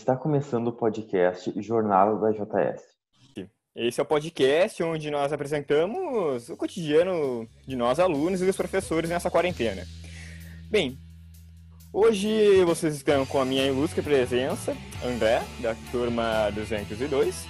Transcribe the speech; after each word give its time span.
Está 0.00 0.16
começando 0.16 0.68
o 0.68 0.72
podcast 0.72 1.52
Jornada 1.60 2.16
da 2.16 2.30
JS. 2.30 2.82
Esse 3.76 4.00
é 4.00 4.02
o 4.02 4.06
podcast 4.06 4.82
onde 4.82 5.10
nós 5.10 5.30
apresentamos 5.30 6.48
o 6.48 6.56
cotidiano 6.56 7.46
de 7.66 7.76
nós 7.76 8.00
alunos 8.00 8.40
e 8.40 8.46
dos 8.46 8.56
professores 8.56 9.10
nessa 9.10 9.30
quarentena. 9.30 9.86
Bem, 10.70 10.98
hoje 11.92 12.64
vocês 12.64 12.94
estão 12.94 13.26
com 13.26 13.42
a 13.42 13.44
minha 13.44 13.66
ilustre 13.66 14.00
presença, 14.00 14.74
André, 15.04 15.42
da 15.60 15.76
turma 15.92 16.50
202, 16.54 17.46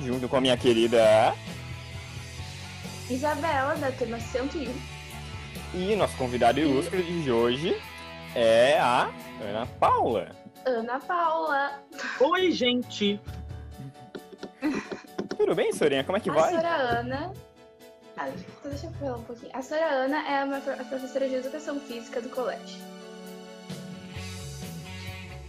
junto 0.00 0.26
com 0.26 0.36
a 0.36 0.40
minha 0.40 0.56
querida 0.56 1.34
Isabela, 3.10 3.76
da 3.76 3.92
turma 3.92 4.18
101. 4.18 4.72
E 5.74 5.94
nosso 5.96 6.16
convidado 6.16 6.60
ilustre 6.60 7.02
de 7.02 7.30
hoje 7.30 7.76
é 8.34 8.78
a 8.78 9.12
Ana 9.42 9.66
Paula. 9.78 10.39
Ana 10.64 11.00
Paula. 11.00 11.82
Oi, 12.20 12.50
gente. 12.52 13.20
Tudo 15.36 15.54
bem, 15.54 15.72
Sorinha? 15.72 16.04
Como 16.04 16.18
é 16.18 16.20
que 16.20 16.30
a 16.30 16.32
vai? 16.32 16.44
A 16.44 16.48
senhora 16.48 17.00
Ana. 17.00 17.32
Ah, 18.16 18.28
deixa 18.64 18.86
eu 18.86 18.92
falar 18.92 19.16
um 19.16 19.22
pouquinho. 19.22 19.50
A 19.54 19.62
senhora 19.62 19.86
Ana 19.86 20.28
é 20.28 20.44
uma 20.44 20.60
professora 20.60 21.28
de 21.28 21.36
educação 21.36 21.80
física 21.80 22.20
do 22.20 22.28
colégio. 22.28 22.78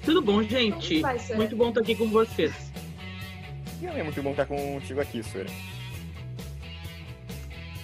Tudo 0.05 0.21
bom, 0.21 0.41
gente? 0.41 1.01
Vai, 1.01 1.17
muito 1.35 1.55
bom 1.55 1.69
estar 1.69 1.81
aqui 1.81 1.95
com 1.95 2.09
vocês. 2.09 2.71
E 3.81 3.85
é 3.85 4.03
muito 4.03 4.21
bom 4.23 4.31
estar 4.31 4.45
contigo 4.45 5.01
aqui, 5.01 5.21
Sora. 5.21 5.47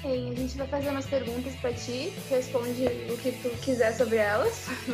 Bem, 0.01 0.31
a 0.31 0.35
gente 0.35 0.57
vai 0.57 0.67
fazer 0.67 0.89
umas 0.89 1.05
perguntas 1.05 1.53
para 1.55 1.73
ti. 1.73 2.13
Responde 2.29 2.85
o 3.11 3.17
que 3.17 3.31
tu 3.33 3.49
quiser 3.61 3.93
sobre 3.93 4.17
elas. 4.17 4.53
Se 4.83 4.91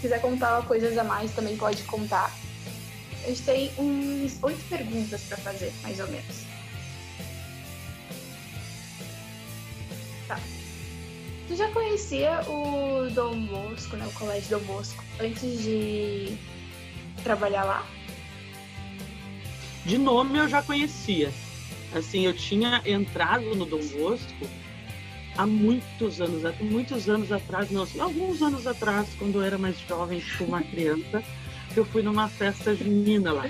quiser 0.00 0.20
contar 0.20 0.62
coisas 0.66 0.96
a 0.96 1.04
mais, 1.04 1.32
também 1.32 1.56
pode 1.56 1.82
contar. 1.84 2.34
A 3.22 3.28
gente 3.28 3.42
tem 3.42 3.70
uns 3.78 4.42
oito 4.42 4.62
perguntas 4.68 5.22
para 5.22 5.36
fazer, 5.38 5.72
mais 5.82 6.00
ou 6.00 6.08
menos. 6.08 6.44
Tá. 10.26 10.38
Tu 11.48 11.56
já 11.56 11.68
conhecia 11.68 12.40
o 12.48 13.10
Dom 13.10 13.46
Bosco, 13.46 13.96
né? 13.96 14.06
O 14.06 14.12
Colégio 14.12 14.58
Dom 14.58 14.64
Bosco, 14.64 15.04
antes 15.20 15.62
de 15.62 16.36
trabalhar 17.22 17.64
lá? 17.64 17.86
De 19.84 19.98
nome 19.98 20.38
eu 20.38 20.48
já 20.48 20.62
conhecia. 20.62 21.32
Assim, 21.94 22.24
eu 22.24 22.32
tinha 22.32 22.80
entrado 22.86 23.54
no 23.54 23.66
Dom 23.66 23.84
Bosco 23.88 24.46
há 25.36 25.46
muitos 25.46 26.20
anos, 26.20 26.44
há 26.44 26.52
muitos 26.60 27.08
anos 27.08 27.32
atrás, 27.32 27.70
não, 27.70 27.82
assim, 27.82 28.00
alguns 28.00 28.42
anos 28.42 28.66
atrás, 28.66 29.08
quando 29.18 29.36
eu 29.36 29.42
era 29.42 29.58
mais 29.58 29.78
jovem, 29.80 30.20
tipo 30.20 30.44
uma 30.44 30.62
criança, 30.62 31.22
eu 31.76 31.84
fui 31.84 32.02
numa 32.02 32.28
festa 32.28 32.74
junina 32.74 33.32
lá. 33.32 33.48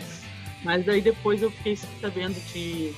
Mas 0.63 0.85
daí 0.85 1.01
depois 1.01 1.43
eu 1.43 1.51
fiquei 1.51 1.77
sabendo 1.77 2.35
de 2.53 2.93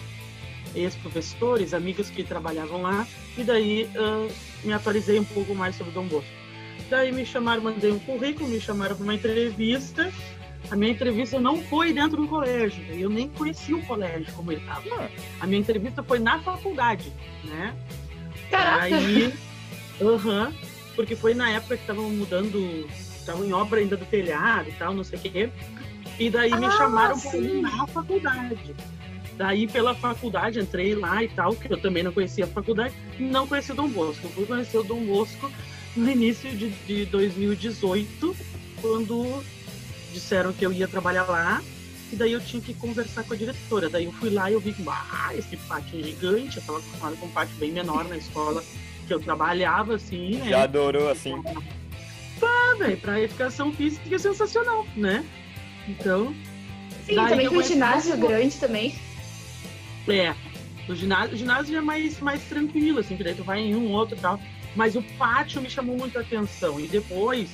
ex-professores, 0.75 1.75
amigos 1.75 2.11
que 2.11 2.25
trabalhavam 2.25 2.83
lá, 2.83 3.07
e 3.37 3.45
daí 3.45 3.89
uh, 3.97 4.33
me 4.65 4.73
atualizei 4.73 5.19
um 5.19 5.25
pouco 5.25 5.55
mais 5.55 5.77
sobre 5.77 5.93
o 5.93 5.95
Dom 5.95 6.07
Bosco. 6.07 6.31
Daí 6.91 7.13
me 7.13 7.25
chamaram, 7.25 7.63
mandei 7.63 7.93
um 7.93 7.99
currículo, 7.99 8.49
me 8.49 8.61
chamaram 8.61 8.97
para 8.97 9.05
uma 9.05 9.15
entrevista. 9.15 10.13
A 10.71 10.77
minha 10.77 10.93
entrevista 10.93 11.41
não 11.41 11.61
foi 11.63 11.93
dentro 11.93 12.17
do 12.17 12.29
colégio, 12.29 12.85
eu 12.95 13.11
nem 13.11 13.29
conhecia 13.29 13.77
o 13.77 13.85
colégio 13.85 14.33
como 14.35 14.53
ele 14.53 14.61
estava. 14.61 15.11
A 15.41 15.47
minha 15.47 15.61
entrevista 15.61 16.03
foi 16.03 16.19
na 16.19 16.41
faculdade, 16.41 17.13
né? 17.45 17.75
Caraca! 18.53 18.84
Aí, 18.84 19.33
aham, 20.00 20.53
porque 20.95 21.17
foi 21.17 21.33
na 21.33 21.50
época 21.50 21.77
que 21.77 21.83
estavam 21.83 22.11
mudando, 22.11 22.86
estavam 23.18 23.45
em 23.45 23.52
obra 23.52 23.80
ainda 23.80 23.96
do 23.96 24.05
telhado 24.05 24.68
e 24.68 24.73
tal, 24.73 24.95
não 24.95 25.02
sei 25.02 25.18
o 25.18 25.23
quê. 25.23 25.51
E 26.18 26.29
daí 26.29 26.55
me 26.55 26.67
ah, 26.67 26.70
chamaram 26.73 27.18
para 27.18 27.39
ir 27.39 27.62
na 27.62 27.86
faculdade. 27.86 28.77
Daí, 29.39 29.67
pela 29.67 29.95
faculdade, 29.95 30.61
entrei 30.61 30.95
lá 30.95 31.24
e 31.24 31.29
tal, 31.29 31.57
que 31.57 31.73
eu 31.73 31.80
também 31.80 32.02
não 32.02 32.12
conhecia 32.12 32.45
a 32.45 32.48
faculdade, 32.48 32.95
não 33.18 33.46
conhecia 33.46 33.73
o 33.73 33.77
Dom 33.77 33.89
Bosco. 33.89 34.27
Eu 34.27 34.30
fui 34.30 34.45
conhecer 34.45 34.77
o 34.77 34.83
Dom 34.83 35.01
Bosco 35.07 35.51
no 35.96 36.11
início 36.11 36.51
de, 36.51 36.68
de 36.68 37.07
2018, 37.07 38.36
quando 38.83 39.42
disseram 40.12 40.52
que 40.52 40.64
eu 40.64 40.73
ia 40.73 40.86
trabalhar 40.86 41.24
lá, 41.24 41.62
e 42.12 42.17
daí 42.17 42.33
eu 42.33 42.40
tinha 42.40 42.61
que 42.61 42.74
conversar 42.74 43.24
com 43.24 43.33
a 43.33 43.36
diretora. 43.36 43.89
Daí 43.89 44.05
eu 44.05 44.12
fui 44.12 44.28
lá 44.28 44.50
e 44.50 44.55
eu 44.55 44.61
vi 44.61 44.73
que, 44.73 44.84
ah, 44.86 45.30
esse 45.34 45.56
pátio 45.56 45.98
é 45.98 46.02
gigante, 46.02 46.56
eu 46.56 46.61
estava 46.61 46.78
acostumada 46.78 47.17
com 47.17 47.27
um 47.27 47.30
pátio 47.30 47.56
bem 47.56 47.73
menor 47.73 48.05
na 48.05 48.18
escola 48.18 48.62
que 49.06 49.14
eu 49.14 49.18
trabalhava, 49.18 49.95
assim, 49.95 50.36
né? 50.36 50.50
Já 50.50 50.62
adorou, 50.64 51.08
assim. 51.08 51.42
Pá, 52.39 52.74
velho, 52.78 52.98
pra 52.98 53.20
educação 53.20 53.73
física 53.73 54.14
é 54.14 54.18
sensacional, 54.18 54.86
né? 54.95 55.24
Então... 55.89 56.34
Sim, 57.06 57.17
também 57.17 57.48
tem 57.48 57.62
ginásio 57.64 58.17
grande 58.17 58.56
também. 58.56 58.94
É, 60.06 60.34
o 60.89 60.94
ginásio, 60.94 61.34
o 61.34 61.36
ginásio 61.36 61.77
é 61.77 61.80
mais, 61.80 62.20
mais 62.20 62.42
tranquilo, 62.44 63.00
assim, 63.00 63.17
que 63.17 63.24
daí 63.24 63.34
tu 63.34 63.42
vai 63.42 63.61
em 63.61 63.74
um, 63.74 63.90
outro 63.90 64.17
e 64.17 64.20
tal. 64.20 64.39
Mas 64.77 64.96
o 64.96 65.02
pátio 65.18 65.61
me 65.61 65.68
chamou 65.68 65.96
muito 65.96 66.18
a 66.18 66.20
atenção. 66.20 66.79
E 66.79 66.86
depois, 66.86 67.50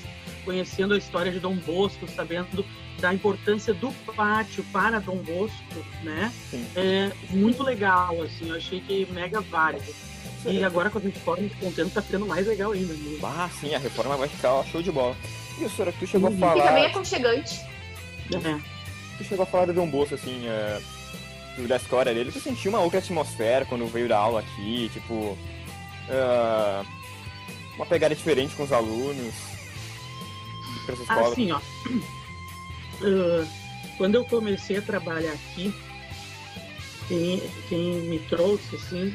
conhecendo 0.53 0.95
a 0.95 0.97
história 0.97 1.31
de 1.31 1.39
Dom 1.39 1.57
Bosco, 1.57 2.09
sabendo 2.09 2.65
da 2.99 3.13
importância 3.13 3.75
do 3.75 3.93
pátio 4.17 4.65
para 4.73 4.99
Dom 4.99 5.19
Bosco, 5.19 5.85
né? 6.03 6.33
Sim. 6.51 6.67
É 6.75 7.13
muito 7.29 7.63
legal, 7.63 8.23
assim, 8.23 8.49
eu 8.49 8.57
achei 8.57 8.81
que 8.81 9.07
mega 9.13 9.43
válido. 9.43 9.85
E 10.47 10.65
agora 10.65 10.89
com 10.89 10.97
a 10.99 11.03
reforma 11.03 11.47
de 11.47 11.55
contento 11.57 11.93
tá 11.93 12.01
ficando 12.01 12.25
mais 12.25 12.47
legal 12.47 12.73
ainda. 12.73 12.95
Né? 12.95 13.19
Ah, 13.23 13.51
sim, 13.61 13.75
a 13.75 13.79
reforma 13.79 14.17
vai 14.17 14.27
ficar 14.27 14.65
show 14.65 14.81
de 14.83 14.91
bola. 14.91 15.15
E 15.61 15.65
o 15.67 15.69
senhor, 15.71 15.93
tu 15.99 16.07
chegou 16.07 16.31
a 16.31 16.33
E 16.33 16.39
falar. 16.39 16.65
também 16.69 16.85
é 16.85 16.87
aconchegante. 16.87 17.61
É. 18.33 18.61
Tu 19.19 19.25
chegou 19.25 19.43
a 19.43 19.47
falar 19.47 19.67
do 19.67 19.75
Dom 19.75 19.91
Bosco, 19.91 20.15
assim, 20.15 20.47
é, 20.47 20.81
da 21.69 21.77
história 21.77 22.15
dele. 22.15 22.33
Tu 22.33 22.41
sentiu 22.41 22.71
uma 22.71 22.81
outra 22.81 23.01
atmosfera 23.01 23.67
quando 23.67 23.87
veio 23.87 24.09
dar 24.09 24.19
aula 24.19 24.41
aqui, 24.41 24.89
tipo. 24.95 25.37
é, 26.09 26.85
uma 27.77 27.85
pegada 27.85 28.15
diferente 28.15 28.55
com 28.55 28.63
os 28.63 28.73
alunos. 28.73 29.58
Pra 30.89 30.95
essa 30.95 31.03
escola. 31.03 31.33
Assim, 31.33 31.53
ó. 31.53 31.59
Uh, 33.03 33.49
quando 33.99 34.15
eu 34.15 34.25
comecei 34.25 34.79
a 34.79 34.83
trabalhar 34.83 35.33
aqui, 35.33 35.75
quem, 37.09 37.43
quem 37.69 38.01
me 38.03 38.19
trouxe, 38.21 38.77
assim, 38.77 39.15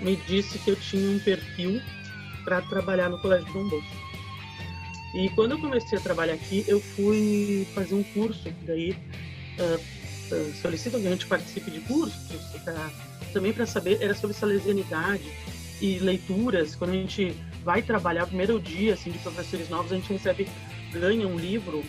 me 0.00 0.16
disse 0.16 0.58
que 0.58 0.70
eu 0.70 0.76
tinha 0.76 1.10
um 1.10 1.18
perfil 1.18 1.80
para 2.44 2.62
trabalhar 2.62 3.10
no 3.10 3.18
Colégio 3.18 3.52
Dom 3.52 3.68
Bosco. 3.68 4.00
E 5.14 5.28
quando 5.30 5.52
eu 5.52 5.58
comecei 5.58 5.98
a 5.98 6.00
trabalhar 6.00 6.34
aqui, 6.34 6.64
eu 6.68 6.80
fui 6.80 7.66
fazer 7.74 7.94
um 7.94 8.02
curso, 8.02 8.48
daí 8.62 8.96
uh, 9.58 9.74
uh, 9.74 10.52
que 10.60 10.96
a 10.96 11.10
gente 11.10 11.26
participe 11.26 11.70
de 11.70 11.80
cursos, 11.80 12.40
pra, 12.64 12.90
também 13.32 13.52
para 13.52 13.66
saber, 13.66 13.98
era 14.00 14.14
sobre 14.14 14.36
salesianidade 14.36 15.28
e 15.80 15.98
leituras. 15.98 16.76
Quando 16.76 16.90
a 16.90 16.94
gente 16.94 17.36
vai 17.64 17.82
trabalhar, 17.82 18.26
primeiro 18.26 18.60
dia 18.60 18.94
assim, 18.94 19.10
de 19.10 19.18
professores 19.18 19.68
novos, 19.68 19.92
a 19.92 19.96
gente 19.96 20.12
recebe, 20.12 20.48
ganha 20.92 21.26
um 21.26 21.38
livro 21.38 21.84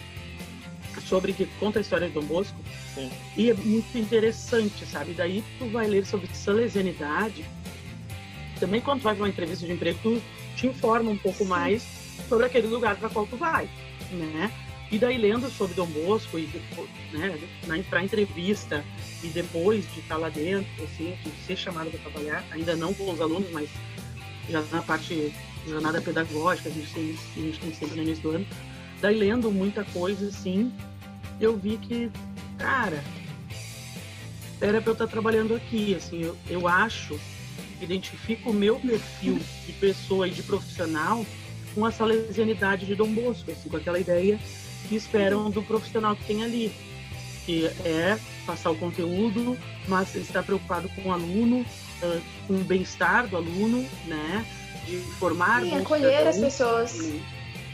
sobre 1.07 1.33
que 1.33 1.45
conta 1.59 1.79
a 1.79 1.81
história 1.81 2.07
de 2.07 2.13
Dom 2.13 2.23
Bosco. 2.23 2.57
Sim. 2.93 3.09
E 3.37 3.49
é 3.49 3.53
muito 3.53 3.97
interessante, 3.97 4.85
sabe? 4.85 5.13
Daí 5.13 5.43
tu 5.57 5.67
vai 5.69 5.87
ler 5.87 6.05
sobre 6.05 6.27
salesianidade. 6.33 7.45
Também 8.59 8.81
quando 8.81 9.01
tu 9.01 9.03
vai 9.03 9.15
para 9.15 9.23
uma 9.23 9.29
entrevista 9.29 9.65
de 9.65 9.73
emprego, 9.73 9.99
tu 10.01 10.21
te 10.55 10.67
informa 10.67 11.09
um 11.09 11.17
pouco 11.17 11.39
Sim. 11.39 11.49
mais 11.49 11.83
sobre 12.27 12.45
aquele 12.45 12.67
lugar 12.67 12.95
para 12.97 13.09
qual 13.09 13.25
tu 13.25 13.35
vai, 13.35 13.69
né? 14.11 14.51
E 14.91 14.97
daí 14.97 15.17
lendo 15.17 15.49
sobre 15.49 15.73
Dom 15.73 15.85
Bosco 15.87 16.37
e 16.37 16.49
né, 17.13 17.39
para 17.89 18.03
entrevista 18.03 18.83
e 19.23 19.27
depois 19.27 19.89
de 19.93 20.01
estar 20.01 20.17
lá 20.17 20.27
dentro, 20.27 20.83
assim, 20.83 21.17
de 21.23 21.31
ser 21.45 21.55
chamado 21.55 21.89
para 21.89 21.99
trabalhar, 21.99 22.43
ainda 22.51 22.75
não 22.75 22.93
com 22.93 23.09
os 23.09 23.21
alunos, 23.21 23.49
mas 23.51 23.69
já 24.49 24.61
na 24.69 24.81
parte 24.81 25.33
jornada 25.65 26.01
pedagógica, 26.01 26.67
a 26.67 26.71
gente 26.71 26.93
tem, 26.93 27.17
a 27.37 27.39
gente 27.39 27.59
tem 27.59 27.73
sempre 27.73 27.95
no 27.95 28.03
início 28.03 28.23
do 28.23 28.29
ano. 28.31 28.47
Daí 29.01 29.17
lendo 29.17 29.51
muita 29.51 29.83
coisa, 29.83 30.27
assim, 30.27 30.71
eu 31.39 31.57
vi 31.57 31.77
que, 31.77 32.11
cara, 32.57 33.03
era 34.61 34.79
para 34.79 34.91
eu 34.91 34.93
estar 34.93 35.07
trabalhando 35.07 35.55
aqui, 35.55 35.95
assim, 35.95 36.21
eu, 36.21 36.37
eu 36.47 36.67
acho, 36.67 37.19
identifico 37.81 38.51
o 38.51 38.53
meu 38.53 38.79
perfil 38.79 39.39
de 39.65 39.73
pessoa 39.73 40.27
e 40.27 40.31
de 40.31 40.43
profissional 40.43 41.25
com 41.73 41.83
a 41.83 41.91
salesianidade 41.91 42.85
de 42.85 42.93
Dom 42.93 43.11
Bosco, 43.11 43.49
assim, 43.49 43.69
com 43.69 43.77
aquela 43.77 43.99
ideia 43.99 44.39
que 44.87 44.95
esperam 44.95 45.49
do 45.49 45.63
profissional 45.63 46.15
que 46.15 46.25
tem 46.25 46.43
ali, 46.43 46.71
que 47.45 47.65
é 47.83 48.19
passar 48.45 48.69
o 48.69 48.75
conteúdo, 48.75 49.57
mas 49.87 50.13
estar 50.15 50.43
preocupado 50.43 50.89
com 50.89 51.09
o 51.09 51.11
aluno, 51.11 51.65
com 52.47 52.53
o 52.53 52.63
bem-estar 52.63 53.27
do 53.27 53.37
aluno, 53.37 53.83
né, 54.05 54.45
de 54.85 54.97
formar 55.17 55.61
bons 55.61 55.81
acolher 55.81 56.27
as 56.27 56.37
pessoas. 56.37 57.09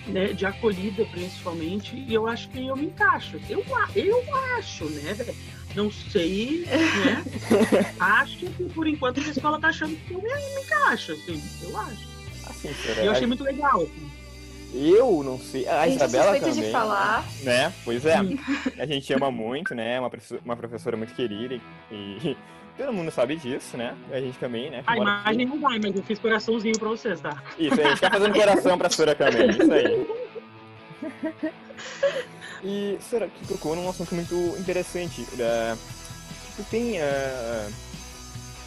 Né, 0.07 0.27
de 0.33 0.45
acolhida 0.45 1.05
principalmente, 1.05 1.95
e 1.95 2.13
eu 2.13 2.27
acho 2.27 2.49
que 2.49 2.65
eu 2.65 2.75
me 2.75 2.85
encaixo. 2.87 3.39
Eu, 3.49 3.63
eu 3.95 4.23
acho, 4.57 4.85
né, 4.85 5.13
velho? 5.13 5.35
Não 5.75 5.91
sei, 5.91 6.65
né? 6.65 7.23
acho 7.99 8.37
que 8.37 8.63
por 8.69 8.87
enquanto 8.87 9.19
a 9.19 9.23
escola 9.23 9.59
tá 9.59 9.67
achando 9.67 9.95
que 9.95 10.13
eu 10.13 10.21
me, 10.21 10.27
me 10.29 10.61
encaixo, 10.63 11.11
assim, 11.11 11.41
eu 11.63 11.77
acho. 11.77 12.07
Assim, 12.45 12.69
E 12.69 13.05
eu 13.05 13.05
é- 13.05 13.07
achei 13.09 13.27
muito 13.27 13.43
legal. 13.43 13.81
assim. 13.81 14.11
eu 14.73 15.23
não 15.23 15.37
sei. 15.39 15.67
A, 15.67 15.81
A 15.81 15.87
gente 15.87 16.01
é 16.01 16.05
Isabela 16.05 16.23
suspeita 16.31 16.47
também. 16.49 16.65
de 16.65 16.71
falar. 16.71 17.25
Né? 17.43 17.73
Pois 17.83 18.05
é. 18.05 18.15
A 18.79 18.85
gente 18.85 19.13
ama 19.13 19.29
muito, 19.29 19.75
né? 19.75 19.99
Uma, 19.99 20.09
professora- 20.09 20.41
uma 20.43 20.55
professora 20.55 20.97
muito 20.97 21.13
querida 21.13 21.59
e 21.91 22.35
todo 22.77 22.93
mundo 22.93 23.11
sabe 23.11 23.35
disso, 23.35 23.75
né? 23.75 23.95
A 24.11 24.19
gente 24.19 24.37
também, 24.37 24.69
né? 24.69 24.83
que 24.83 24.89
A 24.91 24.97
imagem 24.97 25.45
não 25.45 25.59
vai, 25.59 25.79
mas 25.79 25.95
eu 25.95 26.03
fiz 26.03 26.19
coraçãozinho 26.19 26.77
pra 26.77 26.89
vocês, 26.89 27.19
tá? 27.19 27.41
Isso, 27.57 27.79
a 27.81 27.89
gente 27.89 28.01
tá 28.01 28.09
fazendo 28.09 28.33
coração 28.33 28.77
pra 28.77 28.89
Sora 28.89 29.15
também, 29.15 29.49
isso 29.49 29.73
aí. 29.73 30.07
E, 32.63 32.97
Sora, 33.07 33.29
tu 33.29 33.53
tocou 33.53 33.75
num 33.75 33.89
assunto 33.89 34.15
muito 34.15 34.35
interessante. 34.59 35.21
Uh, 35.21 35.77
tu 36.55 36.63
tem. 36.71 36.99
ah, 36.99 37.69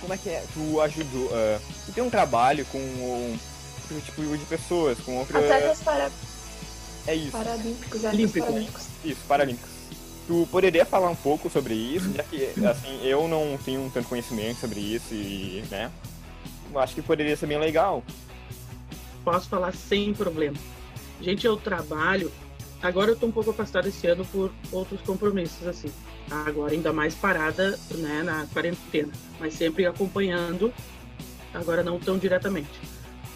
como 0.01 0.15
é 0.15 0.17
que 0.17 0.29
é? 0.29 0.45
Tu 0.55 0.81
ajudou. 0.81 1.31
ah, 1.33 1.59
tu 1.87 1.93
tem 1.93 2.05
um 2.05 2.11
trabalho 2.11 2.65
com 2.67 2.79
um 2.79 3.37
outro 3.91 4.01
tipo 4.05 4.23
de 4.23 4.45
pessoas, 4.45 4.99
com 5.01 5.19
outra. 5.19 5.39
Atletas 5.41 5.83
para, 5.83 6.11
É 7.07 7.15
isso, 7.15 7.33
paralímpicos, 7.33 8.05
atletas 8.05 8.15
Olímpicos. 8.15 8.49
paralímpicos. 8.49 8.87
isso, 9.05 9.21
paralímpicos. 9.27 9.70
Tu 10.31 10.47
poderia 10.49 10.87
falar 10.87 11.11
um 11.11 11.17
pouco 11.17 11.51
sobre 11.51 11.75
isso, 11.75 12.13
já 12.13 12.23
que 12.23 12.45
assim, 12.65 13.05
eu 13.05 13.27
não 13.27 13.59
tenho 13.65 13.91
tanto 13.93 14.09
conhecimento 14.09 14.61
sobre 14.61 14.79
isso 14.79 15.13
e, 15.13 15.65
né? 15.69 15.91
Acho 16.73 16.95
que 16.95 17.03
poderia 17.03 17.37
ser 17.37 17.49
bem 17.49 17.59
legal. 17.59 18.05
Posso 19.25 19.49
falar 19.49 19.75
sem 19.75 20.15
problema. 20.15 20.57
Gente, 21.21 21.45
eu 21.45 21.57
trabalho. 21.57 22.31
Agora 22.81 23.11
eu 23.11 23.17
tô 23.17 23.27
um 23.27 23.33
pouco 23.33 23.51
afastada 23.51 23.89
esse 23.89 24.07
ano 24.07 24.25
por 24.27 24.53
outros 24.71 25.01
compromissos, 25.01 25.67
assim. 25.67 25.91
Agora 26.31 26.75
ainda 26.75 26.93
mais 26.93 27.13
parada, 27.13 27.77
né, 27.91 28.23
na 28.23 28.47
quarentena. 28.53 29.13
Mas 29.41 29.55
sempre 29.55 29.85
acompanhando, 29.85 30.73
agora 31.53 31.83
não 31.83 31.99
tão 31.99 32.17
diretamente. 32.17 32.71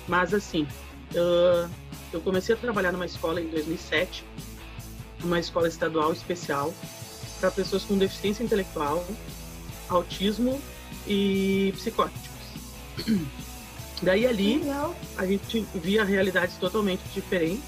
Mas 0.07 0.33
assim, 0.33 0.65
eu 1.13 2.21
comecei 2.21 2.55
a 2.55 2.59
trabalhar 2.59 2.93
numa 2.93 3.05
escola 3.05 3.41
em 3.41 3.49
2007, 3.49 4.25
uma 5.25 5.41
escola 5.41 5.69
estadual 5.69 6.13
especial 6.13 6.73
para 7.41 7.51
pessoas 7.51 7.85
com 7.85 7.97
deficiência 7.99 8.43
intelectual, 8.43 9.05
autismo 9.89 10.61
e 11.07 11.73
psicóticos. 11.77 12.31
Daí 14.03 14.27
ali 14.27 14.59
Legal. 14.59 14.95
a 15.17 15.27
gente 15.27 15.67
via 15.75 16.05
realidades 16.05 16.57
totalmente 16.57 17.03
diferentes. 17.15 17.65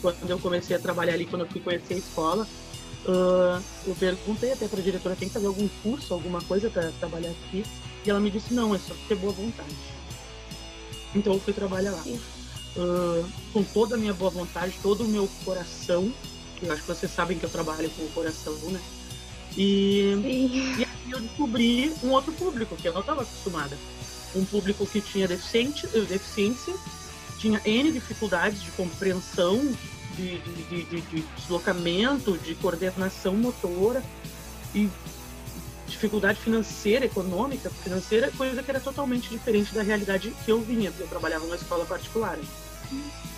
Quando 0.00 0.28
eu 0.28 0.38
comecei 0.38 0.74
a 0.74 0.78
trabalhar 0.78 1.14
ali, 1.14 1.26
quando 1.26 1.42
eu 1.42 1.48
fui 1.48 1.60
conhecer 1.60 1.94
a 1.94 1.98
escola, 1.98 2.46
ah, 3.06 3.60
eu 3.86 3.94
perguntei 3.94 4.52
até 4.52 4.66
para 4.66 4.80
a 4.80 4.82
diretora, 4.82 5.16
tem 5.16 5.28
que 5.28 5.34
fazer 5.34 5.46
algum 5.46 5.68
curso, 5.82 6.12
alguma 6.12 6.40
coisa 6.42 6.68
para 6.70 6.90
trabalhar 6.98 7.30
aqui? 7.30 7.64
E 8.04 8.10
ela 8.10 8.18
me 8.18 8.30
disse, 8.30 8.52
não, 8.52 8.74
é 8.74 8.78
só 8.78 8.94
ter 9.08 9.14
boa 9.16 9.32
vontade. 9.32 9.76
Então 11.14 11.34
eu 11.34 11.40
fui 11.40 11.52
trabalhar 11.52 11.92
lá. 11.92 12.04
Ah, 12.76 13.28
com 13.52 13.62
toda 13.62 13.94
a 13.94 13.98
minha 13.98 14.14
boa 14.14 14.30
vontade, 14.30 14.74
todo 14.82 15.04
o 15.04 15.08
meu 15.08 15.28
coração, 15.44 16.12
eu 16.62 16.72
acho 16.72 16.82
que 16.82 16.88
vocês 16.88 17.12
sabem 17.12 17.38
que 17.38 17.44
eu 17.44 17.50
trabalho 17.50 17.90
com 17.90 18.02
o 18.02 18.08
coração, 18.10 18.54
né? 18.70 18.80
E 19.56 20.14
Sim. 20.22 20.74
e 20.78 20.84
aí 20.84 21.10
eu 21.10 21.20
descobri 21.20 21.92
um 22.02 22.10
outro 22.10 22.32
público 22.32 22.76
que 22.76 22.88
eu 22.88 22.92
não 22.92 23.00
estava 23.00 23.22
acostumada. 23.22 23.76
Um 24.34 24.44
público 24.44 24.86
que 24.86 25.00
tinha 25.00 25.28
deficiente, 25.28 25.86
eh, 25.94 26.00
deficiência, 26.00 26.74
tinha 27.38 27.60
N 27.64 27.92
dificuldades 27.92 28.62
de 28.62 28.70
compreensão, 28.70 29.58
de, 30.16 30.38
de, 30.38 30.62
de- 30.64 30.82
de- 30.84 31.00
de 31.02 31.22
deslocamento, 31.36 32.38
de 32.38 32.54
coordenação 32.54 33.34
motora 33.34 34.02
e 34.74 34.88
dificuldade 35.86 36.38
financeira, 36.40 37.04
econômica, 37.04 37.68
financeira, 37.82 38.30
coisa 38.30 38.62
que 38.62 38.70
era 38.70 38.80
totalmente 38.80 39.28
diferente 39.28 39.74
da 39.74 39.82
realidade 39.82 40.32
que 40.44 40.50
eu 40.50 40.60
vinha, 40.62 40.90
porque 40.90 41.02
eu 41.04 41.08
trabalhava 41.08 41.44
numa 41.44 41.56
escola 41.56 41.84
particular. 41.84 42.36
né? 42.38 42.44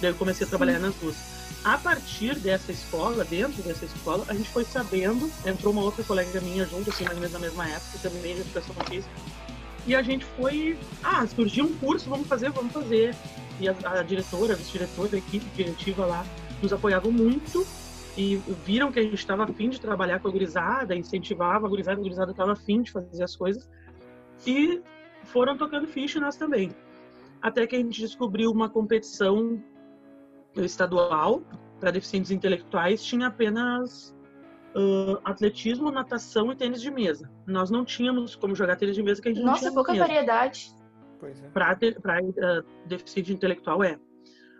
Daí 0.00 0.10
eu 0.10 0.14
comecei 0.14 0.46
a 0.46 0.50
trabalhar 0.50 0.78
nas 0.78 0.94
duas. 0.96 1.16
A 1.64 1.78
partir 1.78 2.38
dessa 2.38 2.70
escola, 2.70 3.24
dentro 3.24 3.62
dessa 3.62 3.86
escola, 3.86 4.26
a 4.28 4.34
gente 4.34 4.50
foi 4.50 4.64
sabendo, 4.64 5.30
entrou 5.46 5.72
uma 5.72 5.82
outra 5.82 6.04
colega 6.04 6.38
minha 6.42 6.66
junto, 6.66 6.90
assim, 6.90 7.04
mais 7.04 7.16
ou 7.16 7.20
menos 7.20 7.32
na 7.32 7.38
mesma 7.38 7.66
época, 7.66 7.98
também 8.02 8.34
de 8.34 8.42
educação 8.42 8.74
física, 8.86 9.10
e 9.86 9.94
a 9.94 10.02
gente 10.02 10.26
foi, 10.36 10.78
ah, 11.02 11.26
surgiu 11.26 11.64
um 11.64 11.74
curso, 11.76 12.08
vamos 12.10 12.26
fazer, 12.26 12.50
vamos 12.50 12.72
fazer. 12.72 13.14
E 13.58 13.68
a, 13.68 13.74
a 13.82 14.02
diretora, 14.02 14.52
a 14.52 14.56
vice-diretora, 14.56 15.10
a 15.14 15.18
equipe 15.18 15.44
diretiva 15.56 16.04
lá, 16.04 16.26
nos 16.62 16.72
apoiavam 16.72 17.10
muito 17.10 17.66
e 18.16 18.36
viram 18.64 18.92
que 18.92 18.98
a 18.98 19.02
gente 19.02 19.14
estava 19.14 19.44
afim 19.44 19.70
de 19.70 19.80
trabalhar 19.80 20.20
com 20.20 20.28
a 20.28 20.30
gurizada, 20.30 20.94
incentivava 20.94 21.66
a 21.66 21.68
gurizada, 21.68 21.98
a 21.98 22.02
gurizada 22.02 22.30
estava 22.30 22.52
afim 22.52 22.82
de 22.82 22.92
fazer 22.92 23.22
as 23.22 23.36
coisas, 23.36 23.68
e 24.46 24.82
foram 25.24 25.56
tocando 25.56 25.86
ficha 25.86 26.20
nós 26.20 26.36
também. 26.36 26.70
Até 27.40 27.66
que 27.66 27.74
a 27.74 27.78
gente 27.78 28.00
descobriu 28.00 28.50
uma 28.50 28.68
competição 28.68 29.62
estadual 30.56 31.42
para 31.80 31.90
deficientes 31.90 32.30
intelectuais, 32.30 33.04
tinha 33.04 33.26
apenas 33.26 34.14
ah, 34.74 35.20
atletismo, 35.24 35.90
natação 35.90 36.50
e 36.52 36.56
tênis 36.56 36.80
de 36.80 36.90
mesa. 36.90 37.30
Nós 37.46 37.70
não 37.70 37.84
tínhamos 37.84 38.34
como 38.34 38.54
jogar 38.54 38.76
tênis 38.76 38.96
de 38.96 39.02
mesa, 39.02 39.22
que 39.22 39.28
a 39.28 39.32
gente 39.32 39.40
não 39.40 39.52
Nossa, 39.52 39.60
tinha 39.60 39.72
pouca 39.72 39.92
mesa 39.92 40.06
variedade. 40.06 40.74
Pois 41.20 41.42
é. 41.42 41.48
para 41.48 41.78
uh, 42.20 42.86
deficiente 42.86 43.32
intelectual 43.32 43.82
é. 43.82 43.98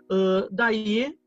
Ah, 0.09 0.47
daí 0.51 1.17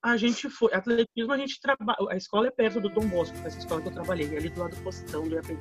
a 0.00 0.16
gente 0.16 0.48
foi, 0.48 0.72
atletismo 0.72 1.32
a 1.32 1.36
gente 1.36 1.60
trabalha, 1.60 1.98
a 2.10 2.16
escola 2.16 2.46
é 2.46 2.50
perto 2.50 2.80
do 2.80 2.88
Dom 2.88 3.08
Bosco, 3.08 3.36
essa 3.44 3.58
escola 3.58 3.82
que 3.82 3.88
eu 3.88 3.92
trabalhei, 3.92 4.32
é 4.32 4.38
ali 4.38 4.48
do 4.48 4.60
lado 4.60 4.76
do 4.76 4.82
postão 4.82 5.26
do 5.28 5.34
IAPI. 5.34 5.58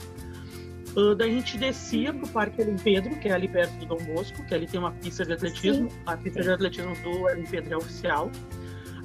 Ah, 0.97 1.13
daí 1.15 1.29
a 1.31 1.33
gente 1.33 1.57
descia 1.57 2.11
pro 2.13 2.27
Parque 2.27 2.61
Elim 2.61 2.75
Pedro, 2.77 3.15
que 3.17 3.27
é 3.29 3.33
ali 3.33 3.47
perto 3.47 3.77
do 3.77 3.85
Dom 3.85 4.03
Bosco, 4.13 4.43
que 4.45 4.53
ali 4.53 4.65
tem 4.67 4.79
uma 4.79 4.91
pista 4.91 5.23
de 5.25 5.33
atletismo, 5.33 5.89
a 6.05 6.17
pista 6.17 6.41
de 6.41 6.49
atletismo 6.51 6.95
do 7.03 7.29
Elim 7.29 7.45
Pedro 7.45 7.73
é 7.73 7.77
oficial. 7.77 8.31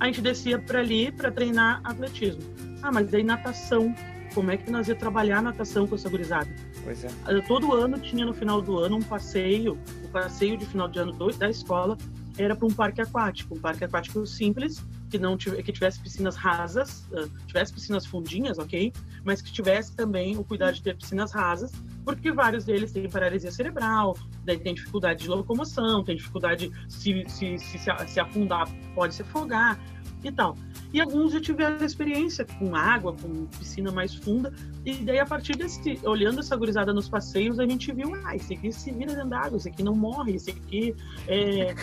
A 0.00 0.06
gente 0.06 0.20
descia 0.20 0.58
para 0.58 0.80
ali 0.80 1.12
para 1.12 1.30
treinar 1.30 1.80
atletismo. 1.84 2.42
Ah, 2.82 2.90
mas 2.90 3.10
daí 3.10 3.22
natação, 3.22 3.94
como 4.34 4.50
é 4.50 4.56
que 4.56 4.70
nós 4.70 4.88
ia 4.88 4.94
trabalhar 4.96 5.42
natação 5.42 5.86
com 5.86 5.94
essa 5.94 6.08
gurizada? 6.08 6.48
Pois 6.82 7.04
é. 7.04 7.08
Uh, 7.08 7.46
todo 7.46 7.72
ano 7.74 7.98
tinha 7.98 8.24
no 8.26 8.34
final 8.34 8.60
do 8.60 8.78
ano 8.78 8.96
um 8.96 9.02
passeio, 9.02 9.78
o 10.04 10.08
passeio 10.08 10.56
de 10.56 10.66
final 10.66 10.88
de 10.88 10.98
ano 10.98 11.12
do- 11.12 11.30
da 11.36 11.48
escola 11.48 11.96
era 12.38 12.56
para 12.56 12.66
um 12.66 12.70
parque 12.72 13.00
aquático, 13.00 13.54
um 13.54 13.60
parque 13.60 13.84
aquático 13.84 14.26
simples, 14.26 14.82
que 15.10 15.18
não 15.18 15.36
tive- 15.36 15.62
que 15.62 15.70
tivesse 15.70 16.00
piscinas 16.00 16.34
rasas, 16.34 17.06
uh, 17.12 17.28
tivesse 17.46 17.72
piscinas 17.72 18.04
fundinhas, 18.06 18.58
ok, 18.58 18.92
mas 19.24 19.40
que 19.40 19.52
tivesse 19.52 19.94
também 19.94 20.36
o 20.36 20.44
cuidado 20.44 20.74
de 20.74 20.82
ter 20.82 20.96
piscinas 20.96 21.32
rasas, 21.32 21.72
porque 22.04 22.32
vários 22.32 22.64
deles 22.64 22.92
têm 22.92 23.08
paralisia 23.08 23.50
cerebral, 23.50 24.16
daí 24.44 24.58
tem 24.58 24.74
dificuldade 24.74 25.22
de 25.22 25.28
locomoção, 25.28 26.02
tem 26.02 26.16
dificuldade 26.16 26.70
se 26.88 27.24
se, 27.28 27.58
se, 27.58 27.78
se, 27.78 28.20
afundar, 28.20 28.68
pode 28.94 29.14
se 29.14 29.22
afogar 29.22 29.78
e 30.22 30.30
tal. 30.30 30.56
E 30.92 31.00
alguns 31.00 31.32
já 31.32 31.40
tiveram 31.40 31.84
experiência 31.84 32.44
com 32.58 32.76
água, 32.76 33.14
com 33.14 33.46
piscina 33.58 33.90
mais 33.90 34.14
funda, 34.14 34.52
e 34.84 34.94
daí, 34.94 35.20
a 35.20 35.26
partir 35.26 35.56
desse, 35.56 36.00
olhando 36.02 36.40
essa 36.40 36.56
gurizada 36.56 36.92
nos 36.92 37.08
passeios, 37.08 37.58
a 37.60 37.66
gente 37.66 37.92
viu, 37.92 38.14
ah, 38.24 38.34
esse 38.34 38.54
aqui 38.54 38.72
se 38.72 38.90
vira 38.90 39.14
dentro 39.14 39.30
d'água, 39.30 39.56
esse 39.56 39.68
aqui 39.68 39.82
não 39.82 39.94
morre, 39.94 40.34
esse 40.34 40.50
aqui 40.50 40.94
é. 41.28 41.74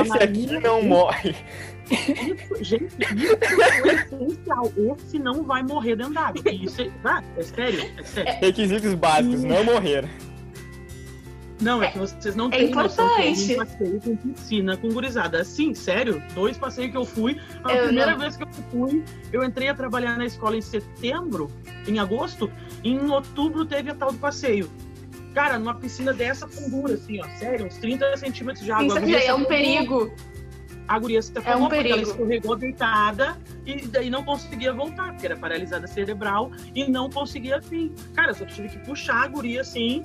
Esse 0.00 0.18
aqui 0.22 0.60
não 0.60 0.82
morre. 0.82 1.34
Isso, 1.90 2.64
gente, 2.64 2.94
isso 3.14 3.36
é 3.84 3.94
essencial. 3.94 4.72
Esse 4.76 5.18
não 5.18 5.42
vai 5.42 5.62
morrer 5.62 5.96
dentro 5.96 6.14
d'água. 6.14 6.42
E 6.46 6.64
Isso 6.64 6.82
é, 6.82 6.90
ah, 7.04 7.22
é 7.36 7.42
sério, 7.42 7.80
é 7.98 8.02
sério. 8.02 8.40
Requisitos 8.40 8.94
básicos, 8.94 9.42
não 9.42 9.64
morrer. 9.64 10.08
Não, 11.64 11.82
é 11.82 11.90
que 11.90 11.98
vocês 11.98 12.36
não 12.36 12.48
É 12.48 12.50
têm 12.58 12.70
noção 12.70 13.08
que 13.16 13.22
importante. 13.22 13.52
é 13.54 13.54
um 13.54 13.66
passeio 13.66 14.00
com 14.00 14.16
piscina 14.16 14.76
com 14.76 14.88
gurizada. 14.92 15.40
Assim, 15.40 15.74
sério, 15.74 16.22
dois 16.34 16.58
passeios 16.58 16.90
que 16.90 16.96
eu 16.96 17.04
fui. 17.04 17.40
A 17.64 17.72
Eu 17.72 17.84
primeira 17.86 18.12
não- 18.12 18.18
vez 18.18 18.36
que 18.36 18.42
eu 18.42 18.48
fui, 18.70 19.02
eu 19.32 19.42
entrei 19.42 19.68
a 19.68 19.74
trabalhar 19.74 20.16
na 20.18 20.26
escola 20.26 20.56
em 20.56 20.60
setembro, 20.60 21.50
em 21.88 21.98
agosto, 21.98 22.50
e 22.82 22.90
em 22.90 23.10
outubro 23.10 23.64
teve 23.64 23.90
a 23.90 23.94
tal 23.94 24.12
do 24.12 24.18
passeio. 24.18 24.70
Cara, 25.34 25.58
numa 25.58 25.74
piscina 25.74 26.12
dessa 26.12 26.46
fundura, 26.46 26.94
assim, 26.94 27.20
ó, 27.20 27.26
sério, 27.38 27.66
uns 27.66 27.76
30 27.78 28.16
centímetros 28.16 28.64
de 28.64 28.70
água. 28.70 28.86
Isso 28.86 29.00
guria 29.00 29.24
é 29.24 29.34
um 29.34 29.44
perigo. 29.44 30.14
A 30.86 30.98
guria 30.98 31.22
se 31.22 31.32
É 31.46 31.56
um 31.56 31.60
porque 31.60 31.76
ela 31.76 31.82
perigo. 31.82 32.10
escorregou 32.10 32.56
deitada 32.56 33.38
e 33.64 33.86
daí 33.86 34.10
não 34.10 34.22
conseguia 34.22 34.70
voltar, 34.72 35.12
porque 35.12 35.24
era 35.26 35.34
paralisada 35.36 35.86
cerebral 35.86 36.52
e 36.74 36.86
não 36.90 37.08
conseguia 37.08 37.58
vir. 37.58 37.90
Cara, 38.14 38.32
eu 38.32 38.34
só 38.34 38.44
tive 38.44 38.68
que 38.68 38.78
puxar 38.80 39.24
a 39.24 39.26
guria 39.28 39.62
assim. 39.62 40.04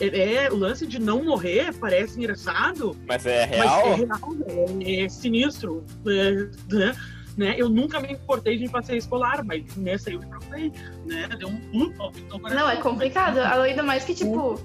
É, 0.00 0.44
é, 0.44 0.52
o 0.52 0.56
lance 0.56 0.86
de 0.86 0.98
não 0.98 1.24
morrer 1.24 1.72
parece 1.74 2.18
engraçado, 2.18 2.96
Mas 3.06 3.24
é 3.24 3.46
mas 3.46 3.52
é 3.52 3.56
real? 3.56 3.94
real, 3.94 4.36
é, 4.80 5.04
é 5.04 5.08
sinistro. 5.08 5.84
é, 6.06 6.74
né? 6.74 6.96
Né? 7.36 7.54
Eu 7.58 7.68
nunca 7.68 8.00
me 8.00 8.12
importei 8.12 8.56
de 8.56 8.66
passeio 8.66 8.96
escolar, 8.96 9.44
mas 9.44 9.76
nessa 9.76 10.10
eu 10.10 10.20
me 10.20 10.26
preocupei, 10.26 10.72
né? 11.04 11.28
Deu 11.38 11.48
um 11.48 11.56
pulo, 11.56 12.12
Não, 12.50 12.70
é 12.70 12.76
complicado. 12.76 13.38
Ainda 13.40 13.82
mais 13.82 14.04
que, 14.04 14.14
tipo, 14.14 14.58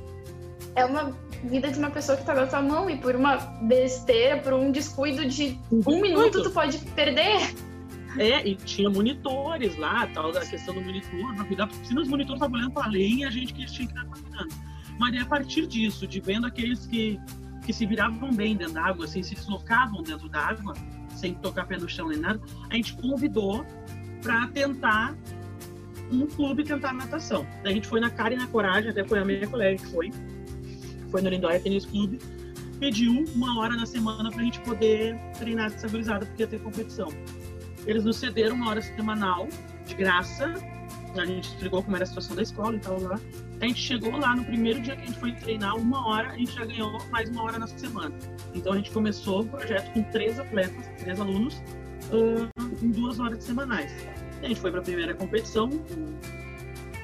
é 0.74 0.86
uma 0.86 1.14
vida 1.44 1.70
de 1.70 1.78
uma 1.78 1.90
pessoa 1.90 2.18
que 2.18 2.26
tá 2.26 2.34
na 2.34 2.48
tua 2.48 2.62
mão 2.62 2.90
e 2.90 2.98
por 2.98 3.14
uma 3.14 3.36
besteira, 3.64 4.38
por 4.38 4.54
um 4.54 4.72
descuido 4.72 5.26
de 5.26 5.60
um 5.70 6.00
minuto, 6.00 6.44
tu 6.44 6.52
pode 6.52 6.78
perder. 6.96 7.54
É, 8.18 8.46
e 8.48 8.56
tinha 8.56 8.90
monitores 8.90 9.78
lá, 9.78 10.08
tal, 10.14 10.32
da 10.32 10.42
questão 10.46 10.74
do 10.74 10.82
monitor, 10.82 11.36
pra 11.36 11.46
cuidar, 11.46 11.68
porque 11.68 11.86
se 11.86 11.98
os 11.98 12.08
monitores 12.08 12.42
estavam 12.42 12.58
olhando 12.58 12.72
pra 12.72 12.86
além, 12.86 13.26
a 13.26 13.30
gente 13.30 13.54
que 13.54 13.66
tinha 13.66 13.88
que 13.88 13.94
estar 13.94 14.06
cuidando. 14.06 14.71
Mas 15.02 15.16
é 15.16 15.18
a 15.18 15.26
partir 15.26 15.66
disso, 15.66 16.06
de 16.06 16.20
vendo 16.20 16.46
aqueles 16.46 16.86
que, 16.86 17.20
que 17.66 17.74
se 17.74 17.88
viravam 17.88 18.32
bem 18.32 18.56
dentro 18.56 18.76
d'água, 18.76 19.06
assim, 19.06 19.24
se 19.24 19.34
deslocavam 19.34 20.04
dentro 20.04 20.30
d'água, 20.30 20.76
sem 21.16 21.34
tocar 21.34 21.66
pé 21.66 21.76
no 21.76 21.90
chão 21.90 22.10
nem 22.10 22.20
nada, 22.20 22.40
a 22.70 22.76
gente 22.76 22.94
convidou 22.94 23.66
para 24.22 24.46
tentar 24.50 25.18
um 26.12 26.28
clube 26.28 26.64
tentar 26.64 26.94
natação. 26.94 27.48
A 27.66 27.70
gente 27.70 27.88
foi 27.88 28.00
na 28.00 28.12
cara 28.12 28.36
e 28.36 28.38
na 28.38 28.46
coragem, 28.46 28.92
até 28.92 29.04
foi 29.04 29.18
a 29.18 29.26
minha 29.26 29.48
colega 29.48 29.82
que 29.82 29.88
foi, 29.88 30.12
foi 31.10 31.22
no 31.24 31.30
Lindóia 31.30 31.60
Tênis 31.60 31.88
Clube, 31.88 32.20
pediu 32.80 33.26
uma 33.34 33.60
hora 33.60 33.76
na 33.76 33.88
semana 33.88 34.30
para 34.30 34.42
a 34.42 34.44
gente 34.44 34.60
poder 34.62 35.18
treinar 35.40 35.66
essa 35.74 35.90
porque 35.90 36.44
ia 36.44 36.48
ter 36.48 36.62
competição. 36.62 37.08
Eles 37.88 38.04
nos 38.04 38.18
cederam 38.18 38.56
uma 38.56 38.70
hora 38.70 38.82
semanal, 38.84 39.50
de 39.84 39.96
graça, 39.96 40.54
a 41.18 41.26
gente 41.26 41.50
explicou 41.50 41.82
como 41.82 41.96
era 41.96 42.04
a 42.04 42.08
situação 42.08 42.36
da 42.36 42.44
escola 42.44 42.76
e 42.76 42.80
tal 42.80 43.02
lá. 43.02 43.20
A 43.62 43.68
gente 43.68 43.80
chegou 43.80 44.18
lá 44.18 44.36
no 44.36 44.44
primeiro 44.44 44.82
dia 44.82 44.96
que 44.96 45.04
a 45.04 45.06
gente 45.06 45.20
foi 45.20 45.34
treinar, 45.34 45.76
uma 45.76 46.08
hora, 46.08 46.30
a 46.30 46.36
gente 46.36 46.52
já 46.52 46.66
ganhou 46.66 46.98
mais 47.12 47.30
uma 47.30 47.44
hora 47.44 47.60
na 47.60 47.68
semana. 47.68 48.12
Então 48.56 48.74
a 48.74 48.76
gente 48.76 48.90
começou 48.90 49.42
o 49.42 49.46
projeto 49.46 49.94
com 49.94 50.02
três 50.06 50.40
atletas, 50.40 50.88
três 50.98 51.20
alunos, 51.20 51.62
uh, 52.12 52.84
em 52.84 52.90
duas 52.90 53.20
horas 53.20 53.44
semanais. 53.44 53.94
A 54.42 54.48
gente 54.48 54.60
foi 54.60 54.72
para 54.72 54.80
a 54.80 54.84
primeira 54.84 55.14
competição, 55.14 55.70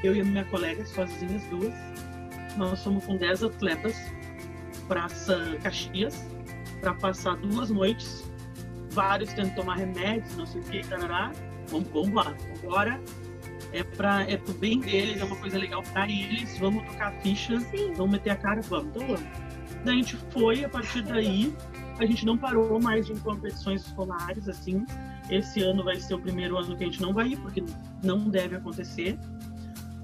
eu 0.04 0.16
e 0.16 0.22
a 0.22 0.24
minha 0.24 0.46
colega, 0.46 0.84
sozinhas 0.88 1.44
duas. 1.52 1.74
Nós 2.58 2.84
fomos 2.84 3.06
com 3.06 3.18
dez 3.18 3.44
atletas 3.44 3.96
para 4.88 5.08
Caxias, 5.62 6.26
para 6.82 6.96
passar 6.96 7.38
duas 7.38 7.70
noites. 7.70 8.24
Vários 8.90 9.32
tendo 9.32 9.54
tomar 9.54 9.76
remédios, 9.76 10.36
não 10.36 10.48
sei 10.48 10.62
o 10.62 10.64
que, 10.64 10.88
tarará. 10.88 11.32
Vamos, 11.68 11.88
vamos 11.90 12.14
lá, 12.14 12.36
embora 12.64 13.00
é 13.74 13.84
para 13.84 14.24
é 14.30 14.38
pro 14.38 14.54
bem 14.54 14.80
deles, 14.80 15.22
é 15.22 15.24
uma 15.24 15.36
coisa 15.36 15.58
legal 15.58 15.84
para 15.84 16.10
eles, 16.10 16.58
vamos 16.58 16.86
tocar 16.86 17.10
a 17.10 17.12
ficha, 17.22 17.60
Sim. 17.60 17.94
vamos 17.94 18.14
meter 18.14 18.32
a 18.32 18.36
cara, 18.36 18.62
vamos, 18.62 18.88
então 18.88 19.08
vamos. 19.08 19.24
Daí 19.84 19.96
a 19.96 19.98
gente 19.98 20.18
foi, 20.32 20.64
a 20.64 20.70
partir 20.70 21.02
daí, 21.04 21.54
a 22.00 22.06
gente 22.06 22.26
não 22.26 22.38
parou 22.38 22.80
mais 22.82 23.06
de 23.06 23.14
competições 23.16 23.86
escolares, 23.86 24.48
assim. 24.48 24.86
Esse 25.30 25.62
ano 25.62 25.84
vai 25.84 25.98
ser 25.98 26.14
o 26.14 26.20
primeiro 26.20 26.58
ano 26.58 26.76
que 26.76 26.84
a 26.84 26.88
gente 26.88 27.02
não 27.02 27.14
vai 27.14 27.30
ir, 27.30 27.38
porque 27.38 27.64
não 28.04 28.30
deve 28.30 28.56
acontecer. 28.56 29.18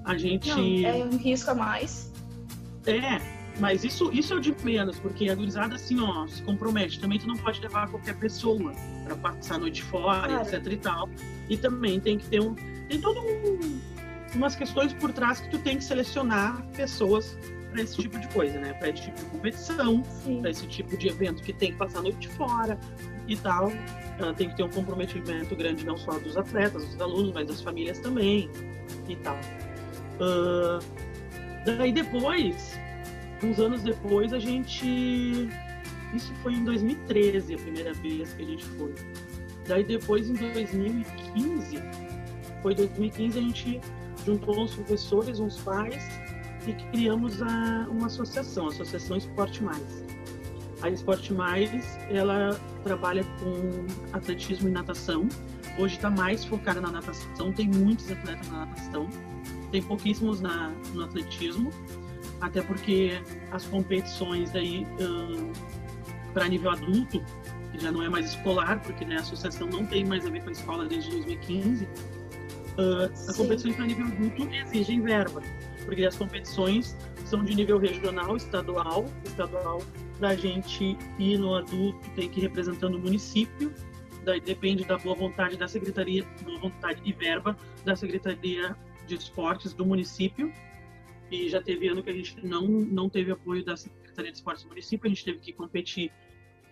A 0.04 0.16
gente. 0.16 0.50
Não, 0.50 0.88
é 0.88 1.04
um 1.04 1.16
risco 1.16 1.50
a 1.50 1.54
mais. 1.54 2.12
É, 2.86 3.20
mas 3.60 3.84
isso, 3.84 4.10
isso 4.12 4.32
é 4.32 4.36
o 4.36 4.40
de 4.40 4.54
menos, 4.64 4.98
porque 4.98 5.28
a 5.28 5.34
gurizada, 5.34 5.76
assim, 5.76 6.00
ó, 6.00 6.26
se 6.26 6.42
compromete. 6.42 6.98
Também 6.98 7.18
tu 7.18 7.26
não 7.26 7.36
pode 7.36 7.60
levar 7.60 7.88
qualquer 7.88 8.16
pessoa 8.16 8.72
para 9.04 9.16
passar 9.16 9.56
a 9.56 9.58
noite 9.58 9.82
fora, 9.82 10.28
claro. 10.28 10.42
etc 10.42 10.72
e 10.72 10.76
tal. 10.76 11.08
E 11.48 11.56
também 11.56 12.00
tem 12.00 12.18
que 12.18 12.26
ter 12.26 12.40
um 12.40 12.54
tem 12.88 13.00
todo 13.00 13.20
um, 13.20 13.80
umas 14.34 14.54
questões 14.54 14.92
por 14.92 15.12
trás 15.12 15.40
que 15.40 15.50
tu 15.50 15.58
tem 15.58 15.78
que 15.78 15.84
selecionar 15.84 16.62
pessoas 16.76 17.38
para 17.70 17.82
esse 17.82 17.96
tipo 17.96 18.18
de 18.18 18.28
coisa, 18.28 18.58
né? 18.58 18.72
Para 18.74 18.90
esse 18.90 19.02
tipo 19.02 19.18
de 19.18 19.24
competição, 19.26 20.02
para 20.40 20.50
esse 20.50 20.66
tipo 20.66 20.96
de 20.96 21.08
evento 21.08 21.42
que 21.42 21.52
tem 21.52 21.72
que 21.72 21.78
passar 21.78 22.00
a 22.00 22.02
noite 22.02 22.28
fora 22.28 22.78
e 23.26 23.36
tal. 23.36 23.68
Uh, 23.68 24.32
tem 24.36 24.48
que 24.48 24.56
ter 24.56 24.62
um 24.62 24.70
comprometimento 24.70 25.56
grande 25.56 25.84
não 25.84 25.96
só 25.96 26.18
dos 26.18 26.36
atletas, 26.36 26.84
dos 26.84 27.00
alunos, 27.00 27.32
mas 27.32 27.48
das 27.48 27.60
famílias 27.60 27.98
também 27.98 28.48
e 29.08 29.16
tal. 29.16 29.36
Uh, 30.20 30.78
daí 31.64 31.92
depois, 31.92 32.78
uns 33.42 33.58
anos 33.58 33.82
depois, 33.82 34.32
a 34.32 34.38
gente. 34.38 35.48
Isso 36.14 36.32
foi 36.42 36.54
em 36.54 36.64
2013 36.64 37.54
a 37.54 37.58
primeira 37.58 37.92
vez 37.94 38.32
que 38.34 38.42
a 38.42 38.46
gente 38.46 38.64
foi. 38.64 38.94
Daí 39.66 39.82
depois, 39.82 40.28
em 40.28 40.34
2015, 40.34 41.82
foi 42.62 42.74
2015 42.74 43.38
a 43.38 43.42
gente 43.42 43.80
juntou 44.24 44.58
uns 44.60 44.74
professores, 44.74 45.38
uns 45.38 45.60
pais 45.60 46.02
e 46.66 46.72
criamos 46.90 47.42
a, 47.42 47.86
uma 47.90 48.06
associação, 48.06 48.66
a 48.66 48.68
Associação 48.68 49.16
Esporte 49.16 49.62
Mais. 49.62 50.04
A 50.82 50.90
Esporte 50.90 51.32
Mais, 51.32 51.98
ela 52.10 52.58
trabalha 52.82 53.24
com 53.40 53.86
atletismo 54.12 54.68
e 54.68 54.72
natação. 54.72 55.28
Hoje 55.78 55.96
está 55.96 56.10
mais 56.10 56.44
focada 56.44 56.80
na 56.80 56.90
natação, 56.90 57.52
tem 57.52 57.68
muitos 57.68 58.10
atletas 58.10 58.48
na 58.48 58.66
natação, 58.66 59.08
tem 59.70 59.82
pouquíssimos 59.82 60.40
na, 60.40 60.72
no 60.92 61.04
atletismo, 61.04 61.70
até 62.44 62.62
porque 62.62 63.20
as 63.50 63.64
competições 63.66 64.50
daí 64.50 64.86
um, 65.00 65.52
para 66.32 66.46
nível 66.46 66.70
adulto, 66.70 67.22
que 67.72 67.80
já 67.80 67.90
não 67.90 68.02
é 68.02 68.08
mais 68.08 68.26
escolar, 68.26 68.82
porque 68.82 69.04
né, 69.04 69.16
a 69.16 69.20
associação 69.20 69.66
não 69.66 69.86
tem 69.86 70.04
mais 70.04 70.26
a 70.26 70.30
ver 70.30 70.42
com 70.42 70.50
a 70.50 70.52
escola 70.52 70.86
desde 70.86 71.10
2015, 71.10 71.88
Uh, 72.74 73.06
a 73.30 73.34
competição 73.34 73.72
para 73.72 73.86
nível 73.86 74.04
adulto 74.06 74.52
exigem 74.52 75.00
verba, 75.00 75.40
porque 75.84 76.04
as 76.04 76.16
competições 76.16 76.96
são 77.24 77.44
de 77.44 77.54
nível 77.54 77.78
regional, 77.78 78.36
estadual, 78.36 79.06
estadual 79.24 79.80
para 80.18 80.30
a 80.30 80.34
gente 80.34 80.98
ir 81.16 81.38
no 81.38 81.54
adulto 81.54 82.00
tem 82.16 82.28
que 82.28 82.40
ir 82.40 82.42
representando 82.42 82.96
o 82.96 82.98
município, 82.98 83.72
daí 84.24 84.40
depende 84.40 84.84
da 84.84 84.98
boa 84.98 85.14
vontade 85.14 85.56
da 85.56 85.68
secretaria, 85.68 86.26
boa 86.42 86.58
vontade 86.58 87.00
e 87.04 87.12
verba 87.12 87.56
da 87.84 87.94
secretaria 87.94 88.76
de 89.06 89.14
esportes 89.14 89.72
do 89.72 89.86
município. 89.86 90.52
E 91.34 91.48
já 91.48 91.60
teve 91.60 91.88
ano 91.88 92.00
que 92.00 92.10
a 92.10 92.12
gente 92.12 92.46
não 92.46 92.64
não 92.68 93.10
teve 93.10 93.32
apoio 93.32 93.64
da 93.64 93.76
secretaria 93.76 94.30
de 94.30 94.38
esportes 94.38 94.62
do 94.62 94.68
município, 94.68 95.06
a 95.06 95.08
gente 95.08 95.24
teve 95.24 95.40
que 95.40 95.52
competir 95.52 96.12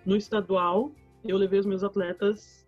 no 0.06 0.16
estadual. 0.16 0.94
Eu 1.24 1.36
levei 1.36 1.58
os 1.58 1.66
meus 1.66 1.82
atletas 1.82 2.64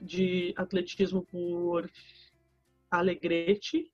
de 0.00 0.54
atletismo 0.56 1.22
por 1.26 1.90
Alegrete, 2.90 3.92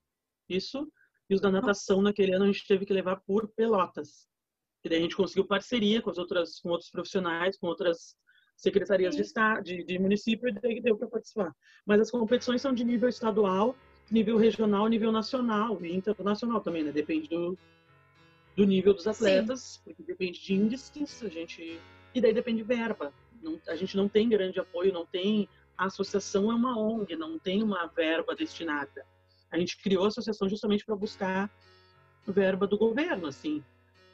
isso, 0.48 0.88
e 1.28 1.34
os 1.34 1.40
da 1.40 1.50
natação 1.50 2.00
naquele 2.00 2.32
ano 2.32 2.44
a 2.44 2.46
gente 2.46 2.66
teve 2.68 2.86
que 2.86 2.92
levar 2.92 3.16
por 3.26 3.48
Pelotas. 3.48 4.28
E 4.84 4.88
daí 4.88 4.98
a 4.98 5.02
gente 5.02 5.16
conseguiu 5.16 5.44
parceria 5.44 6.00
com 6.00 6.10
as 6.10 6.18
outras, 6.18 6.60
com 6.60 6.68
outros 6.68 6.88
profissionais, 6.88 7.58
com 7.58 7.66
outras 7.66 8.16
secretarias 8.56 9.16
de, 9.16 9.22
estado, 9.22 9.64
de, 9.64 9.82
de 9.82 9.98
município, 9.98 10.48
e 10.48 10.52
daí 10.52 10.80
deu 10.80 10.96
para 10.96 11.08
participar. 11.08 11.52
Mas 11.84 12.00
as 12.00 12.12
competições 12.12 12.62
são 12.62 12.72
de 12.72 12.84
nível 12.84 13.08
estadual, 13.08 13.76
nível 14.10 14.36
regional, 14.36 14.86
nível 14.86 15.12
nacional 15.12 15.78
e 15.82 15.94
internacional 15.94 16.60
também, 16.60 16.82
né? 16.82 16.92
Depende 16.92 17.28
do, 17.28 17.56
do 18.56 18.64
nível 18.64 18.94
dos 18.94 19.06
atletas, 19.06 19.60
Sim. 19.60 19.80
porque 19.84 20.02
depende 20.02 20.40
de 20.40 20.54
índices, 20.54 21.22
a 21.22 21.28
gente 21.28 21.80
e 22.14 22.20
daí 22.20 22.32
depende 22.32 22.58
de 22.58 22.64
verba. 22.64 23.12
Não, 23.42 23.60
a 23.68 23.76
gente 23.76 23.96
não 23.96 24.08
tem 24.08 24.28
grande 24.28 24.58
apoio, 24.58 24.92
não 24.92 25.06
tem 25.06 25.48
a 25.76 25.86
associação 25.86 26.50
é 26.50 26.54
uma 26.54 26.76
ONG, 26.76 27.14
não 27.14 27.38
tem 27.38 27.62
uma 27.62 27.86
verba 27.86 28.34
destinada. 28.34 29.06
A 29.50 29.58
gente 29.58 29.80
criou 29.80 30.04
a 30.04 30.08
associação 30.08 30.48
justamente 30.48 30.84
para 30.84 30.96
buscar 30.96 31.48
verba 32.26 32.66
do 32.66 32.76
governo, 32.76 33.28
assim, 33.28 33.64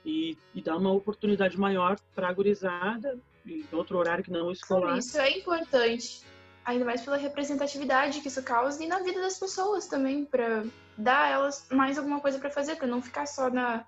e, 0.05 0.37
e 0.55 0.63
dar 0.63 0.77
uma 0.77 0.93
oportunidade 0.93 1.59
maior 1.59 1.99
para 2.15 2.29
a 2.29 2.33
gurizada, 2.33 3.19
em 3.47 3.67
outro 3.73 3.99
horário 3.99 4.23
que 4.23 4.31
não 4.31 4.53
escolar. 4.53 4.99
Isso 4.99 5.19
é 5.19 5.39
importante, 5.39 6.23
ainda 6.65 6.85
mais 6.85 7.03
pela 7.03 7.17
representatividade 7.17 8.21
que 8.21 8.29
isso 8.29 8.43
causa 8.43 8.83
e 8.83 8.87
na 8.87 9.01
vida 9.01 9.21
das 9.21 9.39
pessoas 9.39 9.87
também, 9.87 10.25
para 10.25 10.65
dar 10.97 11.25
a 11.25 11.29
elas 11.31 11.67
mais 11.71 11.99
alguma 11.99 12.21
coisa 12.21 12.39
para 12.39 12.51
fazer, 12.51 12.77
para 12.77 12.87
não 12.87 13.03
ficar 13.03 13.27
só 13.27 13.51
na 13.51 13.85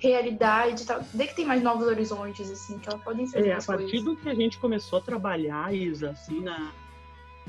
realidade 0.00 0.82
e 0.82 0.86
tal. 0.86 1.02
Vê 1.12 1.26
que 1.26 1.34
tem 1.34 1.44
mais 1.44 1.62
novos 1.62 1.86
horizontes, 1.86 2.50
assim, 2.50 2.78
que 2.78 2.88
elas 2.88 3.02
podem 3.02 3.26
ser. 3.26 3.46
É, 3.46 3.52
a 3.52 3.62
partir 3.62 3.90
coisas. 3.90 4.04
do 4.04 4.16
que 4.16 4.28
a 4.28 4.34
gente 4.34 4.58
começou 4.58 4.98
a 4.98 5.02
trabalhar, 5.02 5.74
Isa, 5.74 6.10
assim, 6.10 6.40
na, 6.40 6.72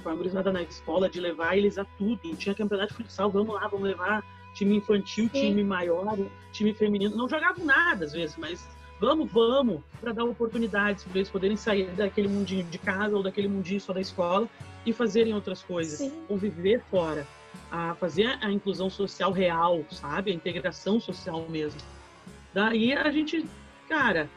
com 0.02 0.10
a 0.10 0.16
gurizada 0.16 0.52
na 0.52 0.62
escola, 0.62 1.10
de 1.10 1.20
levar 1.20 1.58
eles 1.58 1.78
a 1.78 1.86
tudo. 1.86 2.36
Tinha 2.36 2.56
campeonato 2.56 2.94
de 2.94 3.04
futsal, 3.04 3.30
vamos 3.30 3.54
lá, 3.54 3.68
vamos 3.68 3.88
levar 3.88 4.24
time 4.54 4.78
infantil, 4.78 5.26
Sim. 5.26 5.30
time 5.30 5.64
maior, 5.64 6.18
time 6.52 6.74
feminino. 6.74 7.16
Não 7.16 7.30
jogavam 7.30 7.64
nada 7.64 8.06
às 8.06 8.14
vezes, 8.14 8.36
mas 8.38 8.68
vamos, 9.00 9.32
vamos, 9.32 9.82
para 10.00 10.14
dar 10.14 10.24
oportunidades 10.24 11.04
para 11.04 11.18
eles 11.18 11.30
poderem 11.30 11.58
sair 11.58 11.90
daquele 11.92 12.28
mundinho 12.28 12.64
de 12.66 12.78
casa 12.78 13.16
ou 13.16 13.24
daquele 13.24 13.48
mundinho 13.48 13.80
só 13.80 13.94
da 13.94 14.02
escola 14.02 14.48
e 14.86 14.94
fazerem 14.94 15.34
outras 15.34 15.62
coisas, 15.62 16.00
Sim. 16.00 16.12
conviver 16.28 16.82
fora, 16.90 17.26
a 17.72 17.96
fazer 17.96 18.38
a 18.42 18.52
inclusão 18.52 18.90
social 18.90 19.32
real, 19.32 19.84
sabe? 19.92 20.32
A 20.32 20.34
integração 20.34 21.00
social 21.00 21.46
mesmo. 21.50 21.80
Daí 22.54 22.94
a 22.94 23.10
gente, 23.12 23.46
cara, 23.88 24.30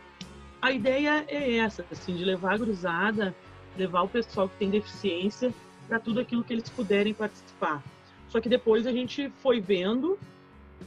a 0.60 0.70
ideia 0.70 1.24
é 1.28 1.56
essa, 1.56 1.84
assim, 1.90 2.14
de 2.14 2.24
levar 2.24 2.54
a 2.54 2.58
cruzada 2.58 3.34
levar 3.76 4.02
o 4.02 4.08
pessoal 4.08 4.48
que 4.48 4.56
tem 4.56 4.70
deficiência 4.70 5.52
para 5.88 5.98
tudo 5.98 6.20
aquilo 6.20 6.44
que 6.44 6.52
eles 6.52 6.68
puderem 6.68 7.14
participar. 7.14 7.82
Só 8.28 8.40
que 8.40 8.48
depois 8.48 8.86
a 8.86 8.92
gente 8.92 9.30
foi 9.42 9.60
vendo 9.60 10.18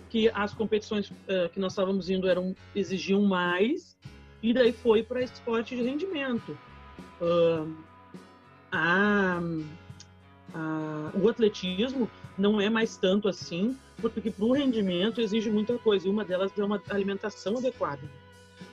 que 0.09 0.29
as 0.29 0.53
competições 0.53 1.09
uh, 1.09 1.49
que 1.51 1.59
nós 1.59 1.73
estávamos 1.73 2.09
indo 2.09 2.27
eram 2.27 2.55
exigiam 2.75 3.21
mais 3.23 3.97
e 4.41 4.53
daí 4.53 4.71
foi 4.71 5.03
para 5.03 5.23
esporte 5.23 5.75
de 5.75 5.83
rendimento. 5.83 6.57
Uh, 7.21 7.73
a, 8.71 9.39
a, 10.53 11.11
o 11.15 11.29
atletismo 11.29 12.09
não 12.37 12.59
é 12.59 12.69
mais 12.69 12.97
tanto 12.97 13.27
assim, 13.27 13.77
porque 14.01 14.29
para 14.29 14.45
o 14.45 14.53
rendimento 14.53 15.21
exige 15.21 15.49
muita 15.49 15.77
coisa 15.77 16.07
e 16.07 16.11
uma 16.11 16.25
delas 16.25 16.51
é 16.57 16.63
uma 16.63 16.81
alimentação 16.89 17.57
adequada. 17.57 18.01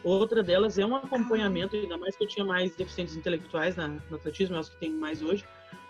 Outra 0.05 0.43
delas 0.43 0.79
é 0.79 0.85
um 0.85 0.97
acompanhamento, 0.97 1.76
ainda 1.76 1.97
mais 1.97 2.17
que 2.17 2.25
eu 2.25 2.29
tinha 2.29 2.45
mais 2.45 2.75
deficientes 2.75 3.17
intelectuais 3.17 3.76
na, 3.76 3.88
no 3.88 4.17
atletismo, 4.17 4.57
é 4.57 4.61
os 4.61 4.69
que 4.69 4.76
tem 4.76 4.91
mais 4.91 5.23
hoje, 5.23 5.45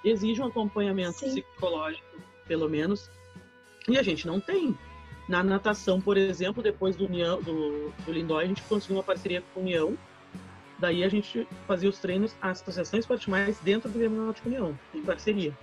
exige 0.04 0.42
um 0.42 0.46
acompanhamento 0.46 1.18
Sim. 1.18 1.26
psicológico, 1.26 2.06
pelo 2.46 2.68
menos, 2.68 3.10
e 3.88 3.98
a 3.98 4.02
gente 4.02 4.26
não 4.26 4.38
tem. 4.38 4.76
Na 5.28 5.42
natação, 5.42 6.00
por 6.00 6.16
exemplo, 6.16 6.62
depois 6.62 6.96
do, 6.96 7.06
União, 7.06 7.40
do, 7.40 7.92
do 8.04 8.12
Lindói, 8.12 8.44
a 8.44 8.48
gente 8.48 8.62
conseguiu 8.62 8.96
uma 8.96 9.02
parceria 9.02 9.42
com 9.54 9.60
a 9.60 9.62
União 9.62 9.96
Daí 10.82 11.04
a 11.04 11.08
gente 11.08 11.46
fazia 11.64 11.88
os 11.88 12.00
treinos, 12.00 12.34
a 12.42 12.50
Associação 12.50 12.98
Esporte 12.98 13.30
Mais 13.30 13.56
dentro 13.60 13.88
do 13.88 13.96
Grêmio 13.96 14.20
Náutico 14.20 14.48
União, 14.48 14.76
em 14.92 15.00
parceria. 15.00 15.56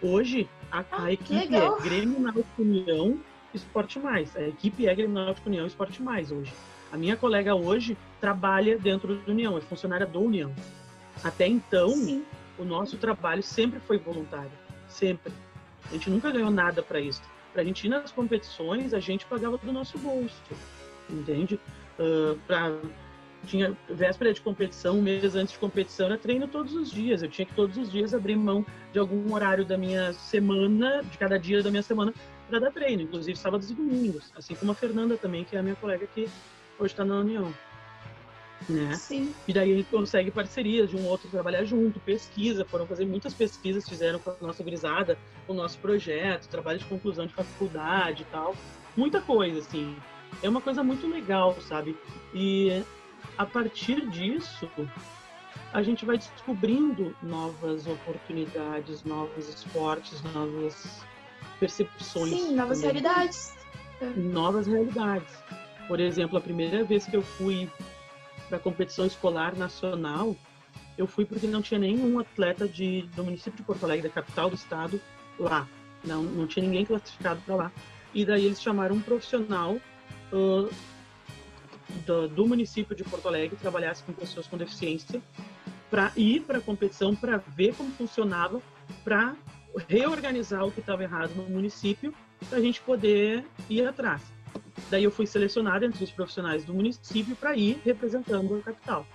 Hoje, 0.00 0.48
a, 0.72 0.78
a 0.78 0.82
Ah, 0.90 1.06
que 1.08 1.12
equipe 1.12 1.34
legal. 1.52 1.76
é 1.78 1.82
Grêmio 1.82 2.18
Náutico 2.18 2.62
União 2.62 3.20
Esporte 3.52 3.98
Mais. 3.98 4.34
A 4.34 4.48
equipe 4.48 4.86
é 4.86 4.94
Grêmio 4.94 5.12
Náutico 5.14 5.50
União 5.50 5.66
Esporte 5.66 6.02
Mais 6.02 6.32
hoje. 6.32 6.50
A 6.90 6.96
minha 6.96 7.14
colega 7.14 7.54
hoje 7.54 7.94
trabalha 8.18 8.78
dentro 8.78 9.16
do 9.16 9.30
União, 9.30 9.58
é 9.58 9.60
funcionária 9.60 10.06
do 10.06 10.18
União. 10.18 10.50
Até 11.22 11.46
então, 11.46 11.90
Sim. 11.90 12.24
o 12.58 12.64
nosso 12.64 12.96
trabalho 12.96 13.42
sempre 13.42 13.78
foi 13.80 13.98
voluntário, 13.98 14.50
sempre. 14.88 15.30
A 15.90 15.92
gente 15.92 16.08
nunca 16.08 16.30
ganhou 16.30 16.50
nada 16.50 16.82
para 16.82 17.00
isso. 17.00 17.20
Para 17.54 17.62
a 17.62 17.64
gente 17.64 17.86
ir 17.86 17.88
nas 17.88 18.10
competições, 18.10 18.92
a 18.92 18.98
gente 18.98 19.24
pagava 19.26 19.56
do 19.56 19.72
nosso 19.72 19.96
bolso, 19.96 20.42
entende? 21.08 21.58
Ah, 21.98 22.34
pra- 22.48 22.80
tinha 23.46 23.76
véspera 23.88 24.32
de 24.32 24.40
competição, 24.40 24.98
um 24.98 25.02
mês 25.02 25.36
antes 25.36 25.52
de 25.52 25.58
competição, 25.58 26.06
era 26.06 26.18
treino 26.18 26.48
todos 26.48 26.74
os 26.74 26.90
dias. 26.90 27.22
Eu 27.22 27.28
tinha 27.28 27.46
que 27.46 27.54
todos 27.54 27.76
os 27.76 27.92
dias 27.92 28.12
abrir 28.14 28.36
mão 28.36 28.64
de 28.90 28.98
algum 28.98 29.32
horário 29.32 29.64
da 29.64 29.76
minha 29.76 30.12
semana, 30.14 31.02
de 31.04 31.16
cada 31.16 31.38
dia 31.38 31.62
da 31.62 31.70
minha 31.70 31.82
semana, 31.82 32.12
para 32.48 32.58
dar 32.58 32.72
treino, 32.72 33.02
inclusive 33.02 33.38
sábados 33.38 33.70
e 33.70 33.74
domingos. 33.74 34.32
Assim 34.34 34.54
como 34.54 34.72
a 34.72 34.74
Fernanda 34.74 35.16
também, 35.16 35.44
que 35.44 35.54
é 35.54 35.60
a 35.60 35.62
minha 35.62 35.76
colega 35.76 36.06
que 36.06 36.22
hoje 36.78 36.92
está 36.92 37.04
na 37.04 37.20
União. 37.20 37.54
Né? 38.68 38.94
Sim. 38.94 39.34
E 39.46 39.52
daí 39.52 39.72
a 39.72 39.76
gente 39.76 39.90
consegue 39.90 40.30
parcerias 40.30 40.88
de 40.88 40.96
um 40.96 41.06
outro 41.06 41.28
trabalhar 41.28 41.64
junto, 41.64 42.00
pesquisa, 42.00 42.64
foram 42.64 42.86
fazer 42.86 43.04
muitas 43.04 43.34
pesquisas, 43.34 43.86
fizeram 43.86 44.18
com 44.18 44.30
a 44.30 44.36
nossa 44.40 44.62
gurizada, 44.62 45.18
o 45.46 45.52
nosso 45.52 45.78
projeto, 45.78 46.48
trabalho 46.48 46.78
de 46.78 46.84
conclusão 46.86 47.26
de 47.26 47.34
faculdade 47.34 48.22
e 48.22 48.26
tal. 48.26 48.54
Muita 48.96 49.20
coisa, 49.20 49.58
assim. 49.58 49.96
É 50.42 50.48
uma 50.48 50.60
coisa 50.60 50.82
muito 50.82 51.06
legal, 51.06 51.56
sabe? 51.60 51.96
E 52.32 52.82
a 53.36 53.44
partir 53.44 54.08
disso, 54.08 54.68
a 55.72 55.82
gente 55.82 56.04
vai 56.04 56.16
descobrindo 56.16 57.14
novas 57.22 57.86
oportunidades, 57.86 59.02
novos 59.04 59.48
esportes, 59.48 60.22
novas 60.32 61.02
percepções. 61.60 62.30
Sim, 62.30 62.54
novas 62.54 62.80
também 62.80 63.02
realidades. 63.02 63.54
novas 64.16 64.66
realidades. 64.66 65.34
Por 65.86 66.00
exemplo, 66.00 66.38
a 66.38 66.40
primeira 66.40 66.84
vez 66.84 67.06
que 67.06 67.16
eu 67.16 67.22
fui 67.22 67.68
para 68.48 68.58
competição 68.58 69.06
escolar 69.06 69.56
nacional, 69.56 70.36
eu 70.96 71.06
fui 71.06 71.24
porque 71.24 71.46
não 71.46 71.62
tinha 71.62 71.78
nenhum 71.80 72.18
atleta 72.18 72.68
de, 72.68 73.02
do 73.14 73.24
município 73.24 73.58
de 73.58 73.62
Porto 73.62 73.84
Alegre, 73.84 74.08
da 74.08 74.14
capital 74.14 74.48
do 74.48 74.56
estado, 74.56 75.00
lá. 75.38 75.68
Não, 76.04 76.22
não 76.22 76.46
tinha 76.46 76.64
ninguém 76.64 76.84
classificado 76.84 77.40
para 77.42 77.54
lá. 77.56 77.72
E 78.12 78.24
daí 78.24 78.44
eles 78.44 78.62
chamaram 78.62 78.96
um 78.96 79.00
profissional 79.00 79.76
ãh, 80.32 80.68
do, 82.06 82.28
do 82.28 82.46
município 82.46 82.94
de 82.94 83.02
Porto 83.02 83.26
Alegre, 83.26 83.56
que 83.56 83.62
trabalhasse 83.62 84.02
com 84.04 84.12
pessoas 84.12 84.46
com 84.46 84.56
deficiência, 84.56 85.22
para 85.90 86.12
ir 86.16 86.42
para 86.42 86.58
a 86.58 86.60
competição, 86.60 87.14
para 87.14 87.38
ver 87.38 87.74
como 87.74 87.90
funcionava, 87.92 88.60
para 89.02 89.34
reorganizar 89.88 90.64
o 90.64 90.70
que 90.70 90.80
estava 90.80 91.02
errado 91.02 91.34
no 91.34 91.44
município, 91.44 92.14
para 92.48 92.58
a 92.58 92.60
gente 92.60 92.80
poder 92.80 93.44
ir 93.68 93.86
atrás. 93.86 94.22
Daí 94.90 95.04
eu 95.04 95.10
fui 95.10 95.26
selecionada 95.26 95.84
entre 95.86 96.04
os 96.04 96.10
profissionais 96.10 96.64
do 96.64 96.74
município 96.74 97.34
para 97.36 97.56
ir 97.56 97.80
representando 97.84 98.56
a 98.56 98.60
capital. 98.60 99.06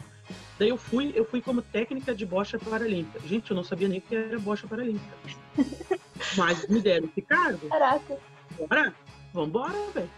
Daí 0.58 0.70
eu 0.70 0.78
fui, 0.78 1.12
eu 1.16 1.26
fui 1.26 1.42
como 1.42 1.62
técnica 1.62 2.14
de 2.14 2.26
bocha 2.26 2.60
paralímpica. 2.60 3.20
Gente, 3.28 3.52
eu 3.52 3.56
não 3.56 3.64
sabia 3.64 3.88
nem 3.88 4.00
o 4.00 4.02
que 4.02 4.16
era 4.16 4.40
bocha 4.40 4.68
paralímpica. 4.68 5.18
Mas 6.38 6.68
me 6.68 6.82
deram 6.82 7.08
esse 7.08 7.22
cargo. 7.22 7.68
Caraca. 7.70 8.18
Bora? 8.58 8.94
Vambora, 9.34 9.78
velho. 9.94 10.10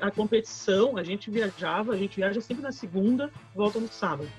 A 0.00 0.10
competição, 0.10 0.96
a 0.96 1.02
gente 1.02 1.30
viajava, 1.30 1.92
a 1.92 1.96
gente 1.96 2.16
viaja 2.16 2.40
sempre 2.40 2.62
na 2.62 2.70
segunda, 2.70 3.30
volta 3.54 3.80
no 3.80 3.88
sábado. 3.88 4.30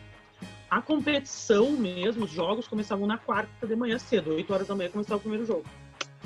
A 0.69 0.81
competição 0.81 1.71
mesmo, 1.71 2.23
os 2.23 2.31
jogos 2.31 2.67
começavam 2.67 3.05
na 3.05 3.17
quarta 3.17 3.67
de 3.67 3.75
manhã 3.75 3.99
cedo, 3.99 4.33
8 4.33 4.53
horas 4.53 4.67
da 4.67 4.75
manhã 4.75 4.89
começava 4.89 5.17
o 5.17 5.19
primeiro 5.19 5.45
jogo. 5.45 5.65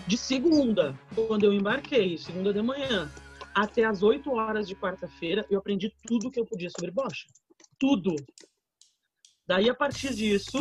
De 0.06 0.16
segunda, 0.16 0.94
quando 1.16 1.46
eu 1.46 1.54
embarquei, 1.54 2.16
segunda 2.20 2.54
de 2.54 2.62
manhã, 2.62 3.10
até 3.56 3.86
as 3.86 4.04
8 4.04 4.30
horas 4.32 4.68
de 4.68 4.76
quarta-feira, 4.76 5.46
eu 5.50 5.58
aprendi 5.58 5.90
tudo 6.06 6.30
que 6.30 6.38
eu 6.38 6.46
podia 6.46 6.70
sobre 6.70 6.92
bocha. 6.92 7.26
Tudo. 7.80 8.14
Daí, 9.48 9.70
a 9.70 9.74
partir 9.74 10.14
disso, 10.14 10.60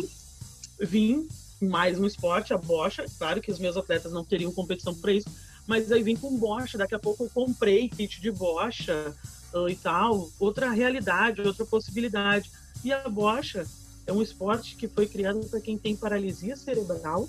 vim 0.80 1.26
mais 1.60 1.98
no 1.98 2.06
esporte, 2.06 2.54
a 2.54 2.58
bocha. 2.58 3.04
Claro 3.18 3.40
que 3.40 3.50
os 3.50 3.58
meus 3.58 3.76
atletas 3.76 4.12
não 4.12 4.24
teriam 4.24 4.52
competição 4.52 4.94
para 4.94 5.12
isso, 5.12 5.28
mas 5.66 5.90
aí 5.90 6.04
vim 6.04 6.14
com 6.14 6.38
bocha. 6.38 6.78
Daqui 6.78 6.94
a 6.94 6.98
pouco 6.98 7.24
eu 7.24 7.30
comprei 7.30 7.88
kit 7.88 8.20
de 8.20 8.30
bocha 8.30 9.12
ah, 9.52 9.68
e 9.68 9.74
tal. 9.74 10.30
Outra 10.38 10.70
realidade, 10.70 11.40
outra 11.40 11.66
possibilidade. 11.66 12.52
E 12.84 12.92
a 12.92 13.08
bocha 13.08 13.66
é 14.06 14.12
um 14.12 14.22
esporte 14.22 14.76
que 14.76 14.86
foi 14.86 15.06
criado 15.06 15.40
para 15.48 15.60
quem 15.60 15.76
tem 15.76 15.96
paralisia 15.96 16.56
cerebral 16.56 17.28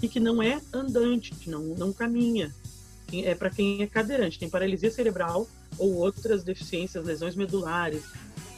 e 0.00 0.08
que 0.08 0.20
não 0.20 0.42
é 0.42 0.62
andante, 0.72 1.34
que 1.34 1.50
não, 1.50 1.62
não 1.62 1.92
caminha. 1.92 2.54
É 3.12 3.34
para 3.34 3.50
quem 3.50 3.82
é 3.82 3.86
cadeirante, 3.86 4.38
tem 4.38 4.50
paralisia 4.50 4.90
cerebral 4.90 5.48
ou 5.78 5.94
outras 5.94 6.44
deficiências, 6.44 7.04
lesões 7.04 7.34
medulares, 7.34 8.02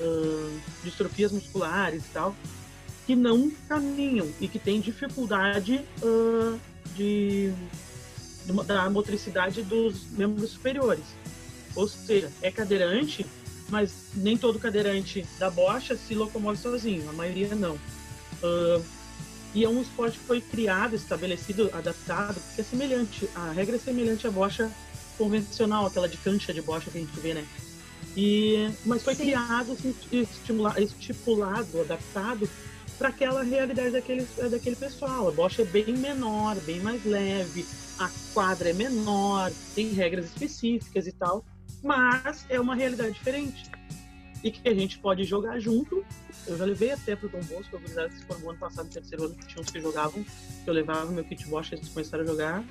ah, 0.01 0.59
distrofias 0.83 1.31
musculares 1.31 2.05
e 2.05 2.09
tal, 2.09 2.35
que 3.07 3.15
não 3.15 3.51
caminham 3.69 4.29
e 4.41 4.49
que 4.49 4.59
têm 4.59 4.81
dificuldade 4.81 5.85
ah, 6.03 6.59
de, 6.97 7.53
de 8.47 8.53
da 8.67 8.91
motricidade 8.91 9.63
dos 9.63 10.11
membros 10.11 10.51
superiores. 10.51 11.05
Ou 11.77 11.87
seja, 11.87 12.33
é 12.43 12.51
cadeirante, 12.51 13.25
mas 13.69 14.09
nem 14.15 14.37
todo 14.37 14.59
cadeirante 14.59 15.25
da 15.39 15.49
bocha 15.49 15.97
se 15.97 16.15
locomove 16.15 16.59
sozinho, 16.59 17.09
a 17.09 17.13
maioria 17.13 17.55
não. 17.55 17.79
Ah, 18.43 18.81
e 19.55 19.65
é 19.65 19.69
um 19.69 19.83
esporte 19.83 20.19
que 20.19 20.25
foi 20.25 20.41
criado, 20.41 20.95
estabelecido, 20.95 21.71
adaptado, 21.73 22.41
porque 22.41 22.61
é 22.61 22.65
semelhante, 22.65 23.29
a 23.35 23.51
regra 23.51 23.77
é 23.77 23.79
semelhante 23.79 24.27
à 24.27 24.31
bocha 24.31 24.71
convencional, 25.19 25.87
aquela 25.87 26.09
de 26.09 26.17
cancha 26.19 26.55
de 26.55 26.63
bocha 26.63 26.91
que 26.91 26.99
a 26.99 27.01
gente 27.01 27.21
vê, 27.21 27.35
né? 27.35 27.45
E, 28.17 28.71
mas 28.85 29.03
foi 29.03 29.15
Sim. 29.15 29.25
criado, 29.25 29.73
assim, 29.73 29.95
estipulado, 30.13 31.81
adaptado 31.81 32.49
para 32.99 33.09
aquela 33.09 33.43
realidade 33.43 33.91
daquele, 33.91 34.27
daquele 34.51 34.77
pessoal. 34.77 35.29
A 35.29 35.31
bocha 35.31 35.63
é 35.63 35.65
bem 35.65 35.97
menor, 35.97 36.57
bem 36.61 36.81
mais 36.81 37.05
leve, 37.05 37.67
a 37.99 38.11
quadra 38.33 38.71
é 38.71 38.73
menor, 38.73 39.51
tem 39.75 39.93
regras 39.93 40.27
específicas 40.27 41.07
e 41.07 41.13
tal, 41.13 41.45
mas 41.83 42.45
é 42.49 42.61
uma 42.61 42.75
realidade 42.75 43.13
diferente. 43.13 43.71
E 44.43 44.51
que 44.51 44.69
a 44.69 44.75
gente 44.75 44.99
pode 44.99 45.25
jogar 45.25 45.59
junto. 45.61 46.05
Eu 46.47 46.57
já 46.57 46.65
levei 46.65 46.93
até 46.93 47.15
pro 47.15 47.29
Dom 47.29 47.41
Bosco, 47.41 47.77
a 47.77 47.79
gurizada 47.79 48.09
que 48.09 48.17
se 48.17 48.25
formou 48.25 48.51
ano 48.51 48.59
passado, 48.59 48.87
no 48.87 48.93
terceiro 48.93 49.25
ano, 49.25 49.35
que 49.35 49.47
tinha 49.47 49.63
uns 49.63 49.71
que 49.71 49.81
jogavam, 49.81 50.25
que 50.25 50.71
eu 50.71 50.75
levava 50.75 51.11
meu 51.13 51.25
kit 51.25 51.47
bocha, 51.47 51.75
eles 51.75 51.89
começaram 51.89 52.25
a 52.25 52.27
jogar. 52.27 52.65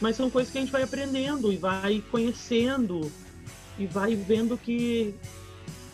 Mas 0.00 0.16
são 0.16 0.30
coisas 0.30 0.52
que 0.52 0.58
a 0.58 0.60
gente 0.60 0.70
vai 0.70 0.82
aprendendo 0.82 1.52
e 1.52 1.56
vai 1.56 2.02
conhecendo 2.10 3.10
e 3.78 3.86
vai 3.86 4.14
vendo 4.14 4.56
que, 4.56 5.14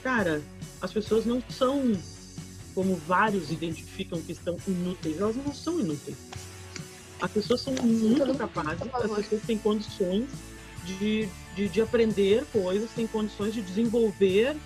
cara, 0.03 0.43
as 0.81 0.93
pessoas 0.93 1.25
não 1.25 1.43
são 1.49 1.97
como 2.75 2.97
vários 2.97 3.51
identificam 3.51 4.21
que 4.21 4.33
estão 4.33 4.57
inúteis, 4.67 5.19
elas 5.19 5.37
não 5.37 5.55
são 5.55 5.79
inúteis. 5.79 6.17
As 7.21 7.31
pessoas 7.31 7.61
são 7.61 7.73
muito 7.75 8.27
mundo 8.27 8.37
capazes, 8.37 8.83
as 8.83 9.13
pessoas 9.17 9.43
têm 9.43 9.57
condições 9.57 10.29
de, 10.85 11.29
de, 11.55 11.69
de 11.69 11.81
aprender 11.81 12.45
coisas, 12.53 12.91
têm 12.91 13.07
condições 13.07 13.55
de 13.55 13.63
desenvolver 13.63 14.57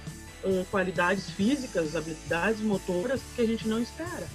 ãh, 0.48 0.64
qualidades 0.70 1.30
físicas, 1.30 1.94
habilidades 1.94 2.60
motoras 2.60 3.20
que 3.36 3.42
a 3.42 3.46
gente 3.46 3.68
não 3.68 3.80
espera. 3.80 4.26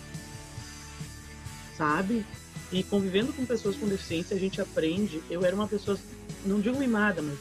Sabe? 1.78 2.26
E 2.72 2.84
convivendo 2.84 3.34
com 3.34 3.46
pessoas 3.46 3.76
com 3.76 3.88
deficiência, 3.88 4.36
a 4.36 4.40
gente 4.40 4.62
aprende. 4.62 5.22
Eu 5.30 5.44
era 5.44 5.56
uma 5.56 5.68
pessoa, 5.68 5.98
não 6.46 6.60
digo 6.60 6.78
mimada, 6.78 7.22
mas 7.22 7.38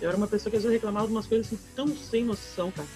eu 0.00 0.08
era 0.08 0.16
uma 0.16 0.28
pessoa 0.28 0.50
que 0.50 0.56
às 0.56 0.62
vezes 0.62 0.76
reclamava 0.76 1.06
de 1.06 1.12
umas 1.12 1.26
coisas 1.26 1.46
assim, 1.46 1.58
tão 1.74 1.96
sem 1.96 2.24
noção, 2.24 2.70
cara. 2.70 2.88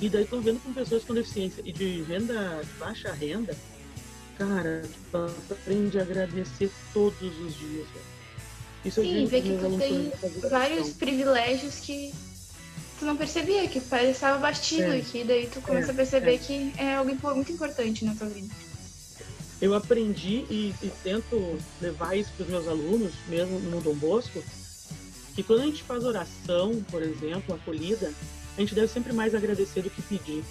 E 0.00 0.08
daí 0.08 0.26
convivendo 0.26 0.60
com 0.60 0.72
pessoas 0.72 1.04
com 1.04 1.14
deficiência 1.14 1.62
e 1.64 1.72
de 1.72 2.02
renda, 2.02 2.60
de 2.62 2.72
baixa 2.78 3.12
renda, 3.12 3.56
cara, 4.38 4.82
tu 5.10 5.52
aprende 5.52 5.98
a 5.98 6.02
agradecer 6.02 6.70
todos 6.92 7.22
os 7.22 7.54
dias, 7.56 7.86
velho. 7.88 8.12
Isso 8.84 9.00
Sim, 9.00 9.26
ver 9.26 9.42
que 9.42 9.58
tu 9.58 9.78
tem 9.78 10.12
vários 10.50 10.90
privilégios 10.90 11.76
que 11.76 12.12
tu 13.02 13.06
não 13.06 13.16
percebia, 13.16 13.66
que 13.68 13.80
parecia 13.80 14.34
batido 14.38 14.92
É. 14.92 14.98
e 14.98 15.02
que 15.02 15.24
daí 15.24 15.48
tu 15.52 15.60
começa 15.60 15.88
É, 15.88 15.92
a 15.92 15.94
perceber 15.94 16.34
é. 16.34 16.38
que 16.38 16.72
é 16.78 16.94
algo 16.94 17.10
muito 17.34 17.50
importante 17.52 18.04
na 18.04 18.14
tua 18.14 18.28
vida. 18.28 18.54
eu 19.60 19.74
aprendi 19.74 20.44
e, 20.50 20.74
e 20.82 20.90
tento 21.04 21.56
levar 21.80 22.16
isso 22.16 22.30
para 22.36 22.44
os 22.44 22.50
meus 22.50 22.66
alunos, 22.68 23.12
mesmo 23.28 23.58
no 23.60 23.80
Dom 23.80 23.94
Bosco, 23.94 24.42
que 25.34 25.42
quando 25.42 25.62
a 25.62 25.66
gente 25.66 25.82
faz 25.84 26.04
oração, 26.04 26.84
por 26.90 27.00
exemplo, 27.02 27.54
acolhida, 27.54 28.12
a 28.56 28.60
gente 28.60 28.74
deve 28.74 28.88
sempre 28.88 29.12
mais 29.12 29.34
agradecer 29.34 29.82
do 29.82 29.90
que 29.90 30.02
pedir. 30.02 30.44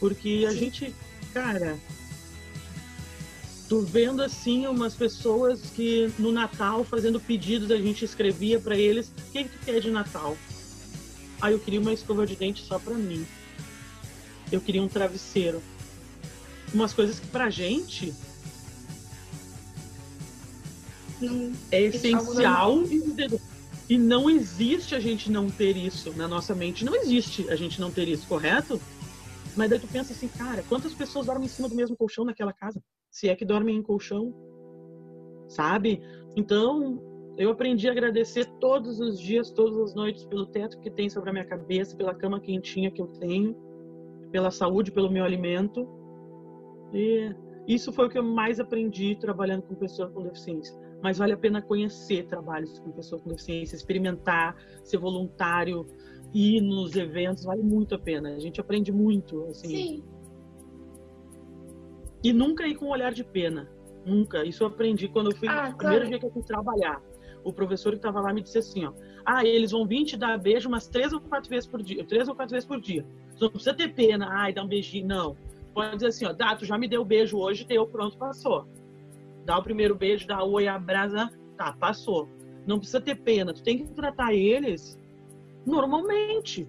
Porque 0.00 0.44
a 0.48 0.52
Sim. 0.52 0.58
gente, 0.58 0.94
cara, 1.34 1.76
tô 3.68 3.80
vendo 3.80 4.22
assim 4.22 4.66
umas 4.66 4.94
pessoas 4.94 5.60
que 5.74 6.12
no 6.18 6.30
Natal 6.32 6.84
fazendo 6.84 7.18
pedidos 7.20 7.70
a 7.70 7.76
gente 7.76 8.04
escrevia 8.04 8.58
para 8.60 8.76
eles, 8.76 9.08
o 9.08 9.32
que, 9.32 9.44
que 9.44 9.50
tu 9.50 9.64
quer 9.64 9.80
de 9.80 9.90
Natal? 9.90 10.36
Ah, 11.42 11.50
eu 11.50 11.58
queria 11.58 11.80
uma 11.80 11.92
escova 11.92 12.24
de 12.24 12.36
dente 12.36 12.62
só 12.62 12.78
para 12.78 12.94
mim. 12.94 13.26
Eu 14.52 14.60
queria 14.60 14.80
um 14.80 14.88
travesseiro. 14.88 15.60
umas 16.72 16.94
coisas 16.94 17.18
que 17.20 17.26
pra 17.26 17.50
gente 17.50 18.14
Não- 21.20 21.52
é 21.70 21.84
algo 21.84 21.96
essencial 21.96 22.82
e 23.90 23.98
não 23.98 24.30
existe 24.30 24.94
a 24.94 25.00
gente 25.00 25.30
não 25.30 25.50
ter 25.50 25.76
isso 25.76 26.12
na 26.14 26.26
nossa 26.26 26.54
mente. 26.54 26.82
Não 26.82 26.94
existe 26.96 27.50
a 27.50 27.56
gente 27.56 27.78
não 27.78 27.90
ter 27.90 28.08
isso, 28.08 28.26
correto? 28.26 28.80
Mas 29.54 29.68
daí 29.68 29.78
tu 29.78 29.86
pensa 29.86 30.14
assim, 30.14 30.28
cara, 30.28 30.64
quantas 30.66 30.94
pessoas 30.94 31.26
dormem 31.26 31.44
em 31.44 31.48
cima 31.50 31.68
do 31.68 31.74
mesmo 31.74 31.94
colchão 31.94 32.24
naquela 32.24 32.54
casa? 32.54 32.82
Se 33.10 33.28
é 33.28 33.36
que 33.36 33.44
dormem 33.44 33.76
em 33.76 33.82
colchão, 33.82 34.32
sabe? 35.48 36.00
Então, 36.34 37.02
eu 37.36 37.50
aprendi 37.50 37.88
a 37.88 37.92
agradecer 37.92 38.44
todos 38.60 39.00
os 39.00 39.18
dias, 39.18 39.50
todas 39.50 39.78
as 39.78 39.94
noites, 39.94 40.24
pelo 40.24 40.46
teto 40.46 40.78
que 40.78 40.90
tem 40.90 41.08
sobre 41.08 41.30
a 41.30 41.32
minha 41.32 41.44
cabeça, 41.44 41.96
pela 41.96 42.14
cama 42.14 42.38
quentinha 42.40 42.90
que 42.90 43.00
eu 43.00 43.06
tenho, 43.06 43.56
pela 44.30 44.50
saúde, 44.50 44.92
pelo 44.92 45.10
meu 45.10 45.24
alimento. 45.24 45.88
E 46.92 47.34
isso 47.66 47.92
foi 47.92 48.06
o 48.06 48.08
que 48.10 48.18
eu 48.18 48.22
mais 48.22 48.60
aprendi 48.60 49.16
trabalhando 49.18 49.62
com 49.62 49.74
pessoas 49.74 50.12
com 50.12 50.22
deficiência. 50.22 50.76
Mas 51.02 51.18
vale 51.18 51.32
a 51.32 51.36
pena 51.36 51.60
conhecer 51.60 52.26
trabalhos 52.26 52.78
com 52.78 52.92
pessoas 52.92 53.22
com 53.22 53.30
deficiência, 53.30 53.74
experimentar, 53.74 54.54
ser 54.84 54.98
voluntário, 54.98 55.86
ir 56.32 56.60
nos 56.60 56.94
eventos, 56.96 57.44
vale 57.44 57.62
muito 57.62 57.94
a 57.94 57.98
pena. 57.98 58.34
A 58.34 58.38
gente 58.38 58.60
aprende 58.60 58.92
muito, 58.92 59.44
assim. 59.46 59.68
Sim. 59.68 60.04
E 62.22 62.32
nunca 62.32 62.66
ir 62.68 62.76
com 62.76 62.86
um 62.86 62.90
olhar 62.90 63.12
de 63.12 63.24
pena. 63.24 63.68
Nunca. 64.04 64.44
Isso 64.44 64.62
eu 64.62 64.68
aprendi 64.68 65.08
quando 65.08 65.30
eu 65.30 65.36
fui 65.36 65.48
Ah, 65.48 65.70
no 65.70 65.76
primeiro 65.76 66.04
claro. 66.04 66.08
dia 66.08 66.18
que 66.18 66.26
eu 66.26 66.30
fui 66.30 66.42
trabalhar. 66.42 67.02
O 67.44 67.52
professor 67.52 67.90
que 67.90 67.96
estava 67.96 68.20
lá 68.20 68.32
me 68.32 68.42
disse 68.42 68.58
assim, 68.58 68.84
ó. 68.84 68.92
Ah, 69.24 69.44
eles 69.44 69.70
vão 69.70 69.86
vir 69.86 70.04
te 70.04 70.16
dar 70.16 70.38
beijo 70.38 70.68
umas 70.68 70.86
três 70.86 71.12
ou 71.12 71.20
quatro 71.20 71.48
vezes 71.48 71.68
por 71.68 71.82
dia. 71.82 72.04
Três 72.04 72.28
ou 72.28 72.34
quatro 72.34 72.52
vezes 72.52 72.68
por 72.68 72.80
dia. 72.80 73.04
Você 73.34 73.44
não 73.44 73.50
precisa 73.50 73.74
ter 73.74 73.92
pena. 73.94 74.28
Ai, 74.30 74.52
dá 74.52 74.62
um 74.62 74.68
beijinho. 74.68 75.06
Não. 75.06 75.36
Pode 75.74 75.94
dizer 75.94 76.08
assim, 76.08 76.26
ó. 76.26 76.32
Dá, 76.32 76.54
tu 76.54 76.64
já 76.64 76.78
me 76.78 76.88
deu 76.88 77.04
beijo 77.04 77.38
hoje, 77.38 77.64
deu, 77.64 77.86
pronto, 77.86 78.16
passou. 78.16 78.66
Dá 79.44 79.58
o 79.58 79.62
primeiro 79.62 79.94
beijo, 79.94 80.26
dá 80.26 80.44
oi, 80.44 80.68
abraça. 80.68 81.30
Tá, 81.56 81.72
passou. 81.72 82.28
Não 82.66 82.78
precisa 82.78 83.00
ter 83.00 83.16
pena. 83.16 83.52
Tu 83.52 83.62
tem 83.62 83.78
que 83.78 83.92
tratar 83.92 84.32
eles 84.32 84.98
normalmente. 85.66 86.68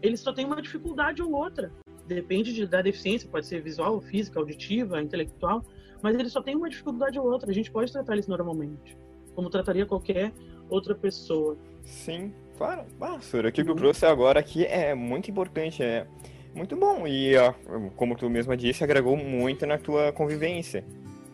Eles 0.00 0.20
só 0.20 0.32
têm 0.32 0.46
uma 0.46 0.62
dificuldade 0.62 1.22
ou 1.22 1.32
outra. 1.32 1.72
Depende 2.06 2.54
de, 2.54 2.66
da 2.66 2.80
deficiência, 2.80 3.28
pode 3.28 3.46
ser 3.46 3.60
visual, 3.60 4.00
física, 4.00 4.38
auditiva, 4.38 5.02
intelectual, 5.02 5.62
mas 6.02 6.18
eles 6.18 6.32
só 6.32 6.40
têm 6.40 6.56
uma 6.56 6.70
dificuldade 6.70 7.18
ou 7.18 7.30
outra. 7.30 7.50
A 7.50 7.52
gente 7.52 7.70
pode 7.70 7.92
tratar 7.92 8.14
eles 8.14 8.26
normalmente, 8.26 8.96
como 9.38 9.48
trataria 9.50 9.86
qualquer 9.86 10.32
outra 10.68 10.96
pessoa. 10.96 11.56
Sim, 11.84 12.32
claro. 12.56 12.82
Ah, 13.00 13.20
Sura, 13.20 13.50
o 13.50 13.52
que 13.52 13.62
tu 13.62 13.72
trouxe 13.72 14.04
agora 14.04 14.40
aqui 14.40 14.64
é 14.64 14.96
muito 14.96 15.30
importante, 15.30 15.80
é 15.80 16.08
muito 16.52 16.74
bom. 16.74 17.06
E, 17.06 17.36
ó, 17.36 17.52
como 17.94 18.16
tu 18.16 18.28
mesma 18.28 18.56
disse, 18.56 18.82
agregou 18.82 19.16
muito 19.16 19.64
na 19.64 19.78
tua 19.78 20.10
convivência. 20.10 20.84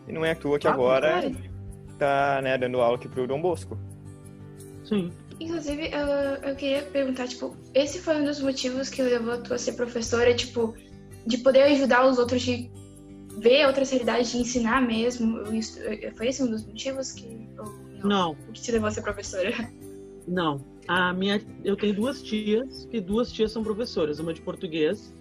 E 0.07 0.11
não 0.13 0.23
é 0.23 0.33
à 0.33 0.35
toa 0.35 0.59
que 0.59 0.67
Ah, 0.67 0.73
agora 0.73 1.19
claro. 1.19 1.35
tá, 1.97 2.41
né, 2.43 2.55
dando 2.59 2.79
aula 2.79 2.95
aqui 2.95 3.09
pro 3.09 3.25
Dom 3.25 3.41
Bosco. 3.41 3.75
Sim. 4.83 5.11
Inclusive, 5.39 5.89
eu, 5.91 6.49
eu 6.49 6.55
queria 6.55 6.83
perguntar, 6.83 7.27
tipo, 7.27 7.57
esse 7.73 7.97
foi 7.99 8.17
um 8.21 8.23
dos 8.23 8.39
motivos 8.39 8.87
que 8.87 9.01
levou 9.01 9.41
tu 9.41 9.51
a 9.51 9.57
ser 9.57 9.73
professora, 9.73 10.31
tipo, 10.35 10.75
de 11.25 11.39
poder 11.39 11.63
ajudar 11.63 12.05
os 12.05 12.19
outros, 12.19 12.43
de 12.43 12.69
ver 13.39 13.65
outras 13.65 13.89
realidades, 13.89 14.31
de 14.31 14.37
ensinar 14.37 14.79
mesmo. 14.79 15.41
Isso- 15.51 15.79
Foi 16.15 16.27
esse 16.27 16.43
um 16.43 16.51
dos 16.51 16.63
motivos 16.67 17.11
que. 17.11 17.49
ou 17.57 17.84
não? 18.05 18.31
O 18.47 18.51
que 18.51 18.61
te 18.61 18.71
levou 18.71 18.87
a 18.87 18.91
ser 18.91 19.01
professora? 19.01 19.51
não. 20.27 20.61
A 20.87 21.13
minha, 21.13 21.41
eu 21.63 21.75
tenho 21.75 21.95
duas 21.95 22.21
tias, 22.21 22.85
que 22.85 23.01
duas 23.01 23.31
tias 23.31 23.51
são 23.51 23.63
professoras, 23.63 24.19
uma 24.19 24.33
de 24.33 24.41
português 24.41 25.13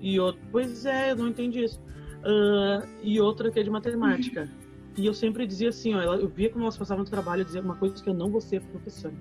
e 0.00 0.20
outra. 0.20 0.40
Pois 0.52 0.86
é, 0.86 1.10
eu 1.10 1.16
não 1.16 1.28
entendi 1.28 1.64
isso. 1.64 1.80
Ah, 2.24 2.86
e 3.02 3.20
outra 3.20 3.50
que 3.50 3.58
é 3.58 3.62
de 3.62 3.70
matemática. 3.70 4.48
E 4.96 5.06
eu 5.06 5.14
sempre 5.14 5.46
dizia 5.46 5.68
assim, 5.70 5.94
ó, 5.94 6.14
eu 6.14 6.28
via 6.28 6.50
como 6.50 6.64
elas 6.64 6.76
passavam 6.76 7.04
no 7.04 7.10
trabalho, 7.10 7.40
eu 7.40 7.44
dizia 7.44 7.60
uma 7.60 7.76
coisa 7.76 8.02
que 8.02 8.08
eu 8.08 8.14
não 8.14 8.30
vou 8.30 8.40
ser 8.40 8.60
professora. 8.60 9.14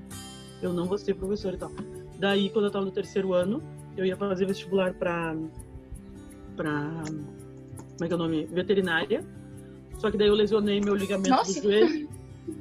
Eu 0.62 0.74
não 0.74 0.86
vou 0.86 0.98
ser 0.98 1.14
professora 1.16 1.56
e 1.56 1.60
tal. 1.60 1.72
Daí, 2.18 2.50
quando 2.50 2.66
eu 2.66 2.72
tava 2.72 2.86
no 2.86 2.92
terceiro 2.92 3.34
ano, 3.34 3.64
eu 3.96 4.06
ia 4.06 4.18
fazer 4.18 4.46
vestibular 4.46 4.94
pra. 4.94 5.36
pra. 6.56 7.04
Como 7.06 8.04
é 8.04 8.08
que 8.08 8.14
é 8.14 8.16
o 8.16 8.20
nome? 8.20 8.46
Veterinária. 8.48 9.24
Só 10.00 10.12
que 10.12 10.18
daí 10.18 10.28
eu 10.28 10.34
lesionei 10.34 10.82
meu 10.82 10.96
ligamento 10.96 11.30
Nossa. 11.30 11.62
do 11.62 11.64
joelho, 11.64 12.10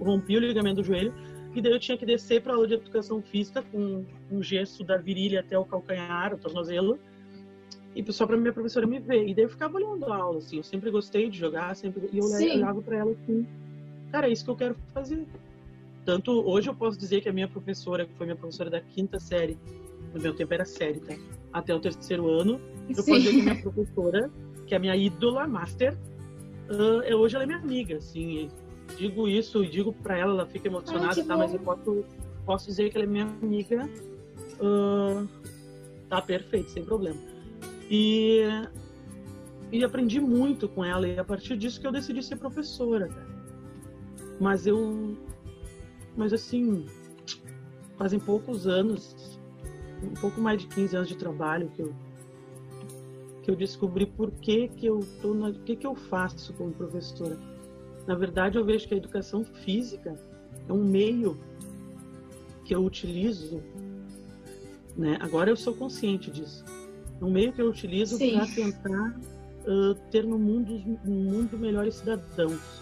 rompi 0.01 0.37
o 0.37 0.41
ligamento 0.41 0.77
do 0.77 0.85
joelho, 0.85 1.13
e 1.55 1.63
daí 1.63 1.73
eu 1.73 1.79
tinha 1.81 1.97
que 1.97 2.07
descer 2.07 2.43
pra 2.43 2.55
aula 2.55 2.67
de 2.67 2.75
educação 2.75 3.23
física 3.23 3.63
com 3.63 4.05
um 4.31 4.43
gesso 4.43 4.85
da 4.85 4.97
virilha 4.97 5.41
até 5.41 5.59
o 5.59 5.65
calcanhar, 5.65 6.35
o 6.35 6.39
tornozelo, 6.39 6.99
e 7.97 8.13
só 8.13 8.27
pra 8.27 8.37
minha 8.37 8.53
professora 8.53 8.87
me 8.87 9.01
ver. 9.01 9.27
E 9.27 9.35
daí 9.35 9.45
eu 9.45 9.49
ficava 9.49 9.77
olhando 9.77 10.05
a 10.07 10.17
aula, 10.17 10.39
assim, 10.39 10.59
eu 10.59 10.63
sempre 10.63 10.91
gostei 10.91 11.29
de 11.29 11.39
jogar, 11.39 11.75
sempre. 11.75 12.09
E 12.13 12.19
eu 12.19 12.25
Sim. 12.25 12.57
olhava 12.59 12.81
pra 12.83 12.97
ela 12.99 13.11
assim, 13.11 13.47
cara, 14.13 14.29
é 14.29 14.33
isso 14.33 14.45
que 14.45 14.51
eu 14.51 14.57
quero 14.57 14.77
fazer. 14.95 15.27
Tanto 16.05 16.31
hoje 16.49 16.71
eu 16.71 16.75
posso 16.75 16.99
dizer 16.99 17.21
que 17.21 17.29
a 17.29 17.33
minha 17.33 17.49
professora, 17.49 18.07
que 18.07 18.15
foi 18.15 18.27
minha 18.27 18.37
professora 18.37 18.71
da 18.71 18.81
quinta 18.81 19.19
série, 19.19 19.59
no 20.15 20.21
meu 20.21 20.35
tempo 20.35 20.55
era 20.55 20.65
série, 20.65 21.01
tá? 21.01 21.15
Até 21.53 21.75
o 21.75 21.81
terceiro 21.81 22.29
ano, 22.29 22.61
eu 22.89 22.95
posso 22.95 23.19
dizer 23.19 23.35
que 23.35 23.41
a 23.41 23.45
minha 23.45 23.57
professora, 23.57 24.31
que 24.67 24.75
é 24.75 24.77
a 24.77 24.81
minha 24.81 24.97
ídola, 24.97 25.47
master, 25.47 25.97
é- 27.05 27.15
hoje 27.15 27.35
ela 27.35 27.45
é 27.45 27.47
minha 27.47 27.59
amiga, 27.59 27.97
assim. 27.97 28.49
Digo 28.97 29.29
isso 29.29 29.63
e 29.63 29.69
digo 29.69 29.93
pra 29.93 30.17
ela, 30.17 30.33
ela 30.33 30.47
fica 30.47 30.69
emocionada, 30.69 31.15
que 31.15 31.25
tá? 31.25 31.35
bom. 31.35 31.41
Mas 31.41 31.55
eu 31.55 31.61
posso, 31.61 32.05
posso 32.45 32.67
dizer 32.67 32.91
que 32.91 32.97
ela 32.97 33.05
é 33.05 33.09
minha 33.09 33.25
amiga. 33.25 33.89
ah, 34.61 35.27
tá 36.09 36.23
perfeito, 36.23 36.71
sem 36.71 36.85
problema. 36.85 37.19
E, 37.91 38.43
e 39.71 39.85
aprendi 39.85 40.21
muito 40.21 40.69
com 40.69 40.85
ela, 40.85 41.07
e 41.07 41.19
a 41.19 41.25
partir 41.25 41.57
disso 41.57 41.81
que 41.81 41.87
eu 41.87 41.93
decidi 41.93 42.23
ser 42.23 42.37
professora, 42.37 43.09
cara. 43.09 43.29
Mas 44.41 44.67
eu. 44.67 45.17
Mas 46.17 46.33
assim, 46.33 46.87
fazem 47.97 48.19
poucos 48.19 48.67
anos, 48.67 49.39
um 50.03 50.15
pouco 50.15 50.41
mais 50.41 50.61
de 50.61 50.67
15 50.69 50.97
anos 50.97 51.09
de 51.09 51.17
trabalho 51.17 51.71
que 51.71 51.83
eu 51.83 51.95
que 53.43 53.53
eu 53.53 53.57
descobri 53.57 54.05
por 54.05 54.31
que 54.31 54.69
que 54.69 54.85
eu 54.85 55.01
tô 55.23 55.33
na, 55.33 55.51
que 55.53 55.75
que 55.75 55.87
eu 55.87 55.95
faço 55.95 56.53
como 56.53 56.71
professora. 56.71 57.39
Na 58.09 58.15
verdade, 58.15 58.57
eu 58.57 58.65
vejo 58.65 58.89
que 58.89 58.95
a 58.95 58.97
educação 58.97 59.45
física 59.45 60.19
é 60.67 60.73
um 60.73 60.83
meio 60.83 61.39
que 62.65 62.75
eu 62.75 62.83
utilizo, 62.83 63.63
né? 64.97 65.19
Agora 65.21 65.51
eu 65.51 65.57
sou 65.57 65.75
consciente 65.75 66.31
disso. 66.31 66.65
É 67.21 67.23
um 67.23 67.31
meio 67.31 67.53
que 67.53 67.61
eu 67.61 67.69
utilizo 67.69 68.17
para 68.17 68.47
tentar 68.47 69.21
ah, 69.67 69.95
ter 70.11 70.25
no 70.25 70.39
mundo 70.39 70.73
um 71.07 71.11
mundo 71.11 71.59
melhores 71.59 71.97
cidadãos, 71.97 72.81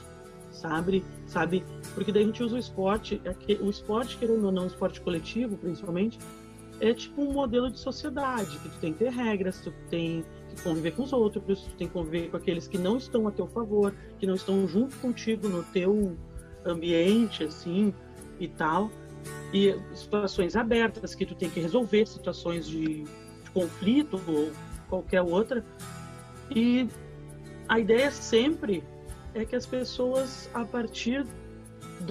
sabe? 0.52 1.04
Sabe? 1.26 1.64
Porque 1.96 2.12
daí 2.12 2.22
a 2.22 2.26
gente 2.26 2.44
usa 2.44 2.54
o 2.54 2.58
esporte, 2.58 3.20
é 3.24 3.54
o 3.60 3.68
esporte 3.68 4.16
querendo 4.18 4.46
ou 4.46 4.52
não, 4.52 4.62
o 4.62 4.68
esporte 4.68 5.00
coletivo, 5.00 5.56
principalmente, 5.56 6.20
é 6.78 6.94
tipo 6.94 7.20
um 7.20 7.32
modelo 7.32 7.68
de 7.68 7.80
sociedade, 7.80 8.56
que 8.60 8.68
tu 8.68 8.78
tem 8.78 8.92
que 8.92 9.00
ter 9.00 9.10
regras, 9.10 9.60
tu 9.60 9.74
tem 9.90 10.24
que 10.56 10.62
conviver 10.62 10.92
com 10.92 11.02
os 11.02 11.12
outros, 11.12 11.62
tu 11.62 11.74
tem 11.76 11.86
que 11.86 11.92
conviver 11.92 12.30
com 12.30 12.36
aqueles 12.36 12.66
que 12.66 12.78
não 12.78 12.96
estão 12.96 13.28
a 13.28 13.30
teu 13.30 13.46
favor, 13.46 13.94
que 14.18 14.26
não 14.26 14.34
estão 14.34 14.66
junto 14.66 14.96
contigo 14.96 15.48
no 15.48 15.62
teu 15.64 16.16
ambiente, 16.64 17.44
assim, 17.44 17.94
e 18.40 18.48
tal. 18.48 18.90
E 19.52 19.78
situações 19.94 20.56
abertas 20.56 21.14
que 21.14 21.24
tu 21.24 21.34
tem 21.34 21.48
que 21.48 21.60
resolver, 21.60 22.06
situações 22.06 22.66
de, 22.66 23.04
de 23.04 23.50
conflito 23.52 24.20
ou 24.26 24.50
qualquer 24.88 25.22
outra. 25.22 25.64
E 26.54 26.88
a 27.68 27.78
ideia 27.78 28.10
sempre 28.10 28.82
é 29.34 29.44
que 29.44 29.54
as 29.54 29.66
pessoas, 29.66 30.48
a 30.54 30.64
partir 30.64 31.26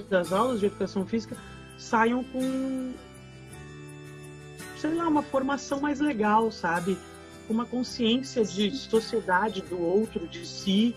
das 0.08 0.32
aulas 0.32 0.60
de 0.60 0.66
educação 0.66 1.06
física, 1.06 1.36
saiam 1.78 2.24
com 2.24 2.92
sei 4.76 4.94
lá, 4.94 5.08
uma 5.08 5.22
formação 5.22 5.80
mais 5.80 6.00
legal, 6.00 6.50
sabe? 6.50 6.98
Uma 7.48 7.64
consciência 7.64 8.44
de 8.44 8.70
sociedade 8.72 9.62
do 9.62 9.80
outro, 9.80 10.26
de 10.26 10.44
si, 10.44 10.94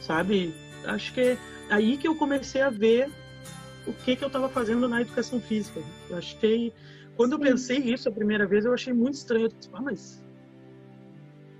sabe? 0.00 0.54
Acho 0.84 1.14
que 1.14 1.20
é 1.20 1.38
aí 1.70 1.96
que 1.96 2.06
eu 2.06 2.14
comecei 2.14 2.60
a 2.60 2.70
ver 2.70 3.10
o 3.86 3.92
que 3.92 4.16
que 4.16 4.24
eu 4.24 4.26
estava 4.26 4.48
fazendo 4.48 4.88
na 4.88 5.00
educação 5.00 5.40
física. 5.40 5.80
Eu 6.08 6.18
achei, 6.18 6.72
quando 7.16 7.32
eu 7.32 7.38
Sim. 7.38 7.44
pensei 7.44 7.78
isso 7.78 8.08
a 8.08 8.12
primeira 8.12 8.46
vez, 8.46 8.64
eu 8.64 8.74
achei 8.74 8.92
muito 8.92 9.14
estranho. 9.14 9.46
Eu 9.46 9.48
disse, 9.48 9.70
ah, 9.72 9.80
mas 9.80 10.22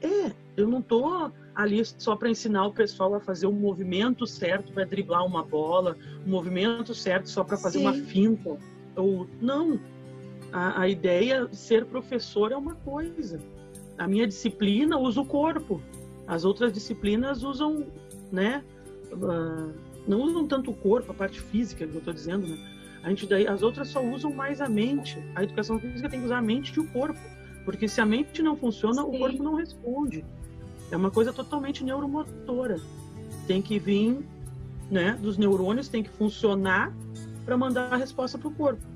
é, 0.03 0.33
eu 0.57 0.67
não 0.69 0.83
tô 0.83 1.31
ali 1.55 1.85
só 1.85 2.17
para 2.17 2.31
ensinar 2.31 2.67
o 2.67 2.73
pessoal 2.73 3.15
a 3.15 3.21
fazer 3.21 3.47
o 3.47 3.53
movimento 3.53 4.27
certo 4.27 4.73
para 4.73 4.85
driblar 4.85 5.25
uma 5.25 5.45
bola, 5.45 5.97
o 6.25 6.29
movimento 6.29 6.95
certo 6.95 7.29
só 7.29 7.45
para 7.45 7.57
fazer 7.57 7.79
Sim. 7.79 7.85
uma 7.85 7.95
finta. 7.95 8.59
Ou 8.97 9.29
não, 9.41 9.79
a, 10.53 10.83
a 10.83 10.89
ideia 10.89 11.49
ser 11.53 11.85
professor 11.87 12.53
é 12.53 12.57
uma 12.57 12.75
coisa. 12.77 13.41
A 14.01 14.09
minha 14.09 14.27
disciplina 14.27 14.99
usa 14.99 15.21
o 15.21 15.27
corpo. 15.27 15.83
As 16.27 16.47
outras 16.47 16.73
disciplinas 16.73 17.43
usam, 17.43 17.87
né? 18.33 18.65
ah, 19.23 19.69
não 20.09 20.23
usam 20.23 20.47
tanto 20.47 20.71
o 20.71 20.75
corpo, 20.75 21.13
a 21.13 21.15
parte 21.15 21.39
física 21.39 21.87
que 21.87 21.93
eu 21.93 21.99
estou 21.99 22.15
dizendo, 22.15 22.47
né? 22.47 22.59
A 23.03 23.11
gente 23.11 23.27
daí, 23.27 23.47
as 23.47 23.63
outras 23.63 23.89
só 23.89 24.03
usam 24.03 24.33
mais 24.33 24.59
a 24.63 24.71
mente. 24.71 25.23
A 25.35 25.45
educação 25.45 25.79
física 25.79 26.09
tem 26.09 26.19
que 26.19 26.25
usar 26.25 26.39
a 26.39 26.43
mente 26.43 26.73
e 26.75 26.81
o 26.81 26.87
corpo, 26.89 27.21
porque 27.63 27.87
se 27.87 28.01
a 28.01 28.07
mente 28.07 28.43
não 28.43 28.57
funciona, 28.57 29.05
o 29.05 29.13
Sim. 29.13 29.19
corpo 29.19 29.43
não 29.43 29.55
responde. 29.55 30.25
É 30.91 30.97
uma 30.97 31.11
coisa 31.11 31.31
totalmente 31.31 31.85
neuromotora. 31.85 32.81
Tem 33.47 33.61
que 33.61 33.79
vir, 33.79 34.19
né, 34.91 35.19
dos 35.21 35.37
neurônios, 35.37 35.89
tem 35.89 36.03
que 36.03 36.11
funcionar 36.11 36.91
para 37.45 37.55
mandar 37.55 37.93
a 37.93 37.97
resposta 37.97 38.39
para 38.39 38.49
o 38.49 38.55
corpo. 38.55 38.90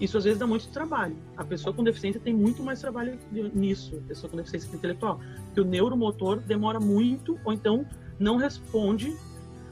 Isso 0.00 0.18
às 0.18 0.24
vezes 0.24 0.38
dá 0.38 0.46
muito 0.46 0.68
trabalho. 0.68 1.16
A 1.36 1.44
pessoa 1.44 1.74
com 1.74 1.84
deficiência 1.84 2.20
tem 2.20 2.34
muito 2.34 2.62
mais 2.62 2.80
trabalho 2.80 3.18
nisso, 3.54 3.96
a 4.04 4.08
pessoa 4.08 4.30
com 4.30 4.36
deficiência 4.36 4.74
intelectual. 4.74 5.20
Porque 5.46 5.60
o 5.60 5.64
neuromotor 5.64 6.40
demora 6.40 6.80
muito, 6.80 7.38
ou 7.44 7.52
então 7.52 7.86
não 8.18 8.36
responde, 8.36 9.16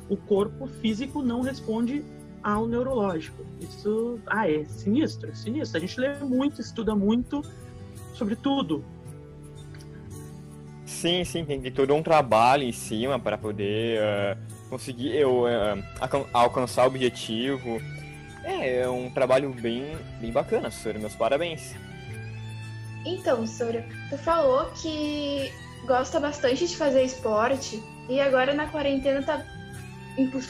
o 0.08 0.16
corpo 0.16 0.66
físico 0.66 1.22
não 1.22 1.40
responde 1.40 2.04
ao 2.42 2.66
neurológico. 2.66 3.44
Isso 3.60 4.18
ah, 4.26 4.50
é 4.50 4.64
sinistro, 4.64 5.30
é 5.30 5.34
sinistro. 5.34 5.78
A 5.78 5.80
gente 5.80 5.98
lê 5.98 6.14
muito, 6.18 6.60
estuda 6.60 6.94
muito 6.94 7.42
sobre 8.14 8.36
tudo. 8.36 8.84
Sim, 10.84 11.24
sim, 11.24 11.44
tem, 11.44 11.60
tem 11.60 11.72
todo 11.72 11.94
um 11.94 12.02
trabalho 12.02 12.64
em 12.64 12.72
cima 12.72 13.18
para 13.18 13.38
poder 13.38 14.00
uh, 14.00 14.68
conseguir 14.68 15.16
eu, 15.16 15.44
uh, 15.44 16.26
alcançar 16.32 16.84
o 16.84 16.88
objetivo. 16.88 17.80
É, 18.44 18.80
é 18.80 18.88
um 18.88 19.10
trabalho 19.10 19.50
bem, 19.50 19.96
bem 20.20 20.32
bacana, 20.32 20.70
Sora. 20.70 20.98
Meus 20.98 21.14
parabéns. 21.14 21.74
Então, 23.04 23.46
Sora, 23.46 23.86
tu 24.08 24.18
falou 24.18 24.70
que 24.72 25.52
gosta 25.86 26.20
bastante 26.20 26.66
de 26.66 26.76
fazer 26.76 27.02
esporte 27.02 27.82
e 28.08 28.20
agora 28.20 28.52
na 28.54 28.66
quarentena 28.68 29.22
tá 29.22 29.44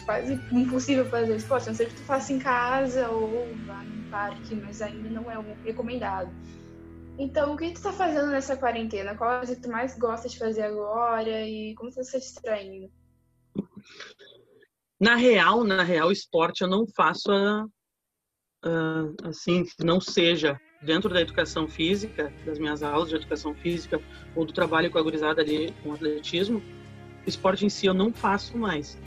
quase 0.04 0.40
impossível 0.50 1.04
fazer 1.06 1.36
esporte, 1.36 1.64
a 1.64 1.66
não 1.68 1.76
ser 1.76 1.88
que 1.88 1.94
tu 1.94 2.02
faça 2.02 2.32
em 2.32 2.38
casa 2.38 3.08
ou 3.08 3.46
vá 3.66 3.82
num 3.82 4.10
parque, 4.10 4.54
mas 4.54 4.82
ainda 4.82 5.08
não 5.08 5.30
é 5.30 5.36
recomendado. 5.64 6.30
Então, 7.18 7.52
o 7.52 7.56
que 7.56 7.72
tu 7.72 7.82
tá 7.82 7.92
fazendo 7.92 8.30
nessa 8.30 8.56
quarentena? 8.56 9.14
Qual 9.14 9.30
é 9.30 9.34
a 9.34 9.38
coisa 9.38 9.54
que 9.54 9.62
tu 9.62 9.70
mais 9.70 9.96
gosta 9.98 10.28
de 10.28 10.38
fazer 10.38 10.62
agora 10.62 11.46
e 11.46 11.74
como 11.74 11.90
tu 11.90 11.96
tá 11.96 12.04
se 12.04 12.18
distraindo? 12.18 12.90
Na 14.98 15.16
real, 15.16 15.64
na 15.64 15.82
real, 15.82 16.10
esporte 16.10 16.62
eu 16.62 16.68
não 16.68 16.86
faço 16.86 17.30
a, 17.30 17.66
a, 18.62 19.28
assim, 19.28 19.64
que 19.64 19.84
não 19.84 20.00
seja 20.00 20.60
dentro 20.82 21.10
da 21.10 21.20
educação 21.20 21.68
física, 21.68 22.32
das 22.44 22.58
minhas 22.58 22.82
aulas 22.82 23.08
de 23.08 23.16
educação 23.16 23.54
física 23.54 24.00
ou 24.34 24.44
do 24.44 24.52
trabalho 24.52 24.90
com 24.90 24.98
a 24.98 25.02
gurizada 25.02 25.42
ali 25.42 25.74
com 25.82 25.92
atletismo, 25.92 26.62
esporte 27.26 27.66
em 27.66 27.68
si 27.68 27.86
eu 27.86 27.94
não 27.94 28.12
faço 28.12 28.56
mais. 28.56 28.98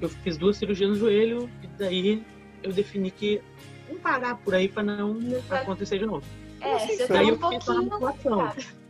Eu 0.00 0.08
fiz 0.08 0.36
duas 0.36 0.56
cirurgias 0.56 0.90
no 0.90 0.96
joelho 0.96 1.50
e 1.62 1.66
daí 1.78 2.22
eu 2.62 2.72
defini 2.72 3.10
que 3.10 3.40
vamos 3.86 4.02
parar 4.02 4.36
por 4.36 4.54
aí 4.54 4.68
para 4.68 4.82
não 4.82 5.18
acontecer 5.50 5.98
de 5.98 6.06
novo. 6.06 6.24
É, 6.60 6.78
você 6.78 7.06
tá 7.06 7.22
um 7.22 7.38
pouquinho 7.38 7.60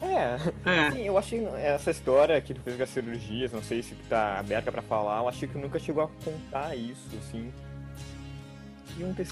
É, 0.02 0.36
é. 0.64 0.90
Sim, 0.90 1.06
eu 1.06 1.16
achei 1.16 1.44
essa 1.56 1.90
história 1.90 2.40
que 2.40 2.52
tu 2.52 2.60
fez 2.62 2.76
com 2.76 2.82
as 2.82 2.90
cirurgias, 2.90 3.52
não 3.52 3.62
sei 3.62 3.82
se 3.82 3.94
tu 3.94 4.08
tá 4.08 4.38
aberta 4.40 4.72
para 4.72 4.82
falar, 4.82 5.20
eu 5.20 5.28
achei 5.28 5.48
que 5.48 5.56
nunca 5.56 5.78
chegou 5.78 6.04
a 6.04 6.08
contar 6.24 6.74
isso, 6.74 7.08
assim. 7.18 7.52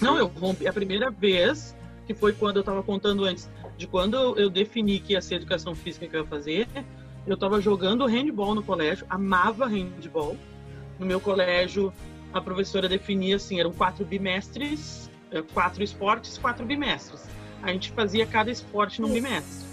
Não, 0.01 0.17
eu 0.17 0.27
rompi 0.27 0.67
a 0.67 0.73
primeira 0.73 1.09
vez, 1.09 1.75
que 2.05 2.13
foi 2.13 2.33
quando 2.33 2.57
eu 2.57 2.63
tava 2.63 2.81
contando 2.83 3.25
antes, 3.25 3.49
de 3.77 3.87
quando 3.87 4.37
eu 4.37 4.49
defini 4.49 4.99
que 4.99 5.13
ia 5.13 5.21
ser 5.21 5.35
educação 5.35 5.75
física 5.75 6.07
que 6.07 6.15
eu 6.15 6.21
ia 6.21 6.27
fazer, 6.27 6.67
eu 7.25 7.37
tava 7.37 7.61
jogando 7.61 8.05
handball 8.05 8.55
no 8.55 8.63
colégio, 8.63 9.05
amava 9.09 9.67
handball, 9.67 10.35
no 10.97 11.05
meu 11.05 11.19
colégio, 11.19 11.93
a 12.33 12.41
professora 12.41 12.89
definia 12.89 13.37
assim, 13.37 13.59
eram 13.59 13.71
quatro 13.71 14.05
bimestres, 14.05 15.09
eh, 15.31 15.41
quatro 15.53 15.83
esportes, 15.83 16.37
quatro 16.37 16.65
bimestres. 16.65 17.27
A 17.61 17.71
gente 17.71 17.91
fazia 17.91 18.25
cada 18.25 18.51
esporte 18.51 19.01
num 19.01 19.11
bimestre. 19.11 19.67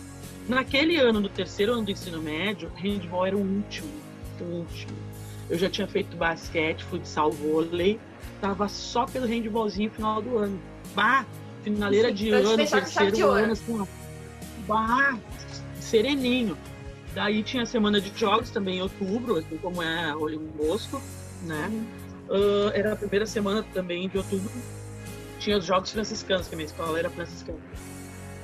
Naquele 0.48 0.96
ano, 0.96 1.20
no 1.20 1.28
terceiro 1.28 1.72
ano 1.72 1.82
do 1.82 1.90
ensino 1.90 2.22
médio, 2.22 2.70
handball 2.76 3.26
era 3.26 3.36
o 3.36 3.40
último, 3.40 3.90
o 4.40 4.44
último. 4.44 5.05
Eu 5.48 5.58
já 5.58 5.70
tinha 5.70 5.86
feito 5.86 6.16
basquete, 6.16 6.84
futsal, 6.84 7.30
vôlei, 7.30 8.00
tava 8.40 8.68
só 8.68 9.06
pelo 9.06 9.26
handballzinho 9.26 9.90
final 9.90 10.20
do 10.20 10.38
ano. 10.38 10.60
Bah, 10.94 11.24
finaleira 11.62 12.12
de 12.12 12.30
ano, 12.30 12.56
terceiro 12.56 13.30
ano, 13.30 13.52
assim, 13.52 13.80
ó. 13.80 13.86
Bah, 14.66 15.18
sereninho. 15.80 16.56
Daí 17.14 17.42
tinha 17.42 17.62
a 17.62 17.66
semana 17.66 18.00
de 18.00 18.12
jogos 18.18 18.50
também 18.50 18.78
em 18.78 18.82
outubro, 18.82 19.36
assim 19.36 19.56
como 19.56 19.82
é 19.82 20.14
Olho 20.14 20.40
Mosco, 20.56 21.00
né? 21.42 21.70
Uh, 22.28 22.70
era 22.74 22.92
a 22.92 22.96
primeira 22.96 23.24
semana 23.24 23.64
também 23.72 24.08
de 24.08 24.18
outubro. 24.18 24.50
Tinha 25.38 25.58
os 25.58 25.64
jogos 25.64 25.92
franciscanos, 25.92 26.48
que 26.48 26.54
a 26.54 26.56
minha 26.56 26.66
escola 26.66 26.98
era 26.98 27.08
franciscana. 27.08 27.58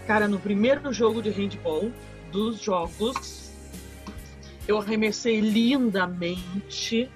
Cara, 0.06 0.28
no 0.28 0.38
primeiro 0.38 0.92
jogo 0.92 1.20
de 1.20 1.30
handball 1.30 1.90
dos 2.30 2.60
jogos, 2.60 3.41
eu 4.66 4.78
arremessei 4.78 5.40
lindamente, 5.40 7.10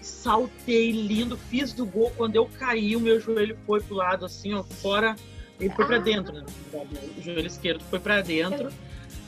saltei 0.00 0.90
lindo, 0.90 1.36
fiz 1.36 1.72
do 1.72 1.86
gol. 1.86 2.12
Quando 2.16 2.36
eu 2.36 2.48
caí, 2.58 2.96
o 2.96 3.00
meu 3.00 3.20
joelho 3.20 3.56
foi 3.66 3.80
pro 3.80 3.94
lado 3.94 4.24
assim, 4.24 4.54
ó, 4.54 4.62
fora. 4.62 5.16
Ele 5.60 5.70
foi 5.70 5.84
ah. 5.84 5.88
para 5.88 5.98
dentro, 5.98 6.32
né? 6.32 6.44
O 7.16 7.22
joelho 7.22 7.46
esquerdo 7.46 7.82
foi 7.88 8.00
para 8.00 8.20
dentro. 8.20 8.70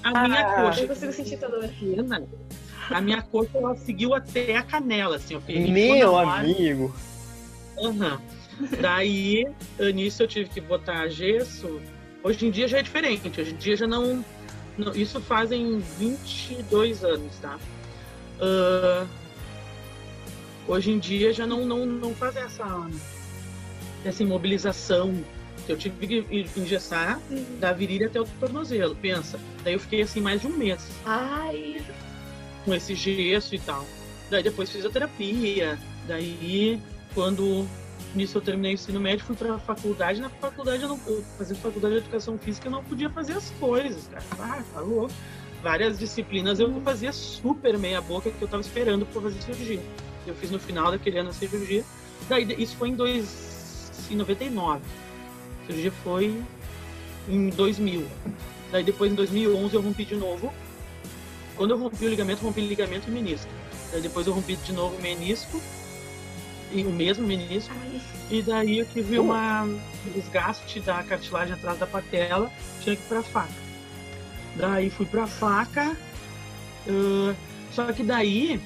A 0.03 0.29
minha 0.29 0.41
ah, 0.41 0.63
coxa. 0.63 0.81
Eu 0.83 0.89
consigo 0.89 1.13
sentir 1.13 1.39
toda 1.39 1.59
a 2.91 3.01
minha 3.01 3.23
coxa 3.23 3.51
ela 3.59 3.77
seguiu 3.77 4.15
até 4.15 4.57
a 4.57 4.63
canela, 4.63 5.17
assim, 5.17 5.35
ó. 5.35 5.41
Meu 5.49 6.17
amigo! 6.17 6.95
Uhum. 7.77 8.19
Daí, 8.81 9.47
nisso 9.95 10.23
eu 10.23 10.29
tive 10.29 10.49
que 10.49 10.61
botar 10.61 11.09
gesso. 11.09 11.81
Hoje 12.23 12.47
em 12.47 12.51
dia 12.51 12.67
já 12.67 12.79
é 12.79 12.83
diferente. 12.83 13.41
Hoje 13.41 13.53
em 13.53 13.57
dia 13.57 13.77
já 13.77 13.87
não. 13.87 14.25
Não 14.77 14.95
isso 14.95 15.21
fazem 15.21 15.79
22 15.79 17.05
anos, 17.05 17.37
tá? 17.41 17.59
Uh, 18.39 19.09
hoje 20.69 20.91
em 20.91 20.99
dia 20.99 21.33
já 21.33 21.47
não, 21.47 21.65
não, 21.65 21.87
não 21.87 22.15
faz 22.15 22.37
essa, 22.37 22.67
essa 24.05 24.23
imobilização 24.23 25.25
eu 25.69 25.77
tive 25.77 26.07
que 26.07 26.61
engessar 26.61 27.21
uhum. 27.31 27.59
da 27.59 27.73
virilha 27.73 28.07
até 28.07 28.21
o 28.21 28.25
tornozelo, 28.39 28.95
pensa. 28.95 29.39
Daí 29.65 29.73
eu 29.75 29.81
fiquei 29.81 30.03
assim 30.03 30.21
mais 30.21 30.41
de 30.41 30.47
um 30.47 30.57
mês. 30.57 30.87
Ai. 31.05 31.83
Com 32.65 32.75
esse 32.75 32.95
gesso 32.95 33.55
e 33.55 33.59
tal. 33.59 33.85
Daí 34.31 34.43
depois 34.43 34.71
fisioterapia. 34.71 35.79
Daí, 36.07 36.81
quando 37.15 37.67
nisso 38.17 38.39
eu 38.39 38.43
terminei 38.43 38.73
o 38.73 38.75
ensino 38.75 39.01
médio, 39.01 39.25
fui 39.25 39.37
pra 39.37 39.59
faculdade. 39.59 40.21
Na 40.21 40.29
faculdade, 40.29 40.83
eu 40.83 40.89
não, 40.89 41.01
eu 41.07 41.25
fazendo 41.39 41.59
faculdade 41.59 41.95
de 41.95 42.01
educação 42.01 42.39
física, 42.39 42.69
eu 42.69 42.73
não 42.73 42.83
podia 42.83 43.11
fazer 43.11 43.35
as 43.35 43.51
coisas, 43.61 44.09
cara. 44.09 44.25
Ah. 44.39 44.63
Tá 44.73 44.83
Várias 45.63 45.99
disciplinas 45.99 46.61
eu 46.61 46.81
fazia 46.83 47.13
super 47.13 47.79
meia 47.79 48.01
boca 48.01 48.31
que 48.31 48.41
eu 48.41 48.47
tava 48.47 48.61
esperando 48.61 49.07
pra 49.07 49.23
fazer 49.23 49.41
cirurgia. 49.43 49.83
Eu 50.27 50.35
fiz 50.35 50.51
no 50.51 50.59
final 50.59 50.91
daquele 50.91 51.19
ano 51.19 51.31
a 51.31 51.33
cirurgia. 51.33 51.85
Daí, 52.29 52.45
isso 52.63 52.77
foi 52.77 52.91
em, 52.91 52.95
dois, 52.95 54.09
em 54.11 54.17
99 54.17 54.81
cirurgia 55.67 55.93
foi 56.03 56.43
em 57.29 57.51
2000. 57.51 58.07
Daí 58.71 58.85
depois 58.85 59.13
em 59.13 59.15
2011 59.15 59.75
eu 59.75 59.83
rompi 59.83 60.05
de 60.05 60.17
novo. 60.17 60.53
Quando 61.57 61.73
eu 61.73 61.79
rompi 61.79 62.05
o 62.05 62.09
ligamento, 62.09 62.43
rompi 62.43 62.61
o 62.61 62.67
ligamento 62.67 63.09
e 63.09 63.11
menisco. 63.11 63.51
Daí 63.91 64.01
depois 64.01 64.27
eu 64.27 64.33
rompi 64.33 64.57
de 64.57 64.73
novo 64.73 64.97
o 64.97 65.03
menisco, 65.03 65.61
e 66.73 66.83
o 66.85 66.91
mesmo 66.91 67.27
menisco. 67.27 67.75
E 68.31 68.43
daí 68.43 68.79
eu 68.79 68.87
tive 68.87 69.19
uma 69.19 69.63
um 69.65 69.81
desgaste 70.15 70.81
da 70.81 71.03
cartilagem 71.03 71.55
atrás 71.55 71.79
da 71.79 71.87
patela, 71.87 72.51
tinha 72.83 72.97
que 72.97 73.03
ir 73.03 73.09
pra 73.09 73.23
faca. 73.23 73.67
Daí 74.57 74.91
fui 74.91 75.07
pra 75.07 75.27
faca. 75.27 75.97
Uh, 76.87 77.35
só 77.73 77.93
que 77.93 78.03
daí, 78.03 78.61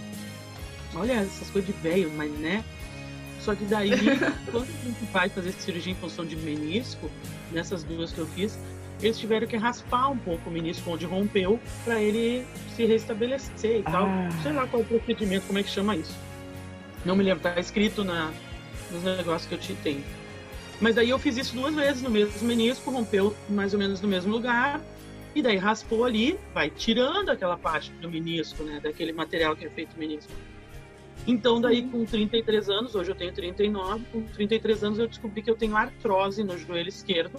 olha 0.94 1.12
essas 1.14 1.50
coisas 1.50 1.74
de 1.74 1.80
velho, 1.80 2.10
mas 2.16 2.30
né? 2.32 2.64
Só 3.40 3.54
que 3.54 3.64
daí, 3.64 3.90
quando 4.50 4.68
a 4.68 4.86
gente 4.86 5.04
vai 5.12 5.28
fazer 5.28 5.52
cirurgia 5.52 5.92
em 5.92 5.96
função 5.96 6.24
de 6.24 6.36
menisco, 6.36 7.10
nessas 7.50 7.82
duas 7.82 8.12
que 8.12 8.18
eu 8.18 8.26
fiz, 8.26 8.58
eles 9.02 9.18
tiveram 9.18 9.46
que 9.46 9.56
raspar 9.56 10.10
um 10.10 10.18
pouco 10.18 10.48
o 10.48 10.52
menisco 10.52 10.90
onde 10.90 11.06
rompeu 11.06 11.58
para 11.84 12.00
ele 12.00 12.46
se 12.76 12.84
restabelecer 12.84 13.80
e 13.80 13.82
tal. 13.82 14.06
Ah. 14.06 14.28
Sei 14.42 14.52
lá 14.52 14.66
qual 14.66 14.82
é 14.82 14.84
o 14.84 14.88
procedimento, 14.88 15.46
como 15.46 15.58
é 15.58 15.62
que 15.62 15.70
chama 15.70 15.96
isso. 15.96 16.14
Não 17.04 17.16
me 17.16 17.24
lembro, 17.24 17.42
tá 17.42 17.58
escrito 17.58 18.04
na, 18.04 18.32
nos 18.90 19.02
negócios 19.02 19.46
que 19.46 19.54
eu 19.54 19.58
te 19.58 19.74
tenho. 19.82 20.04
Mas 20.80 20.94
daí 20.94 21.10
eu 21.10 21.18
fiz 21.18 21.36
isso 21.36 21.54
duas 21.54 21.74
vezes 21.74 22.02
no 22.02 22.10
mesmo 22.10 22.46
menisco, 22.46 22.90
rompeu 22.90 23.36
mais 23.48 23.72
ou 23.72 23.78
menos 23.78 24.00
no 24.00 24.08
mesmo 24.08 24.32
lugar, 24.32 24.80
e 25.34 25.42
daí 25.42 25.56
raspou 25.56 26.04
ali, 26.04 26.38
vai 26.52 26.70
tirando 26.70 27.28
aquela 27.28 27.56
parte 27.56 27.90
do 27.92 28.10
menisco, 28.10 28.62
né, 28.62 28.80
daquele 28.80 29.12
material 29.12 29.54
que 29.54 29.64
é 29.64 29.70
feito 29.70 29.98
menisco. 29.98 30.32
Então, 31.26 31.60
daí, 31.60 31.86
com 31.86 32.04
33 32.04 32.70
anos, 32.70 32.94
hoje 32.94 33.10
eu 33.10 33.14
tenho 33.14 33.32
39, 33.32 34.04
com 34.10 34.22
33 34.22 34.84
anos 34.84 34.98
eu 34.98 35.06
descobri 35.06 35.42
que 35.42 35.50
eu 35.50 35.56
tenho 35.56 35.76
artrose 35.76 36.42
no 36.42 36.56
joelho 36.56 36.88
esquerdo, 36.88 37.38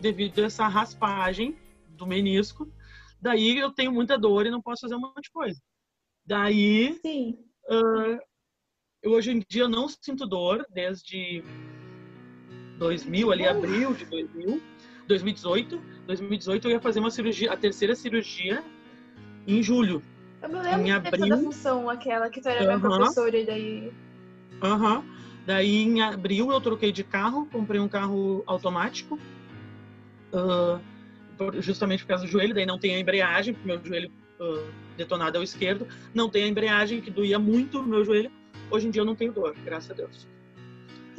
devido 0.00 0.40
a 0.40 0.44
essa 0.44 0.68
raspagem 0.68 1.56
do 1.88 2.06
menisco. 2.06 2.70
Daí 3.20 3.58
eu 3.58 3.70
tenho 3.70 3.90
muita 3.90 4.18
dor 4.18 4.46
e 4.46 4.50
não 4.50 4.60
posso 4.60 4.82
fazer 4.82 4.94
um 4.94 5.00
monte 5.00 5.24
de 5.24 5.30
coisa. 5.30 5.58
Daí, 6.26 7.00
uh, 7.70 8.18
eu, 9.04 9.12
hoje 9.12 9.30
em 9.30 9.42
dia 9.48 9.68
não 9.68 9.86
sinto 9.86 10.26
dor 10.26 10.66
desde 10.72 11.42
2000, 12.78 13.30
ali, 13.30 13.46
abril 13.46 13.94
de 13.94 14.04
2000, 14.06 14.60
2018. 15.06 15.82
2018 16.06 16.66
eu 16.66 16.70
ia 16.72 16.80
fazer 16.80 17.00
uma 17.00 17.10
cirurgia, 17.10 17.52
a 17.52 17.56
terceira 17.56 17.94
cirurgia, 17.94 18.64
em 19.46 19.62
julho 19.62 20.02
Eu 20.42 20.48
me 20.48 20.60
lembro 20.60 20.86
Em 20.86 20.90
abril. 20.90 21.36
função, 21.42 21.88
aquela 21.88 22.28
que 22.30 22.40
tu 22.40 22.48
era 22.48 22.64
minha 22.64 22.76
Aham. 22.76 22.98
professora 22.98 23.38
e 23.38 23.46
daí. 23.46 23.92
Aham. 24.62 25.04
Daí 25.46 25.76
em 25.82 26.00
abril 26.00 26.50
eu 26.50 26.60
troquei 26.60 26.90
de 26.90 27.04
carro, 27.04 27.46
comprei 27.50 27.78
um 27.78 27.88
carro 27.88 28.42
automático. 28.46 29.18
por- 31.36 31.60
justamente 31.60 32.02
por 32.02 32.08
causa 32.08 32.24
do 32.24 32.30
joelho, 32.30 32.54
daí 32.54 32.64
não 32.66 32.78
tem 32.78 32.94
a 32.94 32.98
embreagem, 33.00 33.54
porque 33.54 33.66
meu 33.68 33.84
joelho 33.84 34.10
ah, 34.40 34.70
detonado 34.96 35.36
é 35.36 35.40
o 35.40 35.44
esquerdo. 35.44 35.86
Não 36.14 36.30
tem 36.30 36.44
a 36.44 36.48
embreagem, 36.48 37.00
que 37.00 37.10
doía 37.10 37.38
muito 37.38 37.80
o 37.80 37.86
meu 37.86 38.04
joelho. 38.04 38.30
Hoje 38.70 38.88
em 38.88 38.90
dia 38.90 39.02
eu 39.02 39.06
não 39.06 39.14
tenho 39.14 39.32
dor, 39.32 39.54
graças 39.64 39.90
a 39.90 39.94
Deus. 39.94 40.26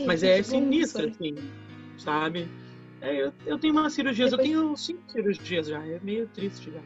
Mas 0.05 0.21
Gente, 0.21 0.39
é 0.39 0.43
sinistra, 0.43 1.03
professora. 1.03 1.36
assim, 1.36 1.36
sabe? 1.97 2.47
É, 3.01 3.21
eu, 3.21 3.34
eu 3.45 3.60
tenho 3.60 3.73
umas 3.73 3.93
cirurgias, 3.93 4.31
Depois- 4.31 4.49
eu 4.49 4.55
tenho 4.55 4.77
cinco 4.77 5.12
cirurgias 5.12 5.67
já, 5.67 5.86
é 5.86 5.99
meio 6.01 6.27
triste 6.27 6.71
já. 6.71 6.81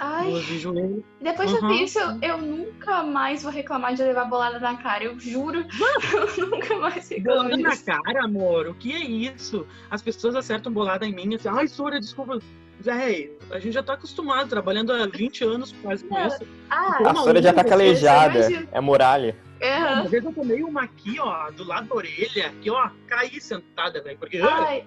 Ai, 0.00 0.32
de 0.32 1.04
depois 1.20 1.50
de 1.50 1.56
Aham. 1.58 1.72
isso, 1.84 1.98
eu, 1.98 2.18
eu 2.22 2.38
nunca 2.38 3.04
mais 3.04 3.42
vou 3.42 3.52
reclamar 3.52 3.94
de 3.94 4.02
levar 4.02 4.24
bolada 4.24 4.58
na 4.58 4.76
cara. 4.76 5.04
Eu 5.04 5.18
juro. 5.20 5.64
eu 6.38 6.46
nunca 6.48 6.76
mais 6.76 7.08
reclamo 7.08 7.42
Bolada 7.42 7.56
na 7.58 7.70
disso. 7.70 7.84
cara, 7.84 8.24
amor, 8.24 8.66
o 8.66 8.74
que 8.74 8.92
é 8.92 8.98
isso? 9.04 9.66
As 9.90 10.02
pessoas 10.02 10.34
acertam 10.34 10.72
bolada 10.72 11.06
em 11.06 11.14
mim 11.14 11.34
assim, 11.34 11.48
ai, 11.48 11.68
Sora, 11.68 12.00
desculpa. 12.00 12.38
Véi, 12.82 13.30
a 13.50 13.60
gente 13.60 13.72
já 13.74 13.82
tá 13.82 13.94
acostumado, 13.94 14.48
trabalhando 14.48 14.92
há 14.92 15.06
20 15.06 15.44
anos 15.44 15.72
quase 15.80 16.04
com 16.04 16.26
isso. 16.26 16.40
Ah, 16.68 16.98
A 17.10 17.14
Sora 17.14 17.40
já 17.40 17.52
tá 17.52 17.62
calejada. 17.62 18.66
É 18.72 18.80
muralha. 18.80 19.36
aham. 19.62 20.00
Uma 20.00 20.08
vez 20.08 20.24
eu 20.24 20.32
tomei 20.32 20.62
uma 20.64 20.82
aqui, 20.82 21.20
ó, 21.20 21.50
do 21.52 21.62
lado 21.64 21.88
da 21.88 21.94
orelha, 21.94 22.48
aqui, 22.48 22.70
ó, 22.70 22.90
caí 23.06 23.40
sentada, 23.40 24.02
velho, 24.02 24.18
porque... 24.18 24.38
Ai, 24.38 24.84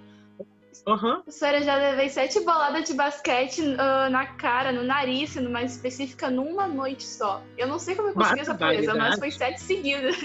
Aham. 0.86 1.22
professora, 1.22 1.64
já 1.64 1.76
levei 1.78 2.10
sete 2.10 2.42
boladas 2.42 2.84
de 2.84 2.94
basquete 2.94 3.62
ah, 3.80 4.10
na 4.10 4.26
cara, 4.26 4.74
no 4.74 4.84
nariz, 4.84 5.30
sendo 5.30 5.50
mais 5.50 5.72
específica, 5.72 6.30
numa 6.30 6.68
noite 6.68 7.04
só. 7.04 7.42
Eu 7.58 7.68
não 7.68 7.80
sei 7.80 7.96
como 7.96 8.10
eu 8.10 8.14
consegui 8.14 8.42
essa 8.42 8.54
proeza, 8.54 8.94
mas 8.94 9.18
foi 9.18 9.32
sete 9.32 9.62
seguidas. 9.62 10.18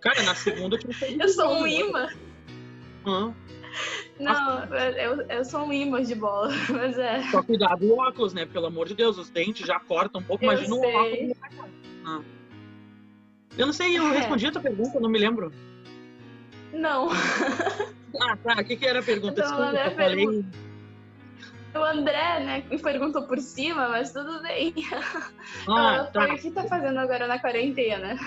Cara, 0.00 0.20
na 0.24 0.34
segunda 0.34 0.76
eu 0.76 0.80
tinha 0.80 0.92
Eu 1.22 1.28
sou 1.28 1.60
um 1.60 1.66
imã. 1.66 2.08
Aham. 3.06 3.34
Não, 4.18 4.64
eu, 4.74 5.22
eu 5.22 5.44
sou 5.44 5.64
um 5.64 5.72
imã 5.72 6.02
de 6.02 6.14
bola, 6.14 6.52
mas 6.70 6.98
é. 6.98 7.22
Só 7.30 7.42
cuidado 7.42 7.80
do 7.80 7.96
óculos, 7.96 8.34
né? 8.34 8.46
Pelo 8.46 8.66
amor 8.66 8.88
de 8.88 8.94
Deus, 8.94 9.18
os 9.18 9.30
dentes 9.30 9.66
já 9.66 9.78
cortam 9.80 10.20
um 10.20 10.24
pouco. 10.24 10.44
Eu 10.44 10.52
Imagina 10.52 10.74
o 10.74 10.80
óculos. 10.80 11.36
Ah. 12.04 12.20
Eu 13.56 13.66
não 13.66 13.72
sei, 13.72 13.98
eu 13.98 14.06
É. 14.12 14.18
respondi 14.18 14.46
a 14.46 14.52
tua 14.52 14.62
pergunta, 14.62 15.00
não 15.00 15.08
me 15.08 15.18
lembro. 15.18 15.52
Não. 16.72 17.08
Ah, 18.20 18.36
tá. 18.36 18.60
O 18.60 18.64
que, 18.64 18.76
que 18.76 18.86
era 18.86 19.00
a 19.00 19.02
pergunta? 19.02 19.34
Tô 19.34 19.42
Desculpa, 19.42 19.76
eu 19.76 19.90
falei. 19.92 20.44
O 21.74 21.78
André, 21.78 22.40
né, 22.44 22.64
me 22.70 22.78
perguntou 22.78 23.22
por 23.22 23.38
cima, 23.38 23.88
mas 23.88 24.12
tudo 24.12 24.42
bem. 24.42 24.74
Ah, 25.66 26.04
tá. 26.12 26.26
o 26.26 26.36
que 26.36 26.50
tá 26.50 26.64
fazendo 26.64 26.98
agora 26.98 27.26
na 27.26 27.38
quarentena. 27.38 28.18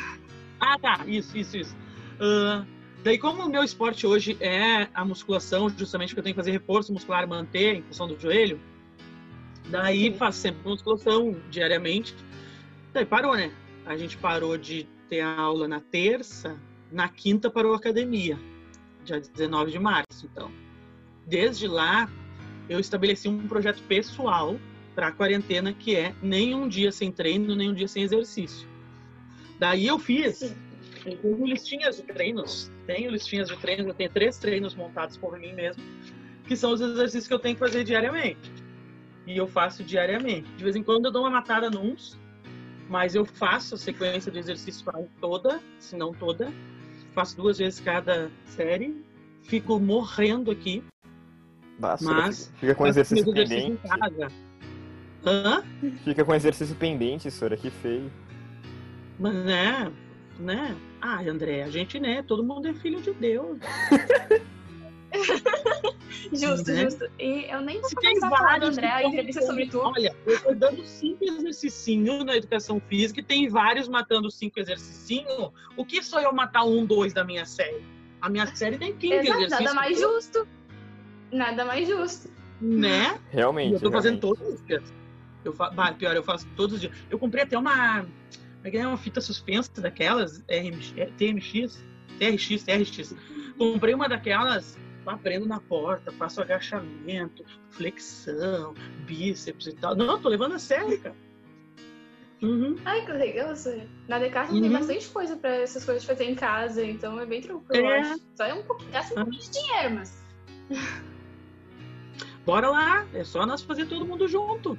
Ah, 0.60 0.80
tá. 0.80 1.02
Isso, 1.06 1.38
isso, 1.38 1.58
isso. 1.58 1.76
Ah, 2.20 2.66
daí, 3.06 3.20
como 3.20 3.44
o 3.44 3.50
meu 3.50 3.64
esporte 3.64 4.08
hoje 4.08 4.36
é 4.40 4.90
a 4.92 5.06
musculação, 5.06 5.70
justamente 5.70 6.10
porque 6.10 6.22
eu 6.22 6.24
tenho 6.24 6.34
que 6.34 6.42
fazer 6.42 6.50
reforço 6.50 6.92
muscular, 6.92 7.28
manter 7.28 7.76
em 7.76 7.84
função 7.84 8.08
do 8.08 8.20
joelho, 8.20 8.60
daí 9.70 10.12
Sim. 10.12 10.18
faço 10.18 10.40
sempre 10.40 10.68
musculação 10.68 11.40
diariamente. 11.52 12.16
Daí 12.92 13.06
parou, 13.06 13.36
né? 13.36 13.52
A 13.86 13.96
gente 13.96 14.18
parou 14.18 14.58
de 14.58 14.88
ter 15.08 15.22
aula 15.22 15.68
na 15.68 15.80
terça, 15.80 16.60
na 16.92 17.08
quinta 17.08 17.48
parou 17.48 17.74
a 17.74 17.78
academia, 17.78 18.40
dia 19.04 19.22
19 19.22 19.72
de 19.72 19.78
março. 19.78 20.26
Então, 20.26 20.52
desde 21.28 21.68
lá, 21.68 22.10
eu 22.68 22.80
estabeleci 22.80 23.30
um 23.30 23.48
projeto 23.48 23.84
pessoal 23.84 24.60
para 24.96 25.10
a 25.10 25.12
quarentena 25.12 25.72
que 25.74 25.96
é 25.96 26.16
nenhum 26.24 26.68
dia 26.68 26.92
sem 26.92 27.12
treino, 27.12 27.56
nenhum 27.56 27.76
dia 27.76 27.88
sem 27.88 28.02
exercício. 28.02 28.68
Daí 29.60 29.86
eu 29.86 30.00
fiz 30.00 30.56
Tenho 31.06 31.46
listinhas 31.46 31.98
de 31.98 32.04
treinos. 32.04 32.70
Tenho 32.86 33.12
listinhas 33.12 33.48
de 33.48 33.56
treinos. 33.58 33.86
Eu 33.88 33.94
tenho 33.94 34.10
três 34.10 34.38
treinos 34.38 34.76
montados 34.76 35.16
por 35.18 35.38
mim 35.40 35.54
mesmo, 35.54 35.82
que 36.48 36.58
são 36.58 36.74
os 36.74 36.82
exercícios 36.82 37.28
que 37.28 37.34
eu 37.34 37.40
tenho 37.40 37.56
que 37.56 37.60
fazer 37.60 37.84
diariamente. 37.84 38.52
E 39.28 39.38
eu 39.38 39.48
faço 39.48 39.84
diariamente. 39.84 40.52
De 40.58 40.64
vez 40.64 40.76
em 40.76 40.84
quando 40.84 41.06
eu 41.06 41.12
dou 41.12 41.22
uma 41.24 41.30
matada 41.32 41.70
nuns, 41.70 42.20
mas 42.90 43.16
eu 43.16 43.24
faço 43.26 43.76
a 43.76 43.78
sequência 43.78 44.32
de 44.32 44.40
exercícios 44.40 44.82
quase 44.82 45.08
toda, 45.22 45.62
se 45.80 45.96
não 45.96 46.12
toda. 46.12 46.52
Faço 47.14 47.38
duas 47.38 47.58
vezes 47.60 47.80
cada 47.80 48.30
série. 48.46 49.04
Fico 49.44 49.80
morrendo 49.80 50.50
aqui, 50.52 50.84
Bah, 51.78 51.98
Sora, 51.98 52.22
mas 52.22 52.52
Fica 52.60 52.74
com 52.74 52.88
exercício 52.88 53.26
meus 53.26 53.38
exercícios 53.52 53.80
pendente. 53.82 53.96
em 53.96 54.00
casa. 54.00 54.28
Hã? 55.26 55.64
Fica 56.04 56.24
com 56.26 56.34
exercício 56.34 56.76
pendente, 56.76 57.30
Sora, 57.30 57.58
que 57.58 57.70
feio. 57.70 58.12
Mas 59.20 59.34
né, 59.34 59.92
né? 60.40 60.76
Ah, 61.02 61.22
André, 61.22 61.64
a 61.64 61.70
gente, 61.70 62.00
né? 62.00 62.24
Todo 62.24 62.44
mundo 62.44 62.68
é 62.68 62.74
filho 62.74 63.02
de 63.02 63.14
Deus. 63.14 63.60
Justo, 66.34 66.72
Né? 66.72 66.84
justo. 66.84 67.06
E 67.20 67.46
eu 67.50 67.62
nem 67.62 67.80
vou 67.80 67.90
Se 67.90 67.96
começar 67.96 68.28
a 68.28 68.30
falar 68.30 68.40
do 68.42 68.44
vários 68.66 68.78
André, 68.78 68.88
a 68.92 69.04
entrevista 69.04 69.42
tão- 69.42 69.50
sobre 69.50 69.68
tu. 69.68 69.80
Olha, 69.80 70.16
eu 70.26 70.42
tô 70.42 70.54
dando 70.54 70.84
cinco 70.86 71.24
exercicinhos 71.24 72.24
na 72.26 72.36
educação 72.36 72.82
física 72.90 73.20
e 73.20 73.24
tem 73.24 73.48
vários 73.48 73.88
matando 73.88 74.30
cinco 74.32 74.60
exercicinhos. 74.60 75.52
O 75.78 75.86
que 75.86 76.02
sou 76.04 76.20
eu 76.20 76.34
matar 76.34 76.64
um, 76.66 76.86
dois 76.86 77.14
da 77.14 77.24
minha 77.24 77.46
série? 77.46 77.84
A 78.22 78.30
minha 78.30 78.46
série 78.56 78.78
tem 78.78 78.94
15 78.96 79.14
Exato, 79.14 79.30
exercícios. 79.44 79.60
nada 79.66 79.74
mais 79.76 80.00
justo. 80.00 80.48
Nada 81.32 81.66
mais 81.66 81.88
justo. 81.88 82.30
Né? 82.60 83.20
Realmente. 83.30 83.74
eu 83.76 83.80
tô 83.80 83.92
fazendo 83.92 84.20
realmente. 84.20 84.40
todos 84.42 84.60
os 84.60 84.66
dias. 84.66 84.94
Eu 85.44 85.54
fa... 85.54 85.70
bah, 85.70 85.94
pior, 85.94 86.16
eu 86.16 86.24
faço 86.24 86.48
todos 86.56 86.76
os 86.76 86.82
dias. 86.82 86.94
Eu 87.10 87.20
comprei 87.20 87.44
até 87.44 87.58
uma. 87.58 88.06
É 88.66 88.72
que 88.72 88.78
é? 88.78 88.88
Uma 88.88 88.98
fita 88.98 89.22
suspensa 89.22 89.70
daquelas, 89.80 90.44
RMX, 90.50 90.92
TMX, 91.18 91.80
TRX, 92.18 92.64
TRX. 92.64 93.16
Comprei 93.60 93.94
uma 93.94 94.10
daquelas, 94.10 94.76
pá, 95.06 95.16
prendo 95.16 95.46
na 95.46 95.60
porta, 95.60 96.12
faço 96.14 96.42
agachamento, 96.42 97.46
flexão, 97.70 98.74
bíceps 99.06 99.68
e 99.68 99.74
tal. 99.74 99.96
Não, 99.96 100.20
tô 100.20 100.30
levando 100.30 100.54
a 100.56 100.60
sério, 100.60 101.00
cara. 101.00 101.16
Uhum. 102.42 102.76
Ai, 102.86 103.06
que 103.06 103.12
legal. 103.12 103.54
Na 104.08 104.18
Decathlon 104.18 104.60
tem 104.60 104.72
Uhum. 104.72 104.78
bastante 104.80 105.08
coisa 105.10 105.38
pra 105.38 105.52
essas 105.58 105.86
coisas 105.86 106.04
fazer 106.04 106.24
em 106.26 106.34
casa, 106.36 106.84
então 106.84 107.20
é 107.20 107.26
bem 107.26 107.42
tranquilo, 107.42 107.86
É. 107.88 108.16
Só 108.36 108.46
é 108.46 108.54
um 108.56 108.64
pouquinho, 108.64 108.92
gasta 108.92 109.14
um 109.14 109.22
Ah. 109.22 109.26
pouquinho 109.26 109.44
de 109.44 109.52
dinheiro, 109.62 109.96
mas. 109.96 110.24
Bora 112.44 112.70
lá, 112.70 113.06
é 113.14 113.24
só 113.24 113.46
nós 113.46 113.62
fazer 113.62 113.86
todo 113.86 114.06
mundo 114.06 114.28
junto. 114.28 114.76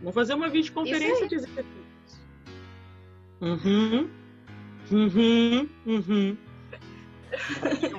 Vamos 0.00 0.14
fazer 0.14 0.34
uma 0.34 0.48
videoconferência 0.48 1.28
de 1.28 1.34
exercícios. 1.36 1.79
Uhum. 3.40 4.10
Uhum. 4.90 5.68
Uhum. 5.86 6.36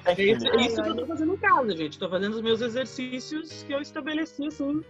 Tá 0.04 0.12
É 0.12 0.23
isso, 0.23 0.47
é 0.47 0.62
isso 0.67 0.84
que 0.84 0.89
eu 0.89 0.95
tô 0.95 1.08
fazendo 1.08 1.34
em 1.34 1.38
casa, 1.38 1.77
gente. 1.77 1.97
Tô 1.99 2.10
fazendo 2.10 2.34
os 2.36 2.41
meus 2.41 2.62
exercícios 2.62 3.63
que 3.63 3.73
eu 3.73 3.80
estabeleci, 3.80 4.45
assim, 4.47 4.84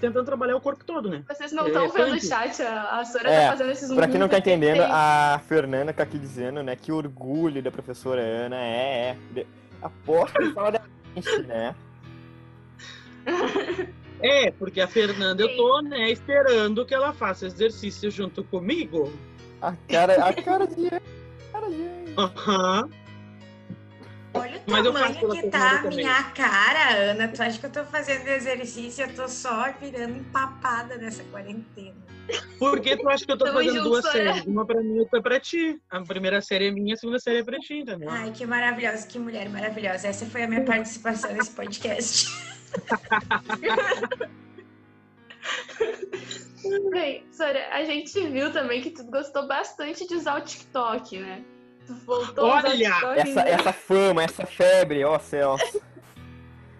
tentando 0.00 0.24
trabalhar 0.24 0.56
o 0.56 0.60
corpo 0.60 0.84
todo, 0.84 1.08
né? 1.08 1.24
Vocês 1.28 1.52
não 1.52 1.64
É, 1.64 1.68
estão 1.68 1.88
vendo 1.88 2.14
o 2.14 2.20
chat, 2.20 2.62
a, 2.62 3.00
a 3.00 3.04
Sora 3.04 3.28
É, 3.28 3.46
tá 3.46 3.52
fazendo 3.52 3.70
esses 3.70 3.92
Pra 3.92 4.08
quem 4.08 4.20
não 4.20 4.28
tá 4.28 4.38
entendendo, 4.38 4.82
a 4.82 5.40
Fernanda 5.48 5.92
tá 5.92 6.02
aqui 6.02 6.18
dizendo, 6.18 6.62
né, 6.62 6.76
que 6.76 6.92
orgulho 6.92 7.62
da 7.62 7.70
professora 7.70 8.20
Ana. 8.20 8.56
É, 8.56 9.10
é. 9.10 9.16
De- 9.32 9.46
A 9.82 9.88
porra 9.88 10.32
que 10.32 10.50
fala 10.52 10.72
da 10.72 10.82
gente, 11.16 11.42
né? 11.46 11.74
É, 14.22 14.50
porque 14.52 14.80
a 14.80 14.86
Fernanda, 14.86 15.42
eu 15.42 15.56
tô, 15.56 15.80
né, 15.80 16.10
esperando 16.10 16.84
que 16.84 16.94
ela 16.94 17.12
faça 17.12 17.46
exercício 17.46 18.10
junto 18.10 18.44
comigo. 18.44 19.10
A 19.62 19.74
cara, 19.88 20.24
a 20.24 20.32
cara 20.42 20.66
de. 20.66 20.86
a 20.88 21.00
Cara 21.52 21.68
de. 21.68 22.14
Aham. 22.16 22.90
Olha 24.32 24.58
o 24.58 24.70
Mas 24.70 24.84
tamanho 24.84 25.30
que 25.30 25.48
tá 25.50 25.80
a 25.80 25.82
minha 25.88 26.22
cara, 26.30 26.94
Ana. 26.94 27.28
Tu 27.28 27.42
acha 27.42 27.58
que 27.58 27.66
eu 27.66 27.70
tô 27.70 27.84
fazendo 27.84 28.28
exercício? 28.28 29.04
Eu 29.04 29.14
tô 29.14 29.28
só 29.28 29.72
virando 29.80 30.18
empapada 30.18 30.96
nessa 30.96 31.24
quarentena. 31.24 31.96
Por 32.60 32.80
que 32.80 32.96
tu 32.96 33.08
acha 33.08 33.26
que 33.26 33.32
eu 33.32 33.36
tô 33.38 33.44
Tamo 33.44 33.58
fazendo 33.58 33.74
junto, 33.74 33.88
duas 33.88 34.04
Sora. 34.04 34.14
séries? 34.14 34.44
Uma 34.46 34.64
pra 34.64 34.80
mim 34.80 34.96
e 34.96 35.00
outra 35.00 35.20
pra 35.20 35.40
ti. 35.40 35.80
A 35.90 36.00
primeira 36.02 36.40
série 36.40 36.68
é 36.68 36.70
minha, 36.70 36.94
a 36.94 36.96
segunda 36.96 37.18
série 37.18 37.38
é 37.38 37.42
pra 37.42 37.58
ti, 37.58 37.78
entendeu? 37.78 38.08
Ai, 38.08 38.30
que 38.30 38.46
maravilhosa, 38.46 39.04
que 39.04 39.18
mulher 39.18 39.48
maravilhosa. 39.48 40.06
Essa 40.06 40.24
foi 40.26 40.44
a 40.44 40.48
minha 40.48 40.64
participação 40.64 41.32
nesse 41.32 41.50
podcast. 41.50 42.28
Bem, 46.90 47.24
Sora, 47.32 47.68
a 47.72 47.84
gente 47.84 48.20
viu 48.28 48.52
também 48.52 48.80
que 48.80 48.90
tu 48.90 49.04
gostou 49.04 49.46
bastante 49.46 50.06
de 50.06 50.14
usar 50.14 50.38
o 50.38 50.44
TikTok, 50.44 51.18
né? 51.18 51.44
Tu 51.86 51.94
voltou 52.06 52.50
a 52.50 52.58
usar 52.58 52.68
o 52.68 52.70
Olha, 52.70 52.90
TikTok. 52.90 53.20
Essa, 53.20 53.40
essa 53.40 53.72
fama, 53.72 54.22
essa 54.22 54.46
febre, 54.46 55.04
ó 55.04 55.18
céus. 55.18 55.60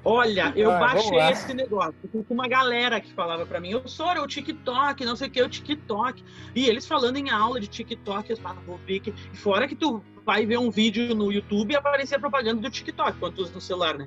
Olha, 0.04 0.52
eu 0.56 0.70
Ah, 0.70 0.78
baixei 0.78 1.18
esse 1.30 1.52
negócio 1.52 1.94
com 2.10 2.24
uma 2.30 2.48
galera 2.48 3.00
que 3.00 3.12
falava 3.12 3.44
pra 3.44 3.60
mim, 3.60 3.70
eu 3.70 3.86
sou 3.86 4.06
o 4.06 4.26
TikTok, 4.26 5.04
não 5.04 5.14
sei 5.14 5.28
o 5.28 5.30
que, 5.30 5.42
o 5.42 5.48
TikTok. 5.48 6.24
E 6.54 6.66
eles 6.66 6.86
falando 6.86 7.18
em 7.18 7.28
aula 7.30 7.60
de 7.60 7.66
TikTok, 7.66 8.30
eu 8.30 8.36
falava, 8.38 8.60
vou 8.62 8.78
ver 8.78 9.00
que. 9.00 9.12
Fora 9.36 9.68
que 9.68 9.76
tu 9.76 10.02
vai 10.24 10.46
ver 10.46 10.58
um 10.58 10.70
vídeo 10.70 11.14
no 11.14 11.30
YouTube 11.30 11.72
e 11.72 11.76
aparecer 11.76 12.14
a 12.14 12.18
propaganda 12.18 12.62
do 12.62 12.70
TikTok, 12.70 13.18
quando 13.18 13.34
tu 13.34 13.42
usa 13.42 13.52
no 13.52 13.60
celular, 13.60 13.98
né? 13.98 14.06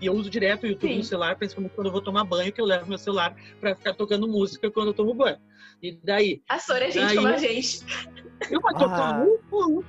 E 0.00 0.06
eu 0.06 0.14
uso 0.14 0.30
direto 0.30 0.64
o 0.64 0.66
YouTube 0.66 0.90
Sim. 0.92 0.98
no 0.98 1.04
celular, 1.04 1.36
principalmente 1.36 1.72
quando 1.74 1.88
eu 1.88 1.92
vou 1.92 2.00
tomar 2.00 2.24
banho, 2.24 2.52
que 2.52 2.60
eu 2.60 2.64
levo 2.64 2.88
meu 2.88 2.98
celular 2.98 3.34
para 3.60 3.74
ficar 3.74 3.92
tocando 3.94 4.26
música 4.26 4.70
quando 4.70 4.88
eu 4.88 4.94
tomo 4.94 5.12
banho. 5.14 5.36
E 5.82 5.92
daí, 6.02 6.42
A 6.48 6.58
Sora 6.58 6.86
é 6.86 6.90
gente 6.90 7.10
Aí- 7.10 7.16
como 7.16 7.28
a 7.28 7.36
gente. 7.36 7.80
eu 8.50 8.60
vou 8.60 8.70
Ah. 8.74 8.78
tocando. 8.78 9.84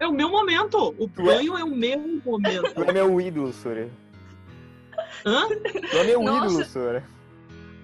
É 0.00 0.06
o 0.06 0.12
meu 0.12 0.28
momento. 0.28 0.94
O 0.98 1.06
banho 1.06 1.56
é 1.56 1.64
o 1.64 1.68
meu 1.74 1.98
momento. 2.24 2.74
Tu 2.74 2.82
é 2.84 2.92
meu 2.92 3.20
ídolo, 3.20 3.52
Sora. 3.52 3.88
Hã? 5.24 5.48
Tu 5.48 5.96
é 5.96 6.04
meu 6.04 6.22
Nossa. 6.22 6.46
ídolo, 6.46 6.64
Sora. 6.66 7.04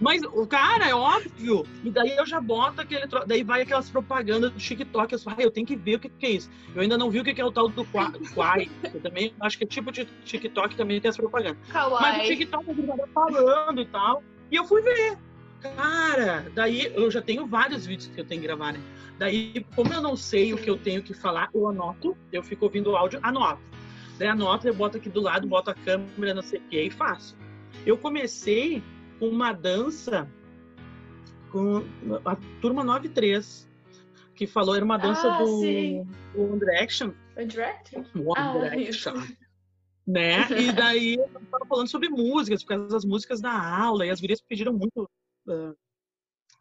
Mas 0.01 0.23
o 0.23 0.47
cara, 0.47 0.89
é 0.89 0.95
óbvio. 0.95 1.67
E 1.85 1.91
daí 1.91 2.17
eu 2.17 2.25
já 2.25 2.41
boto 2.41 2.81
aquele. 2.81 3.07
tro- 3.07 3.25
Daí 3.27 3.43
vai 3.45 3.63
aquelas 3.63 3.91
propagandas 3.91 4.51
do 4.51 4.59
TikTok. 4.59 5.13
Eu 5.13 5.19
falo, 5.19 5.37
ah, 5.39 5.43
eu 5.43 5.51
tenho 5.51 5.67
que 5.67 5.77
ver 5.77 5.97
o 5.97 6.01
que, 6.01 6.09
que 6.09 6.27
é 6.27 6.31
isso. 6.31 6.51
Eu 6.75 6.81
ainda 6.81 6.97
não 6.97 7.11
vi 7.11 7.21
o 7.21 7.25
que, 7.25 7.35
que 7.35 7.41
é 7.41 7.45
o 7.45 7.53
tal 7.53 7.69
do 7.69 7.85
Quai. 7.85 8.71
Eu 8.95 9.01
também 9.01 9.35
acho 9.41 9.59
que 9.59 9.65
é 9.65 9.67
tipo 9.67 9.93
de 9.93 10.07
TikTok 10.25 10.75
também 10.75 11.01
tem 11.01 11.11
as 11.11 11.17
propagandas. 11.19 11.59
Mas 11.69 11.73
o 11.73 11.73
Kawaii. 11.73 12.27
TikTok 12.29 12.65
tava 12.87 13.07
falando 13.13 13.81
e 13.83 13.87
tal. 13.87 14.23
E 14.51 14.57
eu 14.57 14.65
fui 14.65 14.81
ver. 14.81 15.19
Cara, 15.61 16.51
daí 16.55 16.91
eu 16.95 17.11
já 17.11 17.21
tenho 17.21 17.47
vários 17.47 17.85
vídeos 17.87 18.09
que 18.15 18.21
eu 18.21 18.25
tenho 18.25 18.41
que 18.41 18.47
gravar, 18.47 18.73
né? 18.73 18.81
Daí, 19.19 19.65
como 19.77 19.93
eu 19.93 20.01
não 20.01 20.17
sei 20.17 20.55
o 20.55 20.57
que 20.57 20.71
eu 20.71 20.79
tenho 20.79 21.03
que 21.03 21.13
falar, 21.13 21.51
eu 21.55 21.69
anoto, 21.69 22.17
eu 22.33 22.43
fico 22.43 22.65
ouvindo 22.65 22.91
o 22.93 22.97
áudio, 22.97 23.21
anoto. 23.23 23.61
Daí 24.19 24.29
anoto, 24.29 24.67
eu 24.67 24.73
boto 24.75 24.97
aqui 24.97 25.11
do 25.11 25.21
lado, 25.21 25.47
boto 25.47 25.71
a 25.71 25.75
câmera, 25.75 26.33
não 26.33 26.41
sei 26.43 26.59
o 26.59 26.63
que, 26.63 26.81
e 26.81 26.91
faço. 26.91 27.37
Eu 27.85 27.99
comecei 27.99 28.81
com 28.81 29.00
uma 29.21 29.53
dança 29.53 30.29
com 31.51 31.85
a 32.25 32.37
turma 32.61 32.85
93, 32.85 33.69
que 34.35 34.47
falou, 34.47 34.75
era 34.75 34.85
uma 34.85 34.97
dança 34.97 35.29
Ah, 35.33 35.39
do, 35.39 35.61
sim. 35.61 36.05
do 36.35 36.43
One 36.43 36.59
Direction. 36.59 37.13
O? 38.15 38.31
One 38.31 38.35
Ah, 38.37 38.59
Direction. 38.59 39.15
Né? 40.07 40.49
E 40.51 40.73
daí 40.73 41.15
eu 41.15 41.29
tava 41.51 41.67
falando 41.67 41.89
sobre 41.89 42.09
músicas, 42.09 42.63
por 42.63 42.71
causa 42.71 42.89
das 42.89 43.05
músicas 43.05 43.41
da 43.41 43.53
aula, 43.53 44.07
e 44.07 44.11
as 44.11 44.21
gurias 44.21 44.41
pediram 44.41 44.73
muito 44.73 45.09
uh, 45.49 45.77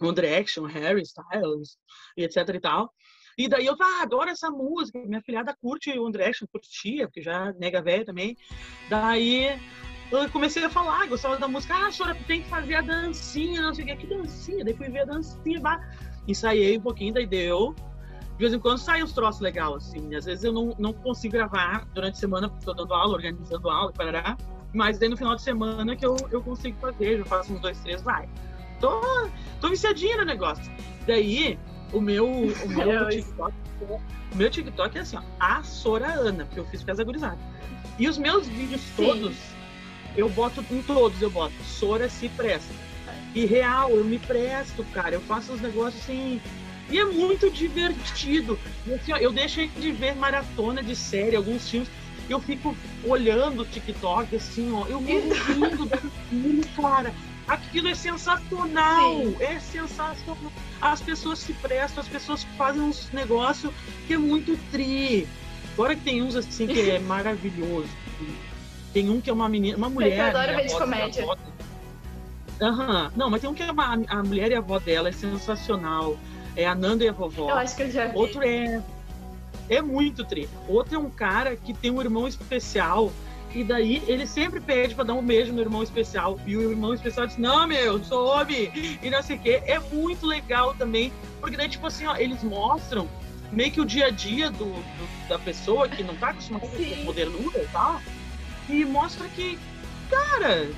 One 0.01 0.15
Direction, 0.15 0.65
Harry 0.65 1.03
Styles, 1.03 1.77
e 2.17 2.23
etc 2.23 2.37
e 2.53 2.59
tal. 2.59 2.93
E 3.37 3.47
daí 3.47 3.65
eu, 3.67 3.75
ah, 3.79 4.01
adoro 4.03 4.29
essa 4.29 4.51
música, 4.51 4.99
minha 4.99 5.21
filhada 5.21 5.55
curte 5.61 5.97
One 5.97 6.11
Direction, 6.11 6.45
curtia, 6.51 7.07
porque 7.07 7.21
já 7.21 7.47
é 7.47 7.53
nega 7.53 7.81
velha 7.81 8.03
também. 8.03 8.35
Daí 8.89 9.57
eu 10.11 10.29
comecei 10.29 10.63
a 10.63 10.69
falar, 10.69 11.07
gostava 11.07 11.37
da 11.37 11.47
música, 11.47 11.75
ah, 11.75 11.91
senhora, 11.91 12.15
tem 12.27 12.41
que 12.41 12.49
fazer 12.49 12.75
a 12.75 12.81
dancinha, 12.81 13.61
não 13.61 13.73
sei 13.73 13.85
o 13.85 13.87
que, 13.87 13.95
que 13.97 14.07
dancinha? 14.07 14.65
Daí 14.65 14.73
fui 14.73 14.89
ver 14.89 15.01
a 15.01 15.05
dancinha, 15.05 15.59
bah. 15.59 15.79
ensaiei 16.27 16.77
um 16.77 16.81
pouquinho, 16.81 17.13
daí 17.13 17.25
deu. 17.25 17.75
De 18.39 18.45
vez 18.45 18.53
em 18.53 18.59
quando 18.59 18.77
saem 18.77 19.03
uns 19.03 19.11
troços 19.11 19.41
legais, 19.41 19.73
assim. 19.73 20.15
Às 20.15 20.25
vezes 20.25 20.45
eu 20.45 20.53
não, 20.53 20.73
não 20.79 20.93
consigo 20.93 21.33
gravar 21.33 21.85
durante 21.93 22.15
a 22.15 22.17
semana, 22.17 22.49
porque 22.49 22.65
tô 22.65 22.73
dando 22.73 22.93
aula, 22.93 23.13
organizando 23.15 23.69
aula, 23.69 23.91
parará. 23.91 24.37
Mas 24.73 24.97
daí 24.97 25.09
no 25.09 25.17
final 25.17 25.35
de 25.35 25.41
semana 25.41 25.95
que 25.95 26.05
eu, 26.05 26.15
eu 26.31 26.41
consigo 26.41 26.79
fazer, 26.79 27.17
já 27.17 27.25
faço 27.25 27.53
uns 27.53 27.59
dois, 27.59 27.77
três, 27.81 28.01
vai. 28.01 28.29
Tô, 28.79 29.01
tô 29.59 29.69
viciadinha 29.69 30.17
no 30.17 30.25
negócio. 30.25 30.71
Daí, 31.05 31.59
o 31.91 31.99
meu, 31.99 32.27
o 32.27 32.69
meu 32.69 32.87
Eu- 32.89 33.09
TikTok, 33.09 33.53
o 34.31 34.35
meu 34.35 34.49
TikTok 34.49 34.97
é 34.97 35.01
assim, 35.01 35.17
ó, 35.17 35.21
a 35.39 35.61
Sora 35.63 36.07
Ana, 36.07 36.45
porque 36.45 36.59
eu 36.61 36.65
fiz 36.65 36.83
gurizada. 36.83 37.37
E 37.97 38.07
os 38.07 38.17
meus 38.17 38.47
vídeos 38.47 38.81
Sim. 38.81 39.05
todos, 39.05 39.37
eu 40.15 40.29
boto, 40.29 40.63
em 40.71 40.81
todos 40.81 41.21
eu 41.21 41.29
boto, 41.29 41.53
Sora 41.63 42.09
se 42.09 42.29
presta. 42.29 42.73
E 43.33 43.45
real, 43.45 43.91
eu 43.91 44.03
me 44.03 44.17
presto, 44.17 44.83
cara. 44.85 45.15
Eu 45.15 45.21
faço 45.21 45.53
uns 45.53 45.61
negócios 45.61 46.01
assim. 46.01 46.41
E 46.89 46.97
é 46.97 47.05
muito 47.05 47.49
divertido. 47.51 48.59
E, 48.85 48.93
assim, 48.93 49.13
ó, 49.13 49.17
eu 49.17 49.31
deixei 49.31 49.67
de 49.67 49.91
ver 49.91 50.15
maratona 50.15 50.81
de 50.81 50.95
série, 50.95 51.35
alguns 51.35 51.69
filmes. 51.69 51.89
Eu 52.27 52.39
fico 52.39 52.75
olhando 53.03 53.61
o 53.61 53.65
TikTok, 53.65 54.35
assim, 54.35 54.71
ó. 54.73 54.87
Eu 54.87 54.99
me 54.99 55.19
rindo 55.29 55.85
daquilo, 55.85 56.65
cara. 56.75 57.13
Aquilo 57.47 57.87
é 57.87 57.95
sensacional. 57.95 59.23
Sim. 59.23 59.35
É 59.39 59.59
sensacional. 59.59 60.51
As 60.81 61.01
pessoas 61.01 61.39
se 61.39 61.53
prestam, 61.53 62.01
as 62.01 62.09
pessoas 62.09 62.43
fazem 62.57 62.81
uns 62.81 63.11
negócios 63.11 63.71
que 64.07 64.13
é 64.13 64.17
muito 64.17 64.57
tri. 64.71 65.27
Agora 65.73 65.95
que 65.95 66.01
tem 66.01 66.21
uns 66.21 66.35
assim 66.35 66.67
que 66.67 66.89
é 66.89 66.97
maravilhoso. 66.99 67.89
Tem 68.93 69.09
um 69.09 69.21
que 69.21 69.29
é 69.29 69.33
uma 69.33 69.47
menina, 69.47 69.77
uma 69.77 69.89
mulher. 69.89 70.19
adoro 70.35 70.47
né, 70.47 70.53
a 70.53 70.57
ver 70.57 70.61
de 70.67 70.73
avó- 70.73 70.79
comédia. 70.79 71.23
avó- 71.23 71.37
Aham. 72.61 73.11
Não, 73.15 73.29
mas 73.29 73.41
tem 73.41 73.49
um 73.49 73.53
que 73.53 73.63
é 73.63 73.71
uma, 73.71 73.93
a 74.07 74.23
mulher 74.23 74.51
e 74.51 74.55
a 74.55 74.57
avó 74.59 74.79
dela 74.79 75.09
é 75.09 75.11
sensacional. 75.11 76.17
É 76.55 76.65
a 76.67 76.75
Nanda 76.75 77.03
e 77.05 77.07
a 77.09 77.11
vovó. 77.13 77.49
Eu 77.49 77.55
acho 77.55 77.75
que 77.75 77.83
eu 77.83 77.91
já 77.91 78.07
vi. 78.07 78.17
Outro 78.17 78.41
é. 78.43 78.81
É 79.69 79.81
muito 79.81 80.25
tri. 80.25 80.49
Outro 80.67 80.95
é 80.95 80.97
um 80.97 81.09
cara 81.09 81.55
que 81.55 81.73
tem 81.73 81.91
um 81.91 82.01
irmão 82.01 82.27
especial. 82.27 83.11
E 83.53 83.63
daí 83.63 84.03
ele 84.07 84.27
sempre 84.27 84.59
pede 84.59 84.93
pra 84.93 85.03
dar 85.03 85.13
um 85.13 85.23
beijo 85.23 85.53
no 85.53 85.61
irmão 85.61 85.81
especial. 85.81 86.39
E 86.45 86.57
o 86.57 86.69
irmão 86.71 86.93
especial 86.93 87.27
diz: 87.27 87.37
Não, 87.37 87.65
meu, 87.67 88.03
sou 88.03 88.27
homem. 88.27 88.71
E 89.01 89.09
não 89.09 89.21
sei 89.23 89.37
o 89.37 89.39
quê. 89.39 89.61
É 89.65 89.79
muito 89.79 90.25
legal 90.25 90.73
também. 90.73 91.13
Porque 91.39 91.55
daí, 91.55 91.69
tipo 91.69 91.87
assim, 91.87 92.05
ó, 92.07 92.15
eles 92.17 92.43
mostram 92.43 93.07
meio 93.51 93.71
que 93.71 93.79
o 93.81 93.85
dia 93.85 94.07
a 94.07 94.09
dia 94.09 94.51
do, 94.51 94.65
do- 94.65 95.27
da 95.29 95.39
pessoa 95.39 95.87
que 95.87 96.03
não 96.03 96.15
tá 96.15 96.29
acostumada 96.31 96.67
com 96.67 97.03
modernura 97.05 97.59
e 97.61 97.67
tal. 97.67 98.01
E 98.69 98.85
mostra 98.85 99.27
que, 99.29 99.57
cara, 100.09 100.69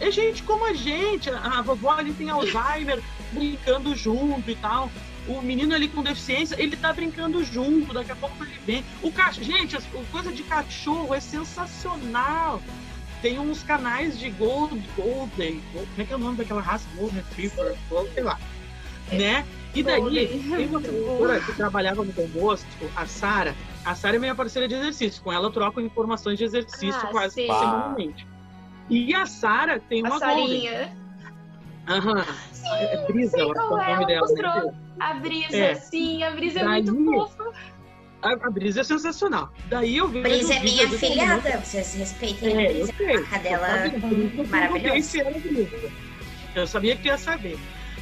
é 0.00 0.10
gente 0.10 0.42
como 0.42 0.64
a 0.64 0.72
gente. 0.72 1.28
A, 1.28 1.58
a 1.58 1.62
vovó 1.62 1.90
ali 1.90 2.12
tem 2.12 2.30
Alzheimer 2.30 3.02
brincando 3.32 3.94
junto 3.94 4.50
e 4.50 4.56
tal. 4.56 4.90
O 5.28 5.40
menino 5.40 5.74
ali 5.74 5.88
com 5.88 6.02
deficiência, 6.02 6.60
ele 6.60 6.76
tá 6.76 6.92
brincando 6.92 7.44
junto, 7.44 7.94
daqui 7.94 8.10
a 8.10 8.16
pouco 8.16 8.42
ele 8.44 8.58
vem. 8.66 8.84
O 9.02 9.12
cachorro, 9.12 9.44
gente, 9.44 9.76
o 9.76 10.04
coisa 10.10 10.32
de 10.32 10.42
cachorro 10.42 11.14
é 11.14 11.20
sensacional. 11.20 12.60
Tem 13.20 13.38
uns 13.38 13.62
canais 13.62 14.18
de 14.18 14.30
Gold, 14.30 14.82
Golden, 14.96 15.62
como 15.72 15.86
é 15.96 16.04
que 16.04 16.12
é 16.12 16.16
o 16.16 16.18
nome 16.18 16.38
daquela 16.38 16.60
raça? 16.60 16.88
Gold 16.96 17.14
Retriever, 17.14 17.76
sei 18.12 18.22
lá. 18.24 18.36
Né? 19.12 19.46
E 19.74 19.82
daí, 19.84 20.00
Golden. 20.00 20.26
tem 20.26 20.66
uma 20.66 20.80
professora 20.82 21.40
que 21.40 21.52
trabalhava 21.52 22.04
no 22.04 22.28
Bosco, 22.28 22.68
a 22.96 23.06
Sara. 23.06 23.54
A 23.84 23.94
Sara 23.94 24.16
é 24.16 24.18
minha 24.18 24.34
parceira 24.34 24.68
de 24.68 24.74
exercício. 24.74 25.22
Com 25.22 25.32
ela 25.32 25.46
eu 25.46 25.50
troco 25.50 25.80
informações 25.80 26.38
de 26.38 26.44
exercício 26.44 27.00
Ah, 27.02 27.08
quase 27.08 27.34
sim. 27.34 27.42
semanalmente. 27.46 28.26
E 28.88 29.14
a 29.14 29.26
Sara 29.26 29.80
tem 29.80 30.02
uma 30.04 30.16
A 30.16 30.18
Golden. 30.18 30.46
Sarinha. 30.68 30.96
Aham. 31.88 32.24
Sim, 32.52 32.68
É 32.68 33.06
Brisa, 33.06 33.30
sei 33.32 33.42
eu 33.42 33.50
é 33.50 33.54
qual 33.54 33.72
o 33.72 33.78
é, 33.78 33.88
nome 33.88 33.92
ela 33.94 34.06
dela. 34.06 34.20
mostrou. 34.20 34.66
né? 34.72 34.74
A 35.00 35.14
Brisa, 35.14 35.56
É. 35.56 35.74
sim, 35.74 36.22
a 36.22 36.30
Brisa 36.30 36.60
é 36.60 36.64
Daí- 36.64 36.82
muito 36.90 37.12
fofa. 37.28 37.52
A, 38.22 38.32
a 38.34 38.50
Brisa 38.50 38.82
é 38.82 38.84
sensacional. 38.84 39.52
Daí 39.66 39.96
eu 39.96 40.06
vejo. 40.08 40.22
Brisa 40.22 40.54
é 40.54 40.60
minha 40.60 40.86
afilhada, 40.86 41.58
vocês 41.58 41.94
respeitem 41.94 42.56
a 42.56 42.60
É, 42.62 42.64
eu 42.70 42.74
Brisa. 42.86 42.94
sei. 42.96 43.16
A 43.16 43.22
cadela 43.24 43.68
Eu 43.88 44.38
eu 44.38 44.46
maravilhosa. 44.46 45.18
Eu 46.54 46.66
sabia 46.68 46.94
que 46.94 47.08
ia 47.08 47.18
saber. 47.18 47.58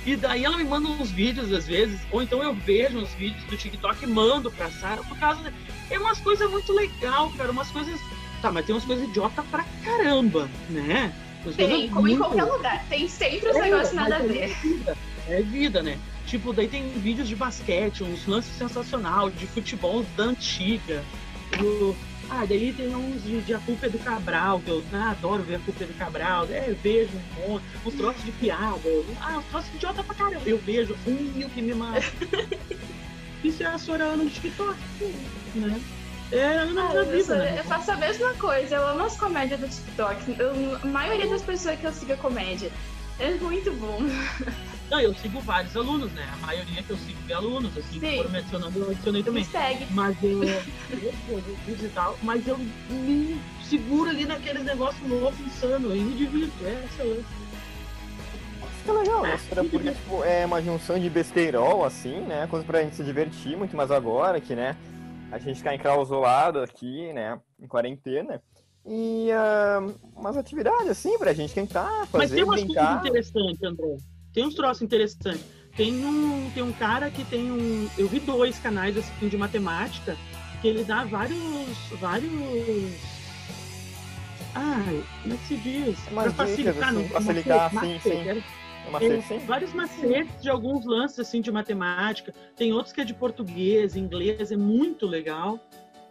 E 0.06 0.16
daí 0.16 0.44
ela 0.44 0.56
me 0.56 0.64
manda 0.64 0.88
uns 0.88 1.10
vídeos 1.10 1.52
às 1.52 1.66
vezes, 1.66 2.00
ou 2.10 2.22
então 2.22 2.42
eu 2.42 2.54
vejo 2.54 2.98
uns 2.98 3.12
vídeos 3.14 3.44
do 3.44 3.56
TikTok 3.56 4.02
e 4.02 4.06
mando 4.06 4.50
pra 4.50 4.70
Sara, 4.70 5.02
por 5.02 5.18
causa. 5.18 5.42
de- 5.42 5.52
É 5.90 5.98
umas 5.98 6.18
coisas 6.20 6.50
muito 6.50 6.72
legal, 6.72 7.30
cara. 7.36 7.50
Umas 7.52 7.70
coisas. 7.70 8.00
Tá, 8.40 8.50
mas 8.50 8.64
tem 8.64 8.74
umas 8.74 8.84
coisas 8.84 9.06
idiota 9.08 9.42
pra 9.50 9.64
caramba, 9.84 10.48
né? 10.70 11.12
Umas 11.44 11.56
Tem, 11.56 11.88
como 11.90 12.06
em 12.08 12.16
muito- 12.16 12.18
qualquer 12.24 12.44
lugar. 12.44 12.84
Tem 12.88 13.08
sempre 13.08 13.50
os 13.50 13.56
É, 13.56 13.60
negócios 13.62 13.92
nada 13.94 14.16
a 14.16 14.18
é 14.20 14.26
ver. 14.26 14.56
vida, 14.62 14.96
É 15.28 15.42
vida, 15.42 15.82
né? 15.82 15.98
Tipo, 16.26 16.52
daí 16.52 16.66
tem 16.68 16.88
vídeos 16.92 17.28
de 17.28 17.36
basquete, 17.36 18.02
uns 18.02 18.26
lances 18.26 18.52
sensacional, 18.56 19.30
de 19.30 19.46
futebol 19.46 20.04
da 20.16 20.24
antiga. 20.24 21.04
O- 21.62 21.94
Ah, 22.32 22.44
daí 22.48 22.72
tem 22.72 22.94
uns 22.94 23.24
de, 23.24 23.40
de 23.40 23.52
A 23.54 23.58
Culpa 23.58 23.86
é 23.86 23.88
do 23.88 23.98
Cabral, 23.98 24.60
que 24.60 24.70
eu 24.70 24.84
ah, 24.92 25.10
adoro 25.10 25.42
ver 25.42 25.56
A 25.56 25.58
Culpa 25.58 25.82
é 25.82 25.86
do 25.88 25.94
Cabral. 25.94 26.46
É, 26.48 26.66
eu 26.70 26.76
vejo 26.76 27.10
um 27.16 27.48
monte, 27.48 27.64
uns 27.84 27.94
troços 27.94 28.24
de 28.24 28.30
piada. 28.32 28.80
Ah, 29.20 29.38
uns 29.38 29.44
troços 29.46 29.74
idiota 29.74 30.04
pra 30.04 30.14
caramba. 30.14 30.42
Eu 30.46 30.58
vejo 30.58 30.96
um 31.06 31.12
o 31.44 31.50
que 31.50 31.60
me 31.60 31.74
mata. 31.74 32.00
Isso 33.42 33.62
é 33.62 33.66
a 33.66 33.78
Sorana 33.78 34.16
no 34.22 34.30
TikTok, 34.30 34.78
né? 35.54 35.80
É 36.30 36.44
a 36.58 36.62
Ana 36.62 36.88
Ah, 36.90 36.94
eu, 36.94 37.10
vida, 37.10 37.34
né? 37.36 37.56
eu 37.58 37.64
faço 37.64 37.90
a 37.90 37.96
mesma 37.96 38.32
coisa, 38.34 38.76
eu 38.76 38.86
amo 38.86 39.04
as 39.04 39.16
comédias 39.16 39.58
do 39.58 39.68
TikTok. 39.68 40.36
Eu- 40.38 40.76
a 40.80 40.86
maioria 40.86 41.26
das 41.28 41.42
pessoas 41.42 41.78
que 41.80 41.84
eu 41.86 41.92
sigo 41.92 42.12
é 42.12 42.16
comédia. 42.16 42.70
É 43.20 43.34
muito 43.34 43.70
bom. 43.72 43.98
Não, 44.90 45.00
eu 45.00 45.14
sigo 45.14 45.40
vários 45.40 45.76
alunos, 45.76 46.10
né? 46.12 46.28
A 46.32 46.36
maioria 46.38 46.82
que 46.82 46.90
eu 46.90 46.96
sigo 46.96 47.18
é 47.28 47.34
alunos, 47.34 47.76
assim, 47.76 48.00
que 48.00 48.10
Sim. 48.10 48.16
foram 48.16 48.30
me 48.30 48.38
adicionando, 48.38 48.78
eu 48.78 48.90
adicionei 48.90 49.22
também. 49.22 49.44
Me 49.44 49.48
segue. 49.48 49.86
Mas 49.90 50.16
eu, 50.22 50.42
eu, 50.42 51.14
eu 51.28 51.56
fiz 51.64 51.82
e 51.82 51.88
tal, 51.90 52.18
mas 52.22 52.48
eu 52.48 52.58
me 52.58 53.40
seguro 53.62 54.10
ali 54.10 54.24
naqueles 54.24 54.64
negócios 54.64 55.08
loucos, 55.08 55.38
insano, 55.40 55.94
e 55.94 56.00
me 56.00 56.16
divirto, 56.16 56.64
é 56.64 56.84
excelente. 56.86 57.26
Fica 58.78 58.92
legal, 58.92 59.22
né? 59.22 59.38
Sora? 59.38 59.64
Porque 59.64 59.92
tipo, 59.92 60.24
é 60.24 60.46
uma 60.46 60.60
junção 60.60 60.98
de 60.98 61.08
besteirol, 61.08 61.84
assim, 61.84 62.20
né? 62.22 62.48
Coisa 62.48 62.64
pra 62.64 62.82
gente 62.82 62.96
se 62.96 63.04
divertir 63.04 63.56
muito 63.56 63.76
mais 63.76 63.90
agora, 63.90 64.40
que, 64.40 64.56
né? 64.56 64.76
A 65.30 65.38
gente 65.38 65.62
tá 65.62 65.72
enclausulado 65.72 66.58
aqui, 66.60 67.12
né? 67.12 67.38
Em 67.62 67.68
quarentena. 67.68 68.42
E 68.86 69.30
ah, 69.32 69.86
umas 70.16 70.36
atividades, 70.36 70.88
assim, 70.88 71.18
pra 71.18 71.32
gente 71.32 71.52
tentar 71.52 72.06
fazer, 72.06 72.18
Mas 72.18 72.30
tem 72.30 72.44
umas 72.44 72.62
brincar. 72.64 73.00
coisas 73.00 73.00
interessantes, 73.06 73.62
André. 73.62 73.96
Tem 74.32 74.44
uns 74.46 74.54
troços 74.54 74.82
interessantes. 74.82 75.44
Tem 75.76 76.04
um, 76.04 76.50
tem 76.52 76.62
um 76.62 76.72
cara 76.72 77.10
que 77.10 77.24
tem 77.24 77.50
um. 77.50 77.88
Eu 77.96 78.08
vi 78.08 78.20
dois 78.20 78.58
canais 78.58 78.96
assim, 78.96 79.28
de 79.28 79.36
matemática 79.36 80.16
que 80.60 80.68
ele 80.68 80.82
dá 80.84 81.04
vários. 81.04 81.38
vários. 82.00 82.30
Ai, 84.54 85.04
como 85.22 85.34
é 85.34 85.36
que 85.36 85.46
se 85.46 85.56
diz? 85.58 85.98
Umas 86.10 86.32
Pra 86.34 86.44
dicas, 86.44 86.74
facilitar, 86.76 86.88
assim, 86.88 86.98
não, 86.98 87.08
facilitar, 87.08 87.74
macete, 87.74 88.02
sim, 88.02 88.10
sim. 88.10 88.42
macete, 88.90 89.34
É 89.34 89.38
vários 89.46 89.72
macetes 89.72 90.42
de 90.42 90.50
alguns 90.50 90.84
lances 90.84 91.20
assim 91.20 91.40
de 91.40 91.52
matemática. 91.52 92.34
Tem 92.56 92.72
outros 92.72 92.92
que 92.92 93.00
é 93.00 93.04
de 93.04 93.14
português, 93.14 93.94
inglês, 93.94 94.50
é 94.50 94.56
muito 94.56 95.06
legal, 95.06 95.60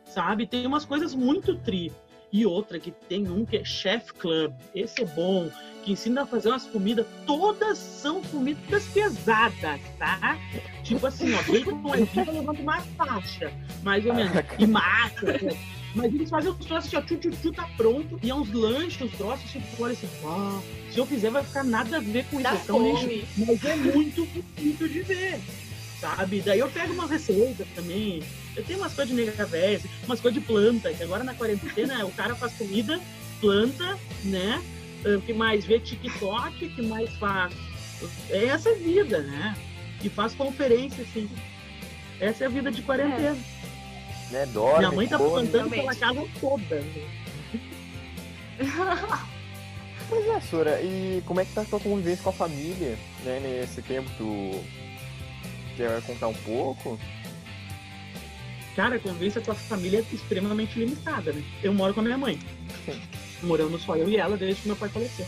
sabe? 0.06 0.48
Tem 0.48 0.66
umas 0.66 0.86
coisas 0.86 1.14
muito 1.14 1.58
tri. 1.58 1.92
E 2.32 2.46
outra 2.46 2.80
que 2.80 2.92
tem 2.92 3.28
um 3.28 3.46
que 3.46 3.58
é 3.58 3.64
Chef 3.64 4.14
Club. 4.14 4.54
Esse 4.76 5.02
é 5.02 5.06
bom, 5.06 5.50
que 5.84 5.92
ensina 5.94 6.24
a 6.24 6.26
fazer 6.26 6.50
umas 6.50 6.66
comidas. 6.66 7.06
Todas 7.26 7.78
são 7.78 8.22
comidas 8.24 8.86
pesadas, 8.88 9.82
tá? 9.98 10.38
Tipo 10.84 11.08
assim, 11.08 11.34
ó, 11.34 11.42
bacon 11.44 11.96
é 11.96 11.98
vivo 12.02 12.32
levando 12.32 12.60
uma 12.60 12.82
faixa, 12.82 13.52
mais 13.84 14.06
ou 14.06 14.14
menos. 14.14 14.32
E 14.60 14.68
massa. 14.68 15.26
né? 15.26 15.58
Mas 15.96 16.14
eles 16.14 16.30
fazem 16.30 16.52
os 16.52 16.58
troços 16.58 16.94
assim, 16.94 16.98
ó, 16.98 17.02
tchu, 17.02 17.18
tchu, 17.18 17.32
tchu, 17.32 17.52
tá 17.52 17.68
pronto. 17.76 18.20
E 18.22 18.30
é 18.30 18.36
uns 18.36 18.52
lanches, 18.52 19.02
uns 19.02 19.12
troços, 19.18 19.50
tipo, 19.52 19.84
olha 19.84 19.94
assim, 19.94 20.08
ah, 20.24 20.62
se 20.92 21.00
eu 21.00 21.06
fizer 21.06 21.32
vai 21.32 21.44
ficar 21.44 21.64
nada 21.64 21.98
a 21.98 22.00
ver 22.00 22.26
com 22.26 22.40
isso. 22.40 22.50
Então. 22.64 22.80
Mas 23.38 23.66
é 23.66 23.76
muito 23.76 24.26
bonito 24.26 24.88
de 24.88 25.02
ver, 25.02 25.40
sabe? 26.00 26.42
Daí 26.42 26.60
eu 26.60 26.70
pego 26.70 26.94
umas 26.94 27.10
receitas 27.10 27.68
também. 27.74 28.22
Eu 28.56 28.64
tenho 28.64 28.80
umas 28.80 28.94
coisas 28.94 29.16
de 29.16 29.22
nega 29.24 29.46
véia, 29.46 29.80
umas 30.06 30.20
coisas 30.20 30.40
de 30.42 30.46
planta, 30.46 30.94
que 30.94 31.04
agora 31.04 31.24
na 31.24 31.34
quarentena 31.34 32.06
o 32.06 32.12
cara 32.12 32.36
faz 32.36 32.54
comida, 32.54 33.00
planta, 33.40 33.98
né? 34.24 34.62
Ah, 35.06 35.18
O 35.18 35.22
que 35.22 35.34
mais 35.34 35.66
vê 35.66 35.80
TikTok, 35.80 36.66
o 36.66 36.70
que 36.76 36.82
mais 36.82 37.10
faz. 37.18 37.54
É 38.30 38.46
essa 38.46 38.74
vida, 38.76 39.20
né? 39.22 39.56
E 40.04 40.10
faz 40.10 40.34
conferência, 40.34 41.04
assim. 41.04 41.30
Essa 42.20 42.44
é 42.46 42.48
a 42.48 42.50
vida 42.50 42.72
de 42.72 42.82
quarentena. 42.82 43.38
Né? 44.32 44.46
Dorme, 44.48 44.80
Minha 44.80 44.92
mãe 44.92 45.08
tá 45.08 45.18
come. 45.18 45.30
plantando 45.32 45.70
pela 45.70 45.92
realmente. 45.94 46.00
casa 46.00 46.28
toda. 46.40 46.84
Pois 50.10 50.26
é, 50.28 50.40
Sora, 50.42 50.82
e 50.82 51.22
como 51.28 51.40
é 51.40 51.46
que 51.46 51.54
tá 51.54 51.62
a 51.62 51.66
tua 51.66 51.80
convivência 51.80 52.24
com 52.24 52.32
a 52.32 52.34
família, 52.34 52.98
né, 53.24 53.40
nesse 53.40 53.80
tempo? 53.84 54.10
Tu 54.18 54.60
quer 55.78 56.02
contar 56.02 56.30
um 56.30 56.34
pouco? 56.34 57.00
Cara, 58.76 58.96
a 58.96 59.00
convivência 59.00 59.42
com 59.42 59.52
a 59.52 59.56
família 59.56 60.00
é 60.00 60.16
extremamente 60.16 60.80
limitada, 60.80 61.34
né? 61.34 61.44
Eu 61.62 61.74
moro 61.74 61.94
com 61.94 62.00
a 62.00 62.04
minha 62.04 62.18
mãe. 62.18 62.40
Moramos 63.44 63.82
só 63.82 63.96
eu 63.96 64.10
e 64.10 64.18
ela 64.18 64.38
desde 64.38 64.62
que 64.62 64.68
meu 64.68 64.78
pai 64.78 64.90
faleceu. 64.90 65.26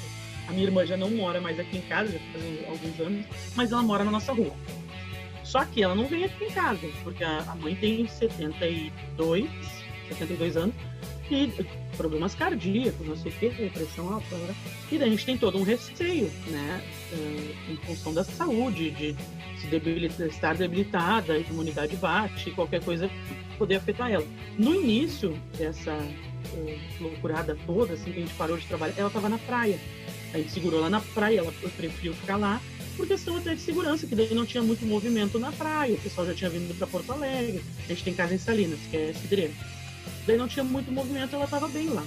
A 0.47 0.51
minha 0.51 0.65
irmã 0.65 0.85
já 0.85 0.97
não 0.97 1.09
mora 1.09 1.39
mais 1.39 1.59
aqui 1.59 1.77
em 1.77 1.81
casa, 1.81 2.11
já 2.11 2.19
faz 2.31 2.69
alguns 2.69 2.99
anos, 2.99 3.25
mas 3.55 3.71
ela 3.71 3.81
mora 3.81 4.03
na 4.03 4.11
nossa 4.11 4.33
rua. 4.33 4.53
Só 5.43 5.65
que 5.65 5.83
ela 5.83 5.95
não 5.95 6.07
vem 6.07 6.23
aqui 6.25 6.45
em 6.45 6.51
casa, 6.51 6.87
porque 7.03 7.23
a 7.23 7.55
mãe 7.59 7.75
tem 7.75 8.07
72, 8.07 9.49
72 10.09 10.57
anos 10.57 10.75
e 11.29 11.51
problemas 11.95 12.35
cardíacos, 12.35 13.07
não 13.07 13.15
sei 13.15 13.31
o 13.31 13.35
que, 13.35 13.69
pressão 13.69 14.13
alta. 14.13 14.35
né? 14.35 14.55
E 14.91 14.97
daí 14.97 15.07
a 15.07 15.11
gente 15.11 15.25
tem 15.25 15.37
todo 15.37 15.57
um 15.57 15.63
receio, 15.63 16.31
né? 16.47 16.81
Em 17.13 17.75
função 17.77 18.13
da 18.13 18.23
saúde, 18.23 18.91
de 18.91 19.15
se 19.59 20.25
estar 20.25 20.55
debilitada, 20.55 21.33
a 21.33 21.39
imunidade 21.39 21.95
bate, 21.97 22.51
qualquer 22.51 22.83
coisa 22.83 23.09
poder 23.57 23.75
afetar 23.75 24.11
ela. 24.11 24.25
No 24.57 24.73
início 24.73 25.37
dessa 25.57 25.91
eh, 25.91 26.77
loucurada 26.99 27.57
toda, 27.65 27.93
assim, 27.93 28.11
que 28.11 28.19
a 28.19 28.21
gente 28.21 28.33
parou 28.35 28.57
de 28.57 28.65
trabalhar, 28.65 28.95
ela 28.97 29.07
estava 29.07 29.29
na 29.29 29.37
praia. 29.37 29.79
A 30.33 30.37
gente 30.37 30.51
segurou 30.51 30.79
lá 30.79 30.89
na 30.89 31.01
praia, 31.01 31.39
ela 31.39 31.51
preferiu 31.77 32.13
ficar 32.13 32.37
lá, 32.37 32.61
por 32.95 33.07
questão 33.07 33.37
até 33.37 33.55
de 33.55 33.61
segurança, 33.61 34.05
que 34.05 34.15
daí 34.15 34.33
não 34.33 34.45
tinha 34.45 34.63
muito 34.63 34.85
movimento 34.85 35.39
na 35.39 35.51
praia, 35.51 35.95
o 35.95 35.97
pessoal 35.97 36.27
já 36.27 36.33
tinha 36.33 36.49
vindo 36.49 36.75
para 36.77 36.87
Porto 36.87 37.11
Alegre, 37.11 37.61
a 37.85 37.87
gente 37.87 38.03
tem 38.03 38.13
casa 38.13 38.33
em 38.33 38.37
Salinas, 38.37 38.79
que 38.89 38.97
é 38.97 39.13
Cidreira. 39.13 39.53
Daí 40.25 40.37
não 40.37 40.47
tinha 40.47 40.63
muito 40.63 40.91
movimento, 40.91 41.35
ela 41.35 41.45
estava 41.45 41.67
bem 41.67 41.89
lá. 41.89 42.05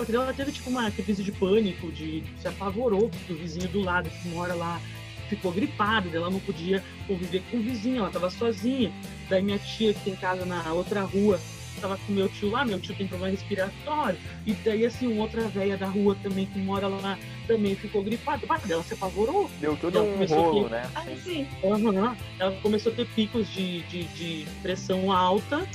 Só 0.00 0.06
que 0.06 0.16
ela 0.16 0.32
teve 0.32 0.50
tipo 0.50 0.70
uma 0.70 0.90
crise 0.90 1.22
de 1.22 1.30
pânico, 1.30 1.92
de 1.92 2.24
se 2.40 2.48
apavorou, 2.48 3.10
porque 3.10 3.34
o 3.34 3.36
vizinho 3.36 3.68
do 3.68 3.82
lado 3.82 4.08
que 4.08 4.28
mora 4.28 4.54
lá 4.54 4.80
ficou 5.28 5.52
gripado, 5.52 6.08
ela 6.16 6.30
não 6.30 6.40
podia 6.40 6.82
conviver 7.06 7.42
com 7.50 7.58
o 7.58 7.60
vizinho, 7.60 7.98
ela 7.98 8.06
estava 8.06 8.30
sozinha. 8.30 8.90
Daí 9.28 9.42
minha 9.42 9.58
tia, 9.58 9.92
que 9.92 10.00
tem 10.00 10.16
casa 10.16 10.46
na 10.46 10.72
outra 10.72 11.02
rua, 11.02 11.38
estava 11.74 11.98
com 11.98 12.12
meu 12.12 12.30
tio 12.30 12.48
lá, 12.48 12.64
meu 12.64 12.80
tio 12.80 12.94
tem 12.94 13.06
problema 13.06 13.30
respiratório. 13.30 14.18
E 14.46 14.54
daí, 14.54 14.86
assim, 14.86 15.06
uma 15.06 15.24
outra 15.24 15.42
velha 15.48 15.76
da 15.76 15.86
rua 15.86 16.16
também 16.22 16.46
que 16.46 16.58
mora 16.58 16.88
lá 16.88 17.18
também 17.46 17.74
ficou 17.74 18.02
gripada. 18.02 18.40
Ela 18.66 18.82
se 18.82 18.94
apavorou. 18.94 19.50
Deu 19.60 19.76
todo 19.76 19.98
Ela 19.98 20.06
um 20.06 20.24
rolo, 20.24 20.60
aqui. 20.62 20.70
né? 20.70 20.90
Ah, 20.94 21.04
sim. 21.22 21.46
Aham. 21.62 22.16
Ela 22.38 22.52
começou 22.62 22.90
a 22.90 22.94
ter 22.94 23.06
picos 23.08 23.52
de, 23.52 23.82
de, 23.82 24.04
de 24.04 24.46
pressão 24.62 25.12
alta. 25.12 25.68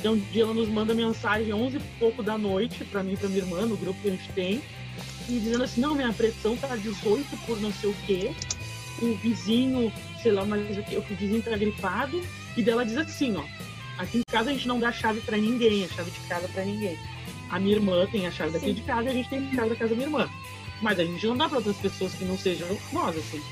Então, 0.00 0.14
um 0.14 0.18
dia 0.32 0.44
ela 0.44 0.54
nos 0.54 0.68
manda 0.68 0.94
mensagem 0.94 1.52
11 1.52 1.76
e 1.76 1.80
pouco 1.98 2.22
da 2.22 2.38
noite 2.38 2.84
para 2.84 3.02
mim 3.02 3.12
e 3.12 3.16
pra 3.18 3.28
minha 3.28 3.42
irmã, 3.42 3.66
no 3.66 3.76
grupo 3.76 4.00
que 4.00 4.08
a 4.08 4.10
gente 4.12 4.32
tem, 4.32 4.62
e 5.28 5.38
dizendo 5.38 5.62
assim: 5.62 5.82
não, 5.82 5.94
minha 5.94 6.12
pressão 6.12 6.56
tá 6.56 6.74
18 6.74 7.36
por 7.44 7.60
não 7.60 7.70
sei 7.70 7.90
o 7.90 7.94
quê, 8.06 8.32
o 9.02 9.14
vizinho, 9.16 9.92
sei 10.22 10.32
lá 10.32 10.42
mais 10.46 10.78
o 10.78 10.82
que, 10.82 10.96
o 10.96 11.02
vizinho 11.02 11.42
tá 11.42 11.54
gripado, 11.54 12.18
e 12.56 12.62
dela 12.62 12.84
diz 12.84 12.96
assim: 12.96 13.36
ó, 13.36 13.44
aqui 13.98 14.18
em 14.18 14.22
casa 14.26 14.48
a 14.48 14.54
gente 14.54 14.66
não 14.66 14.80
dá 14.80 14.90
chave 14.90 15.20
para 15.20 15.36
ninguém, 15.36 15.84
a 15.84 15.88
chave 15.88 16.10
de 16.10 16.20
casa 16.20 16.48
para 16.48 16.64
ninguém. 16.64 16.98
A 17.50 17.60
minha 17.60 17.76
irmã 17.76 18.06
tem 18.06 18.26
a 18.26 18.30
chave 18.30 18.52
daqui 18.52 18.66
Sim. 18.66 18.74
de 18.74 18.82
casa 18.82 19.04
e 19.04 19.08
a 19.08 19.12
gente 19.12 19.28
tem 19.28 19.46
a 19.48 19.54
chave 19.54 19.68
da 19.68 19.76
casa 19.76 19.90
da 19.90 19.96
minha 19.96 20.06
irmã. 20.06 20.30
Mas 20.80 20.98
a 20.98 21.04
gente 21.04 21.26
não 21.26 21.36
dá 21.36 21.46
para 21.46 21.58
outras 21.58 21.76
pessoas 21.76 22.14
que 22.14 22.24
não 22.24 22.38
sejam 22.38 22.66
nós, 22.90 23.14
assim. 23.18 23.42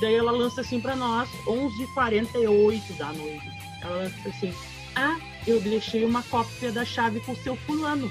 Daí 0.00 0.14
ela 0.14 0.30
lança 0.30 0.60
assim 0.60 0.80
pra 0.80 0.94
nós, 0.94 1.28
11h48 1.46 2.96
da 2.96 3.12
noite. 3.12 3.50
Ela 3.82 3.96
lança 3.96 4.28
assim: 4.28 4.54
Ah, 4.94 5.16
eu 5.46 5.60
deixei 5.60 6.04
uma 6.04 6.22
cópia 6.24 6.70
da 6.72 6.84
chave 6.84 7.20
com 7.20 7.32
o 7.32 7.36
seu 7.36 7.56
fulano. 7.56 8.10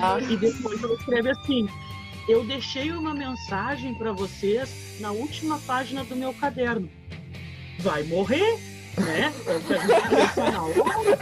Ah, 0.00 0.18
e 0.20 0.36
depois 0.36 0.82
ela 0.82 0.94
escreve 0.94 1.30
assim: 1.30 1.68
Eu 2.28 2.44
deixei 2.44 2.92
uma 2.92 3.14
mensagem 3.14 3.94
pra 3.94 4.12
vocês 4.12 4.96
na 5.00 5.10
última 5.10 5.58
página 5.60 6.04
do 6.04 6.14
meu 6.14 6.34
caderno. 6.34 6.88
Vai 7.78 8.02
morrer, 8.04 8.58
né? 8.98 9.32
Na 10.36 10.62
hora. 10.62 11.18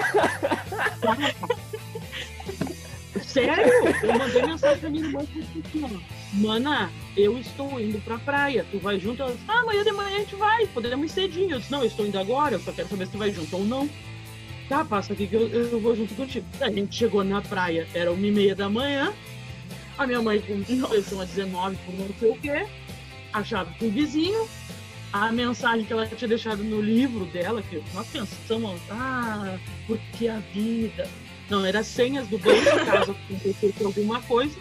Sério? 3.32 3.72
Eu 4.02 4.18
mandei 4.18 4.42
mensagem 4.42 4.78
pra 4.78 4.90
minha 4.90 5.04
irmã 5.04 5.20
e 5.22 5.26
disse 5.26 5.62
assim, 5.64 6.02
Mana, 6.32 6.90
eu 7.16 7.38
estou 7.38 7.80
indo 7.80 8.00
pra 8.04 8.18
praia. 8.18 8.66
Tu 8.70 8.78
vai 8.78 8.98
junto? 8.98 9.22
Ela 9.22 9.32
disse, 9.32 9.44
ah, 9.46 9.60
amanhã 9.60 9.84
de 9.84 9.92
manhã 9.92 10.16
a 10.16 10.20
gente 10.20 10.34
vai, 10.34 10.66
podemos 10.66 11.10
ir 11.10 11.14
cedinho. 11.14 11.52
Eu 11.52 11.58
disse, 11.60 11.70
não, 11.70 11.80
eu 11.80 11.86
estou 11.86 12.06
indo 12.06 12.18
agora, 12.18 12.56
eu 12.56 12.60
só 12.60 12.72
quero 12.72 12.88
saber 12.88 13.06
se 13.06 13.12
tu 13.12 13.18
vai 13.18 13.30
junto 13.30 13.56
ou 13.56 13.64
não. 13.64 13.88
Tá, 14.68 14.84
passa 14.84 15.12
aqui 15.12 15.26
que 15.26 15.34
eu, 15.34 15.48
eu 15.48 15.80
vou 15.80 15.94
junto 15.94 16.14
contigo. 16.14 16.46
A 16.60 16.70
gente 16.70 16.94
chegou 16.94 17.22
na 17.24 17.40
praia, 17.40 17.86
era 17.94 18.12
uma 18.12 18.26
e 18.26 18.30
meia 18.30 18.54
da 18.54 18.68
manhã. 18.68 19.12
A 19.96 20.06
minha 20.06 20.22
mãe 20.22 20.40
com 20.40 20.62
pressão 20.88 21.20
a 21.20 21.24
19 21.24 21.76
por 21.84 21.94
não 21.94 22.08
sei 22.18 22.30
o 22.30 22.36
quê. 22.36 22.66
A 23.32 23.44
chave 23.44 23.78
com 23.78 23.86
o 23.86 23.90
vizinho. 23.90 24.48
A 25.12 25.30
mensagem 25.32 25.84
que 25.84 25.92
ela 25.92 26.06
tinha 26.06 26.28
deixado 26.28 26.62
no 26.62 26.80
livro 26.80 27.24
dela, 27.26 27.62
que 27.62 27.82
nós 27.92 28.06
pensamos, 28.06 28.80
ah, 28.90 29.58
porque 29.86 30.28
a 30.28 30.38
vida. 30.54 31.08
Não, 31.50 31.64
era 31.66 31.82
senhas 31.82 32.26
do 32.28 32.38
banco, 32.38 32.64
caso 32.86 33.10
acontecesse 33.12 33.84
alguma 33.84 34.20
coisa. 34.22 34.56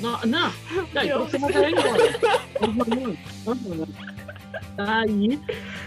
Não, 0.00 0.18
não. 0.22 0.52
daí 0.94 1.08
trouxe 1.10 1.36
uma 1.36 1.52
galera 1.52 1.70
embora. 1.70 2.20
Uhum, 2.62 3.16
uhum. 3.46 3.86
Aí. 4.78 5.38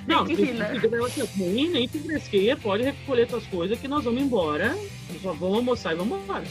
Não, 0.07 0.25
que 0.25 0.35
rir, 0.35 0.53
né? 0.53 0.69
fica 0.79 0.95
ela 0.95 1.07
assim, 1.07 1.23
nem, 1.37 1.69
nem 1.69 1.87
te 1.87 1.97
fresqueia, 1.99 2.55
pode 2.55 2.83
recolher 2.83 3.27
tuas 3.27 3.45
coisas 3.47 3.79
que 3.79 3.87
nós 3.87 4.03
vamos 4.03 4.21
embora. 4.21 4.75
Nós 5.23 5.35
vamos 5.35 5.57
almoçar 5.57 5.93
e 5.93 5.95
vamos 5.97 6.21
embora. 6.21 6.43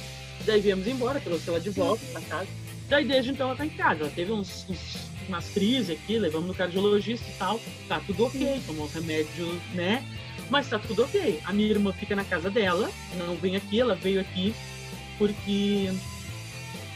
Daí 0.44 0.60
viemos 0.60 0.86
embora, 0.88 1.20
trouxe 1.20 1.48
ela 1.48 1.60
de 1.60 1.70
volta 1.70 2.04
pra 2.12 2.20
casa. 2.22 2.48
Daí 2.88 3.04
desde 3.04 3.30
então 3.30 3.48
ela 3.48 3.56
tá 3.56 3.64
em 3.64 3.70
casa. 3.70 4.00
Ela 4.00 4.10
teve 4.10 4.32
uns, 4.32 4.66
uns- 4.68 4.96
umas 5.28 5.48
crises 5.50 5.90
aqui, 5.90 6.18
levamos 6.18 6.48
no 6.48 6.54
cardiologista 6.54 7.24
e 7.30 7.34
tal. 7.34 7.60
Tá 7.88 8.00
tudo 8.04 8.24
ok, 8.26 8.60
tomou 8.66 8.88
remédio, 8.92 9.60
né? 9.74 10.04
Mas 10.52 10.68
tá 10.68 10.78
tudo 10.78 11.04
ok. 11.04 11.40
A 11.46 11.52
minha 11.54 11.70
irmã 11.70 11.94
fica 11.94 12.14
na 12.14 12.24
casa 12.24 12.50
dela, 12.50 12.90
não 13.16 13.34
vem 13.36 13.56
aqui, 13.56 13.80
ela 13.80 13.94
veio 13.94 14.20
aqui 14.20 14.54
porque. 15.16 15.90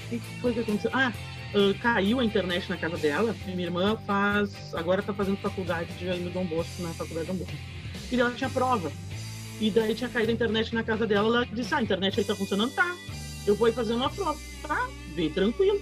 O 0.05 0.09
que 0.11 0.21
foi 0.43 0.53
que 0.53 0.61
aconteceu? 0.61 0.91
Ah, 0.93 1.11
ah, 1.55 1.79
caiu 1.81 2.21
a 2.21 2.25
internet 2.25 2.69
na 2.69 2.77
casa 2.77 2.99
dela. 2.99 3.35
Minha 3.47 3.63
irmã 3.63 3.97
faz. 4.07 4.75
Agora 4.75 5.03
tá 5.03 5.15
fazendo 5.15 5.39
faculdade 5.39 5.91
de 5.95 6.05
no 6.05 6.29
Dom 6.29 6.45
Bosco, 6.45 6.83
na 6.83 6.91
faculdade 6.91 7.29
Dom 7.29 7.37
Bosco. 7.37 7.57
E 8.13 8.21
ela 8.21 8.31
tinha 8.33 8.51
prova. 8.51 8.93
E 9.59 9.71
daí 9.71 9.95
tinha 9.95 10.11
caído 10.11 10.33
a 10.33 10.35
internet 10.35 10.75
na 10.75 10.83
casa 10.83 11.07
dela. 11.07 11.39
Ela 11.39 11.47
disse: 11.47 11.73
Ah, 11.73 11.79
a 11.79 11.83
internet 11.83 12.21
aí 12.21 12.27
tá 12.27 12.37
funcionando? 12.37 12.75
Tá. 12.75 12.95
Eu 13.47 13.55
vou 13.55 13.73
fazer 13.73 13.95
uma 13.95 14.11
prova. 14.11 14.39
Tá, 14.69 14.87
bem 15.15 15.31
tranquilo. 15.31 15.81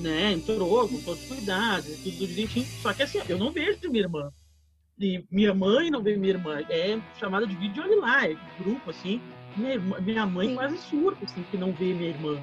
Né? 0.00 0.32
Entrou 0.32 0.88
com 0.88 1.00
todos 1.02 1.22
os 1.22 1.28
cuidados, 1.28 1.86
tudo 2.02 2.26
direitinho. 2.26 2.66
Só 2.82 2.92
que 2.92 3.04
assim, 3.04 3.20
eu 3.28 3.38
não 3.38 3.52
vejo 3.52 3.78
minha 3.90 4.02
irmã. 4.02 4.32
E 4.98 5.22
minha 5.30 5.52
mãe 5.54 5.90
não 5.90 6.02
vê 6.02 6.16
minha 6.16 6.32
irmã. 6.34 6.60
É 6.70 6.98
chamada 7.18 7.46
de 7.46 7.54
vídeo, 7.54 7.82
olha 7.82 8.00
lá, 8.00 8.26
é 8.26 8.36
grupo, 8.58 8.90
assim. 8.90 9.20
Minha, 9.56 9.74
irmã- 9.74 10.00
minha 10.00 10.26
mãe 10.26 10.48
Sim. 10.48 10.54
quase 10.54 10.78
surta, 10.78 11.24
assim, 11.24 11.44
que 11.50 11.56
não 11.56 11.72
vê 11.72 11.92
minha 11.92 12.10
irmã. 12.10 12.38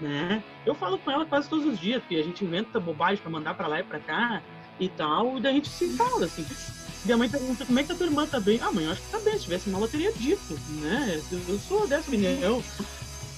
Né? 0.00 0.42
Eu 0.64 0.74
falo 0.74 0.98
com 0.98 1.10
ela 1.10 1.26
quase 1.26 1.48
todos 1.48 1.66
os 1.66 1.78
dias, 1.78 2.00
porque 2.00 2.16
a 2.16 2.22
gente 2.22 2.44
inventa 2.44 2.80
bobagem 2.80 3.18
pra 3.18 3.30
mandar 3.30 3.54
pra 3.54 3.66
lá 3.66 3.80
e 3.80 3.84
pra 3.84 3.98
cá 3.98 4.42
e 4.78 4.88
tal, 4.88 5.36
e 5.36 5.40
daí 5.42 5.52
a 5.52 5.54
gente 5.56 5.68
se 5.68 5.88
fala, 5.96 6.24
assim. 6.24 6.46
Minha 7.04 7.16
mãe 7.16 7.28
pergunta 7.28 7.66
como 7.66 7.78
é 7.78 7.84
que 7.84 7.92
a 7.92 7.94
tua 7.94 8.06
irmã 8.06 8.26
tá 8.26 8.40
bem? 8.40 8.60
Ah, 8.62 8.70
mãe, 8.72 8.84
eu 8.84 8.92
acho 8.92 9.02
que 9.02 9.10
tá 9.10 9.18
bem. 9.20 9.36
Se 9.36 9.44
tivesse 9.44 9.68
mal, 9.68 9.80
ela 9.80 9.90
teria 9.90 10.12
dito, 10.12 10.58
né? 10.80 11.20
Eu 11.32 11.40
eu 11.48 11.58
sou 11.58 11.86
dessa 11.86 12.08
opinião. 12.08 12.62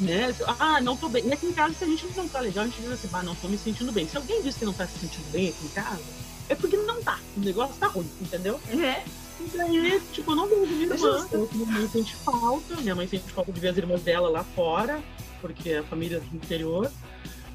Né? 0.01 0.35
Ah, 0.59 0.81
não 0.81 0.97
tô 0.97 1.09
bem. 1.09 1.27
E 1.27 1.33
aqui 1.33 1.47
em 1.47 1.53
casa, 1.53 1.75
se 1.75 1.85
a 1.85 1.87
gente 1.87 2.07
não 2.17 2.29
tá 2.29 2.41
legal, 2.41 2.65
a 2.65 2.67
gente 2.67 2.81
diz 2.81 2.91
assim, 2.91 3.09
ah, 3.13 3.23
não 3.23 3.35
tô 3.37 3.49
me 3.49 3.57
sentindo 3.57 3.93
bem. 3.93 4.07
Se 4.09 4.17
alguém 4.17 4.43
diz 4.43 4.57
que 4.57 4.65
não 4.65 4.73
tá 4.73 4.87
se 4.87 4.99
sentindo 4.99 5.31
bem 5.31 5.49
aqui 5.51 5.65
em 5.65 5.69
casa, 5.69 6.03
é 6.49 6.55
porque 6.55 6.77
não 6.77 7.01
tá. 7.03 7.19
O 7.37 7.41
negócio 7.41 7.75
tá 7.77 7.87
ruim, 7.87 8.09
entendeu? 8.21 8.61
É. 8.71 9.03
E 9.41 9.57
daí, 9.57 10.01
tipo, 10.13 10.33
eu 10.33 10.37
não 10.37 10.49
vejo 10.49 10.73
minha 10.73 10.87
irmã. 10.87 11.29
Eu, 11.33 11.49
minha 11.53 11.67
mãe 11.67 11.89
sente 11.89 12.15
falta. 12.17 12.77
Minha 12.77 12.95
mãe 12.95 13.09
sente 13.09 13.33
falta 13.33 13.51
de 13.51 13.61
ver 13.61 13.69
as 13.69 13.77
irmãs 13.77 14.03
dela 14.03 14.29
lá 14.29 14.45
fora, 14.45 15.03
porque 15.41 15.71
é 15.71 15.79
a 15.79 15.85
família 15.85 16.21
do 16.21 16.37
interior. 16.37 16.91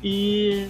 E... 0.03 0.67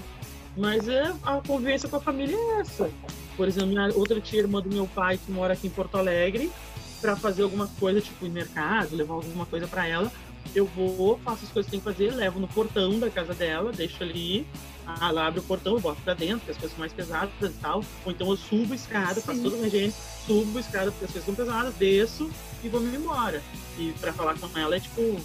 Mas 0.55 0.88
é, 0.88 1.14
a 1.24 1.39
convivência 1.45 1.88
com 1.88 1.97
a 1.97 2.01
família 2.01 2.36
é 2.36 2.62
essa. 2.62 2.89
Por 3.36 3.47
exemplo, 3.47 3.70
minha 3.70 3.88
outra 3.93 4.20
tia 4.20 4.39
irmã 4.39 4.60
do 4.60 4.70
meu 4.70 4.88
pai, 4.88 5.20
que 5.24 5.32
mora 5.32 5.53
aqui 5.53 5.68
em 5.68 5.70
Porto 5.70 5.97
Alegre, 5.97 6.51
para 6.99 7.16
fazer 7.16 7.43
alguma 7.43 7.68
coisa, 7.80 8.01
tipo, 8.01 8.26
ir 8.26 8.30
mercado, 8.30 8.95
levar 8.95 9.14
alguma 9.14 9.45
coisa 9.45 9.68
para 9.68 9.88
ela, 9.88 10.12
eu 10.56 10.66
vou, 10.66 11.20
faço 11.24 11.45
as 11.45 11.52
coisas 11.52 11.66
que 11.66 11.72
tem 11.72 11.80
que 11.80 11.84
fazer, 11.84 12.12
levo 12.14 12.39
no 12.39 12.48
portão 12.48 13.00
da 13.00 13.10
casa 13.10 13.34
dela, 13.34 13.72
deixo 13.72 14.02
ali, 14.04 14.48
ah, 14.86 15.10
ela 15.10 15.28
abre 15.28 15.39
o 15.39 15.43
portão, 15.43 15.74
eu 15.74 15.80
boto 15.80 16.02
pra 16.02 16.14
dentro, 16.14 16.39
porque 16.39 16.52
as 16.52 16.58
coisas 16.58 16.72
são 16.72 16.80
mais 16.80 16.93
pesadas 16.93 17.32
e 17.41 17.50
tal. 17.62 17.84
Ou 18.06 18.12
então 18.12 18.30
eu 18.30 18.38
subo 18.38 18.74
a 18.74 18.76
escada, 18.76 19.22
faço 19.22 19.38
Sim. 19.38 19.43
toda 19.43 19.56
uma 19.58 19.68
higiene, 19.68 19.93
subo 20.26 20.58
a 20.58 20.62
escada 20.62 20.91
porque 20.91 21.06
as 21.06 21.12
coisas 21.12 21.26
são 21.26 21.36
pesadas, 21.36 21.74
desço 21.76 22.30
e 22.64 22.70
vou 22.70 22.80
me 22.82 22.95
embora. 22.95 23.41
E 23.78 23.93
pra 24.00 24.14
falar 24.14 24.38
com 24.38 24.58
ela 24.58 24.76
é 24.76 24.80
tipo, 24.80 25.20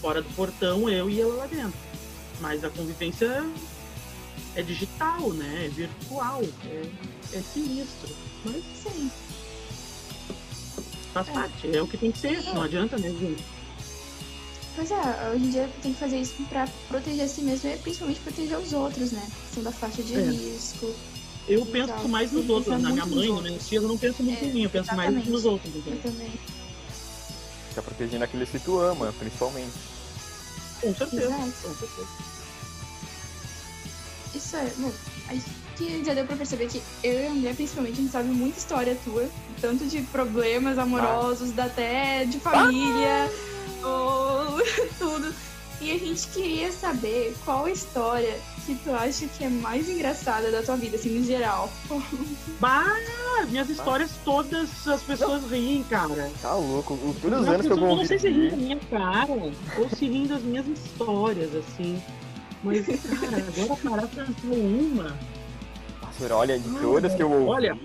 fora 0.00 0.20
do 0.22 0.28
portão, 0.34 0.88
eu 0.88 1.08
e 1.10 1.20
ela 1.20 1.34
lá 1.34 1.46
dentro. 1.46 1.78
Mas 2.40 2.62
a 2.62 2.70
convivência 2.70 3.44
é 4.54 4.62
digital, 4.62 5.30
né? 5.32 5.66
É 5.66 5.68
virtual, 5.68 6.42
é, 6.66 6.82
é 7.32 7.40
sinistro. 7.40 8.14
Mas 8.44 8.62
Sim. 8.82 9.10
faz 11.12 11.28
É. 11.28 11.32
parte, 11.32 11.76
é 11.76 11.82
o 11.82 11.86
que 11.86 11.96
tem 11.96 12.12
que 12.12 12.18
ser, 12.18 12.42
não 12.54 12.62
adianta, 12.62 12.98
né, 12.98 13.08
gente? 13.10 13.42
Pois 14.76 14.90
é, 14.90 15.30
hoje 15.32 15.44
em 15.44 15.50
dia 15.50 15.68
tem 15.82 15.92
que 15.94 15.98
fazer 15.98 16.20
isso 16.20 16.34
pra 16.50 16.68
proteger 16.88 17.24
a 17.24 17.28
si 17.28 17.40
mesmo 17.40 17.70
e 17.70 17.76
principalmente 17.78 18.20
proteger 18.20 18.58
os 18.58 18.72
outros, 18.74 19.10
né? 19.12 19.26
São 19.54 19.62
da 19.62 19.72
faixa 19.72 20.02
de 20.02 20.14
É. 20.14 20.20
risco. 20.20 20.94
Eu 21.48 21.64
penso 21.64 22.08
mais 22.08 22.30
nos 22.32 22.48
outros, 22.50 22.80
na 22.82 22.90
minha 22.90 23.06
muito 23.06 23.16
mãe, 23.16 23.28
nos 23.28 23.40
meus 23.42 23.52
outros. 23.52 23.68
tios, 23.68 23.82
eu 23.82 23.88
não 23.88 23.96
penso 23.98 24.22
muito 24.22 24.44
É, 24.44 24.48
em 24.48 24.52
mim, 24.52 24.62
eu 24.64 24.70
penso 24.70 24.88
mais 24.94 25.08
exatamente. 25.08 25.30
nos 25.30 25.44
outros, 25.44 25.72
Eu 25.74 25.80
entendeu? 25.80 26.00
também. 26.02 26.32
Tá 27.74 27.82
protegendo 27.82 28.24
aqueles 28.24 28.50
que 28.50 28.58
tu 28.58 28.78
ama, 28.80 29.14
principalmente. 29.18 29.72
Com 30.82 30.94
certeza. 30.94 31.24
Exato. 31.24 31.52
Com 31.62 31.74
certeza. 31.74 32.08
Isso 34.34 34.56
é, 34.56 34.72
bom, 34.76 34.92
acho 35.28 35.42
que 35.76 36.04
já 36.04 36.12
deu 36.12 36.26
pra 36.26 36.36
perceber 36.36 36.66
que 36.68 36.82
eu 37.02 37.20
e 37.20 37.26
a 37.26 37.30
André, 37.30 37.54
principalmente, 37.54 37.94
a 37.94 38.02
gente 38.02 38.12
sabe 38.12 38.28
muita 38.28 38.58
história 38.58 38.98
tua, 39.04 39.26
tanto 39.60 39.86
de 39.86 40.02
problemas 40.02 40.76
amorosos, 40.78 41.52
da 41.52 41.64
até 41.66 42.24
de 42.26 42.38
família, 42.40 43.30
ou 43.86 44.60
tudo. 44.98 45.34
E 45.80 45.92
a 45.92 45.98
gente 45.98 46.26
queria 46.28 46.72
saber 46.72 47.36
qual 47.44 47.66
a 47.66 47.70
história 47.70 48.34
que 48.64 48.74
tu 48.76 48.90
acha 48.92 49.26
que 49.26 49.44
é 49.44 49.48
mais 49.48 49.88
engraçada 49.88 50.50
da 50.50 50.62
tua 50.62 50.76
vida, 50.76 50.96
assim, 50.96 51.18
no 51.18 51.24
geral. 51.24 51.70
Bah, 52.58 52.84
minhas 53.50 53.68
histórias 53.68 54.10
todas 54.24 54.88
as 54.88 55.02
pessoas 55.02 55.44
riem, 55.50 55.84
cara. 55.84 56.30
Tá 56.40 56.54
louco. 56.54 56.98
Todos 57.20 57.40
os 57.40 57.46
As 57.46 57.54
anos 57.54 57.66
que 57.66 57.72
eu 57.72 57.76
pessoas 57.76 57.98
não 57.98 58.06
sei 58.06 58.18
se 58.18 58.28
riem 58.30 58.50
da 58.50 58.56
minha 58.56 58.76
cara 58.90 59.32
ou 59.32 59.90
se 59.90 60.08
riem 60.08 60.26
das 60.26 60.42
minhas 60.42 60.66
histórias, 60.66 61.54
assim. 61.54 62.02
Mas, 62.64 62.86
cara, 62.86 63.36
agora 63.36 63.80
parar 63.82 64.08
pra 64.08 64.26
uma. 64.44 65.16
Nossa, 66.02 66.34
olha, 66.34 66.58
de 66.58 66.68
todas 66.80 67.14
que 67.14 67.22
eu 67.22 67.30
ouvi. 67.30 67.50
Olha. 67.50 67.78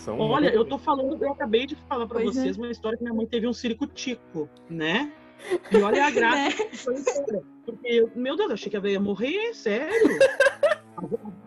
São 0.00 0.18
Olha, 0.18 0.44
muito- 0.44 0.54
eu 0.56 0.64
tô 0.64 0.78
falando, 0.78 1.22
eu 1.22 1.32
acabei 1.32 1.66
de 1.66 1.76
falar 1.88 2.06
pra 2.06 2.20
Pois 2.20 2.36
é. 2.36 2.40
vocês 2.42 2.56
uma 2.56 2.70
história 2.70 2.96
que 2.96 3.04
minha 3.04 3.14
mãe 3.14 3.26
teve 3.26 3.46
um 3.46 3.52
circo-tico, 3.52 4.48
né? 4.68 5.12
E 5.70 5.76
olha 5.76 6.06
a 6.06 6.10
graça 6.10 6.36
Né? 6.36 6.50
que 6.52 6.76
foi 6.76 6.94
história. 6.94 7.42
Porque, 7.66 7.86
eu- 7.88 8.10
meu 8.14 8.36
Deus, 8.36 8.48
eu 8.48 8.54
achei 8.54 8.70
que 8.70 8.76
a 8.76 8.80
velha 8.80 8.92
ia 8.94 9.00
morrer, 9.00 9.52
sério. 9.54 10.18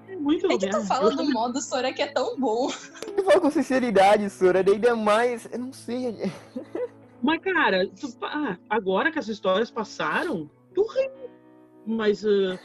É 0.08 0.16
muito 0.16 0.51
É 0.51 0.58
que 0.58 0.70
tu 0.70 0.82
fala 0.86 1.10
do 1.12 1.30
modo 1.32 1.62
Sora 1.62 1.91
que 1.91 2.01
é 2.01 2.08
tão 2.08 2.39
bom. 2.39 2.70
Eu 3.18 3.24
falo 3.24 3.41
com 3.41 3.51
sinceridade, 3.51 4.30
Sora, 4.30 4.64
daí 4.64 4.76
ainda 4.76 4.95
mais. 4.95 5.47
Eu 5.51 5.60
não 5.60 5.74
sei. 5.74 6.32
Mas, 7.22 7.39
cara, 7.41 7.88
tu- 7.88 8.16
ah, 8.22 8.58
agora 8.70 9.12
que 9.12 9.20
as 9.20 9.28
histórias 9.28 9.70
passaram, 9.72 10.49
tu 10.74 10.84
ri. 10.88 11.10
Mas 11.86 12.24
uh, 12.24 12.58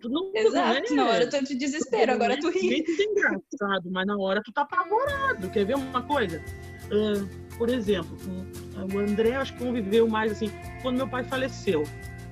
tu 0.00 0.08
não. 0.08 0.30
Exato, 0.34 0.94
não 0.94 0.96
na 0.96 1.10
é- 1.10 1.14
hora 1.14 1.30
tu 1.30 1.44
te 1.44 1.54
desespero, 1.54 2.12
agora 2.12 2.38
tu 2.38 2.50
ri. 2.50 2.68
Nem 2.68 2.84
tudo 2.84 3.00
é 3.00 3.04
engraçado, 3.04 3.90
mas 3.90 4.06
na 4.06 4.16
hora 4.16 4.42
tu 4.42 4.52
tá 4.52 4.62
apavorado. 4.62 5.48
Quer 5.50 5.64
ver 5.64 5.76
uma 5.76 6.02
coisa? 6.02 6.42
Ah, 6.90 7.26
por 7.56 7.68
exemplo, 7.68 8.16
um, 8.28 8.94
o 8.94 8.98
André 8.98 9.34
acho 9.36 9.52
que 9.54 9.64
conviveu 9.64 10.08
mais 10.08 10.32
assim, 10.32 10.50
quando 10.82 10.96
meu 10.96 11.08
pai 11.08 11.24
faleceu. 11.24 11.84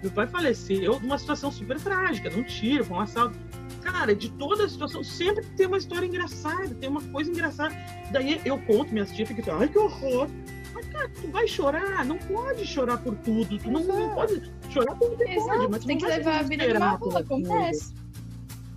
Meu 0.02 0.10
pai 0.10 0.26
faleceu 0.26 1.00
numa 1.00 1.16
situação 1.16 1.50
super 1.50 1.80
trágica, 1.80 2.28
de 2.28 2.38
um 2.38 2.42
tiro, 2.42 2.84
foi 2.84 2.96
um 2.96 3.00
assalto. 3.00 3.38
Cara, 3.82 4.14
de 4.14 4.30
toda 4.32 4.64
a 4.64 4.68
situação, 4.68 5.02
sempre 5.04 5.44
tem 5.56 5.66
uma 5.66 5.78
história 5.78 6.06
engraçada, 6.06 6.74
tem 6.74 6.88
uma 6.88 7.02
coisa 7.02 7.30
engraçada. 7.30 7.74
Daí 8.10 8.40
eu 8.44 8.58
conto, 8.58 8.92
minhas 8.92 9.10
tias 9.12 9.28
ficam 9.28 9.58
ai 9.58 9.68
que 9.68 9.78
horror. 9.78 10.28
Mas, 10.74 10.86
cara, 10.86 11.08
tu 11.08 11.28
vai 11.28 11.46
chorar, 11.46 12.04
não 12.04 12.18
pode 12.18 12.66
chorar 12.66 12.98
por 12.98 13.14
tudo. 13.18 13.58
Tu 13.58 13.70
não, 13.70 13.82
não 13.84 14.14
pode 14.14 14.42
chorar 14.70 14.94
por 14.96 15.10
tudo, 15.10 15.24
pode, 15.24 15.68
mas 15.68 15.84
tem 15.84 15.96
que 15.96 16.06
levar 16.06 16.40
a 16.40 16.42
vida 16.42 16.74
numa 16.74 16.98
coisa 16.98 17.20
acontece. 17.20 17.94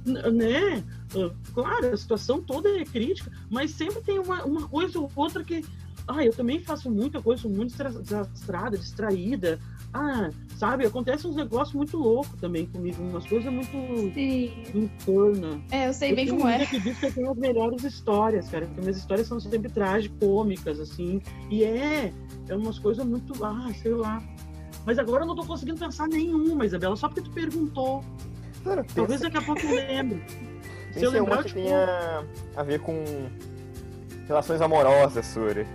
Né? 0.06 0.84
Ah, 1.16 1.34
Claro, 1.54 1.94
a 1.94 1.98
situação 1.98 2.42
toda 2.42 2.70
é 2.70 2.86
crítica, 2.86 3.32
mas 3.50 3.72
sempre 3.72 4.02
tem 4.02 4.20
uma, 4.20 4.44
uma 4.46 4.68
coisa 4.68 5.00
ou 5.00 5.12
outra 5.16 5.44
que. 5.44 5.66
Ah, 6.08 6.24
eu 6.24 6.32
também 6.32 6.60
faço 6.60 6.90
muita 6.90 7.22
coisa, 7.22 7.42
sou 7.42 7.52
muito 7.52 7.76
desastrada, 8.02 8.78
distraída. 8.78 9.60
Ah, 9.94 10.30
sabe? 10.58 10.86
Acontece 10.86 11.26
uns 11.28 11.36
negócios 11.36 11.74
muito 11.74 11.98
loucos 11.98 12.40
também 12.40 12.66
comigo, 12.66 13.02
umas 13.02 13.26
coisas 13.26 13.52
muito 13.52 13.72
Sim. 14.14 14.52
insana. 14.76 15.62
É, 15.72 15.88
eu 15.88 15.94
sei 15.94 16.12
Eu 16.12 16.16
bem 16.16 16.28
como 16.28 16.48
é. 16.48 16.66
que 16.66 16.80
diz 16.80 17.00
que 17.00 17.06
eu 17.08 17.14
tenho 17.14 17.32
as 17.32 17.38
melhores 17.38 17.84
histórias, 17.84 18.50
cara. 18.50 18.66
Porque 18.66 18.82
minhas 18.82 18.98
histórias 18.98 19.28
são 19.28 19.40
sempre 19.40 19.70
tragicômicas, 19.72 20.80
assim. 20.80 21.22
E 21.50 21.64
é, 21.64 22.14
é 22.48 22.56
umas 22.56 22.78
coisas 22.80 23.06
muito. 23.06 23.44
Ah, 23.44 23.70
sei 23.82 23.94
lá. 23.94 24.22
Mas 24.86 25.00
agora 25.00 25.24
eu 25.24 25.28
não 25.28 25.36
tô 25.36 25.46
conseguindo 25.46 25.80
pensar 25.80 26.08
nenhuma, 26.08 26.66
Isabela, 26.66 26.96
só 26.96 27.08
porque 27.08 27.22
tu 27.22 27.32
perguntou. 27.32 28.04
Sora, 28.64 28.86
Talvez 28.96 29.22
daqui 29.22 29.38
a 29.38 29.42
pouco 29.42 29.62
eu 29.62 29.76
lembre. 29.76 30.24
Se 30.92 31.04
eu 31.04 31.12
em 31.12 31.14
lembrar, 31.14 31.36
uma 31.36 31.42
eu 31.42 31.44
que 31.44 31.50
te 31.50 31.56
tenha 31.56 32.26
a 32.56 32.64
ver 32.64 32.80
com 32.80 33.04
relações 34.28 34.62
amorosas, 34.62 35.26
Sora. 35.26 35.66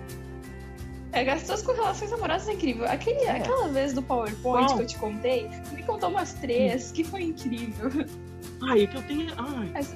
É, 1.13 1.25
gastos 1.25 1.63
com 1.63 1.73
relações 1.73 2.13
amorosas 2.13 2.49
é 2.49 2.53
incrível. 2.55 2.87
Aquele, 2.87 3.21
É. 3.25 3.33
Aquela 3.33 3.69
vez 3.69 3.93
do 3.93 4.03
PowerPoint 4.03 4.75
que 4.75 4.83
eu 4.83 4.87
te 4.87 4.99
contei, 4.99 5.49
tu 5.69 5.75
me 5.75 5.83
contou 5.83 6.09
umas 6.09 6.33
três, 6.35 6.91
que 6.91 7.05
foi 7.05 7.23
incrível. 7.25 7.91
Ai, 8.63 8.85
é 8.85 8.87
que 8.87 8.97
eu 8.97 9.03
tenho. 9.03 9.27
Ai. 9.37 9.71
Mas- 9.75 9.95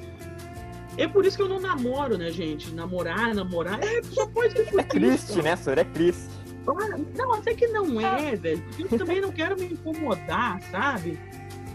É 0.99 1.07
por 1.07 1.27
isso 1.27 1.37
que 1.37 1.43
eu 1.43 1.49
não 1.49 1.61
namoro, 1.61 2.17
né, 2.17 2.31
gente? 2.31 2.71
Namorar, 2.73 3.35
namorar, 3.35 3.79
é 3.83 4.03
só 4.03 4.27
pode 4.29 4.55
ser 4.55 4.65
por 4.71 4.81
É 4.81 4.83
triste, 4.85 5.43
né, 5.43 5.55
Sora? 5.57 5.83
É 5.83 5.85
triste. 5.85 6.25
Ah, 6.67 6.99
Não, 7.17 7.35
até 7.35 7.55
que 7.55 7.67
não 7.69 7.99
Ah. 7.99 8.19
é, 8.21 8.35
velho. 8.37 8.63
porque 8.77 8.95
Eu 8.95 8.99
também 8.99 9.21
não 9.21 9.31
quero 9.31 9.57
me 9.59 9.67
incomodar, 9.67 10.61
sabe? 10.71 11.19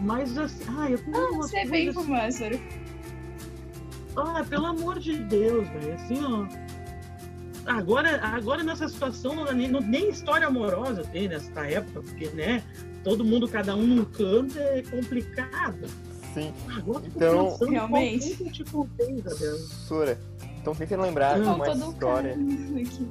Mas 0.02 0.36
assim, 0.38 0.64
ai, 0.76 0.94
eu 0.96 1.00
Não 1.08 1.32
umas 1.34 1.50
sei 1.52 1.66
bem 1.68 1.88
é, 1.90 2.32
Sora. 2.32 2.60
Ah, 4.18 4.44
pelo 4.50 4.66
amor 4.66 5.00
de 5.00 5.16
Deus, 5.18 5.68
velho. 5.70 5.94
Assim, 5.94 6.20
ó. 6.24 6.48
Agora, 7.66 8.20
agora 8.24 8.64
nessa 8.64 8.88
situação, 8.90 9.36
não, 9.36 9.46
dá 9.46 9.54
nem, 9.54 9.68
não- 9.70 9.82
nem 9.82 10.10
história 10.10 10.48
amorosa 10.48 11.04
tem 11.04 11.28
nessa 11.28 11.66
época, 11.68 12.02
porque, 12.02 12.28
né? 12.30 12.64
Todo 13.04 13.24
mundo, 13.26 13.48
cada 13.48 13.76
um 13.76 13.82
num 13.86 14.06
canto, 14.06 14.58
é 14.60 14.82
complicado. 14.84 15.88
Sim. 16.34 16.54
Agora 16.78 17.02
tô 17.02 17.08
Então- 17.08 17.58
qual 17.58 17.70
Realmente. 17.70 18.36
que 18.36 18.52
te 18.52 18.64
contei, 18.64 19.16
Isabela. 19.16 19.58
Sora, 19.58 20.20
então 20.62 20.74
tenta 20.76 20.98
lembrar 20.98 21.36
de 21.36 21.42
uma 21.42 21.58
um 21.70 21.74
história. 21.92 22.36
cara 22.36 22.82
aqui. 22.82 23.08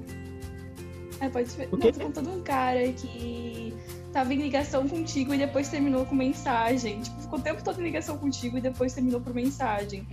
É, 1.21 1.29
pode 1.29 1.51
Não, 1.59 1.93
contou 2.07 2.23
de 2.23 2.29
um 2.31 2.41
cara 2.43 2.93
que 2.93 3.75
tava 4.13 4.33
em 4.33 4.39
ligação 4.41 4.89
contigo 4.89 5.35
e 5.35 5.39
depois 5.39 5.69
terminou 5.69 6.07
com 6.07 6.15
mensagem. 6.15 7.01
Tipo, 7.03 7.21
ficou 7.21 7.39
o 7.39 7.43
tempo 7.43 7.63
todo 7.63 7.79
em 7.81 7.85
ligação 7.85 8.17
contigo 8.17 8.57
e 8.57 8.61
depois 8.61 8.95
terminou 8.95 9.21
por 9.21 9.35
mensagem. 9.35 10.07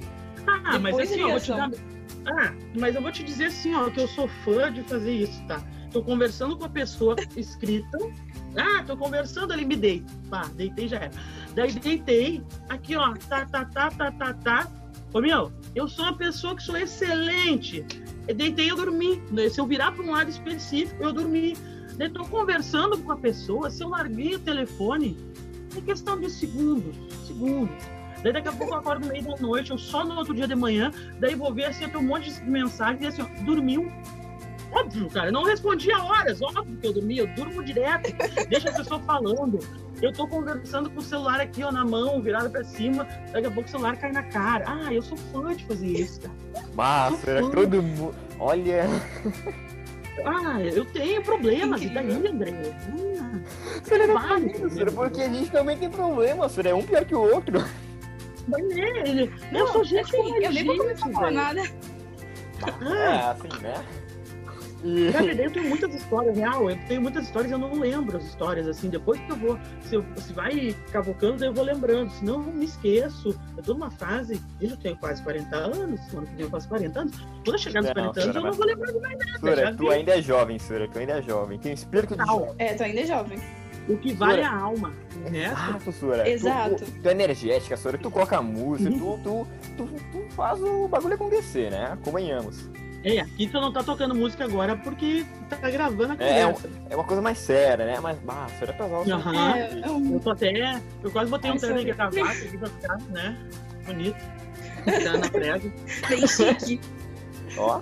Ah, 0.48 0.80
mas 0.80 0.98
assim, 0.98 1.22
ó, 1.22 1.28
eu 1.28 1.30
vou 1.32 1.40
te 1.40 1.50
dar. 1.50 1.72
Ah, 2.26 2.54
mas 2.78 2.96
eu 2.96 3.02
vou 3.02 3.12
te 3.12 3.24
dizer 3.24 3.46
assim, 3.46 3.74
ó, 3.74 3.90
que 3.90 4.00
eu 4.00 4.08
sou 4.08 4.28
fã 4.28 4.72
de 4.72 4.82
fazer 4.84 5.14
isso, 5.14 5.42
tá? 5.48 5.62
Tô 5.92 6.04
conversando 6.04 6.58
com 6.58 6.66
a 6.66 6.70
pessoa 6.70 7.16
escrita. 7.36 7.98
Ah, 8.56 8.84
tô 8.84 8.98
conversando 8.98 9.54
ali, 9.54 9.66
me 9.66 9.76
deito. 9.76 10.12
Pá, 10.30 10.50
deitei 10.56 10.88
já 10.88 10.98
era. 10.98 11.12
Daí 11.56 11.72
deitei, 11.74 12.44
aqui, 12.70 12.96
ó, 12.96 13.14
tá, 13.30 13.46
tá, 13.46 13.66
tá, 13.66 13.90
tá, 13.92 14.12
tá, 14.12 14.34
tá. 14.34 14.72
Ô, 15.14 15.22
meu, 15.22 15.52
eu 15.74 15.88
sou 15.88 16.06
uma 16.06 16.16
pessoa 16.16 16.56
que 16.56 16.64
sou 16.64 16.78
excelente. 16.78 17.86
Eu 18.28 18.36
deitei, 18.36 18.70
eu 18.70 18.76
dormi. 18.76 19.22
né? 19.32 19.50
Se 19.50 19.60
eu 19.60 19.66
virar 19.66 19.92
para 19.92 20.04
um 20.04 20.12
lado 20.12 20.30
específico, 20.30 21.02
eu 21.04 21.14
dormi. 21.14 21.56
Daí 21.98 22.10
tô 22.10 22.24
conversando 22.26 22.98
com 23.00 23.12
a 23.12 23.18
pessoa, 23.18 23.72
se 23.72 23.82
eu 23.84 23.90
larguei 23.90 24.36
o 24.36 24.40
telefone, 24.40 25.18
é 25.76 25.82
questão 25.82 26.20
de 26.20 26.30
segundos, 26.30 26.96
segundos. 27.26 27.76
Daí 28.24 28.34
daqui 28.34 28.48
a 28.48 28.52
pouco 28.52 28.74
eu 28.74 28.80
acordo 28.80 29.06
no 29.06 29.14
meio 29.14 29.24
da 29.24 29.36
noite, 29.38 29.72
eu 29.72 29.78
só 29.78 30.04
no 30.04 30.16
outro 30.16 30.34
dia 30.34 30.48
de 30.48 30.56
manhã, 30.56 30.92
daí 31.20 31.36
vou 31.36 31.54
ver 31.54 31.66
assim, 31.66 31.86
um 31.96 32.02
monte 32.02 32.32
de 32.32 32.50
mensagem 32.50 33.04
e 33.04 33.08
assim, 33.08 33.22
ó, 33.22 33.44
dormiu. 33.44 33.92
Óbvio, 34.72 35.10
cara, 35.10 35.28
eu 35.28 35.32
não 35.32 35.44
respondia 35.44 35.98
horas, 35.98 36.42
óbvio 36.42 36.78
que 36.78 36.88
eu 36.88 36.94
dormia, 36.94 37.22
eu 37.22 37.28
durmo 37.36 37.64
direto, 37.64 38.12
deixa 38.50 38.70
a 38.70 38.74
pessoa 38.74 39.00
falando. 39.02 39.60
Eu 40.02 40.12
tô 40.12 40.28
conversando 40.28 40.90
com 40.90 41.00
o 41.00 41.02
celular 41.02 41.40
aqui, 41.40 41.64
ó, 41.64 41.72
na 41.72 41.84
mão, 41.84 42.22
virado 42.22 42.50
pra 42.50 42.64
cima, 42.64 43.08
daqui 43.32 43.48
a 43.48 43.52
pouco 43.52 43.68
o 43.68 43.72
celular 43.72 43.98
cai 43.98 44.12
na 44.12 44.24
cara. 44.24 44.66
Ah, 44.68 44.94
eu 44.94 45.02
sou 45.02 45.18
fã 45.18 45.56
de 45.56 45.66
fazer 45.66 45.88
isso, 45.88 46.22
cara. 46.22 46.68
Massa, 46.76 47.32
era 47.32 47.50
todo 47.50 47.82
mundo. 47.82 48.14
Olha. 48.40 48.86
Ah, 50.26 50.62
eu 50.62 50.84
tenho 50.86 51.24
problemas, 51.24 51.82
e 51.82 51.90
daí, 51.90 52.12
André? 52.12 52.52
Faz 54.14 54.44
isso, 54.44 54.70
senhora, 54.70 54.92
problemas. 54.92 54.94
porque 54.94 55.22
a 55.22 55.30
gente 55.30 55.52
também 55.52 55.78
tem 55.78 55.90
problema, 55.90 56.50
senhora. 56.50 56.70
É 56.70 56.76
um 56.76 56.84
pior 56.84 57.06
que 57.06 57.16
o 57.16 57.22
outro. 57.22 57.64
Mas 58.48 58.70
é, 58.78 59.10
ele- 59.10 59.32
eu 59.52 59.68
sou 59.68 59.84
gente 59.84 60.02
assim, 60.02 60.18
como 60.18 60.36
eu 60.44 60.52
nem 60.52 60.66
vou 60.66 60.78
começar 60.78 61.10
a 61.10 61.12
falar 61.12 61.32
nada. 61.32 61.62
É, 61.62 63.08
assim, 63.32 63.62
né? 63.62 63.86
E... 64.84 65.10
Cara, 65.12 65.26
eu 65.34 65.52
tenho 65.52 65.70
muitas 65.70 65.94
histórias, 65.94 66.38
real, 66.38 66.70
eu 66.70 66.78
tenho 66.88 67.02
muitas 67.02 67.26
histórias 67.26 67.52
e 67.52 67.54
eu 67.54 67.58
não 67.58 67.74
lembro 67.74 68.18
as 68.18 68.24
histórias, 68.26 68.68
assim, 68.68 68.90
depois 68.90 69.20
que 69.22 69.32
eu 69.32 69.36
vou, 69.36 69.60
se, 69.82 69.96
eu, 69.96 70.06
se 70.18 70.34
vai 70.34 70.76
cavocando, 70.92 71.44
eu 71.44 71.52
vou 71.54 71.64
lembrando, 71.64 72.12
senão 72.12 72.36
eu 72.36 72.54
me 72.54 72.66
esqueço. 72.66 73.38
Eu 73.58 73.64
tô 73.64 73.74
numa 73.74 73.90
fase, 73.92 74.40
eu 74.62 74.70
já 74.70 74.78
tenho 74.78 74.96
quase 74.98 75.22
40 75.24 75.56
anos, 75.56 76.00
ano 76.14 76.28
que 76.28 76.36
vem 76.36 76.46
eu 76.46 76.50
faço 76.50 76.70
40 76.70 77.00
anos, 77.02 77.16
quando 77.44 77.54
eu 77.54 77.58
chegar 77.58 77.82
nos 77.82 77.88
Não, 77.90 77.94
40 78.14 78.22
anos 78.22 78.36
eu 78.36 78.42
não 78.44 78.52
vou 78.54 78.66
lembrar 78.66 78.92
de 78.92 79.00
mais 79.00 79.18
nada, 79.18 79.56
já 79.56 79.74
tu 79.74 79.90
ainda 79.90 80.18
é 80.18 80.22
jovem, 80.22 80.60
senhora. 80.60 80.88
Tu 80.88 81.00
ainda 81.00 81.14
é 81.14 81.22
jovem. 81.22 81.60
Tem 81.60 81.74
espírito 81.74 82.16
de 82.16 82.26
jovem. 82.26 82.56
É, 82.60 82.74
tu 82.76 82.84
ainda 82.84 83.02
é 83.02 83.06
jovem. 83.06 83.40
O 83.88 83.98
que 83.98 84.14
vale 84.14 84.42
é 84.42 84.46
a 84.46 84.54
alma, 84.56 84.92
o 85.26 85.30
resto, 85.30 85.54
Exato, 85.54 85.92
senhora. 85.94 86.30
Exato. 86.30 86.76
Tu, 86.76 86.86
tu, 86.86 86.92
tu 87.02 87.08
é 87.08 87.12
energética. 87.12 87.78
Tu 88.02 88.12
coloca 88.12 88.42
música, 88.42 88.90
tu, 88.92 89.20
tu, 89.24 89.48
tu, 89.78 89.86
tu 90.12 90.26
faz 90.36 90.62
o 90.62 90.88
bagulho 90.88 91.14
acontecer, 91.14 91.72
né? 91.72 91.98
Convenhamos. 92.04 92.70
é, 93.04 93.20
aqui 93.20 93.48
tu 93.48 93.62
não 93.62 93.72
tá 93.72 93.82
tocando 93.84 94.14
música 94.14 94.44
agora 94.44 94.76
porque 94.76 95.26
tá 95.50 95.56
gravando 95.70 96.14
a 96.14 96.16
É, 96.24 96.44
conversa. 96.46 96.70
É 96.90 96.96
uma 96.96 97.04
coisa 97.06 97.22
mais 97.22 97.38
séria, 97.38 97.86
né? 97.86 98.00
Mas, 98.02 98.18
bah, 98.20 98.46
a 98.46 98.50
senhora 98.50 98.74
pesar 98.74 98.98
o 99.00 99.06
seu 99.06 99.16
Aham. 99.16 99.56
É, 99.56 99.80
é 99.86 99.90
um- 99.90 100.14
Eu 100.16 100.20
tô 100.20 100.30
até, 100.32 100.82
eu 101.04 101.12
quase 101.12 101.32
botei 101.32 101.50
um 101.50 101.54
Ai, 101.54 101.60
terno 101.60 101.76
e 101.78 101.82
sorry. 101.84 101.94
gravata 101.94 102.32
aqui 102.32 102.58
pra 102.58 102.68
ficar, 102.70 102.98
né, 103.10 103.38
bonito, 103.86 104.18
tá 104.86 105.18
na 105.18 105.30
prega. 105.30 105.74
bem 106.10 106.28
chique. 106.28 106.82
Ó. 107.58 107.82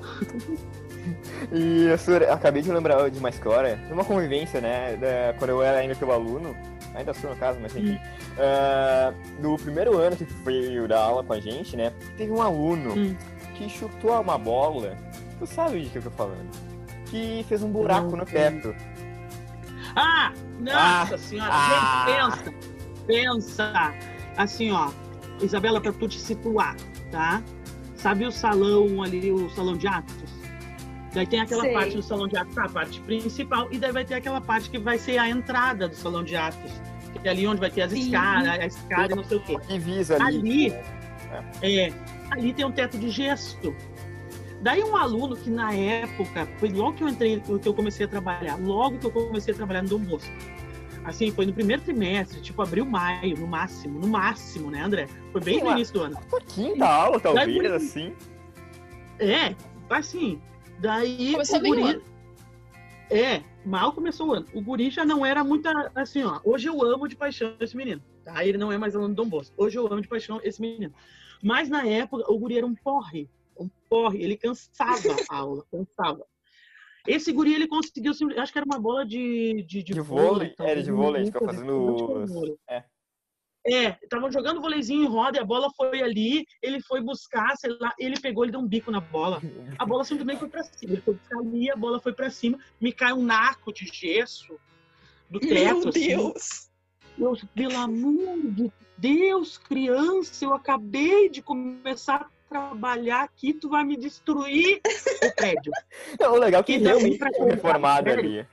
E 1.52 1.90
a 1.92 1.98
senhora, 1.98 2.34
acabei 2.34 2.62
de 2.62 2.72
lembrar 2.72 3.10
de 3.10 3.20
uma 3.20 3.30
história, 3.30 3.76
de 3.78 3.94
uma 3.94 4.04
convivência, 4.04 4.60
né? 4.62 4.96
Da, 4.98 5.38
quando 5.38 5.52
eu 5.52 5.62
era 5.64 5.78
ainda 5.80 5.96
teu 5.96 6.12
aluno, 6.12 6.56
ainda 6.94 7.14
sou 7.14 7.30
no 7.30 7.36
caso, 7.36 7.60
mas 7.62 7.76
enfim. 7.76 8.00
ah, 8.40 9.14
no 9.40 9.58
primeiro 9.58 9.98
ano 9.98 10.16
que 10.16 10.26
tu 10.26 10.34
foi 10.44 10.88
dar 10.88 11.00
aula 11.00 11.24
com 11.24 11.34
a 11.34 11.40
gente, 11.40 11.76
né? 11.78 11.92
Teve 12.18 12.32
um 12.32 12.42
aluno 12.42 12.94
Hum. 12.98 13.16
que 13.56 13.70
chutou 13.70 14.20
uma 14.22 14.38
bola. 14.38 14.98
Tu 15.40 15.46
sabe 15.46 15.82
de 15.82 15.90
que 15.90 15.98
eu 15.98 16.04
tô 16.04 16.12
falando? 16.12 16.50
Que 17.08 17.46
fez 17.48 17.62
um 17.62 17.70
buraco 17.70 18.12
Não 18.12 18.18
no 18.18 18.26
teto. 18.26 18.74
Ah, 19.96 20.32
nossa 20.60 21.18
senhora, 21.18 21.52
Ah. 21.54 22.06
gente, 22.08 22.44
pensa, 22.46 22.54
pensa, 23.08 23.94
assim, 24.38 24.72
ó, 24.72 24.90
Isabela, 25.42 25.80
pra 25.80 25.92
tu 25.94 26.08
te 26.08 26.20
situar, 26.20 26.76
tá? 27.12 27.42
Sabe 27.96 28.26
o 28.26 28.32
salão 28.32 29.02
ali, 29.04 29.32
o 29.32 29.50
salão 29.52 29.76
de 29.76 29.88
atos? 29.88 30.16
Daí 31.16 31.26
tem 31.26 31.40
aquela 31.40 31.62
Sei. 31.62 31.74
parte 31.74 31.96
do 31.96 32.04
salão 32.04 32.28
de 32.28 32.36
atos, 32.36 32.58
a 32.58 32.68
parte 32.68 33.00
principal, 33.00 33.70
e 33.72 33.78
daí 33.78 33.94
vai 33.94 34.04
ter 34.04 34.16
aquela 34.16 34.42
parte 34.42 34.70
que 34.70 34.78
vai 34.78 35.00
ser 35.00 35.18
a 35.18 35.30
entrada 35.30 35.88
do 35.88 35.96
salão 35.96 36.22
de 36.26 36.36
atos, 36.36 36.72
que 37.22 37.26
é 37.26 37.32
ali 37.32 37.48
onde 37.48 37.62
vai 37.62 37.72
ter 37.72 37.84
as 37.84 37.92
Sim. 37.92 38.02
escadas, 38.02 38.50
a 38.50 38.66
escada 38.66 39.14
e 39.14 39.16
não 39.16 39.24
sei 39.24 39.38
o 39.38 39.42
quê. 39.42 39.58
Divisa 39.70 40.22
ali. 40.22 40.74
Ali, 41.62 41.80
é, 41.80 41.94
ali 42.32 42.54
tem 42.54 42.66
um 42.66 42.72
teto 42.72 42.98
de 42.98 43.10
gesto. 43.10 43.74
Daí 44.62 44.84
um 44.84 44.94
aluno 44.98 45.38
que 45.38 45.50
na 45.50 45.74
época, 45.74 46.46
foi 46.58 46.68
logo 46.70 46.94
que 46.94 47.04
eu 47.04 47.08
entrei, 47.08 47.40
que 47.40 47.68
eu 47.68 47.74
comecei 47.74 48.06
a 48.06 48.10
trabalhar, 48.10 48.60
logo 48.60 48.98
que 48.98 49.06
eu 49.06 49.12
comecei 49.12 49.54
a 49.54 49.58
trabalhar 49.58 49.84
no 49.84 49.90
Dom 49.90 50.00
Bosco. 50.00 50.34
Assim, 51.06 51.32
foi 51.32 51.46
no 51.46 51.54
primeiro 51.54 51.82
trimestre, 51.82 52.42
tipo 52.42 52.62
abril, 52.62 52.84
maio, 52.84 53.38
no 53.38 53.48
máximo, 53.48 54.00
no 54.00 54.08
máximo, 54.08 54.70
né, 54.70 54.82
André? 54.82 55.08
Foi 55.32 55.40
bem 55.40 55.60
Sim, 55.60 55.66
no 55.66 55.72
início 55.72 55.94
do 55.94 56.02
ano. 56.02 56.18
Quinta 56.48 56.86
aula, 56.86 57.20
talvez, 57.22 57.58
Daí, 57.58 57.68
assim. 57.68 58.14
É, 59.20 59.56
assim, 59.90 60.42
daí 60.86 61.32
Começou 61.32 61.58
o 61.58 61.62
bem 61.62 61.72
o 61.72 61.76
guri... 61.76 61.90
ano. 61.90 62.04
É, 63.12 63.44
mal 63.66 63.92
começou 63.94 64.28
o 64.30 64.34
ano. 64.34 64.48
O 64.54 64.62
guri 64.62 64.90
já 64.90 65.06
não 65.06 65.26
era 65.26 65.44
muito 65.44 65.68
assim, 65.94 66.24
ó. 66.24 66.40
Hoje 66.44 66.68
eu 66.68 66.82
amo 66.84 67.08
de 67.08 67.16
paixão 67.16 67.56
esse 67.60 67.76
menino. 67.76 68.02
Tá? 68.24 68.46
Ele 68.46 68.58
não 68.58 68.72
é 68.72 68.78
mais 68.78 68.96
aluno 68.96 69.14
do 69.14 69.24
Dom 69.24 69.30
Bosco. 69.30 69.54
Hoje 69.58 69.78
eu 69.78 69.86
amo 69.88 70.02
de 70.02 70.08
paixão 70.08 70.40
esse 70.44 70.62
menino. 70.62 70.94
Mas 71.44 71.70
na 71.70 71.86
época, 71.86 72.32
o 72.32 72.38
guri 72.38 72.58
era 72.58 72.66
um 72.66 72.76
porre. 72.76 73.30
Um 73.60 73.70
porre. 73.90 74.24
Ele 74.24 74.38
cansava 74.38 75.16
a 75.30 75.36
aula, 75.36 75.64
cansava. 75.72 76.26
Esse 77.08 77.32
guri, 77.32 77.54
ele 77.54 77.68
conseguiu, 77.68 78.12
acho 78.38 78.52
que 78.52 78.58
era 78.58 78.66
uma 78.66 78.80
bola 78.80 79.06
de... 79.06 79.64
De, 79.68 79.84
De 79.84 80.02
vôlei, 80.02 80.50
talvez, 80.50 80.78
era 80.78 80.84
de 80.84 80.92
vôlei, 80.92 81.24
gente 81.26 81.34
ficava 81.34 81.54
fazendo 81.54 82.26
vôlei. 82.26 82.58
é. 82.68 82.84
É, 83.68 83.98
estavam 84.04 84.32
jogando 84.32 84.62
vôleizinho 84.62 85.04
em 85.04 85.08
roda 85.08 85.38
e 85.38 85.42
a 85.42 85.46
bola 85.46 85.72
foi 85.76 86.02
ali, 86.02 86.46
ele 86.62 86.80
foi 86.82 87.02
buscar, 87.02 87.56
sei 87.58 87.76
lá, 87.80 87.92
ele 87.98 88.20
pegou, 88.20 88.44
ele 88.44 88.52
deu 88.52 88.62
um 88.62 88.68
bico 88.68 88.92
na 88.92 89.00
bola. 89.00 89.42
A 89.80 89.86
bola 89.86 90.04
simplesmente 90.04 90.40
foi 90.40 90.50
pra 90.50 90.64
cima. 90.64 90.94
Ele 90.94 91.02
foi 91.02 91.16
buscar 91.16 91.40
ali, 91.40 91.72
a 91.72 91.76
bola 91.76 92.00
foi 92.00 92.14
pra 92.14 92.30
cima, 92.30 92.60
me 92.80 92.92
cai 92.92 93.12
um 93.12 93.24
naco 93.24 93.74
de 93.74 93.86
gesso 93.86 94.60
do 95.30 95.40
teto. 95.40 95.80
Meu 95.80 95.90
assim. 95.90 96.08
Deus. 96.08 96.70
Eu, 97.18 97.38
pelo 97.56 97.78
amor 97.78 98.40
de 98.52 98.72
Deus, 98.98 99.58
criança, 99.58 100.46
eu 100.46 100.54
acabei 100.54 101.30
de 101.30 101.42
começar 101.42 102.16
a 102.16 102.30
trabalhar 102.48 103.24
aqui, 103.24 103.54
tu 103.54 103.70
vai 103.70 103.84
me 103.84 103.98
destruir 103.98 104.80
o 105.24 105.36
prédio. 105.36 105.72
Não, 106.20 106.34
o 106.34 106.38
legal 106.38 106.62
é 106.62 106.64
que 106.64 106.74
E 106.74 106.80
daí, 106.80 106.88
realmente 106.88 107.18
pra 107.18 107.32
tinha 107.32 107.46
reformado 107.46 108.10
ali. 108.12 108.46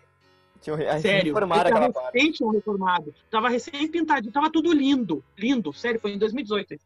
Tinha 0.62 0.76
Sério, 1.00 1.34
reformaram 1.34 1.70
eu 1.70 1.76
aquela 1.76 2.10
recém 2.10 2.32
tinham 2.32 2.52
reformado. 2.52 3.12
Tava 3.28 3.48
recém 3.48 3.88
pintado, 3.88 4.30
tava 4.30 4.50
tudo 4.50 4.72
lindo, 4.72 5.22
lindo, 5.36 5.72
sério, 5.72 6.00
foi 6.00 6.12
em 6.12 6.18
2018. 6.18 6.78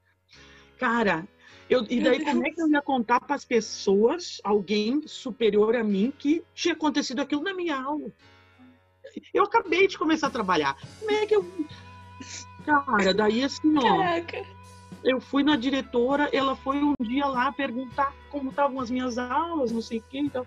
Cara, 0.79 1.29
eu, 1.69 1.85
e 1.89 2.01
daí 2.01 2.25
como 2.25 2.47
é 2.47 2.51
que 2.51 2.63
eu 2.63 2.69
ia 2.69 2.81
contar 2.81 3.21
para 3.21 3.35
as 3.35 3.45
pessoas, 3.45 4.41
alguém 4.43 5.03
superior 5.07 5.77
a 5.77 5.85
mim, 5.85 6.13
que 6.17 6.43
tinha 6.55 6.75
acontecido 6.75 7.21
aquilo 7.21 7.43
na 7.43 7.53
minha 7.53 7.77
aula? 7.81 8.11
Eu 9.33 9.45
acabei 9.45 9.87
de 9.87 9.99
começar 9.99 10.29
a 10.29 10.31
trabalhar. 10.31 10.77
Como 10.99 11.11
é 11.11 11.27
que 11.27 11.37
eu. 11.37 11.45
Cara, 12.65 13.15
daí 13.15 13.45
assim, 13.45 13.77
ó, 13.79 13.99
Caraca. 13.99 14.45
eu 15.05 15.21
fui 15.21 15.45
na 15.45 15.55
diretora, 15.55 16.29
ela 16.33 16.57
foi 16.57 16.83
um 16.83 16.95
dia 17.01 17.27
lá 17.27 17.53
perguntar 17.53 18.13
como 18.29 18.51
estavam 18.51 18.81
as 18.81 18.91
minhas 18.91 19.19
aulas, 19.19 19.71
não 19.71 19.81
sei 19.81 19.99
o 19.99 20.03
que, 20.03 20.19
então. 20.19 20.45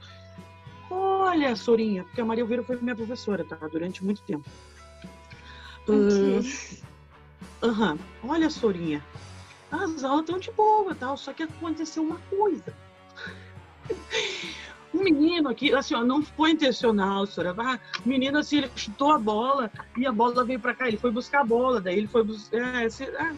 Olha, 0.91 1.55
Sorinha, 1.55 2.03
porque 2.03 2.21
a 2.21 2.25
Maria 2.25 2.43
Oveira 2.43 2.63
foi 2.63 2.77
minha 2.77 2.95
professora, 2.95 3.45
tá? 3.45 3.55
Durante 3.67 4.03
muito 4.03 4.21
tempo. 4.23 4.45
Ah, 5.87 6.39
Aham. 7.63 7.99
Olha, 8.23 8.49
Sorinha, 8.49 9.03
as 9.71 10.03
aulas 10.03 10.21
estão 10.21 10.39
de 10.39 10.51
boa, 10.51 10.95
tal, 10.95 11.17
só 11.17 11.33
que 11.33 11.43
aconteceu 11.43 12.03
uma 12.03 12.19
coisa. 12.19 12.73
Um 14.91 15.03
menino 15.03 15.49
aqui, 15.49 15.71
assim, 15.71 15.93
ó, 15.93 16.03
não 16.03 16.23
foi 16.23 16.49
intencional, 16.49 17.27
senhora. 17.27 17.55
Ah, 17.59 17.79
o 18.03 18.09
menino, 18.09 18.39
assim, 18.39 18.57
ele 18.57 18.71
chutou 18.75 19.11
a 19.11 19.19
bola 19.19 19.71
e 19.95 20.05
a 20.07 20.11
bola 20.11 20.43
veio 20.43 20.59
pra 20.59 20.73
cá. 20.73 20.87
Ele 20.87 20.97
foi 20.97 21.11
buscar 21.11 21.41
a 21.41 21.45
bola, 21.45 21.79
daí 21.79 21.95
ele 21.95 22.07
foi 22.07 22.23
buscar. 22.23 22.57
É, 22.57 22.85
assim, 22.85 23.03
ah, 23.03 23.35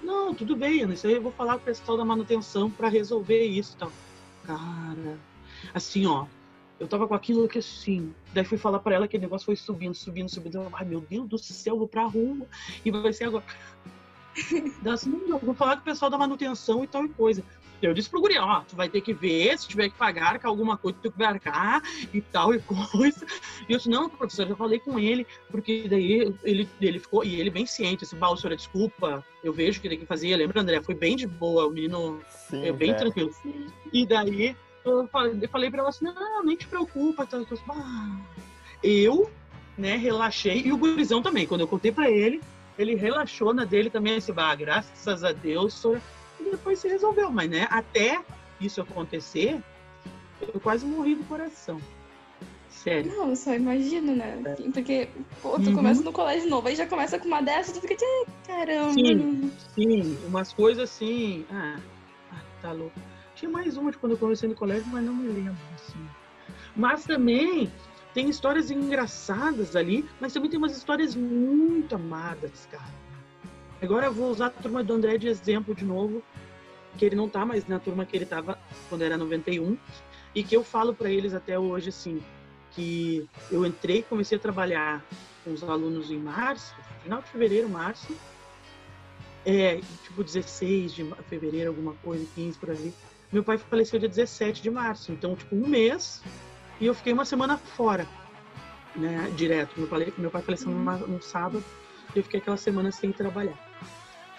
não, 0.00 0.34
tudo 0.34 0.56
bem, 0.56 0.82
Ana, 0.82 0.94
isso 0.94 1.06
aí 1.06 1.12
eu 1.12 1.22
vou 1.22 1.32
falar 1.32 1.56
com 1.56 1.60
o 1.60 1.64
pessoal 1.64 1.98
da 1.98 2.04
manutenção 2.04 2.70
pra 2.70 2.88
resolver 2.88 3.44
isso, 3.44 3.76
tal. 3.76 3.92
Cara, 4.42 5.20
assim, 5.74 6.06
ó, 6.06 6.26
eu 6.80 6.88
tava 6.88 7.06
com 7.06 7.14
aquilo 7.14 7.46
que 7.46 7.58
assim. 7.58 8.12
Daí 8.32 8.42
fui 8.42 8.56
falar 8.56 8.78
pra 8.78 8.94
ela 8.94 9.06
que 9.06 9.18
o 9.18 9.20
negócio 9.20 9.44
foi 9.44 9.54
subindo, 9.54 9.94
subindo, 9.94 10.30
subindo. 10.30 10.56
Eu, 10.56 10.68
Ai, 10.72 10.86
meu 10.86 11.00
Deus 11.02 11.28
do 11.28 11.38
céu, 11.38 11.76
vou 11.78 11.86
pra 11.86 12.06
rua. 12.06 12.46
E 12.82 12.90
vai 12.90 13.12
ser 13.12 13.24
agora. 13.24 13.44
Daí 14.82 14.94
assim, 14.94 15.10
não, 15.10 15.36
eu 15.36 15.38
vou 15.38 15.54
falar 15.54 15.76
com 15.76 15.82
o 15.82 15.84
pessoal 15.84 16.10
da 16.10 16.16
manutenção 16.16 16.82
e 16.82 16.86
tal 16.86 17.04
e 17.04 17.10
coisa. 17.10 17.44
Eu 17.82 17.94
disse 17.94 18.10
pro 18.10 18.20
guri, 18.20 18.36
ó, 18.38 18.60
tu 18.60 18.76
vai 18.76 18.90
ter 18.90 19.00
que 19.00 19.12
ver, 19.12 19.58
se 19.58 19.66
tiver 19.66 19.88
que 19.88 19.96
pagar, 19.96 20.38
que 20.38 20.46
alguma 20.46 20.76
coisa 20.76 20.98
tu 21.02 21.12
vai 21.16 21.26
arcar 21.28 21.82
e 22.12 22.20
tal 22.20 22.54
e 22.54 22.60
coisa. 22.92 23.26
E 23.68 23.72
eu 23.72 23.78
disse, 23.78 23.88
não, 23.88 24.08
professor, 24.08 24.46
já 24.46 24.54
falei 24.54 24.78
com 24.78 24.98
ele, 24.98 25.26
porque 25.50 25.86
daí 25.88 26.34
ele, 26.44 26.68
ele 26.80 26.98
ficou, 26.98 27.24
e 27.24 27.40
ele 27.40 27.48
bem 27.48 27.64
ciente, 27.64 28.04
assim, 28.04 28.16
bah, 28.16 28.34
senhora, 28.36 28.56
desculpa, 28.56 29.24
eu 29.42 29.52
vejo 29.52 29.78
o 29.78 29.82
que 29.82 29.88
tem 29.88 29.98
que 29.98 30.06
fazer. 30.06 30.36
Lembra, 30.36 30.60
André? 30.60 30.82
Foi 30.82 30.94
bem 30.94 31.16
de 31.16 31.26
boa, 31.26 31.66
o 31.66 31.70
menino 31.70 32.20
Sim, 32.28 32.66
é 32.66 32.72
bem 32.72 32.92
velho. 32.92 32.98
tranquilo. 32.98 33.30
E 33.92 34.06
daí 34.06 34.54
eu 34.84 35.08
falei, 35.08 35.70
pra 35.70 35.80
ela 35.80 35.88
assim, 35.88 36.04
não, 36.04 36.44
nem 36.44 36.56
te 36.56 36.66
preocupa. 36.66 37.26
Tá? 37.26 37.38
Eu, 38.82 39.30
né, 39.76 39.96
relaxei, 39.96 40.62
e 40.64 40.72
o 40.72 40.76
gurizão 40.78 41.22
também, 41.22 41.46
quando 41.46 41.62
eu 41.62 41.68
contei 41.68 41.92
pra 41.92 42.10
ele, 42.10 42.40
ele 42.78 42.94
relaxou 42.94 43.52
na 43.52 43.64
dele 43.64 43.90
também, 43.90 44.16
assim, 44.16 44.32
bah, 44.32 44.54
graças 44.54 45.22
a 45.24 45.32
Deus, 45.32 45.74
senhora." 45.74 46.02
e 46.40 46.50
depois 46.50 46.78
se 46.78 46.88
resolveu, 46.88 47.30
mas 47.30 47.50
né, 47.50 47.66
até 47.70 48.18
isso 48.60 48.80
acontecer, 48.80 49.60
eu 50.54 50.58
quase 50.60 50.86
morri 50.86 51.14
do 51.14 51.24
coração. 51.24 51.78
Sério. 52.70 53.14
Não, 53.14 53.36
só 53.36 53.52
imagino, 53.52 54.14
né? 54.14 54.42
Assim, 54.46 54.70
porque, 54.72 55.08
pô, 55.42 55.58
tu 55.60 55.68
Uhum. 55.68 55.74
começa 55.74 56.02
no 56.02 56.12
colégio 56.12 56.48
novo, 56.48 56.68
aí 56.68 56.74
já 56.76 56.86
começa 56.86 57.18
com 57.18 57.26
uma 57.28 57.42
dessa, 57.42 57.74
tu 57.74 57.80
fica 57.86 57.94
"Ai, 58.02 58.34
caramba. 58.46 58.94
Sim. 58.94 59.52
Sim, 59.74 60.16
umas 60.26 60.52
coisas 60.54 60.84
assim. 60.90 61.44
Ah, 61.50 61.78
ah, 62.32 62.42
tá 62.62 62.72
louco. 62.72 63.09
Tinha 63.40 63.50
mais 63.50 63.74
uma 63.78 63.90
de 63.90 63.96
quando 63.96 64.12
eu 64.12 64.18
comecei 64.18 64.46
no 64.46 64.54
colégio, 64.54 64.86
mas 64.88 65.02
não 65.02 65.14
me 65.14 65.26
lembro, 65.26 65.56
assim. 65.74 66.06
Mas 66.76 67.06
também 67.06 67.72
tem 68.12 68.28
histórias 68.28 68.70
engraçadas 68.70 69.74
ali, 69.74 70.04
mas 70.20 70.34
também 70.34 70.50
tem 70.50 70.58
umas 70.58 70.76
histórias 70.76 71.16
muito 71.16 71.94
amadas, 71.94 72.68
cara. 72.70 72.92
Agora 73.80 74.04
eu 74.04 74.12
vou 74.12 74.30
usar 74.30 74.48
a 74.48 74.50
turma 74.50 74.84
do 74.84 74.92
André 74.92 75.16
de 75.16 75.26
exemplo 75.26 75.74
de 75.74 75.86
novo, 75.86 76.22
que 76.98 77.04
ele 77.06 77.16
não 77.16 77.30
tá 77.30 77.46
mais 77.46 77.66
na 77.66 77.78
turma 77.78 78.04
que 78.04 78.14
ele 78.14 78.26
tava 78.26 78.58
quando 78.90 79.00
era 79.00 79.16
91, 79.16 79.74
e 80.34 80.44
que 80.44 80.54
eu 80.54 80.62
falo 80.62 80.94
para 80.94 81.10
eles 81.10 81.32
até 81.32 81.58
hoje 81.58 81.88
assim, 81.88 82.22
que 82.72 83.26
eu 83.50 83.64
entrei, 83.64 84.02
comecei 84.02 84.36
a 84.36 84.40
trabalhar 84.40 85.02
com 85.42 85.54
os 85.54 85.62
alunos 85.62 86.10
em 86.10 86.18
março, 86.18 86.74
final 87.02 87.22
de 87.22 87.30
fevereiro, 87.30 87.70
março, 87.70 88.14
é, 89.46 89.80
tipo 90.04 90.22
16 90.22 90.92
de 90.92 91.04
fevereiro, 91.26 91.70
alguma 91.70 91.94
coisa, 92.02 92.26
15 92.34 92.58
por 92.58 92.70
ali. 92.70 92.92
Meu 93.32 93.44
pai 93.44 93.58
faleceu 93.58 93.98
dia 93.98 94.08
17 94.08 94.60
de 94.60 94.70
março, 94.70 95.12
então, 95.12 95.36
tipo, 95.36 95.54
um 95.54 95.66
mês, 95.66 96.22
e 96.80 96.86
eu 96.86 96.94
fiquei 96.94 97.12
uma 97.12 97.24
semana 97.24 97.56
fora, 97.56 98.06
né, 98.96 99.30
direto. 99.36 99.78
Meu 99.78 99.86
pai, 99.86 100.12
meu 100.18 100.30
pai 100.30 100.42
faleceu 100.42 100.70
numa, 100.70 100.96
num 100.96 101.20
sábado, 101.20 101.62
e 102.14 102.18
eu 102.18 102.24
fiquei 102.24 102.40
aquela 102.40 102.56
semana 102.56 102.90
sem 102.90 103.12
trabalhar. 103.12 103.56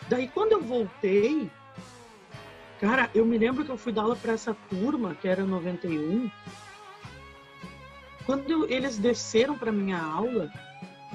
Daí, 0.09 0.27
quando 0.27 0.51
eu 0.51 0.61
voltei, 0.61 1.49
cara, 2.81 3.09
eu 3.15 3.25
me 3.25 3.37
lembro 3.37 3.63
que 3.63 3.71
eu 3.71 3.77
fui 3.77 3.93
dar 3.93 4.01
aula 4.01 4.15
para 4.17 4.33
essa 4.33 4.53
turma, 4.69 5.15
que 5.15 5.27
era 5.27 5.45
91, 5.45 6.29
quando 8.25 8.51
eu, 8.51 8.69
eles 8.69 8.97
desceram 8.97 9.57
para 9.57 9.71
minha 9.71 10.01
aula, 10.01 10.51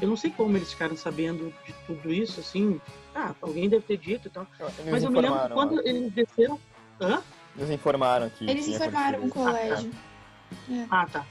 eu 0.00 0.08
não 0.08 0.16
sei 0.16 0.30
como 0.30 0.56
eles 0.56 0.72
ficaram 0.72 0.96
sabendo 0.96 1.52
de 1.64 1.74
tudo 1.86 2.12
isso, 2.12 2.40
assim. 2.40 2.80
Ah, 3.14 3.34
alguém 3.40 3.68
deve 3.68 3.84
ter 3.84 3.96
dito 3.96 4.28
e 4.28 4.30
tal. 4.30 4.46
Eles 4.78 4.90
Mas 4.90 5.02
eu 5.04 5.10
me 5.10 5.20
lembro 5.20 5.38
quando 5.50 5.78
ó. 5.78 5.82
eles 5.84 6.12
desceram. 6.12 6.58
Hã? 7.00 7.22
Eles 7.56 7.70
informaram 7.70 8.28
que. 8.30 8.48
Eles 8.48 8.64
tinha 8.64 8.76
informaram 8.76 9.24
o 9.24 9.28
colégio. 9.28 9.90
Ah, 10.90 11.06
tá. 11.06 11.26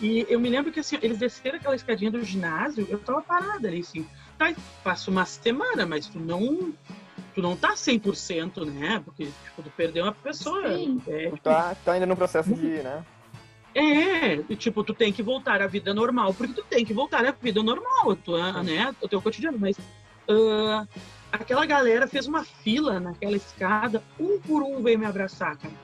E 0.00 0.26
eu 0.28 0.40
me 0.40 0.48
lembro 0.48 0.72
que 0.72 0.80
assim, 0.80 0.98
eles 1.00 1.18
desceram 1.18 1.58
aquela 1.58 1.76
escadinha 1.76 2.10
do 2.10 2.22
ginásio, 2.24 2.86
eu 2.88 2.98
tava 2.98 3.22
parada 3.22 3.68
ali, 3.68 3.80
assim. 3.80 4.06
Tá, 4.36 4.52
passa 4.82 5.10
uma 5.10 5.24
semana, 5.24 5.86
mas 5.86 6.06
tu 6.06 6.18
não. 6.18 6.72
Tu 7.34 7.42
não 7.42 7.54
tá 7.54 7.74
100%, 7.74 8.64
né? 8.64 9.02
Porque 9.04 9.26
tipo, 9.26 9.62
tu 9.62 9.70
perdeu 9.76 10.04
uma 10.04 10.12
pessoa. 10.12 10.74
Sim. 10.74 11.00
É, 11.06 11.28
Tu 11.28 11.36
tá, 11.38 11.76
tá 11.84 11.92
ainda 11.92 12.06
no 12.06 12.16
processo 12.16 12.54
de, 12.54 12.82
né? 12.82 13.04
É, 13.74 14.38
tipo, 14.54 14.82
tu 14.82 14.94
tem 14.94 15.12
que 15.12 15.22
voltar 15.22 15.60
à 15.60 15.66
vida 15.66 15.92
normal, 15.92 16.32
porque 16.32 16.54
tu 16.54 16.62
tem 16.62 16.82
que 16.82 16.94
voltar 16.94 17.26
à 17.26 17.30
vida 17.30 17.62
normal, 17.62 18.16
tua, 18.16 18.62
né, 18.62 18.94
o 19.02 19.06
teu 19.06 19.20
cotidiano, 19.20 19.58
mas 19.58 19.76
ah, 20.26 20.86
aquela 21.36 21.66
galera 21.66 22.06
fez 22.06 22.26
uma 22.26 22.44
fila 22.44 23.00
naquela 23.00 23.36
escada, 23.36 24.02
um 24.18 24.40
por 24.40 24.62
um 24.62 24.82
veio 24.82 24.98
me 24.98 25.06
abraçar, 25.06 25.56
cara. 25.56 25.74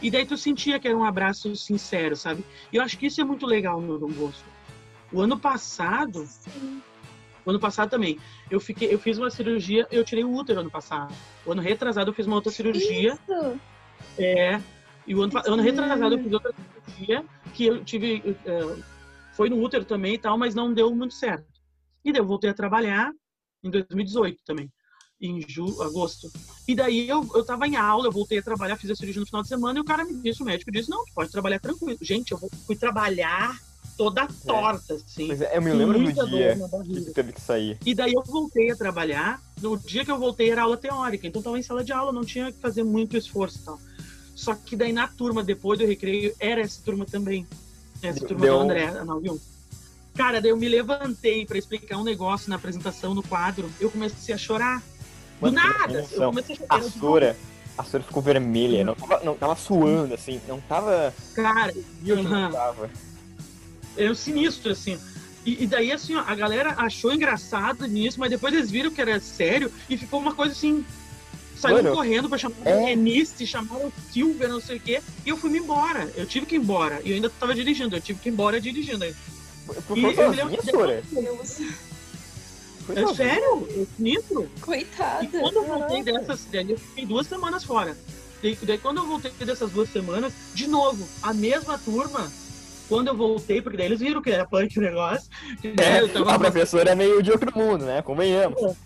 E 0.00 0.10
daí 0.10 0.26
tu 0.26 0.36
sentia 0.36 0.80
que 0.80 0.88
era 0.88 0.96
um 0.96 1.04
abraço 1.04 1.54
sincero, 1.54 2.16
sabe? 2.16 2.44
E 2.72 2.76
eu 2.76 2.82
acho 2.82 2.98
que 2.98 3.06
isso 3.06 3.20
é 3.20 3.24
muito 3.24 3.46
legal 3.46 3.80
no 3.80 3.98
Dom 3.98 4.10
Bosco. 4.10 4.48
O 5.12 5.20
ano 5.20 5.38
passado, 5.38 6.24
Sim. 6.26 6.82
o 7.44 7.50
ano 7.50 7.60
passado 7.60 7.90
também, 7.90 8.18
eu 8.50 8.58
fiquei, 8.58 8.92
eu 8.92 8.98
fiz 8.98 9.18
uma 9.18 9.30
cirurgia, 9.30 9.86
eu 9.90 10.02
tirei 10.04 10.24
o 10.24 10.32
útero 10.34 10.60
ano 10.60 10.70
passado. 10.70 11.14
O 11.46 11.52
ano 11.52 11.62
retrasado 11.62 12.10
eu 12.10 12.14
fiz 12.14 12.26
uma 12.26 12.36
outra 12.36 12.50
cirurgia, 12.50 13.12
Isso. 13.12 13.60
é, 14.18 14.60
e 15.06 15.14
o 15.14 15.22
ano, 15.22 15.32
Sim. 15.32 15.52
ano 15.52 15.62
retrasado 15.62 16.14
eu 16.14 16.22
fiz 16.22 16.32
outra 16.32 16.52
cirurgia 16.52 17.24
que 17.54 17.66
eu 17.66 17.84
tive. 17.84 18.36
eh, 18.44 18.82
foi 19.34 19.48
no 19.48 19.62
útero 19.62 19.84
também 19.84 20.14
e 20.14 20.18
tal, 20.18 20.36
mas 20.36 20.54
não 20.54 20.72
deu 20.72 20.94
muito 20.94 21.14
certo. 21.14 21.46
E 22.04 22.12
daí 22.12 22.20
eu 22.20 22.26
voltei 22.26 22.50
a 22.50 22.54
trabalhar 22.54 23.12
em 23.62 23.70
2018 23.70 24.42
também, 24.44 24.70
em 25.22 25.40
ju, 25.48 25.80
agosto. 25.82 26.30
E 26.66 26.74
daí 26.74 27.08
eu, 27.08 27.26
eu 27.34 27.44
tava 27.44 27.66
em 27.66 27.76
aula, 27.76 28.08
eu 28.08 28.12
voltei 28.12 28.38
a 28.38 28.42
trabalhar, 28.42 28.76
fiz 28.76 28.90
a 28.90 28.96
cirurgia 28.96 29.20
no 29.20 29.26
final 29.26 29.42
de 29.42 29.48
semana 29.48 29.78
e 29.78 29.80
o 29.82 29.84
cara 29.84 30.04
me 30.04 30.14
disse, 30.14 30.42
o 30.42 30.44
médico 30.44 30.72
disse, 30.72 30.90
não, 30.90 31.04
tu 31.06 31.12
pode 31.14 31.30
trabalhar 31.30 31.60
tranquilo. 31.60 31.96
Gente, 32.02 32.32
eu 32.32 32.38
vou- 32.38 32.50
fui 32.66 32.74
trabalhar 32.74 33.56
toda 33.96 34.26
torta, 34.44 34.94
assim. 34.94 35.28
Pois 35.28 35.40
é, 35.40 35.56
eu 35.56 35.62
me 35.62 35.72
lembro 35.72 35.98
do 35.98 36.28
dia 36.28 36.56
que 37.04 37.10
teve 37.12 37.32
que 37.32 37.40
sair. 37.40 37.78
E 37.86 37.94
daí 37.94 38.12
eu 38.12 38.22
voltei 38.24 38.70
a 38.72 38.76
trabalhar. 38.76 39.40
No 39.60 39.76
dia 39.78 40.04
que 40.04 40.10
eu 40.10 40.18
voltei 40.18 40.50
era 40.50 40.62
aula 40.62 40.76
teórica, 40.76 41.26
então 41.26 41.40
tava 41.40 41.58
em 41.58 41.62
sala 41.62 41.84
de 41.84 41.92
aula, 41.92 42.10
não 42.12 42.24
tinha 42.24 42.50
que 42.50 42.58
fazer 42.58 42.82
muito 42.82 43.16
esforço 43.16 43.58
e 43.58 43.62
tal. 43.62 43.78
Só 44.34 44.54
que 44.56 44.74
daí 44.74 44.92
na 44.92 45.06
turma, 45.06 45.44
depois 45.44 45.78
do 45.78 45.86
recreio, 45.86 46.34
era 46.40 46.60
essa 46.62 46.80
turma 46.84 47.04
também. 47.04 47.46
Essa 48.02 48.18
Deu- 48.20 48.28
turma 48.28 48.44
deu- 48.44 48.56
do 48.58 48.64
André, 48.64 48.86
a 48.88 49.04
91. 49.04 49.38
Cara, 50.14 50.40
daí 50.42 50.50
eu 50.50 50.56
me 50.56 50.68
levantei 50.68 51.46
pra 51.46 51.56
explicar 51.56 51.96
um 51.96 52.04
negócio 52.04 52.50
na 52.50 52.56
apresentação, 52.56 53.14
no 53.14 53.22
quadro. 53.22 53.70
Eu 53.80 53.90
comecei 53.90 54.34
a 54.34 54.38
chorar. 54.38 54.82
Do 55.50 55.52
nada! 55.52 56.06
Eu 56.12 56.20
comecei 56.26 56.54
a 56.54 56.58
chorar. 56.58 56.74
A 56.76 56.78
Eu 56.78 56.90
Sora, 56.90 57.36
a 57.76 57.84
Sora 57.84 58.02
ficou 58.04 58.22
vermelha, 58.22 58.84
não 58.84 58.94
tava, 58.94 59.20
não 59.24 59.34
tava 59.36 59.56
suando, 59.56 60.14
assim, 60.14 60.40
não 60.46 60.60
tava. 60.60 61.12
Cara, 61.34 61.74
não 62.02 62.20
Aham. 62.20 62.52
tava. 62.52 62.90
é 63.96 64.10
um 64.10 64.14
sinistro, 64.14 64.70
assim. 64.72 64.98
E, 65.44 65.64
e 65.64 65.66
daí, 65.66 65.90
assim, 65.90 66.14
ó, 66.14 66.20
a 66.24 66.34
galera 66.36 66.74
achou 66.78 67.12
engraçado 67.12 67.86
nisso, 67.88 68.20
mas 68.20 68.30
depois 68.30 68.54
eles 68.54 68.70
viram 68.70 68.90
que 68.92 69.00
era 69.00 69.18
sério 69.20 69.72
e 69.90 69.96
ficou 69.96 70.20
uma 70.20 70.34
coisa 70.34 70.52
assim. 70.52 70.84
Mano, 71.64 71.92
correndo 71.92 72.28
pra 72.28 72.36
chamar 72.38 72.56
é. 72.64 72.74
o 72.76 72.86
Renice, 72.86 73.46
chamaram 73.46 73.86
o 73.86 73.92
Silver, 74.12 74.48
não 74.48 74.60
sei 74.60 74.78
o 74.78 74.80
quê, 74.80 75.00
e 75.24 75.28
eu 75.28 75.36
fui 75.36 75.48
me 75.48 75.58
embora. 75.60 76.10
Eu 76.16 76.26
tive 76.26 76.44
que 76.44 76.56
ir 76.56 76.58
embora. 76.58 77.00
E 77.04 77.10
eu 77.10 77.14
ainda 77.14 77.30
tava 77.30 77.54
dirigindo, 77.54 77.94
eu 77.94 78.00
tive 78.00 78.18
que 78.18 78.28
ir 78.28 78.32
embora 78.32 78.60
dirigindo. 78.60 79.04
Foi 79.66 79.76
E 79.96 80.00
foi 80.14 80.24
eu 80.24 80.30
me 80.30 80.36
lembro- 80.36 80.58
É 82.90 83.00
sozinha. 83.00 83.14
sério? 83.34 83.68
É 83.70 83.86
sinistro? 83.96 84.50
Coitada. 84.60 85.24
E 85.24 85.28
quando 85.28 85.56
eu 85.56 85.64
voltei 85.66 86.02
dessas, 86.02 86.46
daí 86.50 86.70
eu 86.70 86.78
fiquei 86.78 87.06
duas 87.06 87.26
semanas 87.26 87.64
fora. 87.64 87.96
Daí, 88.42 88.58
daí 88.62 88.78
quando 88.78 88.98
eu 88.98 89.06
voltei 89.06 89.30
dessas 89.44 89.70
duas 89.70 89.88
semanas, 89.90 90.32
de 90.54 90.66
novo, 90.66 91.06
a 91.22 91.32
mesma 91.32 91.78
turma, 91.78 92.30
quando 92.88 93.08
eu 93.08 93.16
voltei, 93.16 93.62
porque 93.62 93.76
daí 93.76 93.86
eles 93.86 94.00
viram 94.00 94.20
que 94.20 94.30
era 94.30 94.46
punk 94.46 94.76
o 94.78 94.82
negócio. 94.82 95.28
né, 95.62 96.00
eu 96.00 96.06
É, 96.06 96.08
tava 96.08 96.34
a 96.34 96.38
professora 96.38 96.90
é 96.90 96.94
meio 96.94 97.22
de 97.22 97.30
outro 97.30 97.56
mundo, 97.56 97.84
né? 97.84 98.02
Convenhamos. 98.02 98.76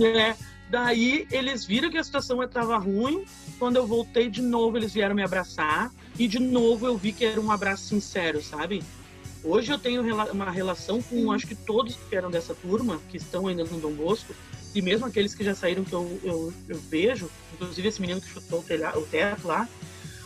É, 0.00 0.34
daí 0.68 1.26
eles 1.30 1.64
viram 1.64 1.90
que 1.90 1.98
a 1.98 2.04
situação 2.04 2.42
estava 2.42 2.76
ruim. 2.78 3.24
Quando 3.58 3.76
eu 3.76 3.86
voltei 3.86 4.28
de 4.28 4.42
novo, 4.42 4.76
eles 4.76 4.92
vieram 4.92 5.14
me 5.14 5.22
abraçar. 5.22 5.90
E 6.18 6.28
de 6.28 6.38
novo 6.38 6.86
eu 6.86 6.96
vi 6.96 7.12
que 7.12 7.24
era 7.24 7.40
um 7.40 7.50
abraço 7.50 7.84
sincero, 7.84 8.42
sabe? 8.42 8.82
Hoje 9.44 9.70
eu 9.70 9.78
tenho 9.78 10.02
uma 10.32 10.50
relação 10.50 11.02
com 11.02 11.30
acho 11.30 11.46
que 11.46 11.54
todos 11.54 11.96
que 11.96 12.16
eram 12.16 12.30
dessa 12.30 12.54
turma, 12.54 13.00
que 13.10 13.18
estão 13.18 13.46
ainda 13.46 13.62
no 13.64 13.78
Dom 13.78 13.92
Bosco, 13.92 14.34
e 14.74 14.80
mesmo 14.80 15.06
aqueles 15.06 15.34
que 15.34 15.44
já 15.44 15.54
saíram 15.54 15.84
que 15.84 15.92
eu, 15.92 16.18
eu, 16.24 16.52
eu 16.68 16.80
vejo, 16.88 17.30
inclusive 17.52 17.86
esse 17.86 18.00
menino 18.00 18.20
que 18.20 18.28
chutou 18.28 18.60
o, 18.60 18.62
telha, 18.62 18.96
o 18.98 19.02
teto 19.02 19.46
lá, 19.46 19.68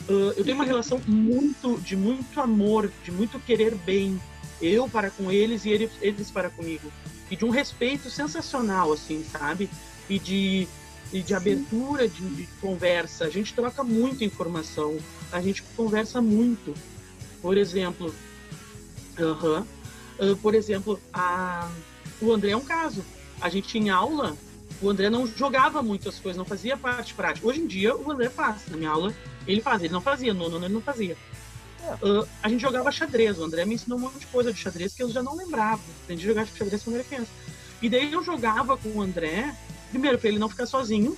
ah, 0.09 0.33
eu 0.37 0.45
tenho 0.45 0.55
uma 0.55 0.65
relação 0.65 1.01
muito, 1.07 1.79
de 1.81 1.97
muito 1.97 2.41
amor, 2.41 2.91
de 3.05 3.11
muito 3.11 3.39
querer 3.41 3.75
bem, 3.75 4.19
eu 4.63 4.89
para 4.89 5.11
com 5.11 5.31
eles 5.31 5.65
e 5.65 5.71
eles, 5.71 5.91
eles 6.01 6.31
para 6.31 6.49
comigo 6.49 6.91
e 7.31 7.37
de 7.37 7.45
um 7.45 7.51
respeito 7.51 8.11
sensacional, 8.11 8.93
assim, 8.93 9.25
sabe? 9.31 9.69
E 10.09 10.19
de, 10.19 10.67
e 11.13 11.21
de 11.21 11.35
abertura 11.35 12.09
de, 12.09 12.23
de 12.23 12.47
conversa. 12.61 13.25
A 13.25 13.31
gente 13.31 13.53
troca 13.55 13.83
muita 13.83 14.25
informação, 14.25 14.97
a 15.31 15.41
gente 15.41 15.63
conversa 15.77 16.21
muito. 16.21 16.75
Por 17.43 17.57
exemplo, 17.57 18.15
aham, 19.19 19.67
ah, 20.19 20.37
por 20.41 20.55
exemplo, 20.55 21.01
a, 21.13 21.71
o 22.21 22.33
André 22.33 22.51
é 22.51 22.57
um 22.57 22.65
caso. 22.65 23.05
A 23.41 23.49
gente 23.49 23.79
em 23.79 23.89
aula, 23.89 24.37
o 24.83 24.91
André 24.91 25.09
não 25.09 25.27
jogava 25.27 25.83
muito 25.83 26.09
as 26.09 26.19
coisas, 26.19 26.37
não 26.37 26.45
fazia 26.45 26.77
parte 26.77 27.15
prática. 27.15 27.47
Hoje 27.47 27.61
em 27.61 27.67
dia, 27.67 27.97
o 27.97 28.11
André 28.11 28.29
faz. 28.29 28.63
Na 28.69 28.77
minha 28.77 28.91
aula, 28.91 29.15
ele 29.47 29.61
faz. 29.61 29.83
Ele 29.83 29.93
não 29.93 30.01
fazia, 30.01 30.35
no 30.35 30.49
nono 30.49 30.67
ele 30.67 30.75
não 30.75 30.81
fazia. 30.81 31.17
Ah, 31.85 32.27
a 32.43 32.49
gente 32.49 32.61
jogava 32.61 32.91
xadrez. 32.91 33.39
O 33.39 33.45
André 33.45 33.65
me 33.65 33.75
ensinou 33.75 33.99
um 33.99 34.03
monte 34.03 34.19
de 34.19 34.27
coisa 34.27 34.53
de 34.53 34.59
xadrez 34.59 34.95
que 34.95 35.03
eu 35.03 35.11
já 35.11 35.23
não 35.23 35.37
lembrava. 35.37 35.81
Aprendi 36.03 36.25
a 36.25 36.29
jogar 36.29 36.47
xadrez 36.47 36.83
quando 36.83 36.97
era 36.97 37.05
criança. 37.05 37.31
E 37.81 37.89
daí 37.89 38.13
eu 38.13 38.23
jogava 38.23 38.77
com 38.77 38.89
o 38.89 39.03
André, 39.03 39.55
primeiro, 39.91 40.19
para 40.19 40.29
ele 40.29 40.39
não 40.39 40.49
ficar 40.49 40.67
sozinho. 40.67 41.17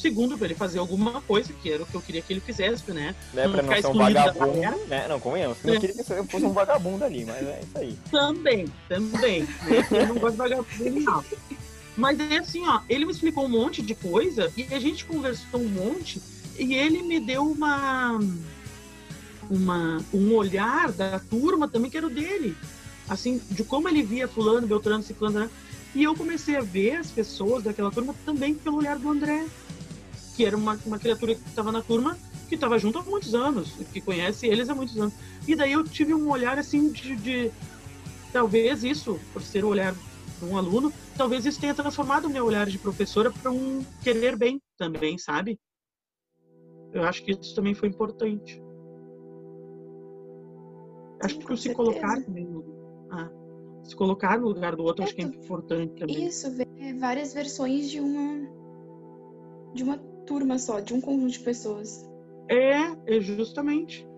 Segundo, 0.00 0.38
para 0.38 0.46
ele 0.46 0.54
fazer 0.54 0.78
alguma 0.78 1.20
coisa, 1.22 1.52
que 1.52 1.70
era 1.70 1.82
o 1.82 1.86
que 1.86 1.94
eu 1.94 2.00
queria 2.00 2.22
que 2.22 2.32
ele 2.32 2.40
fizesse, 2.40 2.90
né? 2.92 3.14
Né, 3.34 3.44
Não 3.44 3.52
pra 3.52 3.62
não 3.62 3.74
ser 3.74 3.86
um 3.86 3.92
vagabundo, 3.94 4.86
né? 4.88 5.06
Não, 5.08 5.20
convenhamos. 5.20 5.58
Eu 5.62 5.74
É. 5.74 5.78
queria 5.78 5.94
que 6.02 6.12
eu 6.12 6.24
fosse 6.24 6.44
um 6.46 6.52
vagabundo 6.52 7.04
ali, 7.04 7.24
mas 7.24 7.46
é 7.46 7.60
isso 7.62 7.78
aí. 7.78 7.98
Também, 8.10 8.66
também. 8.88 9.42
Né? 9.42 9.86
Eu 9.90 10.06
não 10.08 10.14
gosto 10.16 10.32
de 10.32 10.38
vagabundo, 10.38 11.00
não. 11.00 11.24
Mas 11.96 12.18
é 12.18 12.38
assim, 12.38 12.66
ó, 12.66 12.80
ele 12.88 13.04
me 13.04 13.12
explicou 13.12 13.44
um 13.44 13.48
monte 13.48 13.82
de 13.82 13.94
coisa 13.94 14.50
e 14.56 14.66
a 14.72 14.78
gente 14.80 15.04
conversou 15.04 15.60
um 15.60 15.68
monte 15.68 16.20
e 16.58 16.72
ele 16.74 17.02
me 17.02 17.20
deu 17.20 17.42
uma, 17.44 18.18
uma 19.50 20.02
um 20.12 20.34
olhar 20.34 20.92
da 20.92 21.18
turma 21.18 21.68
também 21.68 21.90
que 21.90 21.96
era 21.96 22.06
o 22.06 22.10
dele. 22.10 22.56
Assim, 23.08 23.40
de 23.50 23.64
como 23.64 23.88
ele 23.88 24.02
via 24.02 24.28
fulano, 24.28 24.66
beltrano, 24.66 25.02
ciclano, 25.02 25.40
né? 25.40 25.50
E 25.94 26.04
eu 26.04 26.14
comecei 26.14 26.56
a 26.56 26.60
ver 26.60 26.96
as 26.96 27.10
pessoas 27.10 27.64
daquela 27.64 27.90
turma 27.90 28.14
também 28.24 28.54
pelo 28.54 28.76
olhar 28.76 28.96
do 28.96 29.10
André, 29.10 29.44
que 30.40 30.46
era 30.46 30.56
uma, 30.56 30.78
uma 30.86 30.98
criatura 30.98 31.34
que 31.34 31.46
estava 31.46 31.70
na 31.70 31.82
turma, 31.82 32.16
que 32.48 32.54
estava 32.54 32.78
junto 32.78 32.98
há 32.98 33.02
muitos 33.02 33.34
anos, 33.34 33.72
que 33.92 34.00
conhece 34.00 34.46
eles 34.46 34.70
há 34.70 34.74
muitos 34.74 34.96
anos. 34.96 35.12
E 35.46 35.54
daí 35.54 35.72
eu 35.72 35.84
tive 35.84 36.14
um 36.14 36.30
olhar 36.30 36.58
assim 36.58 36.90
de, 36.90 37.14
de 37.14 37.50
talvez 38.32 38.82
isso, 38.82 39.20
por 39.34 39.42
ser 39.42 39.66
o 39.66 39.68
olhar 39.68 39.92
de 39.92 40.44
um 40.46 40.56
aluno, 40.56 40.90
talvez 41.14 41.44
isso 41.44 41.60
tenha 41.60 41.74
transformado 41.74 42.24
o 42.24 42.30
meu 42.30 42.46
olhar 42.46 42.66
de 42.66 42.78
professora 42.78 43.30
para 43.30 43.50
um 43.50 43.84
querer 44.02 44.34
bem 44.34 44.62
também, 44.78 45.18
sabe? 45.18 45.60
Eu 46.94 47.02
acho 47.02 47.22
que 47.22 47.32
isso 47.32 47.54
também 47.54 47.74
foi 47.74 47.90
importante. 47.90 48.62
Acho 51.22 51.38
que 51.38 51.54
se 51.54 51.64
certeza. 51.64 51.74
colocar 51.74 52.22
também 52.22 52.46
no, 52.46 52.64
ah, 53.10 53.28
se 53.84 53.94
colocar 53.94 54.40
no 54.40 54.48
lugar 54.48 54.74
do 54.74 54.84
outro, 54.84 55.02
É, 55.02 55.04
acho 55.04 55.14
que 55.14 55.20
é 55.20 55.24
importante 55.26 56.00
também. 56.00 56.26
Isso, 56.26 56.50
ver 56.50 56.66
várias 56.98 57.34
versões 57.34 57.90
de 57.90 58.00
uma 58.00 58.58
de 59.74 59.84
uma 59.84 60.09
turma 60.30 60.60
só, 60.60 60.78
de 60.78 60.94
um 60.94 61.00
conjunto 61.00 61.32
de 61.32 61.40
pessoas. 61.40 62.08
É, 62.48 63.16
é 63.16 63.20
justamente. 63.20 64.08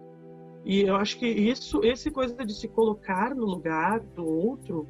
E 0.62 0.82
eu 0.82 0.94
acho 0.94 1.18
que 1.18 1.26
isso, 1.26 1.82
esse 1.82 2.10
coisa 2.10 2.44
de 2.44 2.54
se 2.54 2.68
colocar 2.68 3.34
no 3.34 3.46
lugar 3.46 3.98
do 4.00 4.26
outro, 4.26 4.86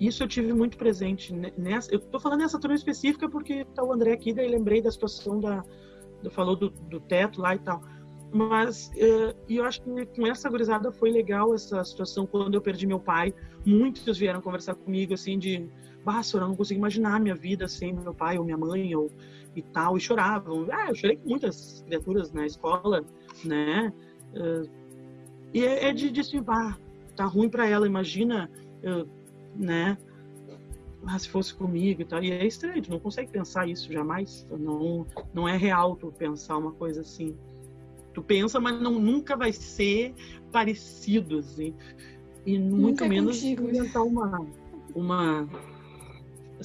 isso 0.00 0.22
eu 0.22 0.28
tive 0.28 0.54
muito 0.54 0.78
presente 0.78 1.32
ne- 1.34 1.52
nessa. 1.58 1.94
Eu 1.94 2.00
tô 2.00 2.18
falando 2.18 2.40
nessa 2.40 2.58
turma 2.58 2.74
específica 2.74 3.28
porque 3.28 3.66
tá 3.74 3.84
o 3.84 3.92
André 3.92 4.12
aqui, 4.12 4.32
daí 4.32 4.48
lembrei 4.48 4.80
da 4.80 4.90
situação 4.90 5.38
da, 5.38 5.62
do, 6.22 6.30
falou 6.30 6.56
do, 6.56 6.70
do 6.70 6.98
teto 7.00 7.42
lá 7.42 7.54
e 7.54 7.58
tal. 7.58 7.82
Mas 8.32 8.90
eh, 8.96 9.36
e 9.46 9.58
eu 9.58 9.64
acho 9.64 9.82
que 9.82 10.06
com 10.06 10.26
essa 10.26 10.48
gurizada 10.48 10.90
foi 10.90 11.10
legal 11.10 11.54
essa 11.54 11.84
situação 11.84 12.26
quando 12.26 12.54
eu 12.54 12.62
perdi 12.62 12.86
meu 12.86 12.98
pai. 12.98 13.32
Muitos 13.64 14.18
vieram 14.18 14.40
conversar 14.40 14.74
comigo 14.74 15.12
assim 15.12 15.38
de, 15.38 15.68
bah, 16.02 16.22
senhora, 16.22 16.46
eu 16.46 16.48
não 16.48 16.56
consigo 16.56 16.78
imaginar 16.78 17.20
minha 17.20 17.34
vida 17.34 17.68
sem 17.68 17.92
meu 17.92 18.14
pai 18.14 18.38
ou 18.38 18.44
minha 18.44 18.58
mãe 18.58 18.96
ou 18.96 19.10
e 19.54 19.62
tal, 19.62 19.96
e 19.96 20.00
choravam. 20.00 20.66
Ah, 20.70 20.88
eu 20.88 20.94
chorei 20.94 21.16
com 21.16 21.28
muitas 21.28 21.82
criaturas 21.86 22.32
na 22.32 22.46
escola, 22.46 23.04
né? 23.44 23.92
Eh, 24.34 24.62
e 25.54 25.64
é, 25.64 25.88
é 25.88 25.92
de, 25.92 26.10
de 26.10 26.40
bah, 26.40 26.76
tá 27.16 27.24
ruim 27.24 27.48
pra 27.48 27.66
ela, 27.68 27.86
imagina, 27.86 28.50
eh, 28.82 29.04
né? 29.54 29.96
Ah, 31.06 31.18
se 31.18 31.28
fosse 31.28 31.54
comigo 31.54 32.00
e 32.02 32.04
tal. 32.04 32.22
E 32.22 32.32
é 32.32 32.46
estranho, 32.46 32.82
tu 32.82 32.90
não 32.90 32.98
consegue 32.98 33.30
pensar 33.30 33.68
isso 33.68 33.92
jamais. 33.92 34.46
Não, 34.50 35.06
não 35.34 35.46
é 35.46 35.56
real 35.56 35.96
tu 35.96 36.10
pensar 36.10 36.56
uma 36.56 36.72
coisa 36.72 37.02
assim. 37.02 37.36
Tu 38.14 38.22
pensa, 38.22 38.58
mas 38.58 38.80
não, 38.80 38.98
nunca 38.98 39.36
vai 39.36 39.52
ser 39.52 40.14
parecido, 40.50 41.38
assim. 41.38 41.74
E 42.46 42.58
muito 42.58 42.80
Nunca 42.80 43.04
é 43.04 43.08
menos 43.08 43.36
contigo. 43.36 43.68
inventar 43.68 44.02
uma, 44.02 44.46
uma. 44.94 45.48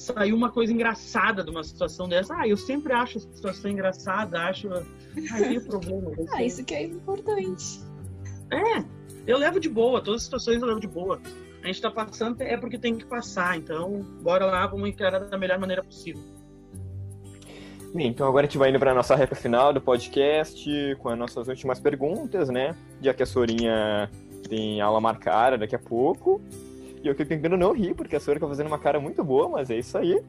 Sair 0.00 0.32
uma 0.32 0.50
coisa 0.50 0.72
engraçada 0.72 1.44
de 1.44 1.50
uma 1.50 1.62
situação 1.62 2.08
dessa. 2.08 2.34
Ah, 2.34 2.48
eu 2.48 2.56
sempre 2.56 2.92
acho 2.92 3.18
a 3.18 3.20
situação 3.20 3.70
engraçada, 3.70 4.40
acho. 4.42 4.68
Ah, 4.72 4.84
tem 5.38 5.60
problema. 5.60 6.12
Ah, 6.32 6.42
isso 6.42 6.64
que 6.64 6.74
é 6.74 6.84
importante. 6.84 7.80
é, 8.50 8.84
eu 9.26 9.38
levo 9.38 9.60
de 9.60 9.68
boa, 9.68 10.00
todas 10.00 10.22
as 10.22 10.24
situações 10.24 10.60
eu 10.60 10.68
levo 10.68 10.80
de 10.80 10.88
boa. 10.88 11.20
A 11.62 11.66
gente 11.66 11.80
tá 11.82 11.90
passando 11.90 12.40
é 12.40 12.56
porque 12.56 12.78
tem 12.78 12.96
que 12.96 13.04
passar, 13.04 13.56
então 13.56 14.00
bora 14.22 14.46
lá, 14.46 14.66
vamos 14.66 14.88
encarar 14.88 15.20
da 15.20 15.36
melhor 15.36 15.58
maneira 15.58 15.84
possível. 15.84 16.22
Bem, 17.94 18.06
então 18.06 18.26
agora 18.26 18.46
a 18.46 18.48
gente 18.48 18.56
vai 18.56 18.70
indo 18.70 18.78
para 18.78 18.94
nossa 18.94 19.16
reta 19.16 19.34
final 19.34 19.72
do 19.72 19.80
podcast 19.80 20.96
com 21.00 21.08
as 21.08 21.18
nossas 21.18 21.48
últimas 21.48 21.80
perguntas, 21.80 22.48
né? 22.48 22.74
Já 23.02 23.12
que 23.12 23.22
a 23.22 23.26
Sorinha 23.26 24.08
tem 24.48 24.80
aula 24.80 25.00
marcada 25.00 25.58
daqui 25.58 25.74
a 25.74 25.78
pouco. 25.78 26.40
E 27.02 27.08
eu 27.08 27.14
fico 27.14 27.28
tentando 27.28 27.56
não 27.56 27.72
rir, 27.72 27.94
porque 27.94 28.16
a 28.16 28.20
Sora 28.20 28.38
tá 28.38 28.46
fazendo 28.46 28.66
uma 28.66 28.78
cara 28.78 29.00
muito 29.00 29.24
boa, 29.24 29.48
mas 29.48 29.70
é 29.70 29.78
isso 29.78 29.96
aí. 29.96 30.22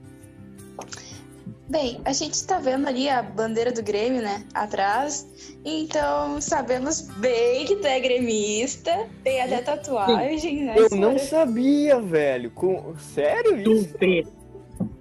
Bem, 1.69 2.01
a 2.03 2.11
gente 2.11 2.45
tá 2.45 2.59
vendo 2.59 2.85
ali 2.85 3.07
a 3.07 3.21
bandeira 3.21 3.71
do 3.71 3.81
Grêmio, 3.81 4.21
né? 4.21 4.43
Atrás. 4.53 5.55
Então, 5.63 6.41
sabemos 6.41 7.01
bem 7.17 7.65
que 7.65 7.77
tu 7.77 7.87
é 7.87 7.97
gremista. 7.99 9.07
Tem 9.23 9.41
até 9.41 9.61
tatuagem, 9.61 10.65
né? 10.65 10.75
Eu 10.77 10.89
Sora? 10.89 11.01
não 11.01 11.17
sabia, 11.17 12.01
velho. 12.01 12.51
Com... 12.51 12.93
Sério 12.97 13.57
isso? 13.57 13.93
Tu 13.93 13.97
vê. 13.99 14.27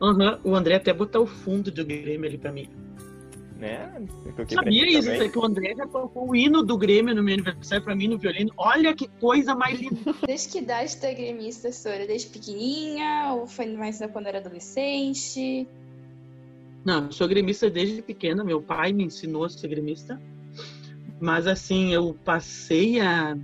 Aham, 0.00 0.38
o 0.44 0.54
André 0.54 0.76
até 0.76 0.92
botou 0.92 1.24
o 1.24 1.26
fundo 1.26 1.72
do 1.72 1.84
Grêmio 1.84 2.28
ali 2.28 2.38
pra 2.38 2.52
mim. 2.52 2.68
Né? 3.60 3.92
Sabia 4.48 4.88
isso? 4.88 5.10
também. 5.10 5.26
É 5.26 5.28
que 5.28 5.38
o 5.38 5.44
André 5.44 5.74
já 5.76 5.86
tocou 5.86 6.30
o 6.30 6.34
hino 6.34 6.62
do 6.62 6.78
Grêmio 6.78 7.14
no 7.14 7.22
meu 7.22 7.34
aniversário 7.34 7.84
pra 7.84 7.94
mim 7.94 8.08
no 8.08 8.16
violino. 8.16 8.50
Olha 8.56 8.94
que 8.94 9.06
coisa 9.06 9.54
mais 9.54 9.78
linda. 9.78 10.14
Desde 10.26 10.48
que 10.48 10.58
idade 10.60 10.96
tu 10.96 11.04
é 11.04 11.12
gremista, 11.12 11.70
Sora? 11.70 12.06
Desde 12.06 12.28
pequenininha? 12.28 13.34
Ou 13.34 13.46
foi 13.46 13.66
mais 13.76 14.00
quando 14.12 14.28
era 14.28 14.38
adolescente? 14.38 15.68
Não, 16.82 17.04
eu 17.04 17.12
sou 17.12 17.28
gremista 17.28 17.68
desde 17.68 18.00
pequena. 18.00 18.42
Meu 18.42 18.62
pai 18.62 18.94
me 18.94 19.04
ensinou 19.04 19.44
a 19.44 19.50
ser 19.50 19.68
gremista. 19.68 20.18
Mas 21.20 21.46
assim, 21.46 21.92
eu 21.92 22.16
passei 22.24 22.98
a, 22.98 23.36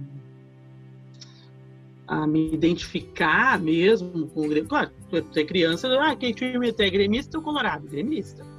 a 2.09 2.27
me 2.27 2.55
identificar 2.55 3.61
mesmo 3.61 4.29
com 4.29 4.47
o 4.47 4.49
Grêmio. 4.49 4.67
Claro, 4.67 4.91
tu 5.11 5.39
é 5.39 5.45
criança, 5.45 5.89
ah, 6.01 6.17
quem 6.17 6.33
time 6.33 6.75
é 6.79 6.91
gremista 6.91 7.37
ou 7.37 7.45
colorado? 7.45 7.87
Gremista. 7.87 8.56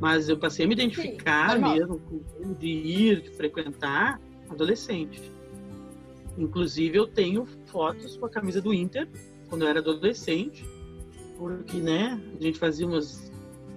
Mas 0.00 0.28
eu 0.30 0.38
passei 0.38 0.64
a 0.64 0.68
me 0.68 0.74
identificar 0.74 1.50
normal. 1.50 1.74
mesmo 1.74 1.98
com 2.00 2.16
o 2.16 2.24
Grêmio, 2.38 2.54
de 2.56 2.66
ir, 2.66 3.20
de 3.20 3.30
frequentar, 3.30 4.18
adolescente. 4.48 5.20
Inclusive, 6.38 6.96
eu 6.96 7.06
tenho 7.06 7.46
fotos 7.66 8.16
com 8.16 8.24
a 8.24 8.30
camisa 8.30 8.62
do 8.62 8.72
Inter, 8.72 9.06
quando 9.48 9.62
eu 9.62 9.68
era 9.68 9.80
adolescente, 9.80 10.64
porque, 11.36 11.76
né, 11.76 12.18
a 12.38 12.42
gente 12.42 12.58
fazia 12.58 12.86
umas, 12.86 13.30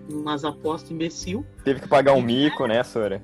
umas 0.09 0.45
apostas 0.45 0.91
imbecil. 0.91 1.45
Teve 1.65 1.81
que 1.81 1.87
pagar 1.89 2.13
um 2.13 2.21
mico, 2.21 2.65
né, 2.67 2.81
Sora? 2.83 3.21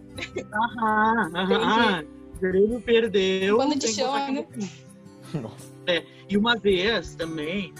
Aham, 0.54 1.32
aham. 1.36 1.64
Ah, 1.64 2.04
o 2.36 2.40
Grêmio 2.40 2.82
perdeu. 2.82 3.56
Quando 3.56 3.88
chama, 3.88 4.12
botar 4.12 4.32
né? 4.32 4.48
Nossa. 5.42 5.70
E 6.28 6.38
uma 6.38 6.58
vez 6.58 7.16
também, 7.16 7.74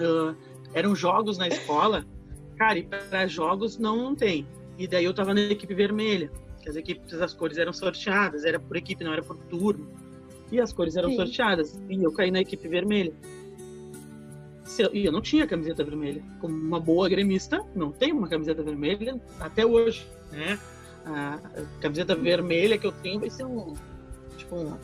ah, 0.00 0.34
eram 0.72 0.96
jogos 0.96 1.36
na 1.36 1.48
escola, 1.48 2.06
cara, 2.56 2.78
e 2.78 2.82
para 2.82 3.26
jogos 3.26 3.78
não, 3.78 4.14
tem. 4.14 4.46
E 4.78 4.86
daí 4.86 5.04
eu 5.04 5.14
tava 5.14 5.34
na 5.34 5.40
equipe 5.40 5.74
vermelha, 5.74 6.30
que 6.62 6.68
as 6.68 6.76
equipes, 6.76 7.12
as 7.14 7.34
cores 7.34 7.58
eram 7.58 7.72
sorteadas, 7.72 8.44
era 8.44 8.58
por 8.58 8.76
equipe, 8.76 9.04
não 9.04 9.12
era 9.12 9.22
por 9.22 9.36
turno. 9.36 9.88
E 10.50 10.60
as 10.60 10.72
cores 10.72 10.96
eram 10.96 11.10
Sim. 11.10 11.16
sorteadas, 11.16 11.80
e 11.88 12.02
eu 12.02 12.12
caí 12.12 12.30
na 12.30 12.40
equipe 12.40 12.68
vermelha. 12.68 13.12
E 14.92 15.04
eu 15.04 15.12
não 15.12 15.20
tinha 15.20 15.46
camiseta 15.46 15.84
vermelha. 15.84 16.22
Como 16.40 16.54
uma 16.54 16.80
boa 16.80 17.08
gremista, 17.08 17.62
não 17.74 17.92
tenho 17.92 18.16
uma 18.16 18.28
camiseta 18.28 18.62
vermelha 18.62 19.20
até 19.38 19.66
hoje, 19.66 20.06
né? 20.30 20.58
A 21.04 21.38
camiseta 21.80 22.14
vermelha 22.14 22.78
que 22.78 22.86
eu 22.86 22.92
tenho 22.92 23.20
vai 23.20 23.28
ser 23.28 23.44
um, 23.44 23.74
tipo, 24.36 24.56
um, 24.56 24.74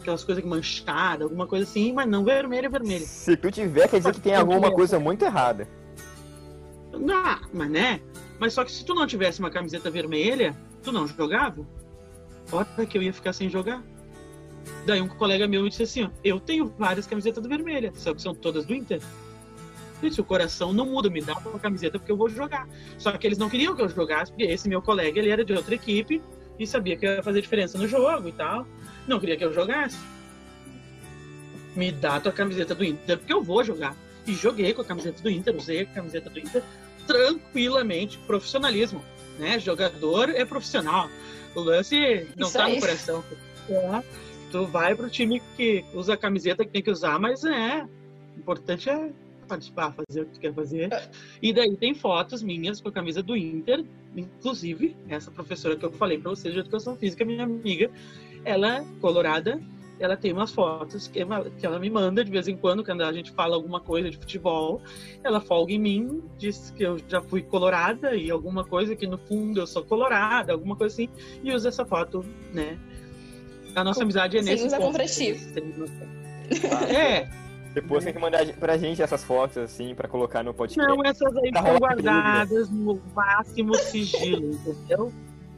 aquelas 0.00 0.24
coisas 0.24 0.44
manchadas, 0.44 1.22
alguma 1.22 1.46
coisa 1.46 1.64
assim, 1.64 1.92
mas 1.92 2.08
não 2.08 2.24
vermelha, 2.24 2.68
vermelha. 2.68 3.06
Se 3.06 3.36
tu 3.36 3.50
tiver, 3.50 3.88
quer 3.88 3.98
dizer 3.98 4.12
que 4.12 4.20
tem 4.20 4.34
alguma 4.34 4.70
coisa 4.70 4.98
muito 4.98 5.24
errada. 5.24 5.66
Ah, 7.12 7.40
mas 7.52 7.70
né? 7.70 8.00
Mas 8.38 8.52
só 8.54 8.64
que 8.64 8.72
se 8.72 8.84
tu 8.84 8.94
não 8.94 9.06
tivesse 9.06 9.40
uma 9.40 9.50
camiseta 9.50 9.90
vermelha, 9.90 10.56
tu 10.82 10.92
não 10.92 11.06
jogava? 11.06 11.66
Hora 12.50 12.86
que 12.86 12.98
eu 12.98 13.02
ia 13.02 13.12
ficar 13.12 13.32
sem 13.32 13.48
jogar. 13.48 13.82
Daí 14.86 15.00
um 15.00 15.08
colega 15.08 15.46
meu 15.46 15.68
disse 15.68 15.84
assim, 15.84 16.10
eu 16.22 16.38
tenho 16.40 16.72
várias 16.78 17.06
camisetas 17.06 17.46
vermelhas, 17.46 17.98
só 17.98 18.14
que 18.14 18.20
são 18.20 18.34
todas 18.34 18.66
do 18.66 18.74
Inter. 18.74 19.00
Disse, 20.00 20.20
o 20.20 20.24
coração 20.24 20.72
não 20.72 20.86
muda, 20.86 21.08
me 21.08 21.22
dá 21.22 21.34
uma 21.38 21.58
camiseta 21.58 21.98
porque 21.98 22.10
eu 22.10 22.16
vou 22.16 22.28
jogar. 22.28 22.68
Só 22.98 23.12
que 23.12 23.26
eles 23.26 23.38
não 23.38 23.48
queriam 23.48 23.74
que 23.76 23.82
eu 23.82 23.88
jogasse, 23.88 24.32
porque 24.32 24.44
esse 24.44 24.68
meu 24.68 24.82
colega, 24.82 25.18
ele 25.18 25.30
era 25.30 25.44
de 25.44 25.52
outra 25.52 25.74
equipe 25.76 26.20
e 26.58 26.66
sabia 26.66 26.96
que 26.96 27.06
ia 27.06 27.22
fazer 27.22 27.40
diferença 27.40 27.78
no 27.78 27.86
jogo 27.86 28.28
e 28.28 28.32
tal. 28.32 28.66
Não 29.06 29.20
queria 29.20 29.36
que 29.36 29.44
eu 29.44 29.52
jogasse. 29.52 29.96
Me 31.76 31.92
dá 31.92 32.18
tua 32.18 32.32
camiseta 32.32 32.74
do 32.74 32.84
Inter, 32.84 33.18
porque 33.18 33.32
eu 33.32 33.42
vou 33.42 33.62
jogar. 33.62 33.96
E 34.26 34.34
joguei 34.34 34.74
com 34.74 34.82
a 34.82 34.84
camiseta 34.84 35.22
do 35.22 35.30
Inter, 35.30 35.56
usei 35.56 35.80
a 35.80 35.86
camiseta 35.86 36.28
do 36.28 36.38
Inter 36.38 36.62
tranquilamente, 37.06 38.18
profissionalismo, 38.18 39.02
né? 39.38 39.58
Jogador 39.58 40.30
é 40.30 40.44
profissional. 40.44 41.08
O 41.54 41.60
lance 41.60 42.28
não 42.36 42.48
Isso 42.48 42.56
tá 42.56 42.64
aí. 42.64 42.74
no 42.74 42.80
coração. 42.80 43.24
É, 43.68 44.02
tu 44.50 44.66
vai 44.66 44.94
pro 44.94 45.08
time 45.08 45.42
que 45.56 45.84
usa 45.94 46.14
a 46.14 46.16
camiseta 46.16 46.64
que 46.64 46.70
tem 46.70 46.82
que 46.82 46.90
usar, 46.90 47.18
mas 47.18 47.44
é, 47.44 47.86
o 48.36 48.38
importante 48.38 48.88
é 48.88 49.10
participar, 49.46 49.92
fazer 49.92 50.22
o 50.22 50.26
que 50.26 50.32
tu 50.32 50.40
quer 50.40 50.54
fazer. 50.54 50.88
E 51.42 51.52
daí 51.52 51.76
tem 51.76 51.94
fotos 51.94 52.42
minhas 52.42 52.80
com 52.80 52.88
a 52.88 52.92
camisa 52.92 53.22
do 53.22 53.36
Inter, 53.36 53.84
inclusive 54.16 54.96
essa 55.08 55.30
professora 55.30 55.76
que 55.76 55.84
eu 55.84 55.92
falei 55.92 56.18
pra 56.18 56.30
vocês 56.30 56.54
de 56.54 56.60
educação 56.60 56.96
física, 56.96 57.24
minha 57.24 57.44
amiga, 57.44 57.90
ela 58.44 58.78
é 58.78 58.84
colorada, 59.00 59.60
ela 60.04 60.16
tem 60.16 60.32
umas 60.32 60.50
fotos 60.52 61.06
que 61.08 61.20
ela, 61.20 61.48
que 61.50 61.64
ela 61.64 61.78
me 61.78 61.88
manda 61.90 62.24
de 62.24 62.30
vez 62.30 62.48
em 62.48 62.56
quando, 62.56 62.84
quando 62.84 63.02
a 63.02 63.12
gente 63.12 63.30
fala 63.32 63.54
alguma 63.54 63.80
coisa 63.80 64.10
de 64.10 64.16
futebol, 64.16 64.80
ela 65.22 65.40
folga 65.40 65.72
em 65.72 65.78
mim, 65.78 66.22
diz 66.38 66.72
que 66.76 66.82
eu 66.82 66.98
já 67.08 67.20
fui 67.22 67.42
colorada 67.42 68.14
e 68.14 68.30
alguma 68.30 68.64
coisa 68.64 68.94
que 68.96 69.06
no 69.06 69.18
fundo 69.18 69.60
eu 69.60 69.66
sou 69.66 69.84
colorada, 69.84 70.52
alguma 70.52 70.76
coisa 70.76 70.94
assim, 70.94 71.08
e 71.42 71.52
usa 71.54 71.68
essa 71.68 71.84
foto, 71.84 72.24
né? 72.52 72.78
A 73.74 73.82
nossa 73.84 74.00
Com- 74.00 74.04
amizade 74.04 74.36
é 74.36 74.42
sim, 74.42 74.50
nesse 74.50 74.66
usa 74.66 74.76
ponto. 74.78 74.98
ti. 75.06 75.36
É, 76.94 77.28
Depois 77.72 78.04
tem 78.04 78.12
que 78.12 78.18
mandar 78.18 78.44
pra 78.58 78.76
gente 78.76 79.00
essas 79.00 79.24
fotos, 79.24 79.56
assim, 79.56 79.94
pra 79.94 80.06
colocar 80.06 80.42
no 80.42 80.52
podcast. 80.52 80.86
não, 80.86 81.02
essas 81.04 81.34
aí 81.38 81.50
Tá 81.50 81.62
guardadas 81.78 82.68
no 82.70 83.00
máximo 83.14 83.74
sigilo, 83.74 84.52
entendeu? 84.52 85.10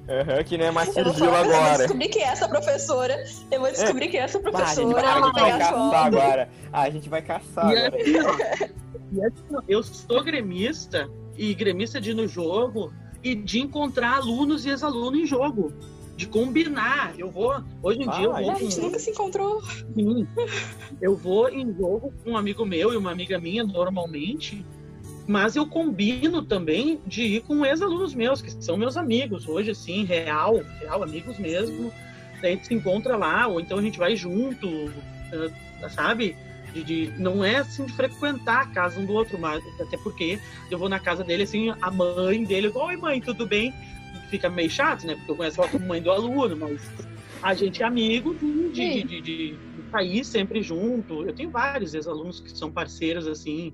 Aham, 0.09 0.45
que 0.45 0.59
nem 0.59 0.67
é 0.67 0.71
mais 0.71 0.95
Eu 0.97 1.05
vou, 1.05 1.13
sigilo 1.15 1.31
falar, 1.31 1.45
eu 1.45 1.51
vou 1.51 1.57
agora. 1.61 1.79
descobrir 1.79 2.09
quem 2.09 2.23
é 2.23 2.27
essa 2.27 2.49
professora. 2.49 3.25
Eu 3.51 3.61
vou 3.61 3.71
descobrir 3.71 4.09
quem 4.09 4.21
é 4.21 4.23
essa 4.25 4.39
a 4.39 4.41
professora. 4.43 4.75
gente 4.75 4.93
vai, 4.95 5.05
a 5.05 5.23
gente 5.23 5.33
vai 5.33 5.51
as 5.51 5.59
caçar 5.59 6.07
agora. 6.07 6.49
Ah, 6.73 6.81
a 6.83 6.91
gente 6.91 7.09
vai 7.09 7.23
caçar 7.23 7.73
E 7.73 7.77
agora. 7.79 8.03
assim, 8.03 8.19
ó, 8.21 8.63
e 9.13 9.25
assim, 9.25 9.43
ó, 9.57 9.63
eu 9.67 9.83
sou 9.83 10.23
gremista 10.23 11.09
e 11.37 11.55
gremista 11.55 12.01
de 12.01 12.11
ir 12.11 12.15
no 12.15 12.29
jogo 12.29 12.93
e 13.23 13.35
de 13.35 13.61
encontrar 13.61 14.17
alunos 14.17 14.67
e 14.67 14.71
ex-alunos 14.71 15.19
em 15.21 15.27
jogo. 15.27 15.73
de 16.17 16.27
combinar. 16.29 17.13
Eu 17.19 17.29
vou, 17.29 17.61
hoje 17.83 17.99
em 18.03 18.09
Ah, 18.09 18.13
dia, 18.13 18.25
eu 18.27 18.37
a 18.37 18.41
vou 18.41 18.51
A 18.53 18.55
gente 18.55 18.77
com- 18.77 18.83
nunca 18.83 18.99
se 19.01 19.11
encontrou. 19.11 19.61
Sim. 19.97 20.29
Eu 21.03 21.17
vou 21.17 21.49
em 21.49 21.75
jogo 21.75 22.15
com 22.23 22.31
um 22.31 22.37
amigo 22.37 22.65
meu 22.65 22.93
e 22.93 22.97
uma 22.97 23.11
amiga 23.11 23.37
minha 23.41 23.65
normalmente, 23.65 24.65
mas 25.27 25.57
eu 25.57 25.67
combino 25.67 26.43
também 26.43 27.01
de 27.07 27.23
ir 27.23 27.43
com 27.43 27.65
ex-alunos 27.65 28.15
meus, 28.15 28.43
que 28.43 28.51
são 28.63 28.77
meus 28.77 28.97
amigos, 28.97 29.49
hoje 29.49 29.71
assim, 29.71 30.05
real, 30.05 30.63
real, 30.81 31.03
amigos 31.03 31.39
mesmo. 31.39 31.93
Daí 32.43 32.53
a 32.53 32.55
gente 32.57 32.67
se 32.67 32.75
encontra 32.75 33.17
lá, 33.17 33.47
ou 33.47 33.59
então 33.61 33.79
a 33.79 33.83
gente 33.83 33.99
vai 33.99 34.15
junto, 34.17 34.69
eh, 35.33 35.89
sabe? 35.89 36.37
De, 36.75 36.83
de- 36.83 37.13
não 37.19 37.45
é 37.45 37.57
assim 37.57 37.87
de 37.87 37.93
frequentar 37.93 38.63
a 38.63 38.67
casa 38.67 38.99
um 39.01 39.07
do 39.07 39.13
outro, 39.15 39.39
mas 39.39 39.63
até 39.81 39.97
porque 39.97 40.39
eu 40.71 40.79
vou 40.79 40.89
na 40.89 40.99
casa 40.99 41.23
dele 41.25 41.45
assim, 41.45 41.73
a 41.81 41.91
mãe 41.91 42.43
dele, 42.45 42.71
oi 42.75 42.97
mãe, 42.97 43.21
tudo 43.21 43.47
bem? 43.47 43.73
Fica 44.29 44.51
meio 44.51 44.69
chato, 44.69 45.07
né? 45.07 45.15
Porque 45.15 45.31
eu 45.31 45.37
conheço 45.37 45.63
a 45.63 45.79
mãe 45.79 46.03
do 46.03 46.11
aluno, 46.11 46.57
mas 46.57 46.83
a 47.43 47.55
gente 47.55 47.83
é 47.83 47.87
amigo 47.87 48.35
de, 48.35 48.71
de, 48.73 49.03
de, 49.05 49.21
de- 49.21 49.21
de 49.57 49.59
sair 49.91 50.25
sempre 50.25 50.61
junto. 50.63 51.25
Eu 51.25 51.33
tenho 51.33 51.51
vários 51.51 51.95
ex-alunos 51.95 52.41
que 52.41 52.51
são 52.51 52.71
parceiros, 52.73 53.27
assim, 53.29 53.73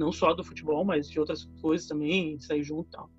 não 0.00 0.10
só 0.10 0.32
do 0.32 0.42
futebol, 0.42 0.82
mas 0.84 1.08
de 1.08 1.20
outras 1.20 1.44
coisas 1.60 1.86
também, 1.86 2.40
sair 2.40 2.64
junto 2.64 2.88
e 2.88 2.90
tal. 2.90 3.10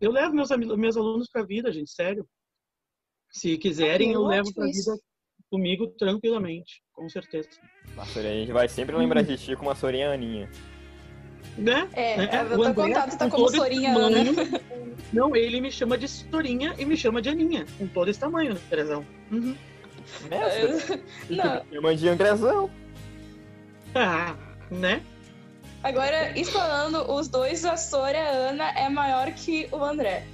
Eu 0.00 0.12
levo 0.12 0.34
meus, 0.34 0.50
meus 0.76 0.96
alunos 0.96 1.28
pra 1.32 1.42
vida, 1.42 1.72
gente, 1.72 1.90
sério. 1.90 2.28
Se 3.32 3.56
quiserem, 3.56 4.10
Ah, 4.10 4.14
eu 4.14 4.22
levo 4.26 4.52
pra 4.54 4.68
isso. 4.68 4.90
vida 4.92 5.02
comigo 5.50 5.86
tranquilamente, 5.98 6.82
com 6.92 7.08
certeza. 7.08 7.48
Nossa, 7.96 8.20
a 8.20 8.22
gente 8.22 8.52
vai 8.52 8.68
sempre 8.68 8.94
lembrar 8.96 9.22
de 9.22 9.36
ti 9.38 9.56
com 9.56 9.62
uma 9.66 9.74
Sorinha 9.74 10.12
Aninha. 10.12 10.50
Né? 11.56 11.88
É, 11.92 12.14
É, 12.24 12.42
o 12.42 12.60
o 12.60 12.64
teu 12.64 12.74
contato 12.74 13.16
tá 13.16 13.30
com 13.30 13.36
como 13.36 13.48
Sorinha 13.48 13.94
tamanho, 13.94 14.30
Ana. 14.30 14.60
Não, 15.12 15.34
ele 15.34 15.60
me 15.60 15.70
chama 15.70 15.96
de 15.96 16.08
Sorinha 16.08 16.74
e 16.78 16.84
me 16.84 16.96
chama 16.96 17.22
de 17.22 17.28
Aninha, 17.30 17.64
com 17.78 17.86
todo 17.86 18.08
esse 18.10 18.20
tamanho, 18.20 18.54
Terezão. 18.68 19.04
Uhum. 19.32 19.56
É, 20.30 20.68
você 20.68 21.02
Não, 21.30 21.64
chama 21.72 21.96
de 21.96 22.08
Andrezão. 22.08 22.70
Ah, 23.94 24.36
né? 24.70 25.02
Agora, 25.84 26.36
explorando 26.38 27.12
os 27.12 27.28
dois, 27.28 27.64
a 27.64 27.76
Sora 27.76 28.18
Ana 28.18 28.70
é 28.70 28.88
maior 28.88 29.30
que 29.32 29.68
o 29.70 29.84
André. 29.84 30.24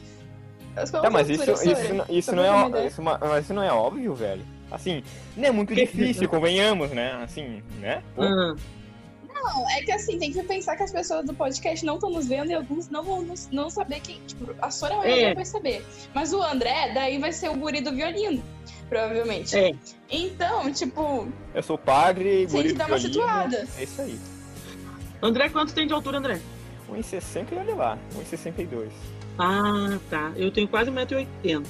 Qual 0.91 1.03
Tá, 1.03 1.11
mas 1.11 1.29
a 1.29 1.33
isso, 1.33 1.43
isso, 1.51 1.95
não- 1.95 2.05
isso, 2.09 2.35
não 2.35 2.77
é, 2.77 2.87
isso, 2.87 3.03
ma- 3.03 3.19
mas 3.21 3.45
isso 3.45 3.53
não 3.53 3.63
é 3.63 3.73
óbvio, 3.73 4.15
velho. 4.15 4.47
Assim, 4.71 5.03
não 5.37 5.45
é 5.49 5.51
muito 5.51 5.75
Que- 5.75 5.85
difícil, 5.85 6.29
convenhamos, 6.29 6.91
né? 6.93 7.21
Assim, 7.25 7.61
né? 7.81 8.03
Pô, 8.15 8.23
Não, 8.23 9.69
é 9.71 9.81
que 9.83 9.91
assim, 9.91 10.19
tem 10.19 10.31
que 10.33 10.43
pensar 10.43 10.77
que 10.77 10.83
as 10.83 10.93
pessoas 10.93 11.25
do 11.27 11.33
podcast 11.35 11.85
não 11.85 11.95
estão 11.95 12.11
nos 12.11 12.27
vendo 12.29 12.51
e 12.51 12.55
alguns 12.55 12.89
não 12.89 13.03
vão 13.03 13.23
nos- 13.23 13.49
não 13.51 13.69
saber 13.71 14.01
quem. 14.01 14.21
Tipo, 14.27 14.55
a 14.61 14.71
Sora 14.71 14.95
É. 15.09 15.35
vai 15.35 15.45
saber. 15.45 15.85
Mas 16.15 16.33
o 16.33 16.43
André, 16.43 16.93
daí 16.95 17.19
vai 17.19 17.33
ser 17.33 17.49
o 17.49 17.55
guri 17.57 17.81
do 17.81 17.91
violino, 17.91 18.43
provavelmente. 18.89 19.57
É. 19.57 19.73
Então, 20.11 20.71
tipo, 20.73 21.27
eu 21.55 21.63
sou 21.63 21.79
padre, 21.79 22.47
tem 22.47 22.49
guri 22.49 22.69
que 22.69 22.75
do 22.75 22.79
dar 22.79 22.87
uma 22.87 22.97
violino. 22.99 23.15
situada. 23.15 23.69
É 23.79 23.83
isso 23.83 24.03
aí. 24.03 24.19
André, 25.23 25.49
quanto 25.49 25.75
tem 25.75 25.87
de 25.87 25.93
altura, 25.93 26.19
André? 26.19 26.41
1,60 26.91 27.47
e 27.53 27.55
olha 27.57 27.75
lá, 27.75 27.99
1,62. 28.15 28.89
Ah, 29.39 29.99
tá. 30.09 30.33
Eu 30.37 30.51
tenho 30.51 30.67
quase 30.69 30.91
1,80m. 30.91 31.65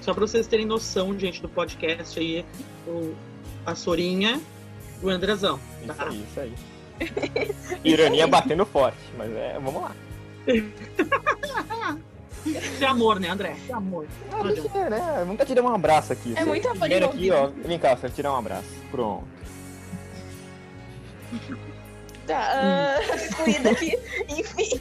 Só 0.00 0.12
pra 0.14 0.26
vocês 0.26 0.46
terem 0.46 0.66
noção, 0.66 1.18
gente, 1.18 1.40
do 1.42 1.48
podcast 1.48 2.18
aí, 2.18 2.44
o, 2.86 3.14
a 3.64 3.74
Sorinha 3.74 4.40
e 5.02 5.06
o 5.06 5.08
Andrezão. 5.08 5.58
Isso 5.82 5.94
Tá? 5.94 6.08
aí, 6.08 6.24
isso 6.30 6.40
aí. 6.40 6.52
Iraninha 7.84 8.26
batendo 8.26 8.64
forte, 8.64 8.98
mas 9.18 9.30
é, 9.32 9.58
vamos 9.60 9.82
lá. 9.82 9.92
Isso 12.46 12.84
é 12.84 12.86
amor, 12.86 13.18
né, 13.20 13.28
André? 13.28 13.56
Isso 13.62 13.72
é 13.72 13.74
amor. 13.74 14.06
Ah, 14.32 14.42
deixa, 14.44 14.62
eu, 14.78 14.90
né? 14.90 15.24
Nunca 15.26 15.44
te 15.44 15.54
dar 15.54 15.62
um 15.62 15.74
abraço 15.74 16.12
aqui. 16.12 16.34
É 16.36 16.44
muito 16.44 16.68
amor 16.68 16.88
vem 16.88 17.02
aqui, 17.02 17.30
ó. 17.30 17.48
Vem 17.48 17.78
cá, 17.78 17.96
você 17.96 18.08
tirar 18.08 18.32
um 18.32 18.36
abraço. 18.36 18.68
Pronto. 18.90 19.26
Tá, 22.26 22.52
ah, 22.52 23.14
excluída 23.14 23.70
aqui. 23.70 23.96
Enfim. 24.28 24.80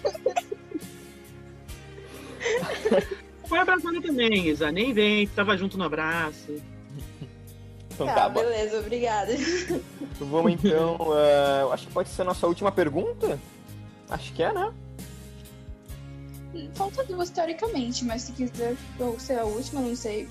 Foi 3.48 3.60
abraçando 3.60 4.02
também, 4.02 4.48
Isa. 4.48 4.72
Nem 4.72 4.94
vem, 4.94 5.28
tava 5.28 5.56
junto 5.58 5.78
no 5.78 5.84
abraço. 5.84 6.62
Então 7.92 8.08
Tá, 8.08 8.16
tá, 8.16 8.30
bom. 8.30 8.42
beleza, 8.42 8.80
obrigada. 8.80 9.32
Vamos 10.20 10.52
então. 10.52 10.98
eu 11.62 11.72
acho 11.72 11.88
que 11.88 11.94
pode 11.94 12.10
ser 12.10 12.24
a 12.24 12.26
nossa 12.26 12.46
última 12.48 12.72
pergunta. 12.72 13.40
Acho 14.10 14.34
que 14.34 14.44
é, 14.44 14.52
né? 14.54 14.74
Falta 16.74 17.04
duas 17.04 17.30
teoricamente, 17.30 18.06
mas 18.06 18.24
se 18.24 18.32
quiser 18.32 18.76
ser 19.18 19.40
a 19.40 19.46
última, 19.46 19.82
não 19.82 19.96
sei. 19.96 20.28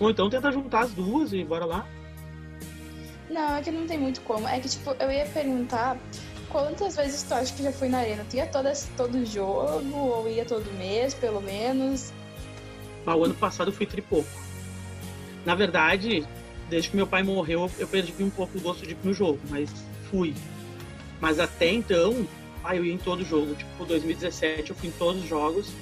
Ou 0.00 0.10
então 0.10 0.30
tenta 0.30 0.50
juntar 0.52 0.80
as 0.80 0.92
duas 0.92 1.32
e 1.32 1.44
bora 1.44 1.64
lá. 1.64 1.86
Não, 3.30 3.56
é 3.56 3.62
que 3.62 3.70
não 3.70 3.86
tem 3.86 3.98
muito 3.98 4.20
como. 4.22 4.48
É 4.48 4.58
que, 4.58 4.68
tipo, 4.68 4.94
eu 4.98 5.10
ia 5.10 5.26
perguntar 5.26 5.96
quantas 6.48 6.96
vezes 6.96 7.22
tu 7.22 7.34
acha 7.34 7.54
que 7.54 7.62
já 7.62 7.72
foi 7.72 7.88
na 7.88 7.98
arena? 7.98 8.24
Tu 8.28 8.36
ia 8.36 8.46
todas, 8.46 8.88
todo 8.96 9.24
jogo 9.26 9.96
ou 9.96 10.28
ia 10.28 10.44
todo 10.44 10.70
mês, 10.78 11.14
pelo 11.14 11.40
menos? 11.40 12.12
Mas 13.04 13.16
o 13.16 13.24
ano 13.24 13.34
passado 13.34 13.68
eu 13.68 13.74
fui 13.74 13.86
tripouco. 13.86 14.28
Na 15.44 15.54
verdade, 15.54 16.26
desde 16.68 16.90
que 16.90 16.96
meu 16.96 17.06
pai 17.06 17.22
morreu, 17.22 17.70
eu 17.78 17.86
perdi 17.86 18.12
um 18.22 18.30
pouco 18.30 18.58
o 18.58 18.60
gosto 18.60 18.86
de 18.86 18.92
ir 18.92 18.98
no 19.02 19.12
jogo, 19.12 19.38
mas 19.50 19.70
fui. 20.10 20.34
Mas 21.20 21.38
até 21.38 21.72
então, 21.72 22.26
ah, 22.64 22.76
eu 22.76 22.84
ia 22.84 22.92
em 22.92 22.98
todo 22.98 23.24
jogo. 23.24 23.54
Tipo, 23.54 23.84
2017 23.84 24.70
eu 24.70 24.76
fui 24.76 24.88
em 24.88 24.92
todos 24.92 25.22
os 25.22 25.28
jogos. 25.28 25.72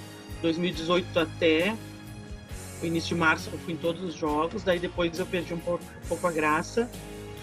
2018 0.43 1.19
até 1.19 1.75
o 2.83 2.87
início 2.87 3.09
de 3.09 3.15
março 3.15 3.51
eu 3.53 3.59
fui 3.59 3.75
em 3.75 3.77
todos 3.77 4.03
os 4.03 4.15
jogos. 4.15 4.63
Daí 4.63 4.79
depois 4.79 5.19
eu 5.19 5.27
perdi 5.27 5.55
um 5.55 5.59
pouco, 5.59 5.85
um 6.05 6.09
pouco 6.09 6.27
a 6.27 6.33
graça. 6.33 6.89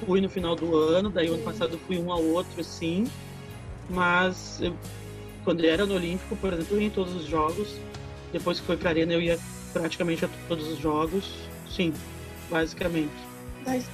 Fui 0.05 0.21
no 0.21 0.29
final 0.29 0.55
do 0.55 0.75
ano. 0.77 1.09
Daí 1.09 1.29
o 1.29 1.33
ano 1.35 1.43
passado 1.43 1.73
eu 1.73 1.79
fui 1.79 1.97
um 1.97 2.11
ao 2.11 2.23
outro, 2.23 2.63
sim. 2.63 3.05
Mas 3.89 4.59
eu- 4.61 4.75
quando 5.43 5.63
eu 5.63 5.71
era 5.71 5.85
no 5.85 5.95
Olímpico, 5.95 6.35
por 6.37 6.53
exemplo, 6.53 6.75
eu 6.77 6.81
ia 6.81 6.87
em 6.87 6.91
todos 6.91 7.13
os 7.15 7.25
jogos. 7.25 7.75
Depois 8.31 8.59
que 8.59 8.65
foi 8.65 8.77
pra 8.77 8.89
Arena, 8.89 9.13
eu 9.13 9.21
ia 9.21 9.37
praticamente 9.71 10.25
a 10.25 10.29
todos 10.47 10.67
os 10.67 10.77
jogos. 10.79 11.25
Sim, 11.69 11.93
basicamente. 12.49 13.11
Mas, 13.65 13.85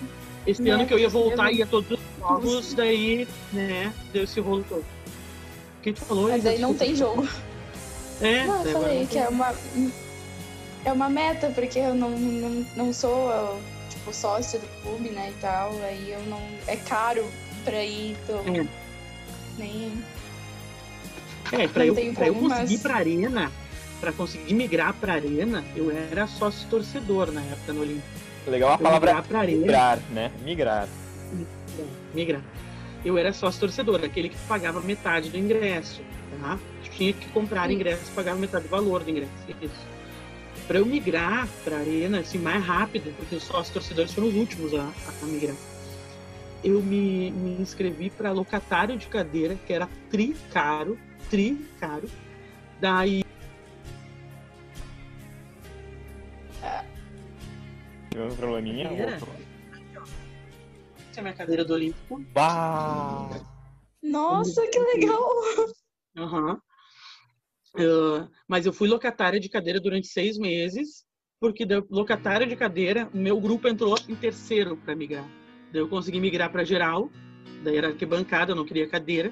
Esse 0.47 0.62
Né, 0.62 0.72
ano 0.72 0.86
que 0.88 0.93
eu 0.93 0.97
ia 0.97 1.10
voltar, 1.10 1.51
eu- 1.51 1.57
ia 1.57 1.64
a 1.66 1.68
todos 1.68 1.91
os 1.91 1.99
jogos, 2.18 2.74
daí, 2.74 3.28
né, 3.51 3.93
deu 4.14 4.24
esse 4.24 4.39
rolo 4.39 4.66
todo. 4.68 4.80
O 4.80 5.82
que 5.84 5.91
tu 5.93 5.99
falou? 6.01 6.30
mas 6.30 6.45
aí 6.45 6.57
não 6.57 6.74
tem 6.74 6.95
jogo. 6.95 7.28
É, 8.22 8.45
Não, 8.47 8.66
eu 8.66 8.72
falei 8.72 9.05
que 9.05 9.18
é 9.20 9.28
uma. 9.28 9.53
É 10.86 10.91
uma 10.93 11.10
meta, 11.10 11.52
porque 11.53 11.77
eu 11.77 11.94
não, 11.94 12.10
não, 12.18 12.65
não 12.76 12.94
sou, 12.94 13.60
tipo, 14.10 14.14
sócio 14.14 14.60
do 14.60 14.68
clube, 14.81 15.10
né, 15.10 15.31
e 15.36 15.41
tal. 15.41 15.72
Aí 15.84 16.11
eu 16.11 16.22
não. 16.23 16.41
É 16.68 16.76
caro 16.76 17.26
pra 17.64 17.84
ir, 17.84 18.11
então. 18.23 18.40
É. 18.56 18.68
Nem. 19.57 20.03
É, 21.52 21.68
pra 21.68 21.86
eu, 21.86 21.95
pra 22.14 22.27
eu 22.27 22.36
conseguir 22.36 22.73
ir 22.73 22.77
mas- 22.77 22.81
pra 22.81 22.95
arena, 22.95 23.52
pra 23.99 24.11
conseguir 24.11 24.53
migrar 24.53 24.94
pra 24.94 25.14
arena, 25.14 25.64
eu 25.76 25.91
era 25.91 26.27
sócio 26.27 26.68
torcedor 26.69 27.31
na 27.31 27.41
época 27.41 27.73
no 27.73 27.81
Olímpico. 27.81 28.07
Legal 28.48 28.69
a 28.69 28.73
Eu 28.73 28.80
palavra 28.80 29.10
migrar 29.11 29.27
pra 29.27 29.40
arena, 29.40 29.61
migrar, 29.61 29.99
né? 30.11 30.31
Migrar. 30.44 30.88
migrar. 32.14 32.41
Eu 33.03 33.18
era 33.18 33.31
sócio 33.34 33.60
torcedor, 33.61 34.03
aquele 34.03 34.30
que 34.30 34.38
pagava 34.48 34.81
metade 34.81 35.30
do 35.30 35.38
ingresso, 35.38 36.02
tá? 36.41 36.60
Tinha 36.91 37.14
que 37.14 37.30
comprar 37.30 37.72
ingresso, 37.72 38.11
pagava 38.14 38.38
metade 38.40 38.65
do 38.65 38.69
valor 38.69 39.03
do 39.03 39.10
ingresso. 39.10 39.31
Isso. 39.61 39.89
Para 40.70 40.78
eu 40.78 40.86
migrar 40.86 41.48
para 41.64 41.80
arena, 41.80 42.20
assim, 42.20 42.38
mais 42.38 42.64
rápido, 42.64 43.12
porque 43.18 43.34
os 43.34 43.41
sócios 43.41 43.70
torcedores 43.74 44.14
foram 44.14 44.28
os 44.28 44.36
últimos 44.36 44.72
a, 44.76 44.84
a 44.84 45.26
migrar. 45.26 45.56
Eu 46.64 46.80
me, 46.84 47.32
me 47.32 47.60
inscrevi 47.60 48.12
para 48.12 48.32
locatário 48.32 48.96
de 48.96 49.08
cadeira, 49.08 49.56
que 49.66 49.74
era 49.74 49.90
tri 50.12 50.36
caro, 50.54 50.96
tri 51.28 51.56
caro. 51.80 52.08
Daí 52.80 53.24
Tivemos 58.12 58.34
um 58.36 58.38
probleminha. 58.38 58.90
Voltou. 58.90 59.30
essa 61.10 61.18
é 61.18 61.20
a 61.20 61.24
minha 61.24 61.34
cadeira 61.34 61.66
do 61.66 61.74
Olímpico. 61.74 62.24
Bah! 62.32 63.41
Nossa, 64.04 64.68
que 64.68 64.78
legal! 64.78 65.28
Aham. 66.16 66.62
Ah, 67.80 68.27
mas 68.47 68.65
eu 68.65 68.73
fui 68.73 68.88
locatária 68.88 69.39
de 69.39 69.49
cadeira 69.49 69.80
durante 69.80 70.07
seis 70.07 70.38
meses, 70.38 71.06
porque 71.39 71.65
da 71.65 71.81
locatária 71.89 72.45
de 72.45 72.56
cadeira, 72.56 73.10
o 73.14 73.18
meu 73.18 73.39
grupo 73.39 73.68
entrou 73.68 73.97
em 74.07 74.15
terceiro 74.15 74.76
para 74.77 74.95
migrar. 74.95 75.27
Daí 75.72 75.81
eu 75.81 75.88
consegui 75.88 76.19
migrar 76.19 76.51
para 76.51 76.64
geral, 76.64 77.10
daí 77.64 77.77
era 77.77 77.88
arquibancada, 77.88 78.51
eu 78.51 78.56
não 78.56 78.65
queria 78.65 78.88
cadeira. 78.88 79.31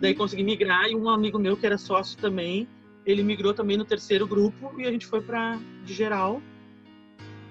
Daí 0.00 0.14
consegui 0.14 0.44
migrar 0.44 0.88
e 0.88 0.94
um 0.94 1.08
amigo 1.08 1.38
meu 1.38 1.56
que 1.56 1.66
era 1.66 1.76
sócio 1.76 2.16
também, 2.18 2.68
ele 3.04 3.22
migrou 3.22 3.52
também 3.52 3.76
no 3.76 3.84
terceiro 3.84 4.26
grupo 4.26 4.72
e 4.78 4.86
a 4.86 4.90
gente 4.90 5.06
foi 5.06 5.20
para 5.20 5.58
de 5.84 5.92
geral. 5.92 6.40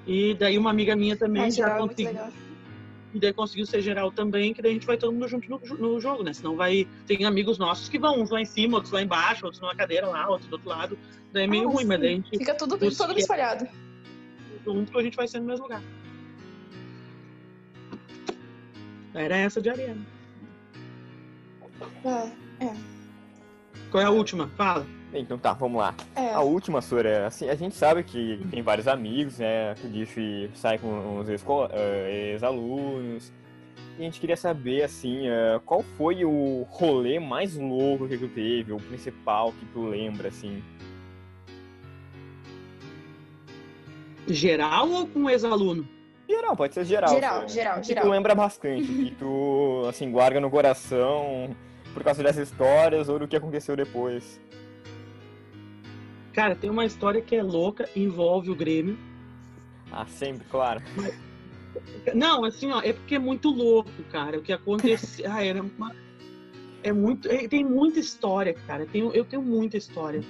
E 0.08 0.34
daí 0.36 0.58
uma 0.58 0.70
amiga 0.70 0.96
minha 0.96 1.18
também 1.18 1.44
Mas 1.44 1.56
já 1.56 1.66
geral 1.66 1.78
é 1.78 1.86
muito 1.86 2.04
legal. 2.04 2.32
E 3.14 3.20
daí 3.20 3.34
conseguiu 3.34 3.66
ser 3.66 3.82
geral 3.82 4.12
também, 4.12 4.54
que 4.54 4.62
daí 4.62 4.72
a 4.72 4.74
gente 4.74 4.88
vai 4.88 4.96
todo 4.98 5.12
mundo 5.12 5.28
junto 5.28 5.50
no, 5.50 5.60
no 5.78 6.00
jogo, 6.00 6.24
né? 6.24 6.32
Senão 6.34 6.56
vai. 6.56 6.88
Tem 7.06 7.26
amigos 7.26 7.58
nossos 7.58 7.90
que 7.90 8.00
vão, 8.00 8.22
uns 8.22 8.30
lá 8.30 8.40
em 8.42 8.46
cima, 8.46 8.76
outros 8.78 8.94
lá 8.94 9.02
embaixo, 9.02 9.46
outros 9.46 9.62
numa 9.62 9.76
cadeira 9.76 10.08
lá, 10.08 10.30
outros 10.30 10.50
do 10.50 10.54
outro 10.54 10.70
lado. 10.70 10.98
Daí 11.34 11.44
é 11.44 11.48
meio 11.48 11.68
Ah, 11.68 11.72
ruim, 11.74 11.86
mas 11.86 11.98
sim. 11.98 12.02
daí 12.04 12.12
a 12.14 12.16
gente 12.16 12.38
Fica 12.38 12.56
tudo, 12.56 12.78
Dos 12.78 12.98
todo 12.98 13.18
espalhado. 13.20 13.68
junto 14.66 14.92
que 14.92 14.98
a 14.98 15.04
gente 15.04 15.18
vai 15.18 15.28
ser 15.28 15.40
no 15.40 15.46
mesmo 15.48 15.64
lugar. 15.66 15.82
Era 19.14 19.36
essa 19.38 19.62
de 19.62 19.70
Ariana. 19.70 20.06
É, 22.06 22.74
Qual 23.90 24.02
é 24.02 24.06
a 24.06 24.10
última? 24.10 24.48
Fala. 24.56 24.86
Bem, 25.12 25.24
então 25.24 25.38
tá, 25.38 25.52
vamos 25.54 25.80
lá. 25.82 25.94
é. 26.16 26.32
A 26.32 26.40
última, 26.42 26.82
Sora, 26.82 27.28
assim, 27.28 27.50
a 27.50 27.56
gente 27.56 27.76
sabe 27.76 28.02
que 28.04 28.40
tem 28.50 28.62
vários 28.62 28.88
amigos, 28.88 29.40
né? 29.40 29.76
Que 29.76 29.88
o 29.88 29.90
Diff 29.90 30.50
sai 30.56 30.78
com 30.78 31.20
os 31.20 31.28
eh, 31.30 32.32
ex-alunos. 32.34 33.32
E 34.00 34.02
a 34.02 34.06
gente 34.06 34.22
queria 34.22 34.38
saber, 34.38 34.84
assim, 34.84 35.28
eh, 35.28 35.60
qual 35.66 35.84
foi 35.98 36.24
o 36.24 36.66
rolê 36.70 37.20
mais 37.20 37.58
louco 37.58 38.08
que 38.08 38.18
tu 38.18 38.30
teve, 38.30 38.72
o 38.72 38.78
principal 38.78 39.52
que 39.52 39.66
tu 39.74 39.82
lembra, 39.86 40.30
assim. 40.30 40.64
Geral 44.28 44.90
ou 44.90 45.08
com 45.08 45.30
ex-aluno? 45.30 45.86
Geral, 46.30 46.56
pode 46.56 46.74
ser 46.74 46.86
geral. 46.86 47.10
Geral, 47.10 47.36
Sora. 47.36 47.48
geral, 47.50 47.82
Que 47.82 47.88
geral. 47.88 48.06
tu 48.06 48.10
lembra 48.12 48.34
bastante, 48.34 48.88
que 48.88 49.16
tu, 49.20 49.84
assim, 49.90 50.10
guarda 50.10 50.40
no 50.40 50.50
coração 50.50 51.54
por 51.94 52.02
causa 52.02 52.24
dessas 52.24 52.48
histórias 52.50 53.10
ou 53.10 53.20
do 53.20 53.28
que 53.28 53.36
aconteceu 53.36 53.76
depois. 53.76 54.40
Cara, 56.34 56.56
tem 56.56 56.70
uma 56.70 56.86
história 56.86 57.22
que 57.22 57.36
é 57.36 57.44
louca, 57.44 57.90
envolve 57.96 58.50
o 58.50 58.56
Grêmio. 58.56 58.98
Ah, 59.92 60.06
sempre, 60.06 60.46
claro. 60.50 60.82
Não, 62.14 62.46
assim, 62.46 62.72
ó, 62.72 62.82
é 62.82 62.94
porque 62.94 63.16
é 63.16 63.20
muito 63.20 63.50
louco, 63.50 63.92
cara. 64.12 64.38
O 64.38 64.42
que 64.42 64.54
aconteceu. 64.54 65.26
ah, 65.32 65.44
era 65.44 65.62
uma... 65.62 65.94
É 66.84 66.92
muito. 66.92 67.30
é- 67.30 67.48
tem 67.48 67.64
muita 67.64 68.00
história, 68.00 68.54
cara. 68.66 68.86
Tenho, 68.86 69.12
eu 69.14 69.26
tenho 69.26 69.42
muita 69.42 69.78
história. 69.78 70.24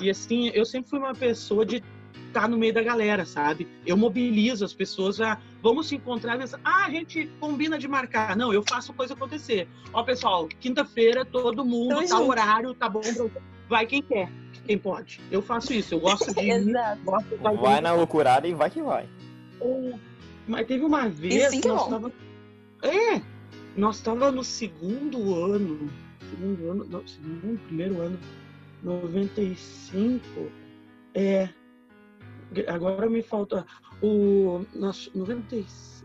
E 0.00 0.10
assim, 0.10 0.50
eu 0.54 0.64
sempre 0.64 0.90
fui 0.90 0.98
uma 0.98 1.14
pessoa 1.14 1.64
de 1.64 1.82
estar 2.28 2.48
no 2.48 2.58
meio 2.58 2.72
da 2.72 2.82
galera, 2.82 3.24
sabe? 3.24 3.66
Eu 3.84 3.96
mobilizo 3.96 4.64
as 4.64 4.74
pessoas 4.74 5.20
a. 5.20 5.40
Vamos 5.62 5.88
se 5.88 5.96
encontrar 5.96 6.36
nessa. 6.36 6.60
Ah, 6.62 6.84
a 6.84 6.90
gente 6.90 7.26
combina 7.40 7.78
de 7.78 7.88
marcar. 7.88 8.36
Não, 8.36 8.52
eu 8.52 8.62
faço 8.62 8.92
coisa 8.92 9.14
acontecer. 9.14 9.66
Ó, 9.92 10.02
pessoal, 10.04 10.46
quinta-feira, 10.60 11.24
todo 11.24 11.64
mundo, 11.64 12.06
tá 12.06 12.20
horário, 12.20 12.74
tá 12.74 12.88
bom. 12.88 13.00
Vai 13.68 13.84
quem 13.86 14.00
quer, 14.00 14.30
quem 14.66 14.78
pode. 14.78 15.20
Eu 15.30 15.40
faço 15.40 15.72
isso. 15.72 15.94
Eu 15.94 16.00
gosto 16.00 16.34
de. 16.34 16.40
ir, 16.44 16.50
Exato. 16.50 17.02
gosto 17.02 17.28
de 17.28 17.36
fazer 17.38 17.56
Vai 17.58 17.80
na 17.80 17.92
loucurada 17.92 18.46
e 18.46 18.54
vai 18.54 18.70
que 18.70 18.82
vai. 18.82 19.08
mas 20.46 20.66
teve 20.66 20.84
uma 20.84 21.08
vez 21.08 21.44
assim 21.46 21.60
que 21.60 21.68
é 21.68 21.72
nós 21.72 21.84
bom. 21.84 21.90
tava... 21.90 22.12
É, 22.82 23.22
nós 23.76 24.00
tava 24.00 24.30
no 24.30 24.44
segundo 24.44 25.34
ano, 25.34 25.90
segundo 26.30 26.70
ano, 26.70 26.84
não, 26.84 27.06
segundo, 27.06 27.58
primeiro 27.66 28.00
ano, 28.00 28.18
95. 28.82 30.22
É, 31.14 31.48
agora 32.68 33.08
me 33.08 33.22
falta 33.22 33.66
o 34.02 34.64
nós, 34.74 35.10
90, 35.14 35.56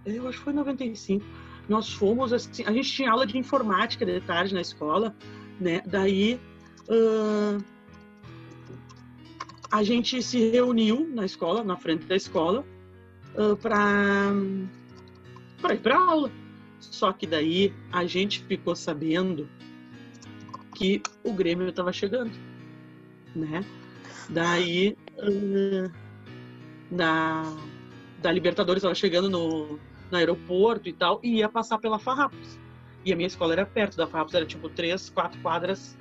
eu 0.05 0.27
acho 0.27 0.37
que 0.37 0.43
foi 0.43 0.53
95. 0.53 1.25
Nós 1.69 1.93
fomos 1.93 2.33
assim, 2.33 2.63
a 2.65 2.71
gente 2.71 2.91
tinha 2.91 3.11
aula 3.11 3.25
de 3.25 3.37
informática 3.37 4.05
de 4.05 4.19
tarde 4.21 4.53
na 4.53 4.61
escola, 4.61 5.15
né? 5.59 5.81
Daí 5.85 6.39
ahn, 6.89 7.59
a 9.71 9.83
gente 9.83 10.21
se 10.21 10.49
reuniu 10.49 11.09
na 11.13 11.25
escola, 11.25 11.63
na 11.63 11.77
frente 11.77 12.05
da 12.05 12.15
escola, 12.15 12.65
para 13.61 14.31
para 15.61 15.73
ir 15.75 15.79
para 15.79 15.97
aula. 15.97 16.31
Só 16.79 17.13
que 17.13 17.25
daí 17.25 17.73
a 17.91 18.05
gente 18.05 18.43
ficou 18.43 18.75
sabendo 18.75 19.47
que 20.75 21.01
o 21.23 21.31
Grêmio 21.31 21.69
estava 21.69 21.93
chegando, 21.93 22.31
né? 23.35 23.63
Daí 24.29 24.97
ah, 25.19 25.91
da 26.89 27.43
da 28.21 28.31
Libertadores 28.31 28.81
estava 28.81 28.93
chegando 28.93 29.29
no, 29.29 29.79
no 30.11 30.17
aeroporto 30.17 30.87
e 30.87 30.93
tal 30.93 31.19
e 31.23 31.37
ia 31.37 31.49
passar 31.49 31.79
pela 31.79 31.97
Farrapos. 31.97 32.59
E 33.03 33.11
a 33.11 33.15
minha 33.15 33.27
escola 33.27 33.53
era 33.53 33.65
perto 33.65 33.97
da 33.97 34.05
Farrapos, 34.05 34.33
era 34.33 34.45
tipo 34.45 34.69
três, 34.69 35.09
quatro 35.09 35.39
quadras 35.41 35.97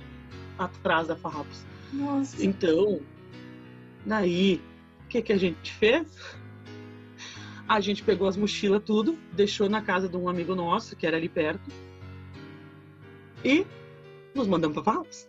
atrás 0.59 1.09
da 1.09 1.17
Farrapos. 1.17 1.65
Nossa. 1.93 2.45
Então, 2.45 3.01
daí, 4.05 4.61
o 5.05 5.09
que, 5.09 5.23
que 5.23 5.33
a 5.33 5.37
gente 5.37 5.73
fez? 5.73 6.07
A 7.69 7.81
gente 7.81 8.03
pegou 8.03 8.27
as 8.27 8.37
mochilas 8.37 8.83
tudo, 8.85 9.19
deixou 9.33 9.69
na 9.69 9.81
casa 9.81 10.09
de 10.09 10.17
um 10.17 10.29
amigo 10.29 10.55
nosso, 10.55 10.97
que 10.97 11.07
era 11.07 11.17
ali 11.17 11.29
perto, 11.29 11.71
e 13.45 13.67
nos 14.35 14.47
mandamos 14.47 14.75
para 14.75 14.85
Farrapos. 14.85 15.29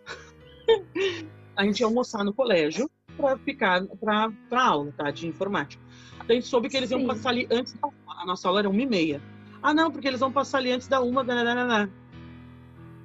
a 1.56 1.64
gente 1.64 1.80
ia 1.80 1.86
almoçar 1.86 2.24
no 2.24 2.34
colégio 2.34 2.90
para 3.16 3.38
ficar 3.38 3.84
para 3.98 4.64
aula, 4.64 4.92
tá? 4.96 5.10
De 5.10 5.26
informática. 5.26 5.82
A 6.28 6.32
gente 6.32 6.46
soube 6.46 6.68
que 6.68 6.76
eles 6.76 6.90
iam 6.90 7.00
Sim. 7.00 7.06
passar 7.06 7.30
ali 7.30 7.46
antes 7.50 7.72
da 7.74 7.88
a 8.06 8.26
nossa 8.26 8.46
aula 8.46 8.60
era 8.60 8.70
uma 8.70 8.80
e 8.80 8.86
meia. 8.86 9.20
Ah, 9.62 9.74
não, 9.74 9.90
porque 9.90 10.06
eles 10.06 10.20
vão 10.20 10.30
passar 10.30 10.58
ali 10.58 10.70
antes 10.70 10.86
da 10.88 11.00
uma. 11.00 11.24
dananana. 11.24 11.90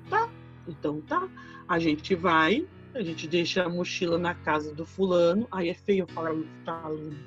Tá, 0.09 0.29
então 0.67 1.01
tá. 1.01 1.27
A 1.67 1.79
gente 1.79 2.15
vai, 2.15 2.67
a 2.93 3.01
gente 3.03 3.27
deixa 3.27 3.63
a 3.63 3.69
mochila 3.69 4.17
na 4.17 4.33
casa 4.33 4.73
do 4.73 4.85
fulano. 4.85 5.47
Aí 5.51 5.69
é 5.69 5.73
feio 5.73 6.07
falar 6.07 6.35
tá 6.65 6.81
aluno. 6.83 7.17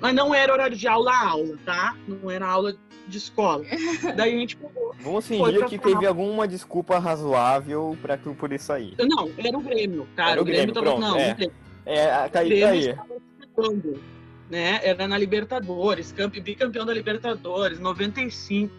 Mas 0.00 0.14
não 0.14 0.34
era 0.34 0.52
horário 0.52 0.76
de 0.76 0.86
aula 0.86 1.10
a 1.10 1.28
aula, 1.28 1.58
tá? 1.64 1.96
Não 2.06 2.30
era 2.30 2.46
aula 2.46 2.76
de 3.08 3.18
escola. 3.18 3.64
Daí 4.16 4.34
a 4.34 4.38
gente 4.38 4.56
pegou. 4.56 4.94
Vamos 5.00 5.26
fingir 5.26 5.66
que 5.68 5.78
falar. 5.78 5.94
teve 5.94 6.06
alguma 6.06 6.46
desculpa 6.46 6.98
razoável 6.98 7.96
pra 8.02 8.16
tu 8.16 8.34
poder 8.34 8.58
sair. 8.60 8.94
Não, 8.98 9.30
era 9.38 9.56
o 9.56 9.60
Grêmio, 9.60 10.06
cara. 10.14 10.32
Era 10.32 10.40
o 10.40 10.42
o 10.42 10.44
Grêmio, 10.46 10.72
Grêmio, 10.72 10.74
tava. 10.74 10.86
pronto, 10.86 11.00
não, 11.00 11.18
é. 11.18 11.32
o 11.32 11.36
Grêmio. 11.36 11.54
É, 11.86 12.28
tá 12.28 12.40
aí, 12.40 12.48
Grêmio 12.48 12.66
tá 12.66 12.72
aí. 12.72 12.88
estava 12.90 13.08
disputando, 13.38 14.02
né? 14.50 14.80
Era 14.82 15.08
na 15.08 15.16
Libertadores, 15.16 16.12
campe- 16.12 16.40
bicampeão 16.40 16.84
da 16.84 16.92
Libertadores, 16.92 17.78
95. 17.80 18.74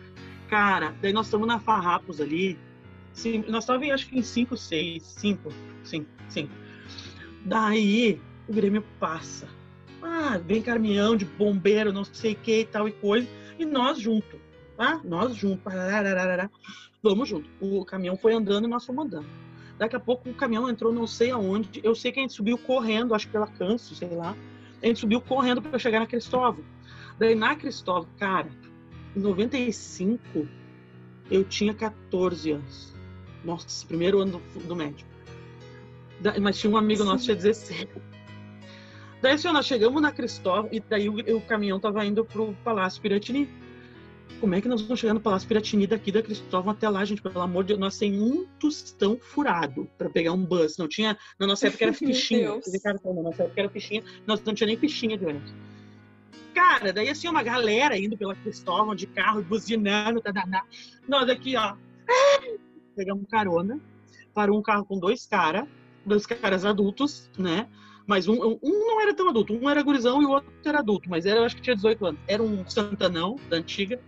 Cara, 0.49 0.93
daí 1.01 1.11
nós 1.11 1.25
estamos 1.27 1.47
na 1.47 1.59
Farrapos 1.59 2.21
ali. 2.21 2.59
Nós 3.47 3.63
estávamos, 3.63 3.91
acho 3.91 4.09
que 4.09 4.19
em 4.19 4.21
5, 4.21 4.55
6, 4.55 5.03
5, 5.03 5.53
5, 5.83 6.09
5. 6.29 6.53
Daí 7.45 8.21
o 8.47 8.53
Grêmio 8.53 8.83
passa. 8.99 9.47
Ah, 10.01 10.37
vem 10.37 10.61
caminhão 10.61 11.15
de 11.15 11.25
bombeiro, 11.25 11.91
não 11.91 12.03
sei 12.03 12.33
o 12.33 12.35
que 12.35 12.59
e 12.61 12.65
tal 12.65 12.87
e 12.87 12.91
coisa. 12.91 13.27
E 13.57 13.65
nós 13.65 13.99
junto, 13.99 14.39
tá? 14.75 15.01
Nós 15.03 15.35
junto. 15.35 15.61
Vamos 17.01 17.27
junto. 17.27 17.49
O 17.59 17.83
caminhão 17.83 18.15
foi 18.17 18.33
andando 18.33 18.65
e 18.65 18.69
nós 18.69 18.85
fomos 18.85 19.05
andando. 19.05 19.27
Daqui 19.77 19.95
a 19.95 19.99
pouco 19.99 20.29
o 20.29 20.33
caminhão 20.33 20.69
entrou 20.69 20.91
não 20.93 21.07
sei 21.07 21.31
aonde. 21.31 21.81
Eu 21.83 21.95
sei 21.95 22.11
que 22.11 22.19
a 22.19 22.21
gente 22.21 22.33
subiu 22.33 22.57
correndo, 22.57 23.13
acho 23.13 23.27
que 23.27 23.31
pela 23.31 23.47
Canso, 23.47 23.95
sei 23.95 24.09
lá. 24.09 24.35
A 24.81 24.85
gente 24.85 24.99
subiu 24.99 25.21
correndo 25.21 25.61
para 25.61 25.79
chegar 25.79 25.99
na 25.99 26.07
Cristóvão. 26.07 26.63
Daí 27.17 27.33
na 27.33 27.55
Cristóvão, 27.55 28.09
cara, 28.17 28.49
em 29.15 29.19
95 29.19 30.47
eu 31.29 31.43
tinha 31.43 31.73
14 31.73 32.51
anos. 32.51 32.96
Nossa, 33.47 33.87
primeiro 33.87 34.19
ano 34.19 34.41
do, 34.53 34.59
do 34.59 34.75
médio. 34.75 35.07
Da- 36.19 36.37
mas 36.39 36.57
tinha 36.59 36.69
um 36.69 36.75
amigo 36.75 37.05
nosso 37.05 37.23
tinha 37.23 37.35
16. 37.35 37.87
Daí 39.21 39.33
assim, 39.33 39.47
nós 39.53 39.65
chegamos 39.65 40.01
na 40.01 40.11
Cristóvão 40.11 40.69
e 40.71 40.81
daí 40.81 41.07
o, 41.07 41.15
o 41.37 41.41
caminhão 41.41 41.79
tava 41.79 42.05
indo 42.05 42.25
pro 42.25 42.53
Palácio 42.63 43.01
Piratini. 43.01 43.49
Como 44.41 44.53
é 44.53 44.59
que 44.61 44.67
nós 44.67 44.81
vamos 44.81 44.99
chegar 44.99 45.13
no 45.13 45.21
Palácio 45.21 45.47
Piratini 45.47 45.87
daqui 45.87 46.11
da 46.11 46.21
Cristóvão 46.21 46.71
até 46.71 46.89
lá, 46.89 47.03
gente? 47.05 47.21
Pelo 47.21 47.39
amor 47.39 47.63
de 47.63 47.69
Deus, 47.69 47.79
nós 47.79 47.95
sem 47.95 48.21
um 48.21 48.45
tostão 48.59 49.17
furado 49.17 49.89
para 49.97 50.09
pegar 50.09 50.33
um 50.33 50.43
bus. 50.43 50.77
Não 50.77 50.87
tinha. 50.87 51.17
Na 51.39 51.47
nossa 51.47 51.67
época 51.67 51.85
era 51.85 51.93
fichinha. 51.95 52.59
Falou, 53.01 53.15
Na 53.15 53.23
nossa 53.23 53.43
época 53.43 53.61
era 53.61 53.69
fichinha. 53.69 54.03
Nós 54.27 54.43
não 54.43 54.53
tinha 54.53 54.67
nem 54.67 54.77
fichinha 54.77 55.17
de 55.17 55.25
ônibus. 55.25 55.53
Cara, 56.53 56.91
daí 56.91 57.09
assim, 57.09 57.29
uma 57.29 57.41
galera 57.41 57.97
indo 57.97 58.17
pela 58.17 58.35
Cristóvão 58.35 58.93
de 58.93 59.07
carro, 59.07 59.41
buzinando, 59.41 60.19
tá, 60.21 60.33
tá, 60.33 60.45
tá. 60.45 60.65
Nós 61.07 61.29
aqui, 61.29 61.55
ó. 61.55 61.75
Pegamos 62.97 63.27
carona. 63.29 63.79
Parou 64.33 64.57
um 64.57 64.61
carro 64.63 64.83
com 64.83 64.99
dois 64.99 65.27
caras, 65.27 65.67
dois 66.03 66.25
caras 66.25 66.65
adultos, 66.65 67.29
né? 67.37 67.67
Mas 68.07 68.27
um, 68.27 68.57
um, 68.63 68.87
não 68.87 69.01
era 69.01 69.13
tão 69.13 69.29
adulto, 69.29 69.53
um 69.53 69.69
era 69.69 69.83
gurizão 69.83 70.21
e 70.21 70.25
o 70.25 70.29
outro 70.31 70.51
era 70.65 70.79
adulto, 70.79 71.09
mas 71.09 71.25
era, 71.25 71.39
eu 71.39 71.43
acho 71.43 71.55
que 71.55 71.61
tinha 71.61 71.75
18 71.75 72.05
anos. 72.05 72.21
Era 72.27 72.41
um 72.41 72.67
Santanão, 72.67 73.35
da 73.49 73.57
antiga. 73.57 73.99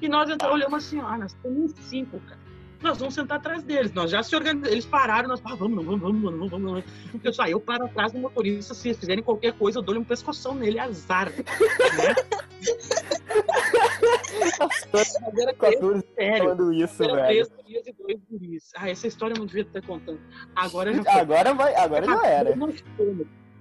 E 0.00 0.08
nós 0.08 0.30
olhamos 0.44 0.84
assim, 0.84 1.00
ah, 1.00 1.18
nós 1.18 1.32
temos 1.34 1.72
cinco, 1.80 2.20
cara. 2.20 2.47
Nós 2.80 2.98
vamos 2.98 3.14
sentar 3.14 3.38
atrás 3.38 3.62
deles. 3.62 3.92
Nós 3.92 4.10
já 4.10 4.22
se 4.22 4.34
organizamos. 4.36 4.70
Eles 4.72 4.86
pararam, 4.86 5.28
nós, 5.28 5.40
ah, 5.44 5.54
vamos, 5.54 5.76
não, 5.76 5.84
vamos, 5.84 6.00
vamos, 6.00 6.22
vamos, 6.22 6.50
vamos, 6.50 6.70
vamos. 6.70 6.84
Porque 7.10 7.28
eu 7.28 7.32
só, 7.32 7.46
eu 7.46 7.60
paro 7.60 7.86
atrás 7.86 8.12
do 8.12 8.18
motorista, 8.18 8.74
se 8.74 8.88
eles 8.88 8.98
fizerem 8.98 9.22
qualquer 9.22 9.52
coisa, 9.52 9.78
eu 9.78 9.82
dou-lhe 9.82 10.00
um 10.00 10.04
pescoção 10.04 10.54
nele, 10.54 10.78
azar. 10.78 11.30
né? 11.30 12.14
Mas 14.92 15.14
era 15.38 15.54
três, 15.54 15.74
14 15.76 16.04
sério. 16.14 16.38
falando 16.38 16.72
isso, 16.72 16.98
velho. 16.98 17.16
três 17.16 17.48
gurias 17.48 17.86
e 17.86 17.92
dois 17.92 18.20
guris. 18.30 18.70
Ah, 18.76 18.88
essa 18.90 19.06
história 19.06 19.34
eu 19.34 19.38
não 19.38 19.46
devia 19.46 19.62
estar 19.62 19.82
contando. 19.82 20.20
Agora 20.54 20.92
já 20.92 21.02
foi. 21.02 21.12
Agora 21.12 21.54
vai, 21.54 21.74
agora 21.74 22.06
já 22.06 22.26
era. 22.26 22.56
Não, 22.56 22.68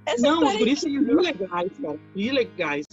Essa 0.05 0.21
não, 0.21 0.47
os 0.47 0.57
guris 0.57 0.81
são 0.81 0.89
ilegais, 0.89 1.71
cara. 1.81 1.99
Ilegais. 2.15 2.85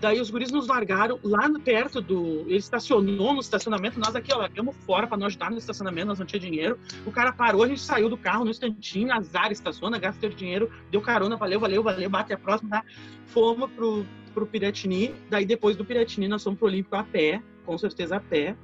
Daí 0.00 0.20
os 0.20 0.30
guris 0.30 0.52
nos 0.52 0.68
largaram 0.68 1.18
lá 1.24 1.48
perto 1.58 2.00
do. 2.00 2.42
Ele 2.42 2.56
estacionou 2.56 3.34
no 3.34 3.40
estacionamento, 3.40 3.98
nós 3.98 4.14
aqui, 4.14 4.32
ó, 4.32 4.38
largamos 4.38 4.76
fora 4.86 5.08
para 5.08 5.18
não 5.18 5.26
ajudar 5.26 5.50
no 5.50 5.58
estacionamento, 5.58 6.06
nós 6.06 6.18
não 6.20 6.26
tinha 6.26 6.38
dinheiro. 6.38 6.78
O 7.04 7.10
cara 7.10 7.32
parou, 7.32 7.64
a 7.64 7.68
gente 7.68 7.80
saiu 7.80 8.08
do 8.08 8.16
carro 8.16 8.44
no 8.44 8.50
instantinho, 8.50 9.12
azar, 9.12 9.50
estaciona, 9.50 9.98
gasta 9.98 10.28
dinheiro, 10.28 10.70
deu 10.90 11.00
carona, 11.00 11.36
valeu, 11.36 11.58
valeu, 11.58 11.82
valeu, 11.82 12.08
bate 12.08 12.32
a 12.32 12.38
próxima, 12.38 12.70
tá? 12.70 12.84
Fomos 13.26 13.70
pro, 13.72 14.06
pro 14.32 14.46
Piratini, 14.46 15.12
daí 15.28 15.44
depois 15.44 15.76
do 15.76 15.84
Piratini 15.84 16.28
nós 16.28 16.44
fomos 16.44 16.60
pro 16.60 16.68
Olímpico 16.68 16.94
a 16.94 17.02
pé, 17.02 17.42
com 17.66 17.76
certeza 17.76 18.16
a 18.16 18.20
pé. 18.20 18.56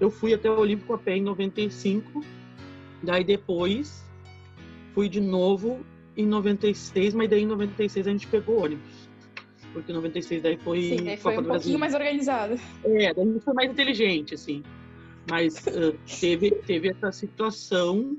Eu 0.00 0.10
fui 0.10 0.34
até 0.34 0.50
o 0.50 0.58
Olímpico 0.58 0.92
a 0.92 0.98
pé 0.98 1.16
em 1.16 1.22
95, 1.22 2.24
daí 3.00 3.22
depois 3.22 4.04
fui 4.92 5.08
de 5.08 5.20
novo 5.20 5.86
em 6.16 6.26
96, 6.26 7.14
mas 7.14 7.30
daí 7.30 7.42
em 7.42 7.46
96 7.46 8.08
a 8.08 8.10
gente 8.10 8.26
pegou 8.26 8.64
ônibus. 8.64 8.97
Porque 9.72 9.92
em 9.92 9.94
96 9.94 10.42
daí 10.42 10.56
foi, 10.56 10.82
Sim, 10.82 11.04
daí 11.04 11.16
foi 11.16 11.32
Copa 11.32 11.40
um 11.40 11.42
do 11.42 11.48
Brasil. 11.48 11.62
pouquinho 11.62 11.78
mais 11.78 11.94
organizado. 11.94 12.54
É, 12.84 13.14
daí 13.14 13.40
foi 13.40 13.54
mais 13.54 13.70
inteligente, 13.70 14.34
assim. 14.34 14.62
Mas 15.30 15.66
ah, 15.68 15.94
teve, 16.20 16.50
teve 16.50 16.88
essa 16.90 17.12
situação, 17.12 18.16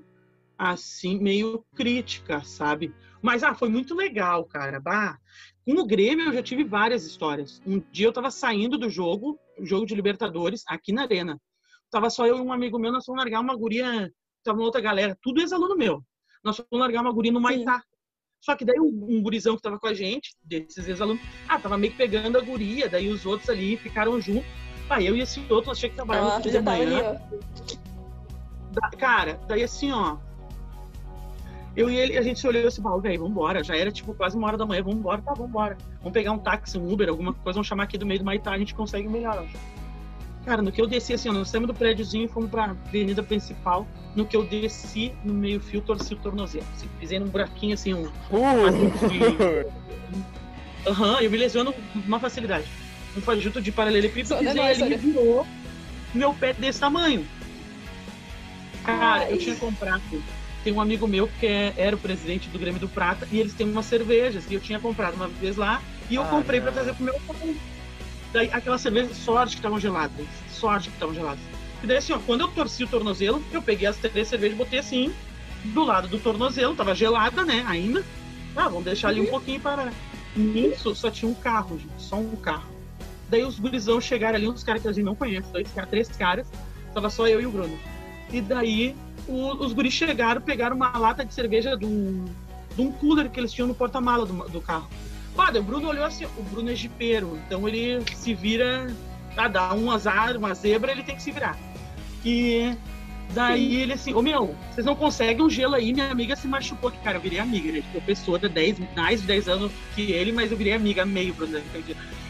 assim, 0.58 1.20
meio 1.20 1.64
crítica, 1.76 2.44
sabe? 2.44 2.94
Mas, 3.22 3.44
ah, 3.44 3.54
foi 3.54 3.70
muito 3.70 3.96
legal, 3.96 4.46
cara. 4.46 4.80
Bah, 4.80 5.18
com 5.66 5.74
o 5.74 5.86
Grêmio 5.86 6.28
eu 6.28 6.34
já 6.34 6.42
tive 6.42 6.64
várias 6.64 7.06
histórias. 7.06 7.62
Um 7.66 7.80
dia 7.92 8.08
eu 8.08 8.14
tava 8.14 8.32
saindo 8.32 8.78
do 8.78 8.90
jogo, 8.90 9.40
jogo 9.62 9.86
de 9.86 9.96
Libertadores, 9.96 10.64
aqui 10.68 10.92
na 10.92 11.04
Arena. 11.04 11.40
Tava 11.92 12.10
só 12.10 12.26
eu 12.26 12.38
e 12.38 12.42
um 12.42 12.54
amigo 12.54 12.80
meu, 12.80 12.92
nós 12.92 13.06
fomos 13.06 13.22
largar 13.22 13.42
uma 13.42 13.56
guria, 13.56 14.12
tava 14.44 14.60
uma 14.60 14.66
outra 14.66 14.82
galera, 14.82 15.18
tudo 15.22 15.42
ex-aluno 15.42 15.76
meu. 15.76 16.04
Nós 16.44 16.58
fomos 16.58 16.80
largar 16.80 17.02
uma 17.02 17.12
guria 17.12 17.32
no 17.32 17.42
Maitá. 17.42 17.84
Só 18.42 18.56
que 18.56 18.64
daí 18.64 18.80
um, 18.80 19.22
gurizão 19.22 19.56
que 19.56 19.62
tava 19.62 19.78
com 19.78 19.88
a 19.88 19.94
gente, 19.94 20.34
desses 20.44 20.88
ex-alunos, 20.88 21.22
ah, 21.48 21.60
tava 21.60 21.78
meio 21.78 21.92
que 21.92 21.98
pegando 21.98 22.38
a 22.38 22.42
guria, 22.42 22.88
daí 22.88 23.10
os 23.10 23.26
outros 23.26 23.50
ali 23.50 23.76
ficaram 23.78 24.20
juntos. 24.22 24.48
Ah, 24.90 25.02
eu 25.02 25.16
e 25.16 25.22
esse 25.22 25.40
outro, 25.50 25.74
tinha 25.76 25.90
que 25.90 25.96
da 25.98 26.06
tava 26.06 26.82
ali, 26.82 26.86
manhã. 26.96 27.18
ó. 27.32 27.80
Da- 28.72 28.90
cara, 28.98 29.40
daí 29.48 29.62
assim, 29.64 29.92
ó. 29.92 30.18
Eu 31.76 31.90
e 31.90 31.96
ele, 31.96 32.18
a 32.18 32.22
gente 32.22 32.40
se 32.40 32.48
olhou 32.48 32.68
assim, 32.68 32.82
"Bah, 32.82 32.98
velho, 32.98 33.20
vambora. 33.22 33.64
Já 33.64 33.76
era 33.76 33.92
tipo 33.92 34.14
quase 34.14 34.36
uma 34.36 34.48
hora 34.48 34.58
da 34.58 34.66
manhã, 34.66 34.82
vambora, 34.84 35.22
tá, 35.22 35.34
vambora. 35.34 35.78
Vamos 36.00 36.14
pegar 36.14 36.32
um 36.32 36.40
táxi, 36.40 36.78
um 36.80 36.92
Uber, 36.92 37.08
alguma 37.10 37.34
coisa, 37.34 37.56
vamos 37.58 37.68
chamar 37.68 37.84
aqui 37.84 37.98
do 37.98 38.06
meio 38.06 38.20
do 38.20 38.26
Maitá, 38.26 38.52
a 38.52 38.58
gente 38.58 38.74
consegue 38.74 39.08
melhor, 39.08 39.38
acho. 39.38 39.58
Cara, 40.46 40.62
no 40.62 40.72
que 40.72 40.82
eu 40.82 40.88
desci, 40.88 41.14
assim, 41.14 41.30
nós 41.30 41.50
saímos 41.50 41.68
do 41.68 41.74
prédiozinho 41.74 42.26
e 42.26 42.28
fomos 42.28 42.50
pra 42.50 42.66
avenida 42.66 43.22
principal. 43.22 43.86
No 44.16 44.26
que 44.26 44.36
eu 44.36 44.44
desci, 44.44 45.14
no 45.24 45.34
meio-fio, 45.34 45.82
torci 45.82 46.14
o 46.14 46.18
tornozelo. 46.18 46.66
Assim, 46.76 46.88
pisei 47.00 47.20
num 47.20 47.28
buraquinho, 47.28 47.74
assim, 47.74 47.94
um. 47.94 48.06
Uh, 48.32 49.70
Aham, 50.88 51.20
eu 51.22 51.30
me 51.30 51.38
lesiono 51.38 51.74
com 51.74 51.82
uma 52.08 52.20
facilidade. 52.20 52.66
Um 53.18 53.22
fajuto 53.22 53.62
de 53.62 53.72
paralelepípedo, 53.72 54.28
Só 54.30 54.36
não 54.42 54.42
é 54.42 54.46
pisei 54.54 54.62
nóis, 54.64 54.82
ali 54.82 54.92
e 54.92 54.94
olha. 54.94 54.98
virou 54.98 55.48
meu 56.16 56.34
pé 56.34 56.54
desse 56.54 56.80
tamanho. 56.80 57.26
Cara, 58.84 59.26
Ai. 59.26 59.34
eu 59.34 59.38
tinha 59.38 59.56
comprado. 59.56 60.02
Tem 60.64 60.74
um 60.74 60.82
amigo 60.82 61.08
meu 61.08 61.28
que 61.40 61.46
é- 61.46 61.74
era 61.78 61.96
o 61.96 62.00
presidente 62.00 62.50
do 62.50 62.58
Grêmio 62.58 62.80
do 62.80 62.88
Prata 62.90 63.28
e 63.32 63.40
eles 63.40 63.54
têm 63.54 63.70
umas 63.70 63.86
cervejas. 63.86 64.46
E 64.50 64.54
eu 64.54 64.60
tinha 64.60 64.80
comprado 64.80 65.14
uma 65.16 65.28
vez 65.28 65.58
lá 65.58 65.82
e 66.10 66.16
eu 66.16 66.24
Ah, 66.24 66.28
comprei 66.28 66.60
não. 66.60 66.72
trazer 66.72 66.94
pro 66.96 67.04
meu 67.06 67.20
pai. 67.28 67.56
Daí 68.32 68.50
aquelas 68.52 68.82
cervejas, 68.82 69.18
sorte 69.18 69.52
que 69.52 69.60
estavam 69.60 69.80
geladas. 69.80 70.26
Sorte 70.52 70.90
que 70.90 70.96
estavam 70.96 71.16
geladas. 71.16 71.40
E 71.84 71.88
daí 71.88 71.98
assim, 71.98 72.14
ó, 72.14 72.20
quando 72.20 72.42
eu 72.42 72.48
torci 72.50 72.84
o 72.84 72.88
tornozelo, 72.88 73.44
eu 73.52 73.62
peguei 73.62 73.88
as 73.88 73.98
três 73.98 74.28
cervejas 74.28 74.56
e 74.56 74.58
botei 74.58 74.80
assim, 74.80 75.14
do 75.66 75.84
lado 75.84 76.08
do 76.08 76.20
tornozelo, 76.20 76.76
tava 76.76 76.94
gelada, 76.94 77.44
né, 77.44 77.64
ainda. 77.68 78.04
Ah, 78.56 78.68
vamos 78.68 78.84
deixar 78.84 79.10
ali 79.10 79.22
um 79.22 79.28
pouquinho 79.28 79.60
para. 79.60 79.92
Nisso 80.36 80.94
só 80.96 81.10
tinha 81.10 81.30
um 81.30 81.34
carro, 81.34 81.78
gente, 81.80 81.92
só 81.98 82.18
um 82.18 82.36
carro. 82.36 82.70
Daí 83.30 83.44
os 83.44 83.60
gurizão 83.60 84.00
chegaram 84.02 84.36
ali, 84.36 84.48
uns 84.48 84.64
caras 84.64 84.82
que 84.82 84.88
a 84.88 84.92
gente 84.92 85.06
não 85.06 85.16
conhece, 85.16 85.52
dois 85.52 85.72
caras, 85.72 85.90
três 85.90 86.08
caras, 86.10 86.48
tava 86.94 87.10
só 87.10 87.28
eu 87.28 87.42
e 87.42 87.46
o 87.46 87.52
Bruno. 87.52 87.78
E 88.32 88.42
daí 88.42 88.96
o- 89.28 89.64
os 89.64 89.74
guris 89.74 89.94
chegaram, 89.94 90.42
pegaram 90.42 90.76
uma 90.76 90.96
lata 90.98 91.24
de 91.26 91.34
cerveja 91.34 91.76
de 91.78 91.86
um, 91.86 92.26
de 92.76 92.82
um 92.82 92.92
cooler 92.92 93.30
que 93.30 93.40
eles 93.40 93.52
tinham 93.52 93.68
no 93.68 93.76
porta-mala 93.76 94.26
do, 94.26 94.34
do 94.50 94.62
carro. 94.62 94.88
Daí 95.48 95.60
o 95.60 95.64
Bruno 95.64 95.88
olhou 95.88 96.06
assim, 96.06 96.26
o 96.26 96.44
Bruno 96.44 96.72
é 96.72 96.76
jipeiro, 96.76 97.40
então 97.46 97.68
ele 97.68 98.04
se 98.16 98.34
vira, 98.34 98.88
ah, 99.36 99.48
dá 99.48 99.74
um 99.74 99.92
azar, 99.92 100.38
uma 100.38 100.54
zebra, 100.54 100.92
ele 100.92 101.04
tem 101.04 101.16
que 101.16 101.24
se 101.24 101.32
virar. 101.32 101.58
E 102.24 102.76
daí 103.34 103.82
ele 103.82 103.94
assim, 103.94 104.14
ô 104.14 104.22
meu, 104.22 104.56
vocês 104.72 104.86
não 104.86 104.96
conseguem 104.96 105.44
um 105.44 105.50
gelo 105.50 105.76
aí? 105.76 105.94
Minha 105.94 106.12
amiga 106.12 106.36
se 106.36 106.48
machucou, 106.48 106.92
que 106.92 107.00
cara, 107.00 107.18
eu 107.18 107.22
virei 107.22 107.40
amiga, 107.40 107.68
ele 107.68 107.80
é 107.80 107.92
professora, 107.92 108.48
10, 108.48 108.78
mais 108.96 109.22
de 109.22 109.28
10 109.28 109.48
anos 109.48 109.72
que 109.96 110.12
ele, 110.12 110.32
mas 110.32 110.52
eu 110.52 110.58
virei 110.58 110.74
amiga 110.74 111.06
meio, 111.06 111.34
Bruno. 111.34 111.60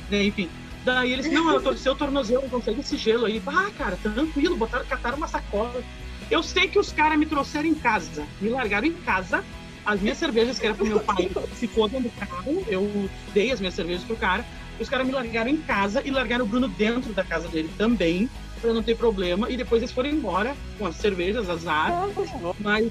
Né, 0.09 0.23
enfim. 0.23 0.49
Daí 0.85 1.11
eles, 1.11 1.29
não, 1.31 1.49
ela 1.49 1.61
torceu 1.61 1.93
o 1.93 1.95
tornozelo, 1.95 2.43
não 2.43 2.49
consegue 2.49 2.79
esse 2.79 2.95
gelo 2.97 3.25
aí. 3.25 3.41
Ah, 3.45 3.69
cara, 3.77 3.97
tranquilo, 3.97 4.55
botaram, 4.55 4.85
cataram 4.85 5.17
uma 5.17 5.27
sacola. 5.27 5.83
Eu 6.31 6.41
sei 6.41 6.67
que 6.67 6.79
os 6.79 6.91
caras 6.91 7.17
me 7.17 7.25
trouxeram 7.25 7.67
em 7.67 7.75
casa, 7.75 8.25
me 8.39 8.49
largaram 8.49 8.87
em 8.87 8.93
casa. 8.93 9.43
As 9.85 10.01
minhas 10.01 10.17
cervejas, 10.17 10.59
que 10.59 10.65
era 10.65 10.75
pro 10.75 10.85
meu 10.85 10.99
pai, 10.99 11.29
ficou 11.53 11.87
dentro 11.87 12.09
do 12.09 12.15
carro. 12.27 12.63
Eu 12.67 13.09
dei 13.33 13.51
as 13.51 13.59
minhas 13.59 13.73
cervejas 13.73 14.03
pro 14.03 14.15
cara. 14.15 14.45
Os 14.79 14.87
caras 14.87 15.05
me 15.05 15.11
largaram 15.11 15.49
em 15.49 15.57
casa 15.57 16.01
e 16.05 16.11
largaram 16.11 16.45
o 16.45 16.47
Bruno 16.47 16.67
dentro 16.67 17.11
da 17.13 17.23
casa 17.23 17.49
dele 17.49 17.69
também, 17.77 18.29
pra 18.61 18.73
não 18.73 18.81
ter 18.81 18.95
problema. 18.95 19.49
E 19.49 19.57
depois 19.57 19.81
eles 19.81 19.91
foram 19.91 20.09
embora 20.09 20.55
com 20.77 20.85
as 20.85 20.95
cervejas, 20.95 21.49
azar. 21.49 21.91
Ah, 21.91 22.07
Mas 22.59 22.85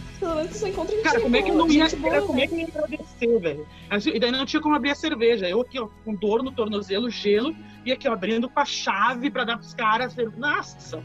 encontra 0.66 0.94
gente 0.94 1.04
Cara, 1.04 1.20
como 1.20 1.36
é 1.36 1.42
que 1.42 1.50
eu 1.50 1.54
não 1.54 1.70
ia, 1.70 1.88
cara, 1.88 2.22
como 2.22 2.38
é 2.38 2.42
né? 2.42 2.46
que 2.46 2.54
eu 2.54 2.58
ia 2.58 2.68
agradecer, 2.68 3.38
velho? 3.38 3.66
E 4.14 4.20
daí 4.20 4.30
não 4.30 4.44
tinha 4.44 4.60
como 4.60 4.74
abrir 4.76 4.90
a 4.90 4.94
cerveja. 4.94 5.48
Eu 5.48 5.62
aqui, 5.62 5.78
ó, 5.78 5.88
com 6.04 6.14
dor 6.14 6.42
no 6.42 6.52
tornozelo, 6.52 7.10
gelo, 7.10 7.56
e 7.86 7.92
aqui, 7.92 8.06
ó, 8.06 8.12
abrindo 8.12 8.50
com 8.50 8.60
a 8.60 8.66
chave 8.66 9.30
pra 9.30 9.44
dar 9.44 9.56
pros 9.56 9.72
caras. 9.72 10.14
Nossa! 10.36 11.02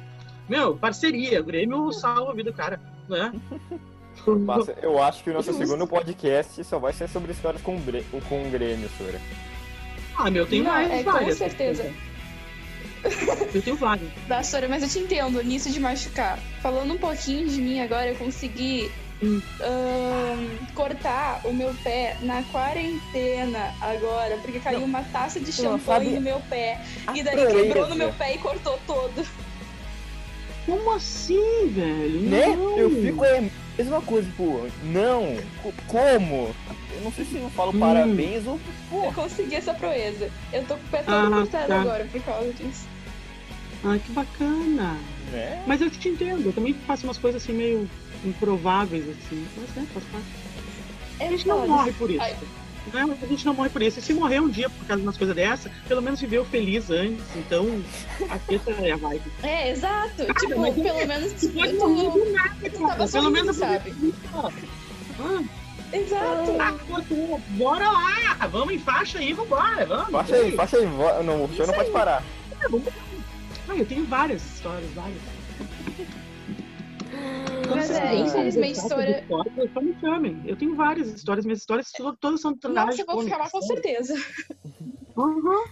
Meu, 0.49 0.75
parceria. 0.75 1.39
O 1.39 1.45
Grêmio 1.45 1.91
salva 1.93 2.31
a 2.31 2.35
vida 2.35 2.51
do 2.51 2.57
cara, 2.57 2.79
né? 3.07 3.33
Passa- 4.45 4.75
Eu 4.81 5.01
acho 5.01 5.23
que 5.23 5.29
o 5.29 5.33
nosso 5.33 5.49
Justo. 5.51 5.65
segundo 5.65 5.85
podcast 5.87 6.63
só 6.63 6.79
vai 6.79 6.93
ser 6.93 7.09
sobre 7.09 7.31
histórias 7.31 7.61
com, 7.61 7.77
com 8.29 8.47
o 8.47 8.49
Grêmio, 8.51 8.89
Sora. 8.97 9.19
Ah, 10.17 10.29
meu, 10.29 10.45
tem 10.45 10.61
Não, 10.61 10.71
várias, 10.71 10.91
é, 10.91 11.03
com 11.03 11.11
várias. 11.11 11.37
certeza. 11.37 11.91
Eu 13.53 13.61
tenho 13.61 13.75
várias. 13.75 14.09
da 14.27 14.39
história, 14.39 14.69
mas 14.69 14.81
eu 14.83 14.87
te 14.89 14.99
entendo 14.99 15.43
nisso 15.43 15.69
de 15.69 15.79
machucar. 15.79 16.39
Falando 16.61 16.93
um 16.93 16.97
pouquinho 16.97 17.47
de 17.49 17.59
mim 17.61 17.81
agora, 17.81 18.09
eu 18.09 18.15
consegui 18.15 18.89
Hum. 19.21 19.41
ahn, 19.61 20.57
cortar 20.73 21.41
o 21.45 21.53
meu 21.53 21.73
pé 21.83 22.17
na 22.21 22.43
quarentena 22.43 23.73
agora, 23.81 24.37
porque 24.37 24.59
caiu 24.59 24.83
uma 24.83 25.01
taça 25.03 25.39
de 25.39 25.45
não 25.61 25.77
champanhe 25.79 26.11
no 26.15 26.21
meu 26.21 26.39
pé. 26.49 26.79
a 27.07 27.17
E 27.17 27.23
daí 27.23 27.35
quebrou 27.47 27.87
no 27.89 27.95
meu 27.95 28.11
pé 28.13 28.35
e 28.35 28.37
cortou 28.37 28.79
todo. 28.87 29.25
Como 30.65 30.91
assim, 30.93 31.67
velho? 31.69 32.21
Né? 32.21 32.47
Não. 32.55 32.77
Eu 32.77 32.89
fico 33.01 33.23
mesma 33.77 34.01
coisa, 34.01 34.27
tipo, 34.29 34.67
não, 34.83 35.35
co- 35.61 35.73
como? 35.87 36.53
Eu 36.95 37.01
não 37.03 37.11
sei 37.11 37.25
se 37.25 37.37
eu 37.37 37.49
falo 37.51 37.71
Hum. 37.75 37.79
parabéns 37.79 38.45
ou, 38.45 38.59
pô, 38.89 39.05
Eu 39.05 39.13
consegui 39.13 39.55
essa 39.55 39.73
proeza. 39.73 40.29
Eu 40.51 40.63
tô 40.65 40.75
com 40.75 40.83
o 40.85 40.89
pé 40.89 40.99
todo 41.03 41.13
Ah, 41.15 41.29
cortado 41.31 41.67
tá. 41.67 41.81
agora 41.81 42.05
por 42.05 42.21
causa 42.21 42.53
disso. 42.53 42.87
Ai, 43.83 43.99
que 43.99 44.11
bacana. 44.11 44.97
né? 45.31 45.63
Mas 45.65 45.81
eu 45.81 45.89
te 45.89 46.07
entendo. 46.09 46.45
Eu 46.45 46.53
também 46.53 46.73
faço 46.85 47.05
umas 47.07 47.17
coisas 47.17 47.41
assim 47.41 47.53
meio 47.53 47.89
improváveis, 48.23 49.03
assim. 49.09 49.45
Mas, 49.57 49.69
né, 49.75 49.87
faz 49.93 50.05
parte. 50.05 50.25
É 51.19 51.27
A 51.27 51.31
gente 51.31 51.47
não 51.47 51.67
morre 51.67 51.91
por 51.93 52.09
isso. 52.11 52.21
Ai. 52.21 52.35
Né? 52.91 53.17
A 53.21 53.25
gente 53.25 53.45
não 53.45 53.53
morre 53.53 53.69
por 53.69 53.81
isso. 53.81 53.99
E 53.99 54.01
se 54.01 54.13
morrer 54.13 54.39
um 54.41 54.49
dia 54.49 54.69
por 54.69 54.85
causa 54.85 55.01
de 55.01 55.07
umas 55.07 55.17
coisas 55.17 55.35
dessa, 55.35 55.69
pelo 55.87 56.01
menos 56.01 56.19
viveu 56.19 56.43
feliz 56.45 56.89
antes. 56.89 57.23
Então, 57.35 57.81
aqui 58.29 58.55
essa 58.55 58.71
é 58.71 58.91
a 58.91 58.97
vibe. 58.97 59.21
É, 59.43 59.71
exato. 59.71 60.25
tipo, 60.39 60.59
mas 60.59 60.73
pelo 60.75 61.07
menos 61.07 61.33
Tu 61.33 61.49
pode 61.49 61.73
tu, 61.73 61.87
morrer 61.89 62.09
do 62.25 62.31
nada, 62.33 62.55
tu 62.55 62.61
cara. 62.71 62.87
tava 62.87 62.95
Pelo 62.95 63.07
sorrindo, 63.07 63.31
menos 63.31 63.55
sabe? 63.55 63.93
Ah, 65.19 65.43
Exato. 65.93 66.51
ah, 66.59 66.73
bora 67.49 67.89
lá! 67.91 68.47
Vamos 68.51 68.73
em 68.73 68.79
faixa 68.79 69.19
aí, 69.19 69.31
vambora, 69.33 69.85
vamos. 69.85 70.09
Faixa 70.11 70.35
aí, 70.35 70.51
faixa 70.55 70.77
aí, 70.77 70.85
não, 71.23 71.43
o 71.45 71.49
senhor 71.53 71.67
não 71.67 71.73
pode 71.75 71.91
parar. 71.91 72.23
Ah, 73.69 73.75
eu 73.75 73.85
tenho 73.85 74.03
várias 74.05 74.43
histórias, 74.43 74.89
várias. 74.95 75.17
Mas 77.75 77.91
é, 77.91 78.15
infelizmente, 78.15 78.77
eu 78.79 78.83
história- 78.83 79.19
história... 79.21 79.51
Só 79.73 79.81
me 79.81 79.95
chamem. 79.99 80.41
Eu 80.45 80.55
tenho 80.55 80.75
várias 80.75 81.07
histórias, 81.09 81.45
minhas 81.45 81.59
histórias 81.59 81.91
to- 81.91 82.17
todas 82.19 82.41
são 82.41 82.55
trágicas. 82.57 82.85
Nossa, 82.85 83.01
eu 83.01 83.05
vou 83.15 83.23
ficar 83.23 83.37
lá 83.37 83.49
com 83.49 83.61
certeza. 83.61 84.13
Uhum. 85.15 85.63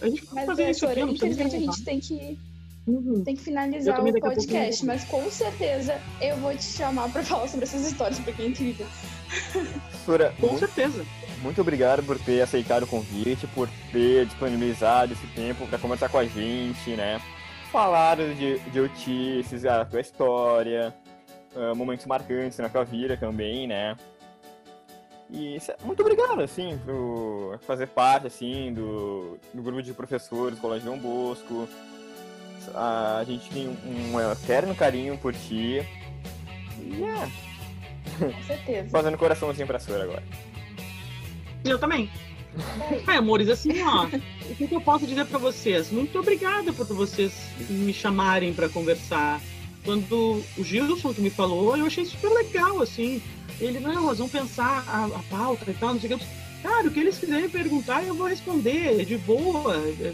A 0.00 0.08
gente 0.08 0.22
pode 0.22 0.34
Mas 0.34 0.46
fazer 0.46 0.62
é, 0.64 0.70
isso 0.70 0.86
aqui, 0.86 1.00
infelizmente 1.00 1.56
a 1.56 1.58
gente 1.58 1.84
tem 1.84 2.00
que, 2.00 2.38
Uhum. 2.86 3.22
tem 3.24 3.34
que 3.36 3.42
finalizar 3.42 4.00
o 4.04 4.20
podcast, 4.20 4.86
mas 4.86 5.04
com 5.04 5.30
certeza 5.30 6.00
eu 6.20 6.36
vou 6.36 6.54
te 6.56 6.62
chamar 6.64 7.10
pra 7.12 7.22
falar 7.24 7.48
sobre 7.48 7.64
essas 7.64 7.86
histórias, 7.86 8.18
porque 8.20 8.42
é 8.42 8.46
incrível. 8.46 8.86
Sora, 10.06 10.32
Com 10.40 10.52
mu- 10.52 10.58
certeza. 10.58 11.04
muito 11.42 11.60
obrigado 11.60 12.02
por 12.04 12.18
ter 12.18 12.40
aceitado 12.40 12.84
o 12.84 12.86
convite, 12.86 13.46
por 13.48 13.68
ter 13.92 14.26
disponibilizado 14.26 15.12
esse 15.12 15.26
tempo 15.28 15.66
para 15.66 15.78
conversar 15.78 16.08
com 16.08 16.18
a 16.18 16.24
gente, 16.24 16.90
né? 16.96 17.20
Falar 17.70 18.16
de, 18.16 18.58
de 18.58 18.80
notícias, 18.80 19.64
a 19.66 19.84
tua 19.84 20.00
história, 20.00 20.94
ah, 21.56 21.74
momentos 21.74 22.06
marcantes 22.06 22.58
na 22.58 22.68
tua 22.68 22.84
vida 22.84 23.16
também, 23.16 23.66
né? 23.66 23.96
E 25.30 25.56
isso 25.56 25.70
é- 25.70 25.76
muito 25.84 26.00
obrigado, 26.00 26.40
assim, 26.40 26.78
por 26.84 27.58
fazer 27.66 27.86
parte, 27.88 28.26
assim, 28.28 28.72
do, 28.72 29.38
do 29.52 29.62
grupo 29.62 29.82
de 29.82 29.92
professores 29.92 30.56
do 30.56 30.60
Colégio 30.60 30.90
Dom 30.90 30.98
Bosco. 30.98 31.68
A 32.74 33.22
gente 33.26 33.48
tem 33.50 33.68
um 33.68 34.20
eterno 34.32 34.74
carinho 34.74 35.16
por 35.18 35.32
ti. 35.34 35.82
E 36.80 37.02
é, 37.02 37.28
Com 38.18 38.42
certeza. 38.42 38.88
fazendo 38.90 39.16
coraçãozinho 39.18 39.66
pra 39.66 39.78
Sora 39.78 40.04
agora. 40.04 40.22
Eu 41.64 41.78
também. 41.78 42.10
Ai, 43.06 43.16
amores, 43.18 43.48
assim, 43.48 43.82
ó, 43.82 44.06
o 44.06 44.54
que 44.54 44.66
que 44.66 44.74
eu 44.74 44.80
posso 44.80 45.06
dizer 45.06 45.26
pra 45.26 45.38
vocês? 45.38 45.90
Muito 45.90 46.18
obrigada 46.18 46.72
por 46.72 46.86
vocês 46.86 47.32
me 47.68 47.92
chamarem 47.92 48.52
pra 48.54 48.68
conversar. 48.68 49.40
Quando 49.88 50.44
o 50.58 50.62
Gilson 50.62 51.14
que 51.14 51.22
me 51.22 51.30
falou, 51.30 51.74
eu 51.74 51.86
achei 51.86 52.04
super 52.04 52.28
legal, 52.28 52.82
assim. 52.82 53.22
Ele, 53.58 53.80
não, 53.80 54.02
nós 54.02 54.18
vamos 54.18 54.30
pensar 54.30 54.84
a, 54.86 55.06
a 55.06 55.22
pauta 55.30 55.70
e 55.70 55.72
tal, 55.72 55.94
não 55.94 56.00
sei 56.00 56.12
o 56.12 56.18
que. 56.18 56.26
Cara, 56.62 56.86
o 56.86 56.90
que 56.90 57.00
eles 57.00 57.16
quiserem 57.16 57.48
perguntar, 57.48 58.04
eu 58.04 58.14
vou 58.14 58.26
responder, 58.26 59.06
de 59.06 59.16
boa. 59.16 59.74
É, 59.98 60.12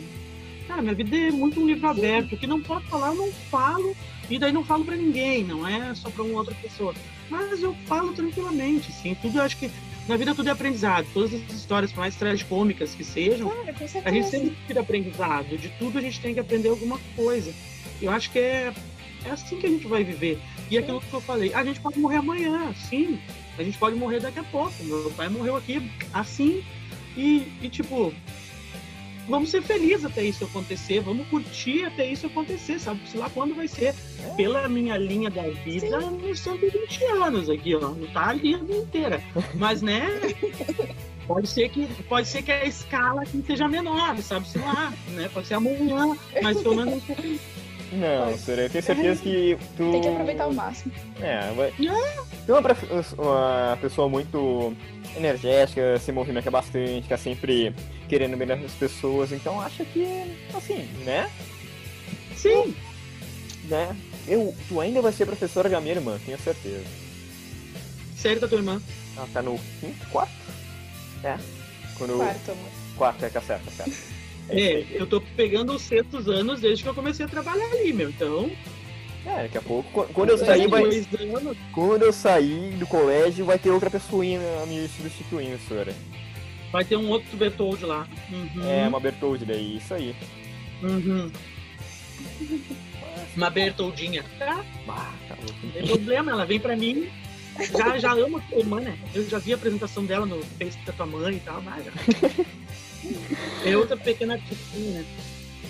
Cara, 0.69 0.81
minha 0.81 0.95
vida 0.95 1.17
é 1.17 1.33
muito 1.33 1.61
um 1.61 1.67
livro 1.67 1.89
aberto. 1.89 2.37
O 2.37 2.39
que 2.39 2.47
não 2.47 2.63
pode 2.63 2.87
falar, 2.87 3.09
eu 3.09 3.17
não 3.17 3.33
falo. 3.51 3.97
E 4.31 4.39
daí 4.39 4.53
não 4.53 4.65
falo 4.65 4.85
pra 4.85 4.95
ninguém, 4.95 5.43
não 5.43 5.67
é 5.67 5.93
só 5.97 6.09
pra 6.09 6.23
uma 6.23 6.39
outra 6.39 6.55
pessoa. 6.55 6.95
Mas 7.29 7.61
eu 7.61 7.75
falo 7.87 8.13
tranquilamente, 8.13 8.93
sim. 8.93 9.17
Tudo, 9.21 9.39
eu 9.39 9.43
acho 9.43 9.57
que 9.57 9.69
na 10.07 10.17
vida 10.17 10.37
tudo 10.37 10.51
é 10.51 10.53
aprendizado. 10.53 11.05
Todas 11.13 11.35
as 11.35 11.53
histórias, 11.53 11.91
por 11.91 11.99
mais 11.99 12.15
tragicômicas 12.15 12.95
que 12.95 13.03
sejam, 13.03 13.51
Cara, 13.51 13.73
com 13.73 13.85
a 14.05 14.13
gente 14.13 14.31
sempre 14.31 14.57
tira 14.69 14.83
aprendizado. 14.83 15.59
De 15.59 15.69
tudo 15.81 15.99
a 15.99 16.01
gente 16.01 16.21
tem 16.21 16.33
que 16.33 16.39
aprender 16.39 16.69
alguma 16.69 17.01
coisa. 17.17 17.53
Eu 18.01 18.13
acho 18.13 18.31
que 18.31 18.39
é, 18.39 18.73
é 19.27 19.31
assim 19.31 19.59
que 19.59 19.67
a 19.67 19.71
gente 19.71 19.87
vai 19.87 20.05
viver. 20.05 20.39
E 20.71 20.79
aquilo 20.79 21.01
que 21.01 21.13
eu 21.13 21.21
falei, 21.21 21.53
a 21.55 21.65
gente 21.65 21.81
pode 21.81 21.99
morrer 21.99 22.19
amanhã, 22.19 22.73
sim. 22.89 23.19
A 23.59 23.63
gente 23.63 23.79
pode 23.79 23.97
morrer 23.97 24.21
daqui 24.21 24.39
a 24.39 24.45
pouco. 24.45 24.73
Meu 24.83 25.11
pai 25.17 25.29
morreu 25.29 25.57
aqui 25.57 25.91
assim. 26.13 26.65
E, 27.17 27.47
e 27.63 27.69
tipo, 27.69 28.13
vamos 29.29 29.51
ser 29.51 29.63
felizes 29.63 30.05
até 30.05 30.23
isso 30.23 30.45
acontecer. 30.45 31.01
Vamos 31.01 31.27
curtir 31.29 31.85
até 31.85 32.07
isso 32.07 32.27
acontecer, 32.27 32.79
sabe? 32.79 33.01
Sei 33.09 33.21
lá 33.21 33.31
quando 33.31 33.55
vai 33.55 33.69
ser. 33.69 33.95
Pela 34.37 34.69
minha 34.69 34.97
linha 34.97 35.31
da 35.31 35.43
vida, 35.43 36.01
nos 36.01 36.41
120 36.41 37.05
anos 37.05 37.51
aqui, 37.51 37.75
ó. 37.75 37.81
Não 37.81 38.07
tá 38.09 38.29
a 38.29 38.33
linha 38.33 38.59
inteira. 38.59 39.23
Mas, 39.55 39.83
né? 39.83 40.07
Pode 41.27 41.49
ser 41.49 41.71
que, 41.71 41.87
pode 42.05 42.29
ser 42.29 42.43
que 42.43 42.53
a 42.53 42.67
escala 42.67 43.23
aqui 43.23 43.43
seja 43.47 43.67
menor, 43.67 44.19
sabe? 44.19 44.47
Sei 44.47 44.61
lá, 44.61 44.93
né? 45.09 45.31
Pode 45.33 45.47
ser 45.47 45.55
amanhã, 45.55 46.15
mas 46.43 46.61
pelo 46.61 46.77
menos 46.77 47.03
Não, 47.95 48.37
Sora, 48.39 48.63
eu 48.63 48.71
tenho 48.71 48.85
certeza 48.85 49.23
que 49.23 49.57
tu. 49.77 49.93
Tem 49.93 50.01
que 50.01 50.09
aproveitar 50.09 50.47
o 50.49 50.55
máximo. 50.55 50.93
É, 51.21 51.53
vai. 51.53 51.73
Tu 52.47 52.53
é 52.53 52.59
uma, 52.59 53.77
pessoa 53.81 54.09
muito 54.09 54.75
energética, 55.17 55.99
se 55.99 56.11
movimenta 56.11 56.51
bastante, 56.51 57.09
tá 57.09 57.17
sempre 57.17 57.73
querendo 58.09 58.37
bem 58.37 58.49
das 58.49 58.73
pessoas, 58.73 59.33
então 59.33 59.61
acho 59.61 59.85
que, 59.87 60.05
assim, 60.53 60.89
né? 61.05 61.31
Sim, 62.37 62.75
né? 63.65 63.97
Eu, 64.27 64.55
tu 64.69 64.81
ainda 64.81 65.01
vai 65.01 65.13
ser 65.13 65.27
professora 65.27 65.69
da 65.69 65.81
minha 65.81 65.95
irmã, 65.95 66.19
tenho 66.25 66.39
certeza. 66.39 66.85
sério 68.17 68.41
da 68.41 68.49
tua 68.49 68.59
irmã. 68.59 68.83
Ela 69.17 69.29
tá 69.33 69.43
no 69.43 69.59
quinto, 69.81 70.07
quarto? 70.09 70.33
É. 71.23 71.39
Quando... 71.97 72.17
Quarto, 72.17 72.51
amor. 72.51 72.71
Quarto, 72.97 73.25
é, 73.25 73.29
tá 73.29 73.41
certo, 73.41 73.65
tá 73.65 73.85
certo. 73.85 74.14
É, 74.49 74.85
eu 74.91 75.07
tô 75.07 75.21
pegando 75.21 75.73
os 75.75 75.83
sextos 75.83 76.29
anos 76.29 76.61
desde 76.61 76.83
que 76.83 76.89
eu 76.89 76.95
comecei 76.95 77.25
a 77.25 77.29
trabalhar 77.29 77.65
ali, 77.73 77.93
meu. 77.93 78.11
Então, 78.11 78.51
É, 79.27 79.43
daqui 79.45 79.57
a 79.59 79.63
pouco, 79.63 79.91
qu- 79.91 80.13
quando 80.13 80.31
eu 80.31 80.39
sair, 80.39 80.69
vai... 80.69 80.83
quando 81.73 82.03
eu 82.03 82.13
sair 82.13 82.71
do 82.77 82.87
colégio, 82.87 83.45
vai 83.47 83.59
ter 83.59 83.71
outra 83.71 83.89
pessoinha 83.91 84.39
me 84.67 84.87
substituindo, 84.89 85.59
Sora. 85.67 85.95
vai 86.71 86.85
ter 86.85 86.97
um 86.97 87.09
outro 87.09 87.35
Bertold 87.37 87.85
lá. 87.87 88.07
Uhum, 88.31 88.69
É, 88.69 88.87
uma 88.87 89.01
Bertoldi 89.01 89.45
daí, 89.47 89.79
isso 89.79 89.95
aí. 89.95 90.15
uhum. 90.83 91.31
Uma 93.37 93.51
Bertoldinha. 93.51 94.25
Tá, 94.39 94.63
Ah, 94.89 95.13
tá 95.29 95.37
não 95.63 95.71
tem 95.71 95.87
problema, 95.87 96.31
ela 96.33 96.45
vem 96.45 96.61
pra 96.61 96.77
mim. 96.77 97.09
Já, 97.77 97.97
já 97.99 98.13
amo 98.13 98.39
a 98.39 98.41
tua 98.41 98.59
irmã, 98.59 98.81
né? 98.81 98.99
Eu 99.15 99.29
já 99.29 99.39
vi 99.39 99.53
a 99.53 99.57
apresentação 99.57 100.05
dela 100.05 100.27
no 100.27 100.43
Face 100.59 100.77
da 100.85 100.93
tua 100.93 101.07
mãe 101.07 101.37
e 101.37 101.41
tal, 101.41 101.63
mas 101.63 101.85
já. 101.87 101.93
É 103.65 103.77
outra 103.77 103.97
pequena 103.97 104.35
artistinha, 104.35 105.01
né? 105.01 105.05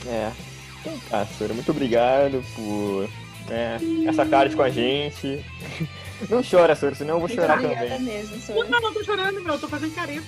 É. 0.07 0.33
Então 0.81 0.99
tá, 1.09 1.27
Sora, 1.39 1.55
muito 1.55 1.71
obrigado 1.71 2.45
por 2.55 3.09
né, 3.49 3.79
essa 4.07 4.25
tarde 4.27 4.55
com 4.55 4.63
a 4.63 4.69
gente. 4.71 5.45
Não 6.29 6.43
chora, 6.49 6.77
Sora, 6.77 6.95
senão 6.95 7.15
eu 7.15 7.21
vou 7.21 7.29
chorar 7.29 7.59
Obrigada 7.59 7.89
também. 7.89 8.01
mesmo, 8.23 8.37
Não, 8.55 8.69
não, 8.71 8.81
não 8.81 8.95
tô 8.95 9.03
chorando, 9.05 9.41
meu. 9.43 9.55
Eu 9.55 9.59
tô 9.61 9.67
fazendo 9.69 9.95
careta. 9.95 10.23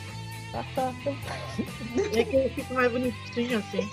Ah, 0.53 0.65
tá, 0.75 0.93
tá. 1.05 1.13
É 2.19 2.25
que 2.25 2.37
eu 2.37 2.51
fico 2.51 2.75
mais 2.75 2.91
bonitinho 2.91 3.59
assim. 3.59 3.89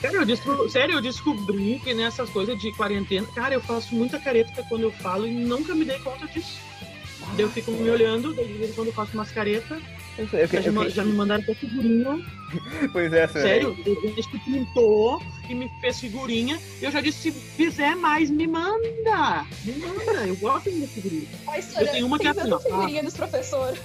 Cara, 0.00 0.14
eu 0.16 0.26
desco- 0.26 0.68
Sério, 0.68 0.94
eu 0.96 1.02
descobri 1.02 1.80
que 1.84 1.92
nessas 1.94 2.30
coisas 2.30 2.58
de 2.58 2.72
quarentena, 2.72 3.26
cara, 3.34 3.54
eu 3.54 3.60
faço 3.60 3.94
muita 3.94 4.18
careta 4.18 4.64
quando 4.68 4.82
eu 4.84 4.92
falo 4.92 5.26
e 5.26 5.30
nunca 5.30 5.74
me 5.74 5.84
dei 5.84 5.98
conta 5.98 6.26
disso. 6.26 6.58
Daí 7.36 7.42
eu 7.42 7.50
fico 7.50 7.70
me 7.72 7.88
olhando, 7.90 8.32
daí 8.34 8.46
de 8.46 8.54
vez 8.54 8.70
em 8.70 8.74
quando 8.74 8.88
eu 8.88 8.94
faço 8.94 9.12
umas 9.14 9.30
caretas, 9.30 9.80
Eu 10.20 10.28
sei, 10.28 10.42
eu 10.42 10.48
já, 10.48 10.70
eu 10.70 10.90
já 10.90 11.04
me 11.04 11.12
mandaram 11.14 11.42
até 11.42 11.54
figurinha. 11.54 12.18
Pois 12.92 13.12
é, 13.12 13.28
Sora. 13.28 13.42
Sério, 13.42 13.76
gente 13.84 14.28
que 14.28 14.38
pintou 14.40 15.22
e 15.48 15.54
me 15.54 15.70
fez 15.80 16.00
figurinha. 16.00 16.58
Eu 16.82 16.90
já 16.90 17.00
disse, 17.00 17.30
se 17.30 17.32
fizer 17.32 17.94
mais, 17.94 18.28
me 18.28 18.44
manda. 18.46 19.46
Me 19.64 19.72
manda, 19.76 20.26
eu 20.26 20.34
gosto 20.36 20.68
de 20.68 20.84
figurinha. 20.88 21.28
Ai, 21.46 21.62
senhora, 21.62 21.86
Eu 21.86 21.92
tenho 21.92 22.06
uma 22.06 22.18
que 22.18 22.26
é 22.26 22.30
assim, 22.30 22.40
ó. 22.40 22.58
tanta 22.58 22.68
figurinha 22.68 23.04
dos 23.04 23.14
professores. 23.16 23.78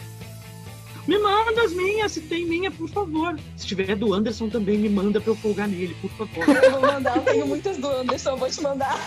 Me 1.08 1.20
manda 1.20 1.62
as 1.62 1.72
minhas, 1.74 2.12
se 2.14 2.22
tem 2.22 2.46
minha, 2.48 2.72
por 2.72 2.90
favor. 2.90 3.40
Se 3.56 3.68
tiver 3.68 3.96
do 3.96 4.12
Anderson 4.16 4.50
também, 4.50 4.80
me 4.80 4.90
manda 4.90 5.22
pra 5.22 5.32
eu 5.32 5.36
folgar 5.36 5.68
nele, 5.68 5.96
por 6.02 6.10
favor. 6.12 6.56
Eu 6.64 6.72
vou 6.72 6.82
mandar, 6.82 7.18
eu 7.18 7.22
tenho 7.22 7.46
muitas 7.48 7.78
do 7.78 7.88
Anderson, 7.88 8.32
eu 8.32 8.38
vou 8.38 8.50
te 8.50 8.62
mandar. 8.62 9.00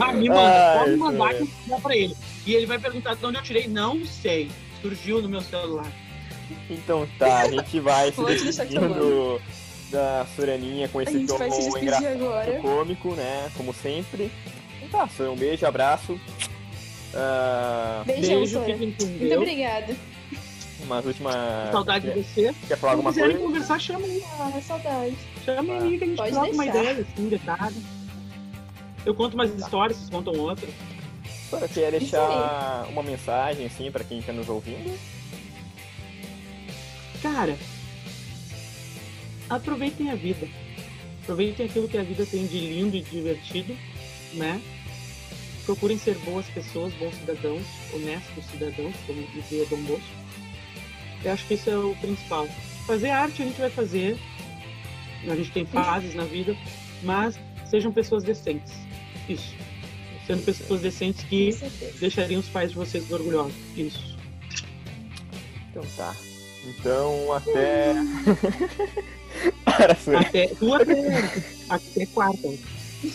Ah, 0.00 0.12
me 0.12 0.28
manda, 0.28 0.42
Ai, 0.42 0.78
pode 0.80 0.96
mandar 0.96 1.32
Sônia. 1.32 1.36
que 1.36 1.42
eu 1.42 1.48
vou 1.68 1.80
pra 1.80 1.96
ele. 1.96 2.16
E 2.44 2.54
ele 2.54 2.66
vai 2.66 2.78
perguntar 2.80 3.14
de 3.14 3.24
onde 3.24 3.38
eu 3.38 3.42
tirei. 3.42 3.68
Não 3.68 4.04
sei. 4.04 4.50
Surgiu 4.82 5.22
no 5.22 5.28
meu 5.28 5.40
celular. 5.40 5.90
Então 6.68 7.08
tá, 7.18 7.40
a 7.42 7.50
gente 7.50 7.80
vai 7.80 8.12
se 8.12 8.22
despedindo 8.44 9.40
da 9.90 10.26
Soraninha 10.36 10.88
com 10.88 11.00
esse 11.00 11.26
tom 11.26 11.38
se 11.50 11.78
engraçado 11.78 12.06
agora. 12.06 12.58
cômico, 12.60 13.14
né? 13.14 13.50
Como 13.56 13.72
sempre. 13.72 14.30
Então 14.82 15.00
tá, 15.00 15.08
Sora, 15.08 15.30
um 15.30 15.36
beijo, 15.36 15.64
abraço. 15.64 16.18
Ah, 17.14 18.02
Beijão, 18.06 18.38
Beijo, 18.40 18.58
Muito 18.60 19.04
obrigada. 19.36 19.94
umas 20.82 21.04
últimas. 21.06 21.70
Saudade 21.70 22.10
de 22.12 22.22
você. 22.22 22.54
quer 22.66 22.76
falar 22.76 22.92
Se 22.92 22.96
alguma 22.96 23.10
quiserem 23.12 23.36
coisa? 23.36 23.46
conversar, 23.46 23.78
chama 23.80 24.06
aí. 24.06 24.22
Ah, 24.40 24.60
saudade. 24.66 25.16
Chama 25.44 25.74
aí 25.74 25.98
que 25.98 26.04
a 26.04 26.06
gente 26.06 26.16
Pode 26.16 26.32
troca 26.32 26.50
uma 26.52 26.66
ideia, 26.66 26.90
assim, 27.14 27.28
detalhe. 27.28 27.76
Eu 29.04 29.14
conto 29.14 29.34
umas 29.34 29.50
histórias, 29.54 29.98
vocês 29.98 30.10
contam 30.10 30.32
outras. 30.34 30.70
Sora, 31.52 31.68
quer 31.68 31.90
deixar 31.90 32.88
uma 32.88 33.02
mensagem 33.02 33.66
assim 33.66 33.90
pra 33.90 34.02
quem 34.02 34.22
tá 34.22 34.32
nos 34.32 34.48
ouvindo? 34.48 34.98
Cara, 37.20 37.58
aproveitem 39.50 40.10
a 40.10 40.14
vida. 40.14 40.48
Aproveitem 41.22 41.66
aquilo 41.66 41.88
que 41.88 41.98
a 41.98 42.02
vida 42.02 42.24
tem 42.24 42.46
de 42.46 42.58
lindo 42.58 42.96
e 42.96 43.02
divertido, 43.02 43.76
né? 44.32 44.62
Procurem 45.66 45.98
ser 45.98 46.16
boas 46.20 46.46
pessoas, 46.46 46.94
bons 46.94 47.14
cidadãos, 47.16 47.66
honestos 47.92 48.46
cidadãos, 48.46 48.94
como 49.06 49.22
dizia 49.34 49.66
Dom 49.66 49.82
Bosco. 49.82 50.06
Eu 51.22 51.32
acho 51.32 51.46
que 51.46 51.52
isso 51.52 51.68
é 51.68 51.76
o 51.76 51.94
principal. 51.96 52.48
Fazer 52.86 53.10
arte 53.10 53.42
a 53.42 53.44
gente 53.44 53.60
vai 53.60 53.70
fazer, 53.70 54.18
a 55.28 55.36
gente 55.36 55.50
tem 55.50 55.66
fases 55.66 56.14
na 56.14 56.24
vida, 56.24 56.56
mas 57.02 57.38
sejam 57.66 57.92
pessoas 57.92 58.24
decentes. 58.24 58.72
Isso. 59.28 59.54
Sendo 60.26 60.44
pessoas 60.44 60.80
decentes 60.80 61.22
Com 61.22 61.28
que 61.28 61.98
deixariam 61.98 62.40
os 62.40 62.48
pais 62.48 62.70
de 62.70 62.76
vocês 62.76 63.10
orgulhosos. 63.10 63.54
Isso. 63.76 64.16
Então 65.70 65.82
tá. 65.96 66.14
Então 66.66 67.32
até. 67.32 67.94
Até, 69.66 70.46
tu 70.48 70.74
até, 70.74 70.94
até 71.68 72.06
quarta. 72.06 72.48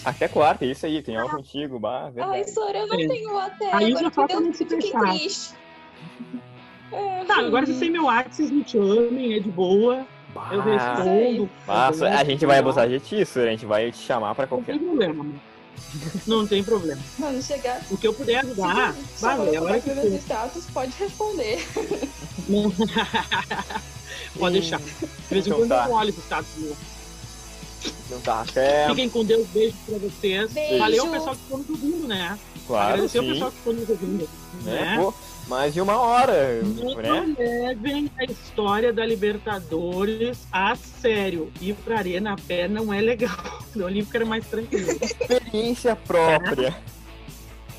Até 0.03 0.27
quarta, 0.27 0.65
é 0.65 0.69
isso 0.69 0.85
aí, 0.85 1.01
tem 1.03 1.15
aula 1.15 1.29
contigo, 1.29 1.79
bah, 1.79 2.05
Ai, 2.05 2.11
verdade. 2.11 2.51
Sora, 2.51 2.77
eu 2.79 2.87
não 2.87 2.99
É. 2.99 3.07
tenho 3.07 3.37
até. 3.37 3.73
Aí 3.73 3.85
agora 3.91 4.03
já 4.03 4.11
falta 4.11 4.39
não 4.39 4.51
se 4.51 4.65
fiquei 4.65 4.81
fechar. 4.81 4.99
triste. 5.13 5.53
É, 6.91 7.23
Tá, 7.25 7.37
agora 7.39 7.65
vocês 7.65 7.77
têm 7.79 7.91
meu 7.91 8.05
WhatsApp, 8.05 8.35
vocês 8.35 8.51
me 8.51 8.67
chamem, 8.67 9.33
é 9.35 9.39
de 9.39 9.49
boa. 9.49 10.05
Bah, 10.33 10.49
Eu 10.51 10.61
respondo. 10.61 11.49
Nossa, 11.67 12.09
a 12.09 12.23
gente 12.23 12.45
vai 12.45 12.57
abusar 12.59 12.89
de 12.89 12.99
ti, 12.99 13.23
Sora, 13.25 13.47
a 13.47 13.51
gente 13.51 13.65
vai 13.65 13.91
te 13.91 13.99
chamar 13.99 14.33
pra 14.35 14.45
Não 14.45 14.49
qualquer. 14.49 14.71
tem 14.77 14.79
problema, 14.87 15.13
mano. 15.23 15.41
Não 16.25 16.45
tem 16.45 16.63
problema. 16.63 17.01
Mano, 17.17 17.41
chegar. 17.41 17.81
O 17.89 17.97
que 17.97 18.07
eu 18.07 18.13
puder 18.13 18.39
ajudar, 18.39 18.95
vale. 19.19 19.55
A 19.55 19.61
hora 19.61 19.79
que 19.79 19.93
meus 19.93 20.13
status, 20.21 20.65
pode 20.73 20.91
responder. 20.99 21.65
Não. 22.47 22.71
Pode 24.37 24.59
deixar. 24.59 24.79
De 24.79 24.85
vez 25.29 25.47
em 25.47 25.49
Então 25.49 25.59
quando 25.59 25.69
tá. 25.69 25.85
eu 25.87 25.93
olho 25.93 26.09
os 26.09 26.17
status 26.17 26.49
meu. 26.57 26.75
Então 28.05 28.19
tá, 28.21 28.41
até. 28.41 28.87
Fiquem 28.89 29.09
com 29.09 29.23
Deus, 29.23 29.47
beijo 29.47 29.75
pra 29.85 29.97
vocês. 29.97 30.51
Beijo. 30.51 30.77
Valeu, 30.77 31.07
pessoal 31.07 31.35
que 31.35 31.41
ficou 31.41 31.57
nos 31.59 31.69
ouvindo, 31.69 32.07
né? 32.07 32.39
Claro, 32.67 32.93
Agradecer 32.93 33.19
o 33.19 33.23
sim. 33.23 33.29
pessoal 33.31 33.51
que 33.51 33.57
ficou 33.57 33.73
nos 33.73 33.89
ouvindo. 33.89 34.29
Né? 34.63 34.71
Né? 34.73 34.97
Pô, 34.97 35.13
mais 35.47 35.73
de 35.73 35.81
uma 35.81 35.97
hora, 35.99 36.61
Não 36.61 36.95
né? 36.95 37.35
levem 37.37 38.11
a 38.19 38.25
história 38.25 38.91
da 38.91 39.05
Libertadores 39.05 40.45
a 40.51 40.75
sério. 40.75 41.51
Ir 41.61 41.73
pra 41.75 41.99
arena 41.99 42.33
a 42.33 42.35
pé 42.35 42.67
não 42.67 42.93
é 42.93 43.01
legal. 43.01 43.29
No 43.75 43.85
Olímpico 43.85 44.17
era 44.17 44.25
mais 44.25 44.45
tranquilo. 44.47 44.91
Experiência 45.01 45.95
própria. 45.95 46.75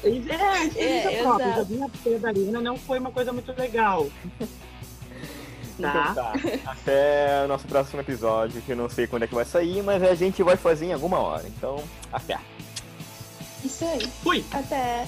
É, 0.05 0.09
experiência 0.11 0.81
É, 0.81 1.23
própria. 1.23 1.45
exato. 1.47 1.57
Já 1.59 1.63
vim 1.65 1.83
a 1.83 1.89
pé 2.05 2.19
da 2.19 2.29
arena 2.29 2.61
não 2.61 2.77
foi 2.77 2.99
uma 3.01 3.11
coisa 3.11 3.33
muito 3.33 3.53
legal. 3.59 4.07
Tá? 5.81 6.13
Tá. 6.15 6.33
Até 6.67 7.45
o 7.45 7.49
nosso 7.49 7.67
próximo 7.67 8.01
episódio, 8.01 8.61
que 8.63 8.73
eu 8.73 8.77
não 8.77 8.89
sei 8.89 9.07
quando 9.09 9.25
é 9.25 9.27
que 9.27 9.35
vai 9.35 9.45
sair, 9.45 9.83
mas 9.83 10.03
a 10.03 10.15
gente 10.15 10.43
vai 10.43 10.57
fazer 10.57 10.87
em 10.87 10.93
alguma 10.93 11.19
hora. 11.19 11.45
Então, 11.47 11.83
até. 12.13 12.39
Isso 13.65 13.85
aí. 13.85 14.07
Fui! 14.23 14.45
Até. 14.53 15.07